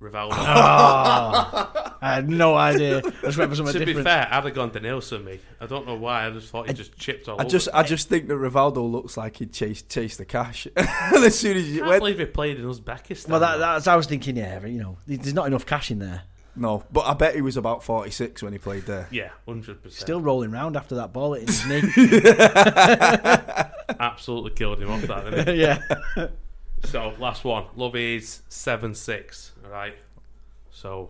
Rivaldo. 0.01 1.85
I 2.01 2.15
had 2.15 2.29
no 2.29 2.55
idea. 2.55 2.99
I 2.99 3.01
just 3.23 3.37
went 3.37 3.49
for 3.49 3.55
something 3.57 3.73
to 3.77 3.85
be 3.85 3.93
fair, 3.93 4.27
I'd 4.31 4.43
have 4.45 4.53
gone 4.53 4.71
Denilson, 4.71 5.23
me. 5.25 5.39
I 5.59 5.65
don't 5.65 5.85
know 5.85 5.95
why. 5.95 6.25
I 6.27 6.29
just 6.29 6.49
thought 6.49 6.67
he 6.67 6.73
just 6.73 6.97
chipped 6.97 7.27
all 7.27 7.37
I 7.39 7.43
over. 7.43 7.49
just, 7.51 7.67
I 7.73 7.83
just 7.83 8.07
think 8.07 8.27
that 8.29 8.35
Rivaldo 8.35 8.89
looks 8.89 9.17
like 9.17 9.37
he'd 9.37 9.51
chase, 9.51 9.81
chase 9.81 10.15
the 10.15 10.25
cash. 10.25 10.65
and 10.75 10.87
as 11.25 11.37
soon 11.37 11.57
as 11.57 11.65
I 11.65 11.67
you 11.67 11.77
can't 11.79 11.89
went, 11.89 11.99
believe 12.01 12.19
he 12.19 12.25
played 12.25 12.57
in 12.59 12.65
Uzbekistan. 12.65 13.27
well, 13.29 13.39
that, 13.41 13.57
that's 13.57 13.87
I 13.87 13.95
was 13.95 14.05
thinking. 14.07 14.37
Yeah, 14.37 14.65
you 14.65 14.79
know, 14.79 14.97
there's 15.07 15.33
not 15.33 15.47
enough 15.47 15.65
cash 15.65 15.91
in 15.91 15.99
there. 15.99 16.23
no, 16.55 16.83
but 16.91 17.05
I 17.05 17.13
bet 17.15 17.35
he 17.35 17.41
was 17.41 17.57
about 17.57 17.83
46 17.83 18.43
when 18.43 18.53
he 18.53 18.59
played 18.59 18.85
there. 18.85 19.07
yeah, 19.11 19.31
hundred 19.45 19.83
percent. 19.83 19.99
Still 20.01 20.21
rolling 20.21 20.51
round 20.51 20.77
after 20.77 20.95
that 20.95 21.11
ball 21.11 21.33
hitting 21.33 21.47
his 21.47 21.65
knee. 21.67 21.81
absolutely 23.99 24.51
killed 24.51 24.81
him 24.81 24.89
off 24.89 25.01
that. 25.01 25.25
Didn't 25.29 25.47
he? 25.55 25.61
yeah. 25.61 25.81
so 26.85 27.13
last 27.19 27.43
one, 27.43 27.65
love 27.75 27.95
is 27.95 28.41
seven 28.49 28.95
six. 28.95 29.51
All 29.65 29.71
right. 29.71 29.95
So 30.71 31.09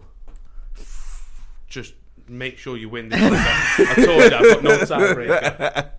just 1.70 1.94
make 2.28 2.58
sure 2.58 2.78
you 2.78 2.90
win 2.90 3.10
this. 3.10 3.22
I 3.22 3.94
told 3.96 4.08
you 4.08 4.38
I've 4.38 4.62
got 4.62 4.64
no 4.64 4.78
tiebreaker. 4.80 5.90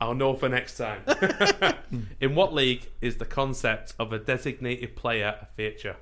I'll 0.00 0.14
know 0.14 0.34
for 0.34 0.48
next 0.48 0.76
time. 0.76 1.02
In 2.20 2.34
what 2.34 2.52
league 2.52 2.86
is 3.00 3.16
the 3.16 3.24
concept 3.24 3.94
of 3.98 4.12
a 4.12 4.18
designated 4.18 4.94
player 4.94 5.36
a 5.40 5.46
feature? 5.56 5.96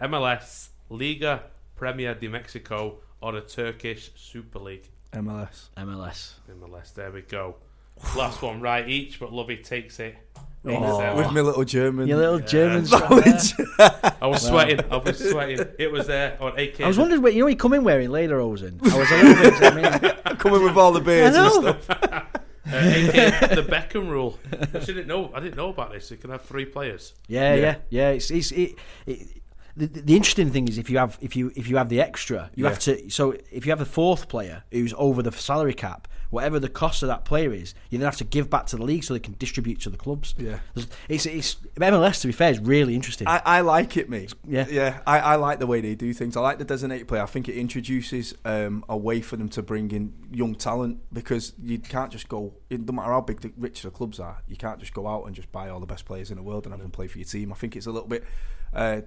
MLS, 0.00 0.68
Liga, 0.88 1.42
Premier 1.74 2.14
de 2.14 2.28
Mexico, 2.28 2.98
or 3.20 3.32
the 3.32 3.40
Turkish 3.40 4.12
Super 4.14 4.60
League? 4.60 4.88
MLS. 5.12 5.68
MLS. 5.76 6.34
MLS. 6.50 6.94
There 6.94 7.10
we 7.10 7.22
go. 7.22 7.56
Last 8.16 8.42
one, 8.42 8.60
right 8.60 8.88
each, 8.88 9.18
but 9.18 9.32
Lovey 9.32 9.56
takes 9.56 9.98
it. 9.98 10.16
Oh. 10.64 11.16
With 11.16 11.32
my 11.32 11.40
little 11.40 11.64
German. 11.64 12.06
Your 12.06 12.18
little 12.18 12.38
German 12.38 12.84
knowledge. 12.90 13.54
I 13.78 14.26
was 14.26 14.46
sweating. 14.46 14.80
I 14.90 14.96
was 14.96 15.18
sweating. 15.18 15.66
It 15.78 15.90
was 15.90 16.06
there 16.06 16.36
on 16.40 16.58
AK. 16.58 16.80
I 16.82 16.86
was 16.86 16.98
wondering, 16.98 17.20
where, 17.22 17.32
you 17.32 17.40
know, 17.40 17.48
he 17.48 17.56
come 17.56 17.72
in 17.72 17.82
wearing 17.82 18.10
lederhosen. 18.10 18.78
I 18.92 18.96
was 18.98 19.10
a 19.10 19.22
little 19.22 19.50
bit. 19.50 19.62
I 19.62 20.30
mean, 20.30 20.36
Coming 20.38 20.62
with 20.62 20.76
all 20.76 20.92
the 20.92 21.00
beers 21.00 21.34
and 21.36 21.52
stuff. 21.52 22.28
Uh, 22.64 22.76
AK, 22.76 23.50
the 23.50 23.66
Beckham 23.68 24.08
rule. 24.08 24.38
I 24.52 24.78
didn't 24.78 25.08
know. 25.08 25.32
I 25.34 25.40
didn't 25.40 25.56
know 25.56 25.70
about 25.70 25.90
this. 25.92 26.12
You 26.12 26.16
can 26.16 26.30
have 26.30 26.42
three 26.42 26.64
players. 26.64 27.12
Yeah, 27.26 27.54
Yeah. 27.54 27.60
yeah, 27.60 27.76
yeah. 27.90 28.08
It's, 28.10 28.30
it's 28.30 28.52
it, 28.52 28.76
it, 29.04 29.41
the, 29.76 29.86
the 29.86 30.16
interesting 30.16 30.50
thing 30.50 30.68
is 30.68 30.78
if 30.78 30.90
you 30.90 30.98
have 30.98 31.18
if 31.20 31.36
you 31.36 31.52
if 31.56 31.68
you 31.68 31.76
have 31.76 31.88
the 31.88 32.00
extra, 32.00 32.50
you 32.54 32.66
have 32.66 32.78
to. 32.80 33.10
So 33.10 33.32
if 33.50 33.64
you 33.64 33.72
have 33.72 33.78
the 33.78 33.84
fourth 33.84 34.28
player 34.28 34.64
who's 34.70 34.94
over 34.96 35.22
the 35.22 35.32
salary 35.32 35.74
cap, 35.74 36.08
whatever 36.32 36.58
the 36.58 36.68
cost 36.68 37.02
of 37.02 37.08
that 37.08 37.24
player 37.24 37.52
is, 37.52 37.74
you 37.90 37.98
then 37.98 38.06
have 38.06 38.16
to 38.16 38.24
give 38.24 38.48
back 38.48 38.64
to 38.66 38.76
the 38.76 38.82
league 38.82 39.04
so 39.04 39.12
they 39.12 39.20
can 39.20 39.36
distribute 39.38 39.80
to 39.80 39.90
the 39.90 39.98
clubs. 39.98 40.34
Yeah. 40.38 40.58
it's 41.08 41.26
it's 41.26 41.56
MLS 41.76 42.22
to 42.22 42.26
be 42.26 42.32
fair 42.32 42.50
is 42.50 42.58
really 42.58 42.94
interesting. 42.94 43.28
I, 43.28 43.42
I 43.44 43.60
like 43.60 43.96
it, 43.96 44.08
mate. 44.08 44.32
Yeah. 44.46 44.66
yeah. 44.68 45.00
I, 45.06 45.20
I 45.20 45.36
like 45.36 45.58
the 45.58 45.66
way 45.66 45.80
they 45.80 45.94
do 45.94 46.12
things. 46.14 46.36
I 46.36 46.40
like 46.40 46.58
the 46.58 46.64
designated 46.64 47.06
player. 47.06 47.22
I 47.22 47.26
think 47.26 47.48
it 47.48 47.56
introduces 47.56 48.34
um, 48.44 48.84
a 48.88 48.96
way 48.96 49.20
for 49.20 49.36
them 49.36 49.50
to 49.50 49.62
bring 49.62 49.90
in 49.90 50.14
young 50.32 50.54
talent 50.54 51.00
because 51.12 51.52
you 51.62 51.78
can't 51.78 52.10
just 52.10 52.28
go. 52.28 52.54
It 52.70 52.86
no 52.86 52.92
matter 52.94 53.10
how 53.10 53.20
big 53.20 53.40
the 53.40 53.52
rich 53.58 53.82
the 53.82 53.90
clubs 53.90 54.18
are, 54.18 54.42
you 54.48 54.56
can't 54.56 54.80
just 54.80 54.94
go 54.94 55.06
out 55.06 55.26
and 55.26 55.34
just 55.34 55.52
buy 55.52 55.68
all 55.68 55.80
the 55.80 55.86
best 55.86 56.06
players 56.06 56.30
in 56.30 56.36
the 56.36 56.42
world 56.42 56.64
and 56.64 56.72
have 56.72 56.80
them 56.80 56.90
play 56.90 57.08
for 57.08 57.18
your 57.18 57.26
team. 57.26 57.52
I 57.52 57.56
think 57.56 57.76
it's 57.76 57.86
a 57.86 57.92
little 57.92 58.08
bit. 58.08 58.24
Uh, 58.72 59.02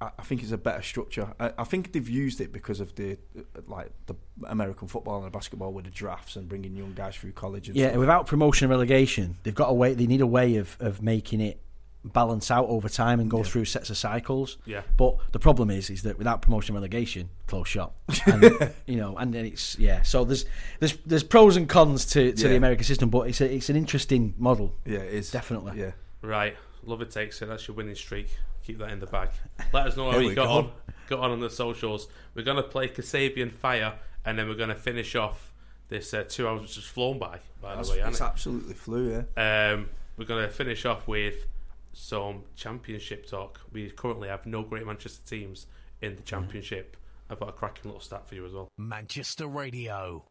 I 0.00 0.10
I 0.18 0.22
think 0.22 0.42
it's 0.42 0.52
a 0.52 0.58
better 0.58 0.82
structure. 0.82 1.34
I, 1.38 1.52
I 1.58 1.64
think 1.64 1.92
they've 1.92 2.08
used 2.08 2.40
it 2.40 2.52
because 2.52 2.80
of 2.80 2.94
the 2.94 3.18
like 3.66 3.90
the 4.06 4.14
American 4.46 4.88
football 4.88 5.18
and 5.18 5.26
the 5.26 5.30
basketball 5.30 5.72
with 5.72 5.84
the 5.84 5.90
drafts 5.90 6.36
and 6.36 6.48
bringing 6.48 6.76
young 6.76 6.94
guys 6.94 7.16
through 7.16 7.32
college. 7.32 7.68
And 7.68 7.76
yeah, 7.76 7.88
stuff. 7.88 7.98
without 7.98 8.26
promotion 8.26 8.66
and 8.66 8.70
relegation, 8.70 9.36
they've 9.42 9.54
got 9.54 9.70
a 9.70 9.74
way. 9.74 9.94
They 9.94 10.06
need 10.06 10.20
a 10.20 10.26
way 10.26 10.56
of 10.56 10.76
of 10.80 11.02
making 11.02 11.40
it 11.40 11.60
balance 12.02 12.50
out 12.50 12.66
over 12.68 12.88
time 12.88 13.20
and 13.20 13.30
go 13.30 13.42
through 13.42 13.66
sets 13.66 13.90
of 13.90 13.96
cycles. 13.96 14.56
Yeah. 14.64 14.82
But 14.96 15.18
the 15.32 15.38
problem 15.38 15.70
is, 15.70 15.90
is 15.90 16.02
that 16.02 16.16
without 16.16 16.40
promotion 16.42 16.74
and 16.74 16.80
relegation, 16.82 17.28
close 17.46 17.68
shop. 17.68 17.96
And, 18.26 18.72
you 18.86 18.96
know, 18.96 19.16
and 19.16 19.32
then 19.32 19.44
it's 19.44 19.78
yeah. 19.78 20.02
So 20.02 20.24
there's 20.24 20.44
there's 20.78 20.96
there's 21.04 21.24
pros 21.24 21.56
and 21.56 21.68
cons 21.68 22.06
to, 22.06 22.32
to 22.32 22.48
the 22.48 22.56
American 22.56 22.84
system, 22.84 23.10
but 23.10 23.28
it's 23.28 23.40
a, 23.40 23.52
it's 23.52 23.68
an 23.70 23.76
interesting 23.76 24.34
model. 24.38 24.74
yeah, 24.84 24.98
it 24.98 25.14
is 25.14 25.30
Definitely. 25.30 25.78
Yeah. 25.80 25.92
Right. 26.22 26.56
Love 26.84 27.02
it 27.02 27.10
takes 27.10 27.42
it. 27.42 27.46
That's 27.46 27.66
your 27.68 27.76
winning 27.76 27.94
streak. 27.94 28.28
Keep 28.64 28.78
that 28.78 28.90
in 28.90 29.00
the 29.00 29.06
bag. 29.06 29.30
Let 29.72 29.86
us 29.86 29.96
know 29.96 30.06
how 30.06 30.12
Here 30.12 30.22
you 30.22 30.28
we 30.28 30.34
got 30.34 30.46
go. 30.46 30.52
on. 30.52 30.72
Got 31.08 31.20
on 31.20 31.30
on 31.32 31.40
the 31.40 31.50
socials. 31.50 32.08
We're 32.34 32.44
gonna 32.44 32.62
play 32.62 32.88
Kasabian 32.88 33.50
Fire, 33.52 33.94
and 34.24 34.38
then 34.38 34.48
we're 34.48 34.54
gonna 34.54 34.74
finish 34.76 35.16
off 35.16 35.52
this 35.88 36.14
uh, 36.14 36.24
two 36.28 36.46
hours 36.46 36.60
which 36.62 36.74
just 36.74 36.88
flown 36.88 37.18
by. 37.18 37.40
By 37.60 37.70
That's- 37.70 37.88
the 37.88 37.92
way, 37.94 37.98
it's 37.98 38.06
hasn't 38.18 38.30
absolutely 38.30 38.74
flew. 38.74 39.24
Yeah. 39.36 39.72
Um, 39.72 39.88
we're 40.16 40.24
gonna 40.26 40.48
finish 40.50 40.84
off 40.84 41.08
with 41.08 41.46
some 41.92 42.44
championship 42.54 43.26
talk. 43.26 43.60
We 43.72 43.90
currently 43.90 44.28
have 44.28 44.46
no 44.46 44.62
Great 44.62 44.86
Manchester 44.86 45.26
teams 45.28 45.66
in 46.00 46.14
the 46.16 46.22
championship. 46.22 46.96
I've 47.28 47.40
got 47.40 47.48
a 47.48 47.52
cracking 47.52 47.84
little 47.86 48.00
stat 48.00 48.26
for 48.28 48.34
you 48.36 48.46
as 48.46 48.52
well. 48.52 48.68
Manchester 48.78 49.46
Radio. 49.48 50.24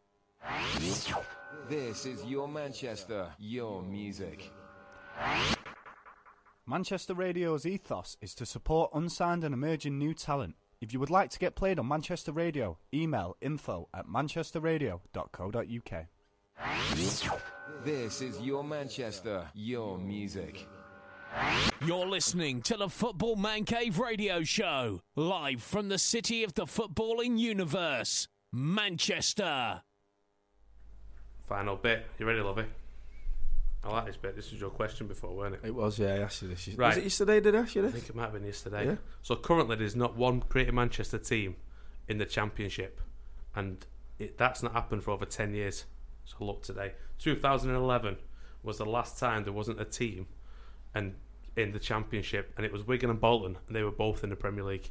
This 1.68 2.06
is 2.06 2.24
your 2.26 2.48
Manchester, 2.48 3.28
your 3.40 3.82
music. 3.84 4.50
Manchester 6.70 7.16
Radio's 7.16 7.66
ethos 7.66 8.16
is 8.22 8.36
to 8.36 8.46
support 8.46 8.92
unsigned 8.94 9.44
and 9.44 9.56
emerging 9.56 9.98
new 9.98 10.14
talent. 10.14 10.54
If 10.80 10.94
you 10.94 11.00
would 11.00 11.10
like 11.10 11.32
to 11.32 11.40
get 11.40 11.56
played 11.56 11.80
on 11.80 11.88
Manchester 11.88 12.32
Radio, 12.32 12.78
email 12.94 13.36
info 13.42 13.90
at 13.92 14.06
manchesterradio.co.uk. 14.06 16.06
This 17.84 18.22
is 18.22 18.40
your 18.40 18.64
Manchester, 18.64 19.48
your 19.56 19.98
music. 19.98 20.68
You're 21.84 22.06
listening 22.06 22.62
to 22.62 22.78
the 22.78 22.88
Football 22.88 23.36
Man 23.36 23.66
Cave 23.66 23.98
Radio 23.98 24.44
Show, 24.44 25.02
live 25.16 25.64
from 25.64 25.90
the 25.90 25.98
city 25.98 26.44
of 26.44 26.54
the 26.54 26.66
footballing 26.66 27.40
universe, 27.40 28.28
Manchester. 28.52 29.82
Final 31.48 31.78
bit. 31.78 32.06
You 32.20 32.28
ready, 32.28 32.42
Lovey? 32.42 32.66
I 33.84 33.92
like 33.92 34.08
this 34.08 34.18
bit. 34.18 34.36
This 34.36 34.52
was 34.52 34.60
your 34.60 34.70
question 34.70 35.08
before, 35.08 35.34
weren't 35.34 35.56
it? 35.56 35.62
It 35.64 35.74
was, 35.74 36.00
yeah. 36.00 36.16
I 36.16 36.18
asked 36.20 36.42
you 36.42 36.50
this. 36.50 36.68
Right. 36.70 36.88
Was 36.88 36.98
it 36.98 37.04
yesterday? 37.04 37.40
Did 37.40 37.56
I 37.56 37.60
ask 37.60 37.76
you 37.76 37.82
this? 37.82 37.92
I 37.92 37.94
think 37.94 38.10
it 38.10 38.16
might 38.16 38.24
have 38.24 38.34
been 38.34 38.46
yesterday. 38.46 38.86
Yeah. 38.86 38.96
So 39.22 39.36
currently, 39.36 39.78
there's 39.78 39.96
not 39.96 40.18
one 40.18 40.44
Greater 40.50 40.74
Manchester 40.74 41.18
team 41.18 41.56
in 42.08 42.18
the 42.18 42.26
Championship, 42.26 43.00
and 43.56 43.86
it, 44.18 44.38
that's 44.38 44.62
not 44.62 44.74
happened 44.74 45.04
for 45.04 45.12
over 45.12 45.26
ten 45.26 45.54
years. 45.54 45.86
So 46.26 46.44
look 46.44 46.62
today, 46.62 46.94
2011 47.20 48.18
was 48.64 48.78
the 48.78 48.86
last 48.86 49.18
time 49.18 49.46
there 49.46 49.54
wasn't 49.54 49.80
a 49.80 49.86
team, 49.86 50.28
and 50.94 51.16
in 51.56 51.72
the 51.72 51.80
Championship, 51.80 52.54
and 52.58 52.66
it 52.66 52.72
was 52.72 52.86
Wigan 52.86 53.10
and 53.10 53.20
Bolton, 53.20 53.58
and 53.68 53.76
they 53.76 53.84
were 53.84 53.92
both 53.92 54.24
in 54.24 54.30
the 54.30 54.36
Premier 54.36 54.64
League. 54.64 54.90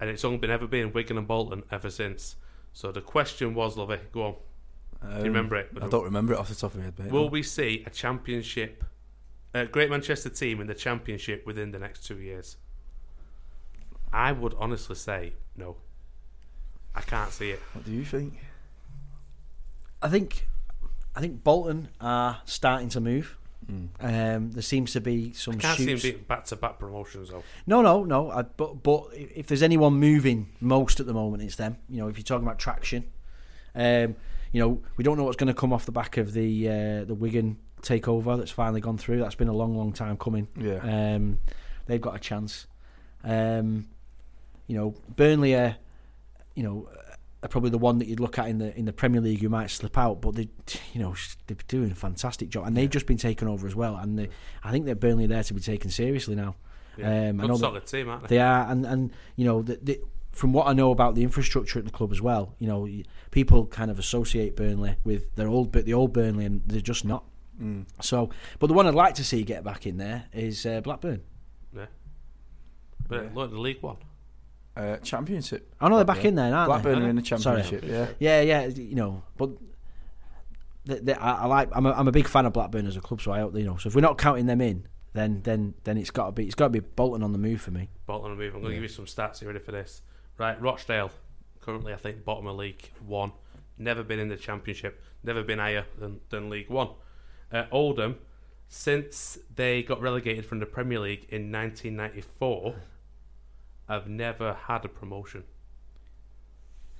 And 0.00 0.10
it's 0.10 0.24
only 0.24 0.38
been 0.38 0.50
ever 0.50 0.66
been 0.66 0.92
Wigan 0.92 1.18
and 1.18 1.26
Bolton 1.26 1.62
ever 1.70 1.90
since. 1.90 2.36
So 2.72 2.92
the 2.92 3.00
question 3.00 3.54
was, 3.54 3.76
Lovey, 3.76 3.98
go 4.12 4.22
on. 4.22 4.34
Um, 5.04 5.18
you 5.18 5.24
remember 5.24 5.56
it? 5.56 5.70
I 5.80 5.88
don't 5.88 6.04
remember 6.04 6.32
it 6.32 6.38
off 6.38 6.48
the 6.48 6.54
top 6.54 6.72
of 6.72 6.78
my 6.78 6.84
head, 6.84 6.98
mate. 6.98 7.10
Will 7.12 7.28
we 7.28 7.42
see 7.42 7.82
a 7.86 7.90
championship, 7.90 8.84
a 9.52 9.66
Great 9.66 9.90
Manchester 9.90 10.30
team 10.30 10.60
in 10.60 10.66
the 10.66 10.74
championship 10.74 11.46
within 11.46 11.72
the 11.72 11.78
next 11.78 12.06
two 12.06 12.18
years? 12.18 12.56
I 14.12 14.32
would 14.32 14.54
honestly 14.58 14.96
say 14.96 15.32
no. 15.56 15.76
I 16.94 17.00
can't 17.00 17.32
see 17.32 17.50
it. 17.50 17.60
What 17.72 17.84
do 17.84 17.90
you 17.90 18.04
think? 18.04 18.34
I 20.00 20.08
think 20.08 20.46
I 21.16 21.20
think 21.20 21.42
Bolton 21.42 21.88
are 22.00 22.40
starting 22.44 22.88
to 22.90 23.00
move. 23.00 23.36
Um, 24.00 24.50
there 24.52 24.62
seems 24.62 24.92
to 24.92 25.00
be 25.00 25.32
some 25.32 25.54
I 25.54 25.58
can't 25.58 25.78
see 25.78 25.90
him 25.90 25.98
being 25.98 26.24
back 26.28 26.44
to 26.46 26.56
back 26.56 26.78
promotions 26.78 27.30
though. 27.30 27.42
No, 27.66 27.80
no, 27.80 28.04
no. 28.04 28.30
I, 28.30 28.42
but 28.42 28.82
but 28.82 29.06
if 29.14 29.46
there's 29.46 29.62
anyone 29.62 29.94
moving 29.94 30.50
most 30.60 31.00
at 31.00 31.06
the 31.06 31.14
moment, 31.14 31.42
it's 31.42 31.56
them. 31.56 31.78
You 31.88 32.02
know, 32.02 32.08
if 32.08 32.18
you're 32.18 32.24
talking 32.24 32.46
about 32.46 32.58
traction, 32.58 33.04
um, 33.74 34.16
you 34.54 34.60
know, 34.60 34.80
we 34.96 35.02
don't 35.02 35.18
know 35.18 35.24
what's 35.24 35.36
going 35.36 35.48
to 35.48 35.60
come 35.60 35.72
off 35.72 35.84
the 35.84 35.90
back 35.90 36.16
of 36.16 36.32
the 36.32 36.68
uh, 36.68 37.04
the 37.04 37.14
Wigan 37.14 37.58
takeover 37.82 38.38
that's 38.38 38.52
finally 38.52 38.80
gone 38.80 38.96
through. 38.96 39.18
That's 39.18 39.34
been 39.34 39.48
a 39.48 39.52
long, 39.52 39.76
long 39.76 39.92
time 39.92 40.16
coming. 40.16 40.46
Yeah. 40.56 40.78
Um, 40.78 41.40
they've 41.86 42.00
got 42.00 42.14
a 42.14 42.20
chance. 42.20 42.68
Um, 43.24 43.88
you 44.68 44.76
know, 44.76 44.94
Burnley 45.16 45.56
are, 45.56 45.76
you 46.54 46.62
know, 46.62 46.88
are 47.42 47.48
probably 47.48 47.70
the 47.70 47.78
one 47.78 47.98
that 47.98 48.06
you'd 48.06 48.20
look 48.20 48.38
at 48.38 48.48
in 48.48 48.58
the 48.58 48.78
in 48.78 48.84
the 48.84 48.92
Premier 48.92 49.20
League 49.20 49.40
who 49.40 49.48
might 49.48 49.70
slip 49.70 49.98
out, 49.98 50.20
but 50.20 50.36
they, 50.36 50.48
you 50.92 51.00
know, 51.00 51.16
they're 51.48 51.56
doing 51.66 51.90
a 51.90 51.96
fantastic 51.96 52.48
job, 52.48 52.64
and 52.64 52.76
they've 52.76 52.88
just 52.88 53.06
been 53.06 53.18
taken 53.18 53.48
over 53.48 53.66
as 53.66 53.74
well. 53.74 53.96
And 53.96 54.16
they, 54.16 54.28
I 54.62 54.70
think 54.70 54.86
that 54.86 55.00
Burnley 55.00 55.24
are 55.24 55.28
there 55.28 55.42
to 55.42 55.54
be 55.54 55.60
taken 55.60 55.90
seriously 55.90 56.36
now. 56.36 56.54
Yeah. 56.96 57.30
Um, 57.30 57.40
I 57.40 57.42
Good 57.42 57.48
know 57.48 57.56
solid 57.56 57.86
team, 57.86 58.08
aren't 58.08 58.28
they? 58.28 58.36
They 58.36 58.40
are, 58.40 58.70
and 58.70 58.86
and 58.86 59.10
you 59.34 59.46
know, 59.46 59.62
the, 59.62 59.80
the, 59.82 60.00
from 60.34 60.52
what 60.52 60.66
I 60.66 60.72
know 60.72 60.90
about 60.90 61.14
the 61.14 61.22
infrastructure 61.22 61.78
at 61.78 61.84
the 61.84 61.90
club 61.90 62.12
as 62.12 62.20
well, 62.20 62.54
you 62.58 62.66
know, 62.66 62.88
people 63.30 63.66
kind 63.66 63.90
of 63.90 63.98
associate 63.98 64.56
Burnley 64.56 64.96
with 65.04 65.34
their 65.36 65.48
old, 65.48 65.70
but 65.72 65.84
the 65.84 65.94
old 65.94 66.12
Burnley, 66.12 66.44
and 66.44 66.62
they're 66.66 66.80
just 66.80 67.04
not. 67.04 67.24
Mm. 67.60 67.86
So, 68.02 68.30
but 68.58 68.66
the 68.66 68.74
one 68.74 68.86
I'd 68.86 68.94
like 68.94 69.14
to 69.14 69.24
see 69.24 69.44
get 69.44 69.62
back 69.62 69.86
in 69.86 69.96
there 69.96 70.24
is 70.32 70.66
uh, 70.66 70.80
Blackburn. 70.80 71.22
Yeah. 71.74 71.86
But 73.08 73.34
look, 73.34 73.50
the 73.50 73.60
League 73.60 73.80
One. 73.80 73.96
Uh, 74.76 74.96
championship. 74.96 75.72
I 75.80 75.88
know 75.88 75.96
they're 75.96 76.04
back 76.04 76.24
in 76.24 76.34
there, 76.34 76.52
aren't 76.52 76.68
Blackburn 76.68 76.98
they? 76.98 77.06
are 77.06 77.10
in 77.10 77.16
the 77.16 77.24
Sorry. 77.24 77.62
championship. 77.62 77.84
Yeah. 77.88 78.08
yeah, 78.18 78.40
yeah. 78.40 78.66
You 78.66 78.96
know, 78.96 79.22
but 79.36 79.50
they, 80.84 80.98
they, 80.98 81.14
I, 81.14 81.44
I 81.44 81.46
like. 81.46 81.68
I'm 81.72 81.86
a, 81.86 81.92
I'm 81.92 82.08
a 82.08 82.12
big 82.12 82.26
fan 82.26 82.44
of 82.44 82.52
Blackburn 82.52 82.88
as 82.88 82.96
a 82.96 83.00
club, 83.00 83.20
so 83.20 83.30
I 83.30 83.38
hope 83.38 83.56
you 83.56 83.64
know. 83.64 83.76
So 83.76 83.88
if 83.88 83.94
we're 83.94 84.00
not 84.00 84.18
counting 84.18 84.46
them 84.46 84.60
in, 84.60 84.88
then 85.12 85.42
then 85.44 85.74
then 85.84 85.96
it's 85.96 86.10
got 86.10 86.26
to 86.26 86.32
be 86.32 86.44
it's 86.46 86.56
got 86.56 86.66
to 86.66 86.70
be 86.70 86.80
Bolton 86.80 87.22
on 87.22 87.30
the 87.30 87.38
move 87.38 87.60
for 87.60 87.70
me. 87.70 87.88
Bolton 88.06 88.32
on 88.32 88.36
the 88.36 88.42
move. 88.42 88.54
I'm 88.54 88.62
going 88.62 88.72
to 88.72 88.74
give 88.74 88.82
you 88.82 88.88
some 88.88 89.06
stats. 89.06 89.40
You 89.40 89.46
ready 89.46 89.60
for 89.60 89.70
this? 89.70 90.02
Right, 90.36 90.60
Rochdale, 90.60 91.10
currently 91.60 91.92
I 91.92 91.96
think 91.96 92.24
bottom 92.24 92.46
of 92.46 92.56
League 92.56 92.90
One. 93.06 93.32
Never 93.78 94.02
been 94.02 94.18
in 94.18 94.28
the 94.28 94.36
Championship. 94.36 95.02
Never 95.22 95.42
been 95.42 95.58
higher 95.58 95.86
than, 95.98 96.20
than 96.30 96.50
League 96.50 96.68
One. 96.68 96.90
Uh, 97.52 97.64
Oldham, 97.70 98.16
since 98.68 99.38
they 99.54 99.82
got 99.82 100.00
relegated 100.00 100.46
from 100.46 100.58
the 100.58 100.66
Premier 100.66 101.00
League 101.00 101.26
in 101.28 101.50
1994, 101.52 102.74
have 103.88 104.08
never 104.08 104.54
had 104.54 104.84
a 104.84 104.88
promotion. 104.88 105.44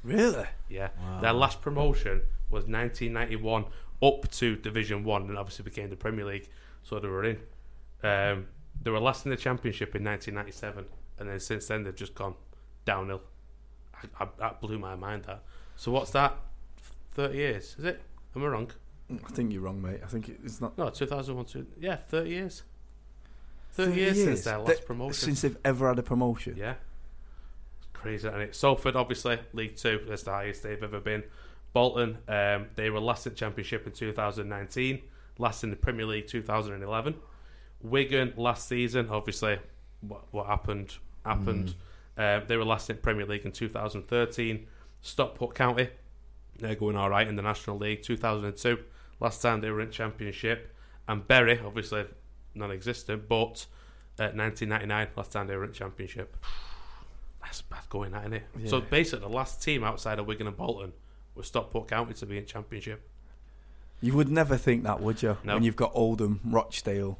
Really? 0.03 0.47
Yeah. 0.69 0.91
Their 1.21 1.33
last 1.33 1.63
promotion 1.63 2.23
was 2.51 2.67
1991 2.67 3.65
up 4.03 4.31
to 4.33 4.57
Division 4.57 5.03
1 5.03 5.23
and 5.23 5.39
obviously 5.39 5.65
became 5.65 5.89
the 5.89 5.97
Premier 5.97 6.27
League, 6.27 6.49
so 6.83 6.99
they 6.99 7.09
were 7.09 7.25
in. 7.25 7.39
Um, 8.03 8.49
they 8.83 8.91
were 8.91 9.01
last 9.01 9.25
in 9.25 9.31
the 9.31 9.37
Championship 9.37 9.95
in 9.95 10.05
1997, 10.05 10.85
and 11.19 11.29
then 11.29 11.41
since 11.41 11.67
then 11.67 11.85
they've 11.85 11.97
just 11.97 12.15
gone 12.15 12.35
downhill. 12.85 13.23
I, 13.95 14.25
I, 14.25 14.29
that 14.39 14.61
blew 14.61 14.79
my 14.79 14.95
mind, 14.95 15.25
that. 15.25 15.43
So 15.77 15.91
what's 15.93 16.11
that? 16.13 16.37
30 17.13 17.37
years, 17.37 17.77
is 17.79 17.85
it? 17.85 18.03
Am 18.35 18.43
I 18.43 18.47
wrong? 18.47 18.71
I 19.11 19.31
think 19.31 19.53
you're 19.53 19.63
wrong, 19.63 19.83
mate. 19.83 20.01
I 20.03 20.07
think 20.07 20.29
it's 20.29 20.61
not. 20.61 20.77
No, 20.79 20.89
2001, 20.89 21.45
two, 21.47 21.67
yeah, 21.81 21.97
30 21.97 22.31
years. 22.31 22.63
30, 23.73 23.95
years, 23.95 24.17
since 24.23 24.45
their 24.45 24.59
last 24.59 24.87
promotion. 24.87 25.15
Since 25.15 25.43
they've 25.43 25.57
ever 25.65 25.89
had 25.89 25.99
a 25.99 26.03
promotion. 26.03 26.57
Yeah. 26.57 26.75
It's 27.79 27.89
crazy, 27.93 28.29
and 28.29 28.41
it 28.41 28.55
Salford 28.55 28.95
obviously 28.95 29.39
League 29.53 29.77
Two. 29.77 30.01
That's 30.09 30.23
the 30.23 30.31
highest 30.31 30.63
they've 30.63 30.83
ever 30.83 31.01
been. 31.01 31.25
Bolton, 31.73 32.19
um, 32.29 32.67
they 32.77 32.89
were 32.89 33.01
last 33.01 33.27
in 33.27 33.33
the 33.33 33.39
Championship 33.39 33.85
in 33.85 33.93
2019, 33.93 35.03
last 35.39 35.65
in 35.65 35.71
the 35.71 35.77
Premier 35.77 36.07
League 36.07 36.29
2011. 36.29 37.17
Wigan 37.83 38.33
last 38.37 38.69
season, 38.69 39.09
obviously, 39.11 39.59
what, 40.01 40.23
what 40.31 40.47
happened 40.47 40.97
happened. 41.25 41.75
Um, 42.17 42.45
they 42.47 42.57
were 42.57 42.65
last 42.65 42.91
in 42.91 42.97
Premier 42.99 43.27
League 43.27 43.45
in 43.45 43.53
2013. 43.53 44.67
Stockport 45.03 45.55
County, 45.55 45.89
they're 46.59 46.75
going 46.75 46.97
all 46.97 47.11
right 47.11 47.27
in 47.27 47.37
the 47.37 47.43
National 47.43 47.77
League 47.77 48.03
2002. 48.03 48.79
Last 49.21 49.43
time 49.43 49.61
they 49.61 49.71
were 49.71 49.81
in 49.81 49.91
Championship, 49.91 50.75
and 51.09 51.27
Bury, 51.27 51.61
obviously 51.65 52.07
non-existent, 52.55 53.29
but 53.29 53.67
at 54.19 54.37
1999, 54.37 55.09
last 55.17 55.33
time 55.33 55.47
they 55.47 55.57
were 55.57 55.65
in 55.65 55.73
Championship. 55.73 56.37
That's 57.43 57.63
bad 57.63 57.89
going, 57.91 58.15
isn't 58.15 58.33
it? 58.33 58.45
So 58.67 58.81
basically, 58.81 59.29
the 59.29 59.35
last 59.35 59.63
team 59.63 59.85
outside 59.85 60.19
of 60.19 60.27
Wigan 60.27 60.47
and 60.47 60.57
Bolton 60.57 60.93
was 61.35 61.47
Stockport 61.47 61.89
County 61.89 62.15
to 62.15 62.27
be 62.27 62.39
in 62.39 62.47
Championship. 62.47 63.07
You 64.01 64.15
would 64.15 64.31
never 64.31 64.57
think 64.57 64.83
that, 64.85 65.01
would 65.01 65.23
you? 65.23 65.37
No. 65.45 65.55
When 65.55 65.63
you've 65.63 65.77
got 65.77 65.93
Oldham, 65.95 66.41
Rochdale. 66.45 67.19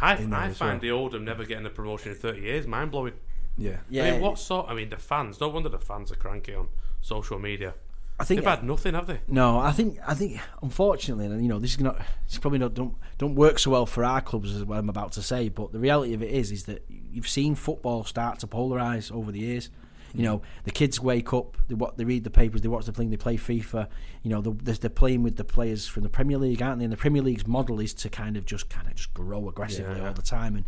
I, 0.00 0.12
I 0.12 0.16
find 0.16 0.58
well. 0.60 0.78
the 0.78 0.90
Oldham 0.90 1.24
never 1.24 1.44
getting 1.44 1.66
a 1.66 1.70
promotion 1.70 2.12
in 2.12 2.18
30 2.18 2.40
years 2.40 2.66
mind 2.66 2.90
blowing. 2.90 3.14
Yeah. 3.58 3.78
I 4.04 4.10
mean, 4.12 4.20
what 4.20 4.38
sort? 4.38 4.68
I 4.68 4.74
mean, 4.74 4.88
the 4.88 4.96
fans. 4.96 5.40
No 5.40 5.48
wonder 5.48 5.68
the 5.68 5.78
fans 5.78 6.12
are 6.12 6.16
cranky 6.16 6.54
on 6.54 6.68
social 7.00 7.38
media. 7.38 7.74
I 8.20 8.24
think 8.24 8.40
they've 8.40 8.48
had 8.50 8.64
nothing, 8.64 8.94
have 8.94 9.06
they? 9.06 9.20
No, 9.28 9.60
I 9.60 9.70
think 9.70 9.98
I 10.06 10.14
think 10.14 10.40
unfortunately, 10.62 11.26
and 11.26 11.40
you 11.42 11.48
know, 11.48 11.58
this 11.60 11.72
is 11.72 11.80
not 11.80 12.00
it's 12.26 12.38
probably 12.38 12.58
not 12.58 12.74
don't 12.74 12.94
don't 13.16 13.34
work 13.36 13.58
so 13.60 13.70
well 13.70 13.86
for 13.86 14.04
our 14.04 14.20
clubs 14.20 14.54
as 14.54 14.64
what 14.64 14.78
I'm 14.78 14.88
about 14.88 15.12
to 15.12 15.22
say, 15.22 15.48
but 15.48 15.72
the 15.72 15.78
reality 15.78 16.14
of 16.14 16.22
it 16.22 16.30
is 16.30 16.50
is 16.50 16.64
that 16.64 16.84
you've 16.88 17.28
seen 17.28 17.54
football 17.54 18.02
start 18.04 18.40
to 18.40 18.46
polarise 18.48 19.12
over 19.12 19.30
the 19.30 19.38
years. 19.40 19.70
You 20.14 20.22
know, 20.24 20.42
the 20.64 20.70
kids 20.70 20.98
wake 20.98 21.34
up, 21.34 21.58
they 21.68 21.74
what 21.74 21.98
they 21.98 22.04
read 22.04 22.24
the 22.24 22.30
papers, 22.30 22.62
they 22.62 22.68
watch 22.68 22.86
the 22.86 22.92
thing, 22.92 23.10
they 23.10 23.18
play 23.18 23.36
FIFA. 23.36 23.88
You 24.22 24.30
know, 24.30 24.40
they're, 24.40 24.74
they're 24.74 24.90
playing 24.90 25.22
with 25.22 25.36
the 25.36 25.44
players 25.44 25.86
from 25.86 26.02
the 26.02 26.08
Premier 26.08 26.38
League, 26.38 26.62
aren't 26.62 26.78
they? 26.78 26.84
And 26.86 26.92
the 26.92 26.96
Premier 26.96 27.20
League's 27.22 27.46
model 27.46 27.78
is 27.78 27.92
to 27.94 28.08
kind 28.08 28.36
of 28.38 28.46
just 28.46 28.70
kind 28.70 28.88
of 28.88 28.94
just 28.94 29.12
grow 29.12 29.48
aggressively 29.50 30.00
Yeah. 30.00 30.08
all 30.08 30.14
the 30.14 30.22
time. 30.22 30.56
And 30.56 30.64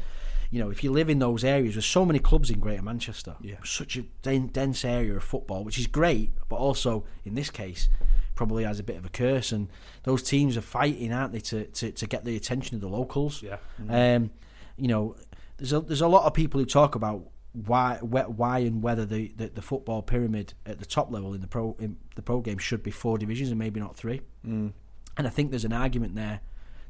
you 0.51 0.59
know, 0.59 0.71
if 0.71 0.83
you 0.83 0.91
live 0.91 1.09
in 1.09 1.21
those 1.21 1.45
areas, 1.45 1.75
there's 1.75 1.87
so 1.87 2.05
many 2.05 2.19
clubs 2.19 2.51
in 2.51 2.59
Greater 2.59 2.83
Manchester. 2.83 3.37
Yeah. 3.41 3.57
Such 3.65 3.97
a 3.97 4.03
den- 4.23 4.49
dense 4.49 4.85
area 4.85 5.17
of 5.17 5.23
football, 5.23 5.63
which 5.63 5.79
is 5.79 5.87
great, 5.87 6.33
but 6.49 6.57
also 6.57 7.05
in 7.25 7.35
this 7.35 7.51
case, 7.51 7.89
probably 8.35 8.65
has 8.65 8.81
a 8.81 8.83
bit 8.83 8.97
of 8.97 9.05
a 9.05 9.09
curse. 9.09 9.53
And 9.53 9.69
those 10.03 10.23
teams 10.23 10.57
are 10.57 10.63
fighting, 10.63 11.13
aren't 11.13 11.33
they, 11.33 11.41
to, 11.41 11.67
to, 11.67 11.93
to 11.93 12.07
get 12.07 12.25
the 12.25 12.37
attention 12.37 12.75
of 12.75 12.81
the 12.81 12.89
locals? 12.89 13.43
Yeah. 13.43 13.59
Um, 13.89 14.31
you 14.77 14.89
know, 14.89 15.15
there's 15.59 15.73
a 15.73 15.81
there's 15.81 16.01
a 16.01 16.09
lot 16.09 16.25
of 16.25 16.35
people 16.35 16.59
who 16.59 16.67
talk 16.67 16.95
about 16.95 17.29
why 17.53 17.97
wh- 17.97 18.39
why 18.39 18.61
and 18.61 18.83
whether 18.83 19.05
the, 19.05 19.33
the, 19.37 19.49
the 19.49 19.63
football 19.63 20.03
pyramid 20.03 20.55
at 20.67 20.79
the 20.79 20.87
top 20.87 21.13
level 21.13 21.35
in 21.35 21.43
the 21.43 21.47
pro 21.47 21.77
in 21.79 21.97
the 22.17 22.23
pro 22.23 22.41
game 22.41 22.59
should 22.59 22.83
be 22.83 22.91
four 22.91 23.19
divisions 23.19 23.51
and 23.51 23.59
maybe 23.59 23.79
not 23.79 23.95
three. 23.95 24.23
Mm. 24.47 24.73
And 25.17 25.27
I 25.27 25.31
think 25.31 25.51
there's 25.51 25.67
an 25.67 25.73
argument 25.73 26.15
there 26.15 26.41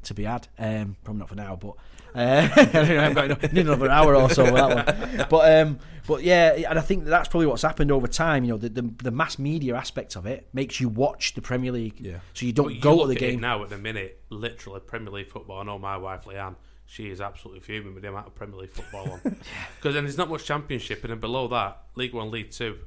to 0.04 0.14
be 0.14 0.24
had. 0.24 0.48
Um, 0.58 0.96
probably 1.04 1.20
not 1.20 1.28
for 1.28 1.34
now, 1.36 1.56
but 1.56 1.74
uh, 2.14 2.48
I 2.56 2.64
don't 2.64 2.88
know, 2.88 3.00
I've 3.04 3.14
got 3.14 3.24
enough- 3.26 3.52
need 3.52 3.66
another 3.66 3.88
hour 3.90 4.16
or 4.16 4.30
so 4.30 4.46
for 4.46 4.52
that 4.52 4.86
one. 5.18 5.26
But 5.30 5.60
um, 5.60 5.78
but 6.06 6.22
yeah, 6.24 6.52
and 6.68 6.78
I 6.78 6.82
think 6.82 7.04
that's 7.04 7.28
probably 7.28 7.46
what's 7.46 7.62
happened 7.62 7.92
over 7.92 8.08
time. 8.08 8.44
You 8.44 8.52
know, 8.52 8.58
the, 8.58 8.68
the 8.68 8.82
the 9.02 9.10
mass 9.10 9.38
media 9.38 9.76
aspect 9.76 10.16
of 10.16 10.26
it 10.26 10.48
makes 10.52 10.80
you 10.80 10.88
watch 10.88 11.34
the 11.34 11.42
Premier 11.42 11.70
League. 11.72 12.00
Yeah. 12.00 12.18
So 12.34 12.46
you 12.46 12.52
don't 12.52 12.66
But 12.66 12.74
you 12.74 12.80
go 12.80 13.02
to 13.02 13.06
the 13.06 13.14
game. 13.14 13.40
now 13.40 13.62
at 13.62 13.70
the 13.70 13.78
minute. 13.78 14.20
Literally, 14.30 14.80
Premier 14.80 15.12
League 15.12 15.28
football. 15.28 15.60
I 15.60 15.64
know 15.64 15.78
my 15.78 15.96
wife 15.96 16.24
Leanne. 16.24 16.56
She 16.86 17.08
is 17.10 17.20
absolutely 17.20 17.60
fuming 17.60 17.94
with 17.94 18.02
the 18.02 18.08
amount 18.08 18.26
of 18.26 18.34
Premier 18.34 18.56
League 18.58 18.72
football 18.72 19.12
on. 19.12 19.20
Because 19.76 19.94
then 19.94 20.02
there's 20.04 20.18
not 20.18 20.28
much 20.28 20.44
Championship, 20.44 21.04
and 21.04 21.12
then 21.12 21.20
below 21.20 21.46
that, 21.48 21.82
League 21.94 22.12
One, 22.14 22.32
League 22.32 22.50
Two 22.50 22.78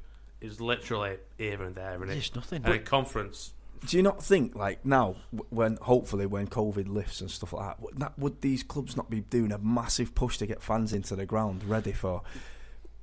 is 0.42 0.60
literally 0.60 1.16
here 1.38 1.62
and 1.62 1.74
there, 1.74 2.02
and 2.02 2.10
it's 2.12 2.34
nothing. 2.34 2.62
And 2.64 2.74
then 2.74 2.84
conference. 2.84 3.54
Do 3.86 3.96
you 3.96 4.02
not 4.02 4.22
think, 4.22 4.54
like 4.54 4.84
now, 4.86 5.16
when 5.50 5.76
hopefully 5.82 6.26
when 6.26 6.46
COVID 6.48 6.88
lifts 6.88 7.20
and 7.20 7.30
stuff 7.30 7.52
like 7.52 7.66
that, 7.66 7.82
would, 7.82 7.98
that, 7.98 8.18
would 8.18 8.40
these 8.40 8.62
clubs 8.62 8.96
not 8.96 9.10
be 9.10 9.20
doing 9.20 9.52
a 9.52 9.58
massive 9.58 10.14
push 10.14 10.38
to 10.38 10.46
get 10.46 10.62
fans 10.62 10.92
into 10.92 11.14
the 11.16 11.26
ground 11.26 11.64
ready 11.64 11.92
for? 11.92 12.22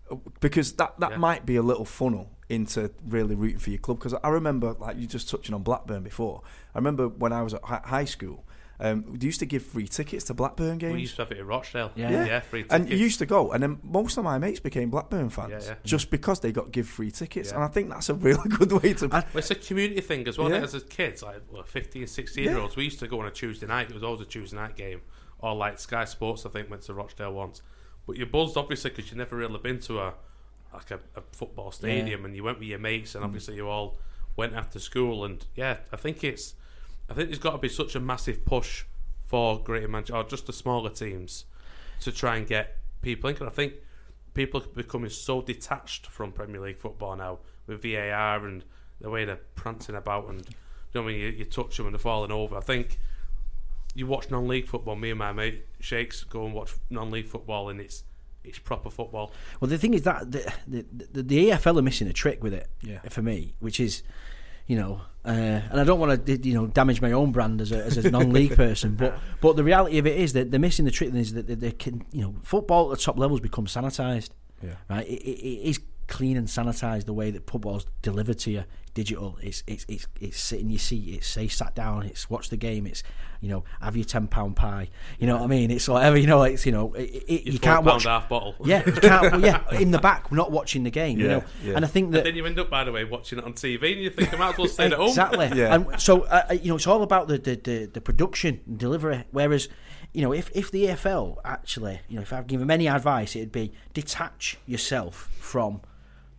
Uh, 0.10 0.16
because 0.40 0.74
that 0.74 1.00
that 1.00 1.12
Yeah. 1.12 1.18
might 1.18 1.46
be 1.46 1.56
a 1.56 1.62
little 1.62 1.86
funnel 1.86 2.32
into 2.50 2.92
really 3.08 3.36
rooting 3.36 3.60
for 3.60 3.70
your 3.70 3.80
club. 3.80 4.00
Because 4.00 4.16
I 4.24 4.30
remember, 4.30 4.74
like 4.80 4.98
you 4.98 5.08
just 5.08 5.30
touching 5.30 5.54
on 5.54 5.62
Blackburn 5.64 6.04
before. 6.04 6.42
I 6.74 6.80
remember 6.80 7.08
when 7.08 7.32
I 7.32 7.44
was 7.44 7.54
at 7.54 7.64
high 7.64 8.06
school, 8.06 8.44
um, 8.82 9.06
they 9.18 9.26
used 9.28 9.40
to 9.40 9.46
give 9.46 9.64
free 9.64 9.88
tickets 9.88 10.26
to 10.26 10.34
Blackburn 10.34 10.78
games. 10.80 10.94
We 10.96 11.02
used 11.02 11.16
to 11.18 11.22
have 11.22 11.32
it 11.32 11.38
in 11.38 11.46
Rochdale. 11.48 11.92
Yeah. 11.96 12.26
yeah, 12.26 12.40
free 12.40 12.64
tickets. 12.64 12.74
And 12.74 12.90
you 12.90 12.98
used 12.98 13.20
to 13.20 13.26
go, 13.26 13.52
and 13.52 13.62
then 13.62 13.80
most 13.84 14.18
of 14.18 14.24
my 14.24 14.38
mates 14.40 14.60
became 14.60 14.90
Blackburn 14.90 15.30
fans 15.30 15.52
Yeah, 15.52 15.74
yeah. 15.74 15.76
just 15.84 16.10
because 16.10 16.40
they 16.40 16.52
got 16.52 16.72
give 16.72 16.88
free 16.88 17.12
tickets, 17.12 17.50
Yeah. 17.50 17.56
and 17.56 17.64
I 17.64 17.68
think 17.68 17.90
that's 17.90 18.10
a 18.10 18.14
really 18.16 18.50
good 18.58 18.72
way 18.72 18.94
to. 18.96 19.08
Well, 19.08 19.24
it's 19.36 19.52
a 19.52 19.56
community 19.56 20.02
thing 20.02 20.28
as 20.28 20.38
well. 20.38 20.50
Yeah. 20.50 20.58
As 20.64 20.74
a 20.74 20.82
kids, 20.82 21.22
like 21.24 21.42
well, 21.52 21.64
15, 21.64 22.08
16 22.08 22.44
year 22.44 22.58
olds, 22.58 22.76
we 22.76 22.84
used 22.86 23.00
to 23.00 23.08
go 23.08 23.20
on 23.22 23.28
a 23.28 23.32
Tuesday 23.32 23.68
night. 23.68 23.90
It 23.90 23.94
was 23.94 24.04
always 24.04 24.22
a 24.22 24.26
Tuesday 24.26 24.58
night 24.58 24.76
game, 24.76 25.02
or 25.40 25.54
like 25.56 25.80
Sky 25.80 26.06
Sports. 26.06 26.46
I 26.46 26.50
think 26.50 26.70
went 26.70 26.82
to 26.84 26.94
Rochdale 26.94 27.34
once. 27.34 27.62
But 28.08 28.18
you're 28.18 28.26
buzzed 28.28 28.58
obviously 28.58 28.90
because 28.90 29.06
you've 29.12 29.18
never 29.20 29.36
really 29.38 29.60
been 29.60 29.80
to 29.82 30.00
a 30.00 30.14
like 30.74 30.90
a, 30.90 31.00
a 31.16 31.22
football 31.34 31.72
stadium, 31.72 32.26
and 32.26 32.36
you 32.36 32.44
went 32.44 32.58
with 32.58 32.68
your 32.68 32.80
mates, 32.80 33.12
Mm. 33.12 33.16
and 33.18 33.24
obviously 33.26 33.56
you 33.56 33.68
all 33.68 34.00
went 34.38 34.54
after 34.56 34.80
school. 34.80 35.24
And 35.26 35.46
yeah, 35.56 35.78
I 35.92 35.98
think 35.98 36.24
it's 36.24 36.56
I 37.12 37.14
think 37.14 37.30
there's 37.30 37.40
got 37.40 37.52
to 37.52 37.58
be 37.58 37.70
such 37.70 37.96
a 37.96 38.00
massive 38.00 38.46
push 38.46 38.86
for 39.26 39.62
Greater 39.62 39.88
Manchester 39.88 40.16
or 40.16 40.24
just 40.24 40.48
the 40.48 40.54
smaller 40.54 40.90
teams 40.90 41.46
to 42.02 42.12
try 42.12 42.38
and 42.38 42.48
get 42.48 42.78
people 43.02 43.30
in. 43.30 43.36
'Cause 43.36 43.48
I 43.48 43.52
think 43.52 43.74
people 44.34 44.62
are 44.62 44.68
becoming 44.68 45.10
so 45.10 45.42
detached 45.42 46.08
from 46.08 46.32
Premier 46.32 46.62
League 46.62 46.78
football 46.80 47.16
now 47.16 47.40
with 47.68 47.82
VAR 47.84 48.46
and 48.46 48.64
the 49.00 49.10
way 49.10 49.26
they're 49.26 49.40
prancing 49.56 49.96
about 49.96 50.30
and 50.30 50.40
you 50.40 50.56
know 50.96 51.02
what 51.04 51.10
I 51.10 51.14
mean 51.14 51.22
you, 51.22 51.28
you 51.30 51.46
touch 51.46 51.78
them 51.78 51.86
and 51.88 51.94
they're 51.96 52.00
falling 52.00 52.32
over. 52.32 52.56
I 52.58 52.62
think 52.62 53.00
you 53.94 54.08
watch 54.08 54.30
non-league 54.32 54.68
football. 54.68 54.96
Me 54.96 55.10
and 55.10 55.20
my 55.20 55.32
mate 55.34 55.66
Shakes 55.80 56.24
go 56.24 56.46
and 56.46 56.54
watch 56.54 56.74
non-league 56.90 57.28
football, 57.28 57.70
and 57.70 57.80
it's 57.82 58.04
it's 58.44 58.58
proper 58.58 58.90
football. 58.90 59.32
Well, 59.60 59.70
the 59.70 59.78
thing 59.78 59.94
is 59.94 60.04
that 60.04 60.32
the 60.32 60.52
the, 60.68 60.86
the, 61.12 61.24
the 61.24 61.50
EFL 61.50 61.78
are 61.78 61.82
missing 61.82 62.08
a 62.08 62.14
trick 62.14 62.42
with 62.44 62.54
it. 62.54 62.70
Yeah. 62.82 63.00
For 63.10 63.22
me, 63.22 63.56
which 63.60 63.80
is, 63.80 64.02
you 64.68 64.76
know, 64.78 65.02
uh, 65.24 65.30
and 65.30 65.80
I 65.80 65.84
don't 65.84 66.00
want 66.00 66.26
to 66.26 66.48
you 66.48 66.56
know 66.56 66.68
damage 66.68 67.02
my 67.02 67.12
own 67.12 67.32
brand 67.32 67.62
as 67.62 67.72
a, 67.72 67.84
as 67.84 67.98
a 67.98 68.10
non-league 68.10 68.56
person, 68.56 68.96
but 68.96 69.20
but 69.40 69.56
the 69.56 69.64
reality 69.64 69.98
of 69.98 70.08
it 70.08 70.20
is 70.20 70.34
that 70.34 70.52
they're 70.52 70.60
missing 70.60 70.86
the 70.86 70.92
trick. 70.92 71.14
Is 71.14 71.34
that 71.34 71.48
they, 71.48 71.56
they 71.56 71.72
can 71.72 72.04
you 72.12 72.22
know 72.22 72.36
football 72.44 72.92
at 72.92 72.98
the 72.98 73.04
top 73.04 73.20
levels 73.20 73.40
become 73.40 73.66
sanitised. 73.66 74.30
Yeah. 74.64 74.76
Right. 74.90 75.08
It, 75.08 75.22
it, 75.22 75.40
it 75.40 75.70
is 75.70 75.80
clean 76.08 76.38
and 76.38 76.48
sanitised 76.48 77.06
the 77.06 77.14
way 77.14 77.32
that 77.32 77.50
football's 77.50 77.86
delivered 78.02 78.38
to 78.40 78.52
you 78.52 78.64
digital 78.94 79.38
it's 79.42 79.64
it's 79.68 79.86
it's 79.88 80.06
it's 80.20 80.40
sit 80.40 80.60
in 80.60 80.70
your 80.70 80.80
seat 80.80 81.16
it's 81.16 81.28
say 81.28 81.48
sat 81.48 81.74
down 81.76 82.04
it's 82.04 82.30
watch 82.30 82.50
the 82.50 82.58
game 82.58 82.86
it's 82.86 83.04
you 83.40 83.48
know 83.50 83.64
have 83.82 83.96
your 83.96 84.04
10 84.06 84.28
pound 84.28 84.56
pie 84.56 84.90
you 85.18 85.26
know 85.26 85.36
what 85.38 85.44
i 85.44 85.48
mean 85.48 85.72
it's 85.72 85.88
whatever 85.88 86.18
you 86.18 86.28
know 86.28 86.44
it's 86.44 86.66
you 86.66 86.72
know 86.74 86.94
it, 86.94 87.24
it, 87.28 87.44
you 87.54 87.58
can't 87.60 87.84
£4 87.84 87.86
watch 87.86 88.04
half 88.04 88.28
bottle. 88.28 88.56
yeah 88.66 88.84
you 88.86 88.92
can't 88.92 89.32
well, 89.32 89.42
yeah 89.42 89.64
in 89.80 89.92
the 89.92 90.00
back 90.00 90.32
not 90.32 90.52
watching 90.52 90.84
the 90.84 90.90
game 90.90 91.18
you 91.20 91.26
Yeah, 91.28 91.38
know 91.38 91.44
yeah. 91.64 91.76
and 91.78 91.86
i 91.86 91.88
think 91.88 92.08
And 92.08 92.16
that 92.16 92.24
then 92.26 92.36
you 92.36 92.46
end 92.46 92.60
up, 92.60 92.70
by 92.70 92.84
the 92.84 92.92
way, 92.92 93.04
watching 93.06 93.40
it 93.40 93.46
on 93.46 93.54
TV, 93.54 93.94
and 93.94 94.02
you 94.02 94.10
think 94.10 94.34
I 94.34 94.38
might 94.38 94.52
as 94.54 94.58
well 94.58 94.68
stay 94.68 94.86
at 94.88 94.94
home. 94.94 95.08
Exactly. 95.08 95.50
Yeah. 95.56 95.74
And 95.76 96.00
so 96.02 96.24
uh, 96.24 96.46
uh, 96.50 96.54
you 96.54 96.68
know, 96.70 96.76
it's 96.76 96.88
all 96.88 97.04
about 97.04 97.28
the, 97.30 97.38
the, 97.38 97.56
the, 97.56 97.86
the 97.94 98.02
production 98.02 98.60
and 98.68 98.78
delivery. 98.78 99.24
Whereas, 99.32 99.70
you 100.14 100.22
know, 100.22 100.34
if, 100.34 100.50
if 100.54 100.72
the 100.72 100.86
EFL 100.88 101.38
actually, 101.46 102.02
you 102.10 102.16
know, 102.18 102.22
if 102.22 102.34
I've 102.34 102.48
given 102.48 102.68
them 102.68 102.72
any 102.72 102.88
advice, 102.88 103.36
it'd 103.36 103.52
be 103.52 103.72
detach 103.94 104.58
yourself 104.66 105.30
from 105.40 105.82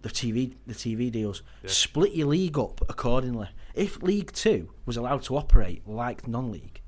the 0.03 0.09
TV 0.11 0.55
the 0.67 0.75
TV 0.75 1.11
deals. 1.11 1.43
Split 1.67 2.13
your 2.13 2.29
league 2.29 2.59
up 2.59 2.81
accordingly. 2.89 3.49
If 3.75 4.03
League 4.03 4.33
Two 4.33 4.71
was 4.85 4.97
allowed 4.97 5.23
to 5.25 5.37
operate 5.37 5.87
like 5.89 6.29
non-league, 6.29 6.81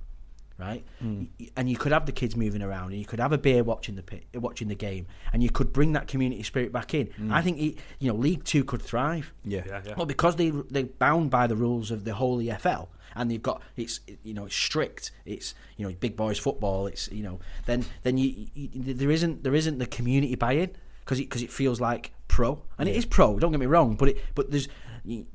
right? 0.59 0.85
Hmm. 1.01 1.25
Y- 1.41 1.49
And 1.57 1.69
you 1.71 1.77
could 1.77 1.93
have 1.93 2.07
the 2.07 2.13
kids 2.13 2.37
moving 2.37 2.63
around, 2.63 2.91
and 2.91 2.99
you 2.99 3.07
could 3.07 3.21
have 3.21 3.33
a 3.33 3.39
beer 3.39 3.65
watching 3.65 3.95
the 3.97 4.03
pit, 4.03 4.25
watching 4.35 4.69
the 4.69 4.75
game, 4.75 5.07
and 5.33 5.43
you 5.43 5.51
could 5.51 5.73
bring 5.73 5.93
that 5.93 6.07
community 6.09 6.43
spirit 6.43 6.73
back 6.73 6.93
in. 6.95 7.07
Hmm. 7.09 7.33
I 7.33 7.41
think 7.43 7.59
it, 7.61 7.79
you 7.99 8.09
know 8.13 8.19
League 8.19 8.45
Two 8.45 8.65
could 8.65 8.83
thrive. 8.83 9.33
Yeah. 9.45 9.63
Yeah, 9.67 9.81
yeah. 9.87 9.95
Well, 9.97 10.07
because 10.07 10.37
they 10.37 10.51
they're 10.51 10.85
bound 10.85 11.31
by 11.31 11.47
the 11.47 11.57
rules 11.57 11.91
of 11.91 12.05
the 12.05 12.15
whole 12.15 12.39
EFL, 12.39 12.89
and 13.17 13.31
they've 13.31 13.43
got 13.43 13.63
it's 13.77 14.01
you 14.23 14.35
know 14.35 14.45
it's 14.47 14.55
strict. 14.57 15.11
It's 15.25 15.55
you 15.77 15.87
know 15.89 15.95
big 15.99 16.17
boys 16.17 16.39
football. 16.39 16.87
It's 16.87 17.11
you 17.11 17.23
know 17.23 17.41
then 17.67 17.85
then 18.03 18.19
you, 18.19 18.47
you 18.55 18.69
there 18.75 19.11
isn't 19.11 19.43
there 19.45 19.55
isn't 19.55 19.79
the 19.79 19.87
community 19.87 20.35
buy-in 20.35 20.71
because 21.05 21.21
it 21.21 21.25
because 21.29 21.43
it 21.43 21.51
feels 21.53 21.81
like 21.81 22.13
pro 22.29 22.63
and 22.79 22.89
it 22.89 22.97
is 22.97 23.05
pro. 23.05 23.39
Don't 23.39 23.53
get 23.53 23.61
me 23.61 23.67
wrong, 23.67 23.95
but 23.97 24.09
it 24.09 24.19
but 24.35 24.51
there's 24.51 24.69
you, 25.05 25.27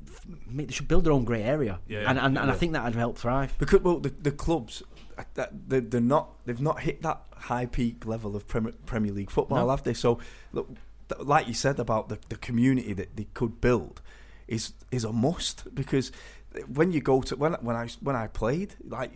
they 0.50 0.66
should 0.68 0.88
build 0.88 1.04
their 1.04 1.12
own 1.12 1.24
grey 1.24 1.42
area, 1.42 1.78
Yeah, 1.86 2.10
and 2.10 2.18
and, 2.18 2.36
and 2.36 2.50
I 2.50 2.54
think 2.54 2.72
that 2.72 2.84
would 2.84 2.94
help 2.94 3.16
thrive. 3.18 3.54
Because 3.58 3.80
well, 3.80 3.98
the, 4.00 4.10
the 4.10 4.32
clubs, 4.32 4.82
uh, 5.16 5.22
that, 5.34 5.68
they, 5.68 5.80
they're 5.80 6.00
not. 6.00 6.30
They've 6.44 6.60
not 6.60 6.80
hit 6.80 7.02
that 7.02 7.22
high 7.36 7.66
peak 7.66 8.04
level 8.04 8.34
of 8.36 8.46
Premier, 8.48 8.72
Premier 8.84 9.12
League 9.12 9.30
football, 9.30 9.64
No. 9.66 9.70
have 9.70 9.84
they? 9.84 9.94
So, 9.94 10.18
look, 10.52 10.68
like 11.20 11.46
you 11.48 11.54
said 11.54 11.78
about 11.78 12.08
the, 12.08 12.18
the 12.28 12.36
community 12.36 12.92
that 12.94 13.16
they 13.16 13.28
could 13.32 13.60
build, 13.60 14.02
is 14.48 14.72
is 14.90 15.04
a 15.04 15.12
must 15.12 15.72
because 15.74 16.10
when 16.66 16.90
you 16.90 17.00
go 17.00 17.22
to 17.22 17.36
when 17.36 17.52
when 17.54 17.76
I 17.76 17.88
when 18.00 18.16
I 18.16 18.26
played 18.26 18.74
like. 18.84 19.12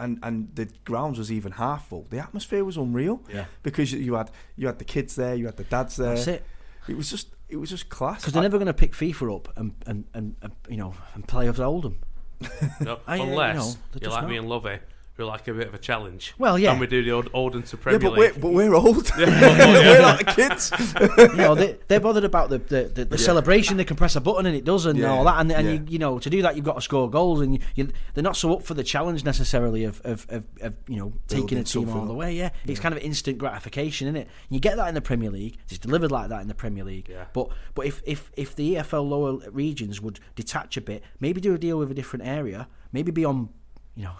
And, 0.00 0.18
and 0.22 0.48
the 0.54 0.68
grounds 0.84 1.18
was 1.18 1.30
even 1.30 1.52
half 1.52 1.88
full. 1.88 2.06
The 2.10 2.18
atmosphere 2.18 2.64
was 2.64 2.76
unreal. 2.76 3.20
Yeah. 3.32 3.44
because 3.62 3.92
you, 3.92 3.98
you 4.00 4.14
had 4.14 4.30
you 4.56 4.66
had 4.66 4.78
the 4.78 4.84
kids 4.84 5.14
there, 5.14 5.34
you 5.34 5.46
had 5.46 5.56
the 5.56 5.64
dads 5.64 5.96
there. 5.96 6.14
That's 6.14 6.26
it. 6.26 6.44
It 6.88 6.96
was 6.96 7.10
just 7.10 7.28
it 7.48 7.56
was 7.56 7.68
just 7.70 7.88
class. 7.90 8.20
Because 8.20 8.32
they're 8.32 8.40
I- 8.42 8.46
never 8.46 8.56
going 8.58 8.66
to 8.66 8.74
pick 8.74 8.92
FIFA 8.92 9.36
up 9.36 9.52
and, 9.56 9.74
and, 9.86 10.04
and, 10.14 10.36
and 10.42 10.52
you 10.68 10.76
know 10.78 10.94
and 11.14 11.28
play 11.28 11.48
off 11.48 11.60
Oldham. 11.60 11.98
No, 12.80 12.98
I- 13.06 13.12
uh, 13.12 13.16
you 13.24 13.30
unless 13.30 13.56
know, 13.56 13.66
you, 13.94 14.00
they're 14.00 14.10
like 14.10 14.22
not. 14.22 14.30
me 14.30 14.36
and 14.38 14.48
Lovey, 14.48 14.78
who 15.20 15.26
like 15.26 15.46
a 15.48 15.54
bit 15.54 15.68
of 15.68 15.74
a 15.74 15.78
challenge. 15.78 16.34
Well, 16.38 16.58
yeah. 16.58 16.72
And 16.72 16.80
we 16.80 16.86
do 16.86 17.02
the 17.02 17.10
old 17.10 17.54
and 17.54 17.64
to 17.66 17.76
yeah, 17.76 17.82
Premier 17.82 17.98
but 18.00 18.18
we're, 18.18 18.32
League. 18.32 18.40
but 18.40 18.52
we're 18.52 18.74
old. 18.74 19.10
we're 19.18 20.00
not 20.00 20.26
kids. 20.26 20.72
you 21.18 21.36
know, 21.36 21.54
they, 21.54 21.78
they're 21.88 22.00
bothered 22.00 22.24
about 22.24 22.50
the 22.50 22.58
the, 22.58 22.82
the, 22.94 23.04
the 23.04 23.18
celebration. 23.18 23.76
They 23.76 23.84
can 23.84 23.96
press 23.96 24.16
a 24.16 24.20
button 24.20 24.46
and 24.46 24.56
it 24.56 24.64
does, 24.64 24.86
and 24.86 24.98
Yeah, 24.98 25.12
all 25.12 25.24
that. 25.24 25.40
And, 25.40 25.52
and 25.52 25.66
yeah. 25.66 25.72
you, 25.74 25.84
you 25.88 25.98
know, 25.98 26.18
to 26.18 26.30
do 26.30 26.42
that, 26.42 26.56
you've 26.56 26.64
got 26.64 26.74
to 26.74 26.80
score 26.80 27.08
goals, 27.10 27.40
and 27.40 27.54
you, 27.54 27.60
you, 27.74 27.88
they're 28.14 28.24
not 28.24 28.36
so 28.36 28.54
up 28.54 28.62
for 28.62 28.74
the 28.74 28.84
challenge 28.84 29.24
necessarily 29.24 29.84
of 29.84 30.00
of, 30.04 30.26
of, 30.28 30.44
of 30.60 30.74
you 30.88 30.96
know 30.96 31.12
taking 31.28 31.46
Building 31.46 31.58
a 31.58 31.64
team 31.64 31.88
all 31.88 31.94
something 31.94 32.08
the 32.08 32.14
way. 32.14 32.34
Yeah, 32.34 32.50
it's 32.66 32.80
kind 32.80 32.94
of 32.94 33.02
instant 33.02 33.38
gratification, 33.38 34.08
isn't 34.08 34.16
it? 34.16 34.28
You 34.48 34.60
get 34.60 34.76
that 34.76 34.88
in 34.88 34.94
the 34.94 35.00
Premier 35.00 35.30
League. 35.30 35.58
It's 35.68 35.78
delivered 35.78 36.10
like 36.10 36.28
that 36.30 36.40
in 36.42 36.48
the 36.48 36.54
Premier 36.54 36.84
League. 36.84 37.08
Yeah. 37.08 37.26
But 37.32 37.50
but 37.74 37.86
if 37.86 38.02
if 38.04 38.30
if 38.36 38.54
the 38.54 38.74
EFL 38.76 39.08
lower 39.08 39.50
regions 39.50 40.00
would 40.00 40.20
detach 40.34 40.76
a 40.76 40.80
bit, 40.80 41.02
maybe 41.18 41.40
do 41.40 41.54
a 41.54 41.58
deal 41.58 41.78
with 41.78 41.90
a 41.90 41.94
different 41.94 42.26
area, 42.26 42.68
maybe 42.92 43.10
be 43.10 43.24
on, 43.24 43.48
you 43.94 44.04
know. 44.04 44.12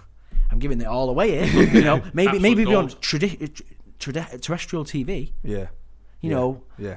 I'm 0.51 0.59
giving 0.59 0.81
it 0.81 0.87
all 0.87 1.09
away 1.11 1.45
here. 1.45 1.67
You 1.75 1.83
know, 1.83 2.03
maybe 2.13 2.29
Absolute 2.29 2.43
maybe 2.43 2.65
be 2.65 2.75
on 2.75 2.87
gold. 2.89 3.01
tradi- 3.01 3.63
tradi- 3.99 4.41
terrestrial 4.41 4.85
TV. 4.85 5.33
Yeah, 5.43 5.67
You 6.21 6.31
Yeah. 6.31 6.37
know, 6.37 6.63
yeah. 6.79 6.97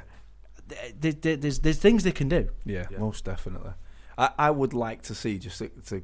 th- 1.01 1.22
th- 1.22 1.39
there's 1.41 1.60
there's 1.60 1.77
things 1.80 2.03
they 2.03 2.11
can 2.11 2.30
do. 2.30 2.49
Yeah, 2.65 2.85
most 2.97 3.26
definitely. 3.26 3.72
I, 4.18 4.30
I 4.38 4.51
would 4.51 4.73
like 4.73 5.01
to 5.03 5.15
see 5.15 5.39
just 5.39 5.57
to, 5.60 5.69
to 5.88 6.03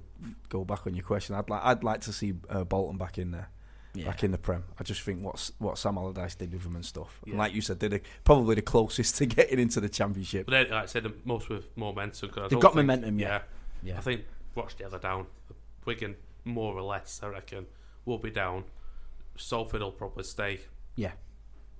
go 0.49 0.63
back 0.65 0.87
on 0.87 0.95
your 0.95 1.03
question. 1.05 1.35
I'd 1.35 1.49
like 1.49 1.61
I'd 1.63 1.83
like 1.83 2.01
to 2.01 2.13
see 2.13 2.33
uh, 2.49 2.63
Bolton 2.63 2.97
back 2.97 3.17
in 3.17 3.31
there, 3.31 3.49
Yeah. 3.93 4.05
back 4.05 4.23
in 4.23 4.31
the 4.31 4.37
Prem. 4.37 4.63
I 4.79 4.83
just 4.83 5.01
think 5.01 5.23
what's 5.23 5.51
what 5.59 5.77
Sam 5.77 5.97
Allardyce 5.97 6.35
did 6.35 6.51
with 6.53 6.63
them 6.63 6.75
and 6.75 6.85
stuff. 6.85 7.19
And 7.25 7.37
like 7.37 7.53
you 7.53 7.61
said, 7.61 7.79
they're 7.79 7.89
the, 7.89 8.01
probably 8.23 8.55
the 8.55 8.61
closest 8.63 9.15
to 9.17 9.25
getting 9.27 9.59
into 9.59 9.79
the 9.79 9.89
Championship. 9.89 10.45
But 10.47 10.51
then, 10.53 10.69
like 10.71 10.83
I 10.83 10.85
said, 10.87 11.03
the 11.03 11.13
most 11.25 11.49
with 11.49 11.67
momentum. 11.77 12.29
'cause 12.29 12.43
I 12.45 12.47
They've 12.47 12.59
got 12.59 12.73
think- 12.73 12.87
momentum, 12.87 13.19
yeah. 13.19 13.41
Yeah. 13.83 13.97
I 13.97 14.01
think 14.01 14.21
watch 14.55 14.75
the 14.75 14.85
other 14.85 14.99
down. 14.99 15.27
Wigan 15.85 16.15
more 16.49 16.73
or 16.75 16.81
less, 16.81 17.19
I 17.23 17.27
reckon, 17.27 17.65
will 18.05 18.17
be 18.17 18.31
down. 18.31 18.65
Salford 19.37 19.81
will 19.81 19.91
probably 19.91 20.23
stay. 20.23 20.59
Yeah. 20.95 21.11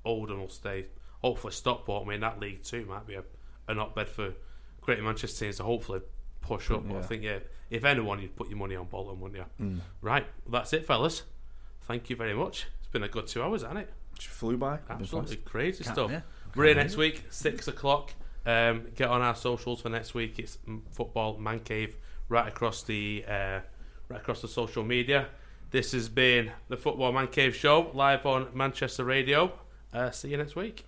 Oldham 0.06 0.40
will 0.40 0.50
stay. 0.50 0.86
Hopefully 1.22 1.52
Stockport. 1.54 2.06
I 2.06 2.10
mean 2.10 2.22
that 2.22 2.40
league 2.40 2.64
too 2.64 2.86
might 2.86 3.06
be 3.06 3.16
a, 3.16 3.24
a 3.68 3.74
not 3.74 3.96
bad 3.96 4.08
for 4.08 4.34
Greater 4.82 5.02
Manchester 5.04 5.46
teams 5.46 5.58
to 5.58 5.64
hopefully 5.64 6.02
push 6.42 6.72
up. 6.72 6.88
But 6.88 6.98
I 6.98 7.02
think 7.02 7.24
yeah, 7.24 7.40
if 7.70 7.84
anyone, 7.84 8.22
you'd 8.22 8.36
put 8.36 8.48
your 8.50 8.58
money 8.58 8.76
on 8.76 8.86
Bolton, 8.86 9.20
wouldn't 9.20 9.46
you? 9.60 9.66
Mm. 9.66 9.80
Right, 10.02 10.26
well, 10.46 10.62
that's 10.62 10.72
it, 10.74 10.86
fellas. 10.86 11.24
Thank 11.82 12.10
you 12.10 12.16
very 12.16 12.34
much. 12.34 12.68
It's 12.80 12.88
been 12.88 13.04
a 13.04 13.10
good 13.10 13.28
two 13.28 13.44
hours, 13.44 13.62
hasn't 13.64 13.80
it? 13.80 13.94
Just 14.18 14.30
flew 14.30 14.58
by. 14.58 14.80
Absolutely 14.90 15.38
crazy 15.38 15.84
Can't- 15.84 15.96
stuff. 15.96 16.12
yeah. 16.12 16.22
We're 16.56 16.66
here 16.66 16.76
next 16.76 16.96
week, 16.98 17.26
six 17.30 17.68
o'clock. 17.68 18.14
Um, 18.46 18.88
get 18.96 19.10
on 19.10 19.22
our 19.22 19.36
socials 19.36 19.82
for 19.82 19.90
next 19.90 20.14
week. 20.14 20.40
It's 20.40 20.58
football 20.92 21.38
man 21.38 21.60
cave 21.60 21.96
right 22.30 22.48
across 22.48 22.82
the 22.84 23.24
uh, 23.28 23.60
right 24.10 24.20
across 24.20 24.42
the 24.42 24.48
social 24.48 24.84
media. 24.84 25.28
This 25.72 25.92
has 25.92 26.10
been 26.10 26.52
the 26.68 26.78
Football 26.78 27.12
Man 27.12 27.28
Cave 27.28 27.56
Show 27.56 27.92
live 27.94 28.26
on 28.26 28.48
Manchester 28.54 29.04
Radio. 29.04 29.52
Uh, 29.94 30.10
see 30.12 30.30
you 30.30 30.38
next 30.38 30.56
week. 30.56 30.86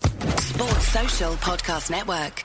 Sports 0.00 0.88
Social 0.88 1.32
Podcast 1.34 1.90
Network. 1.90 2.44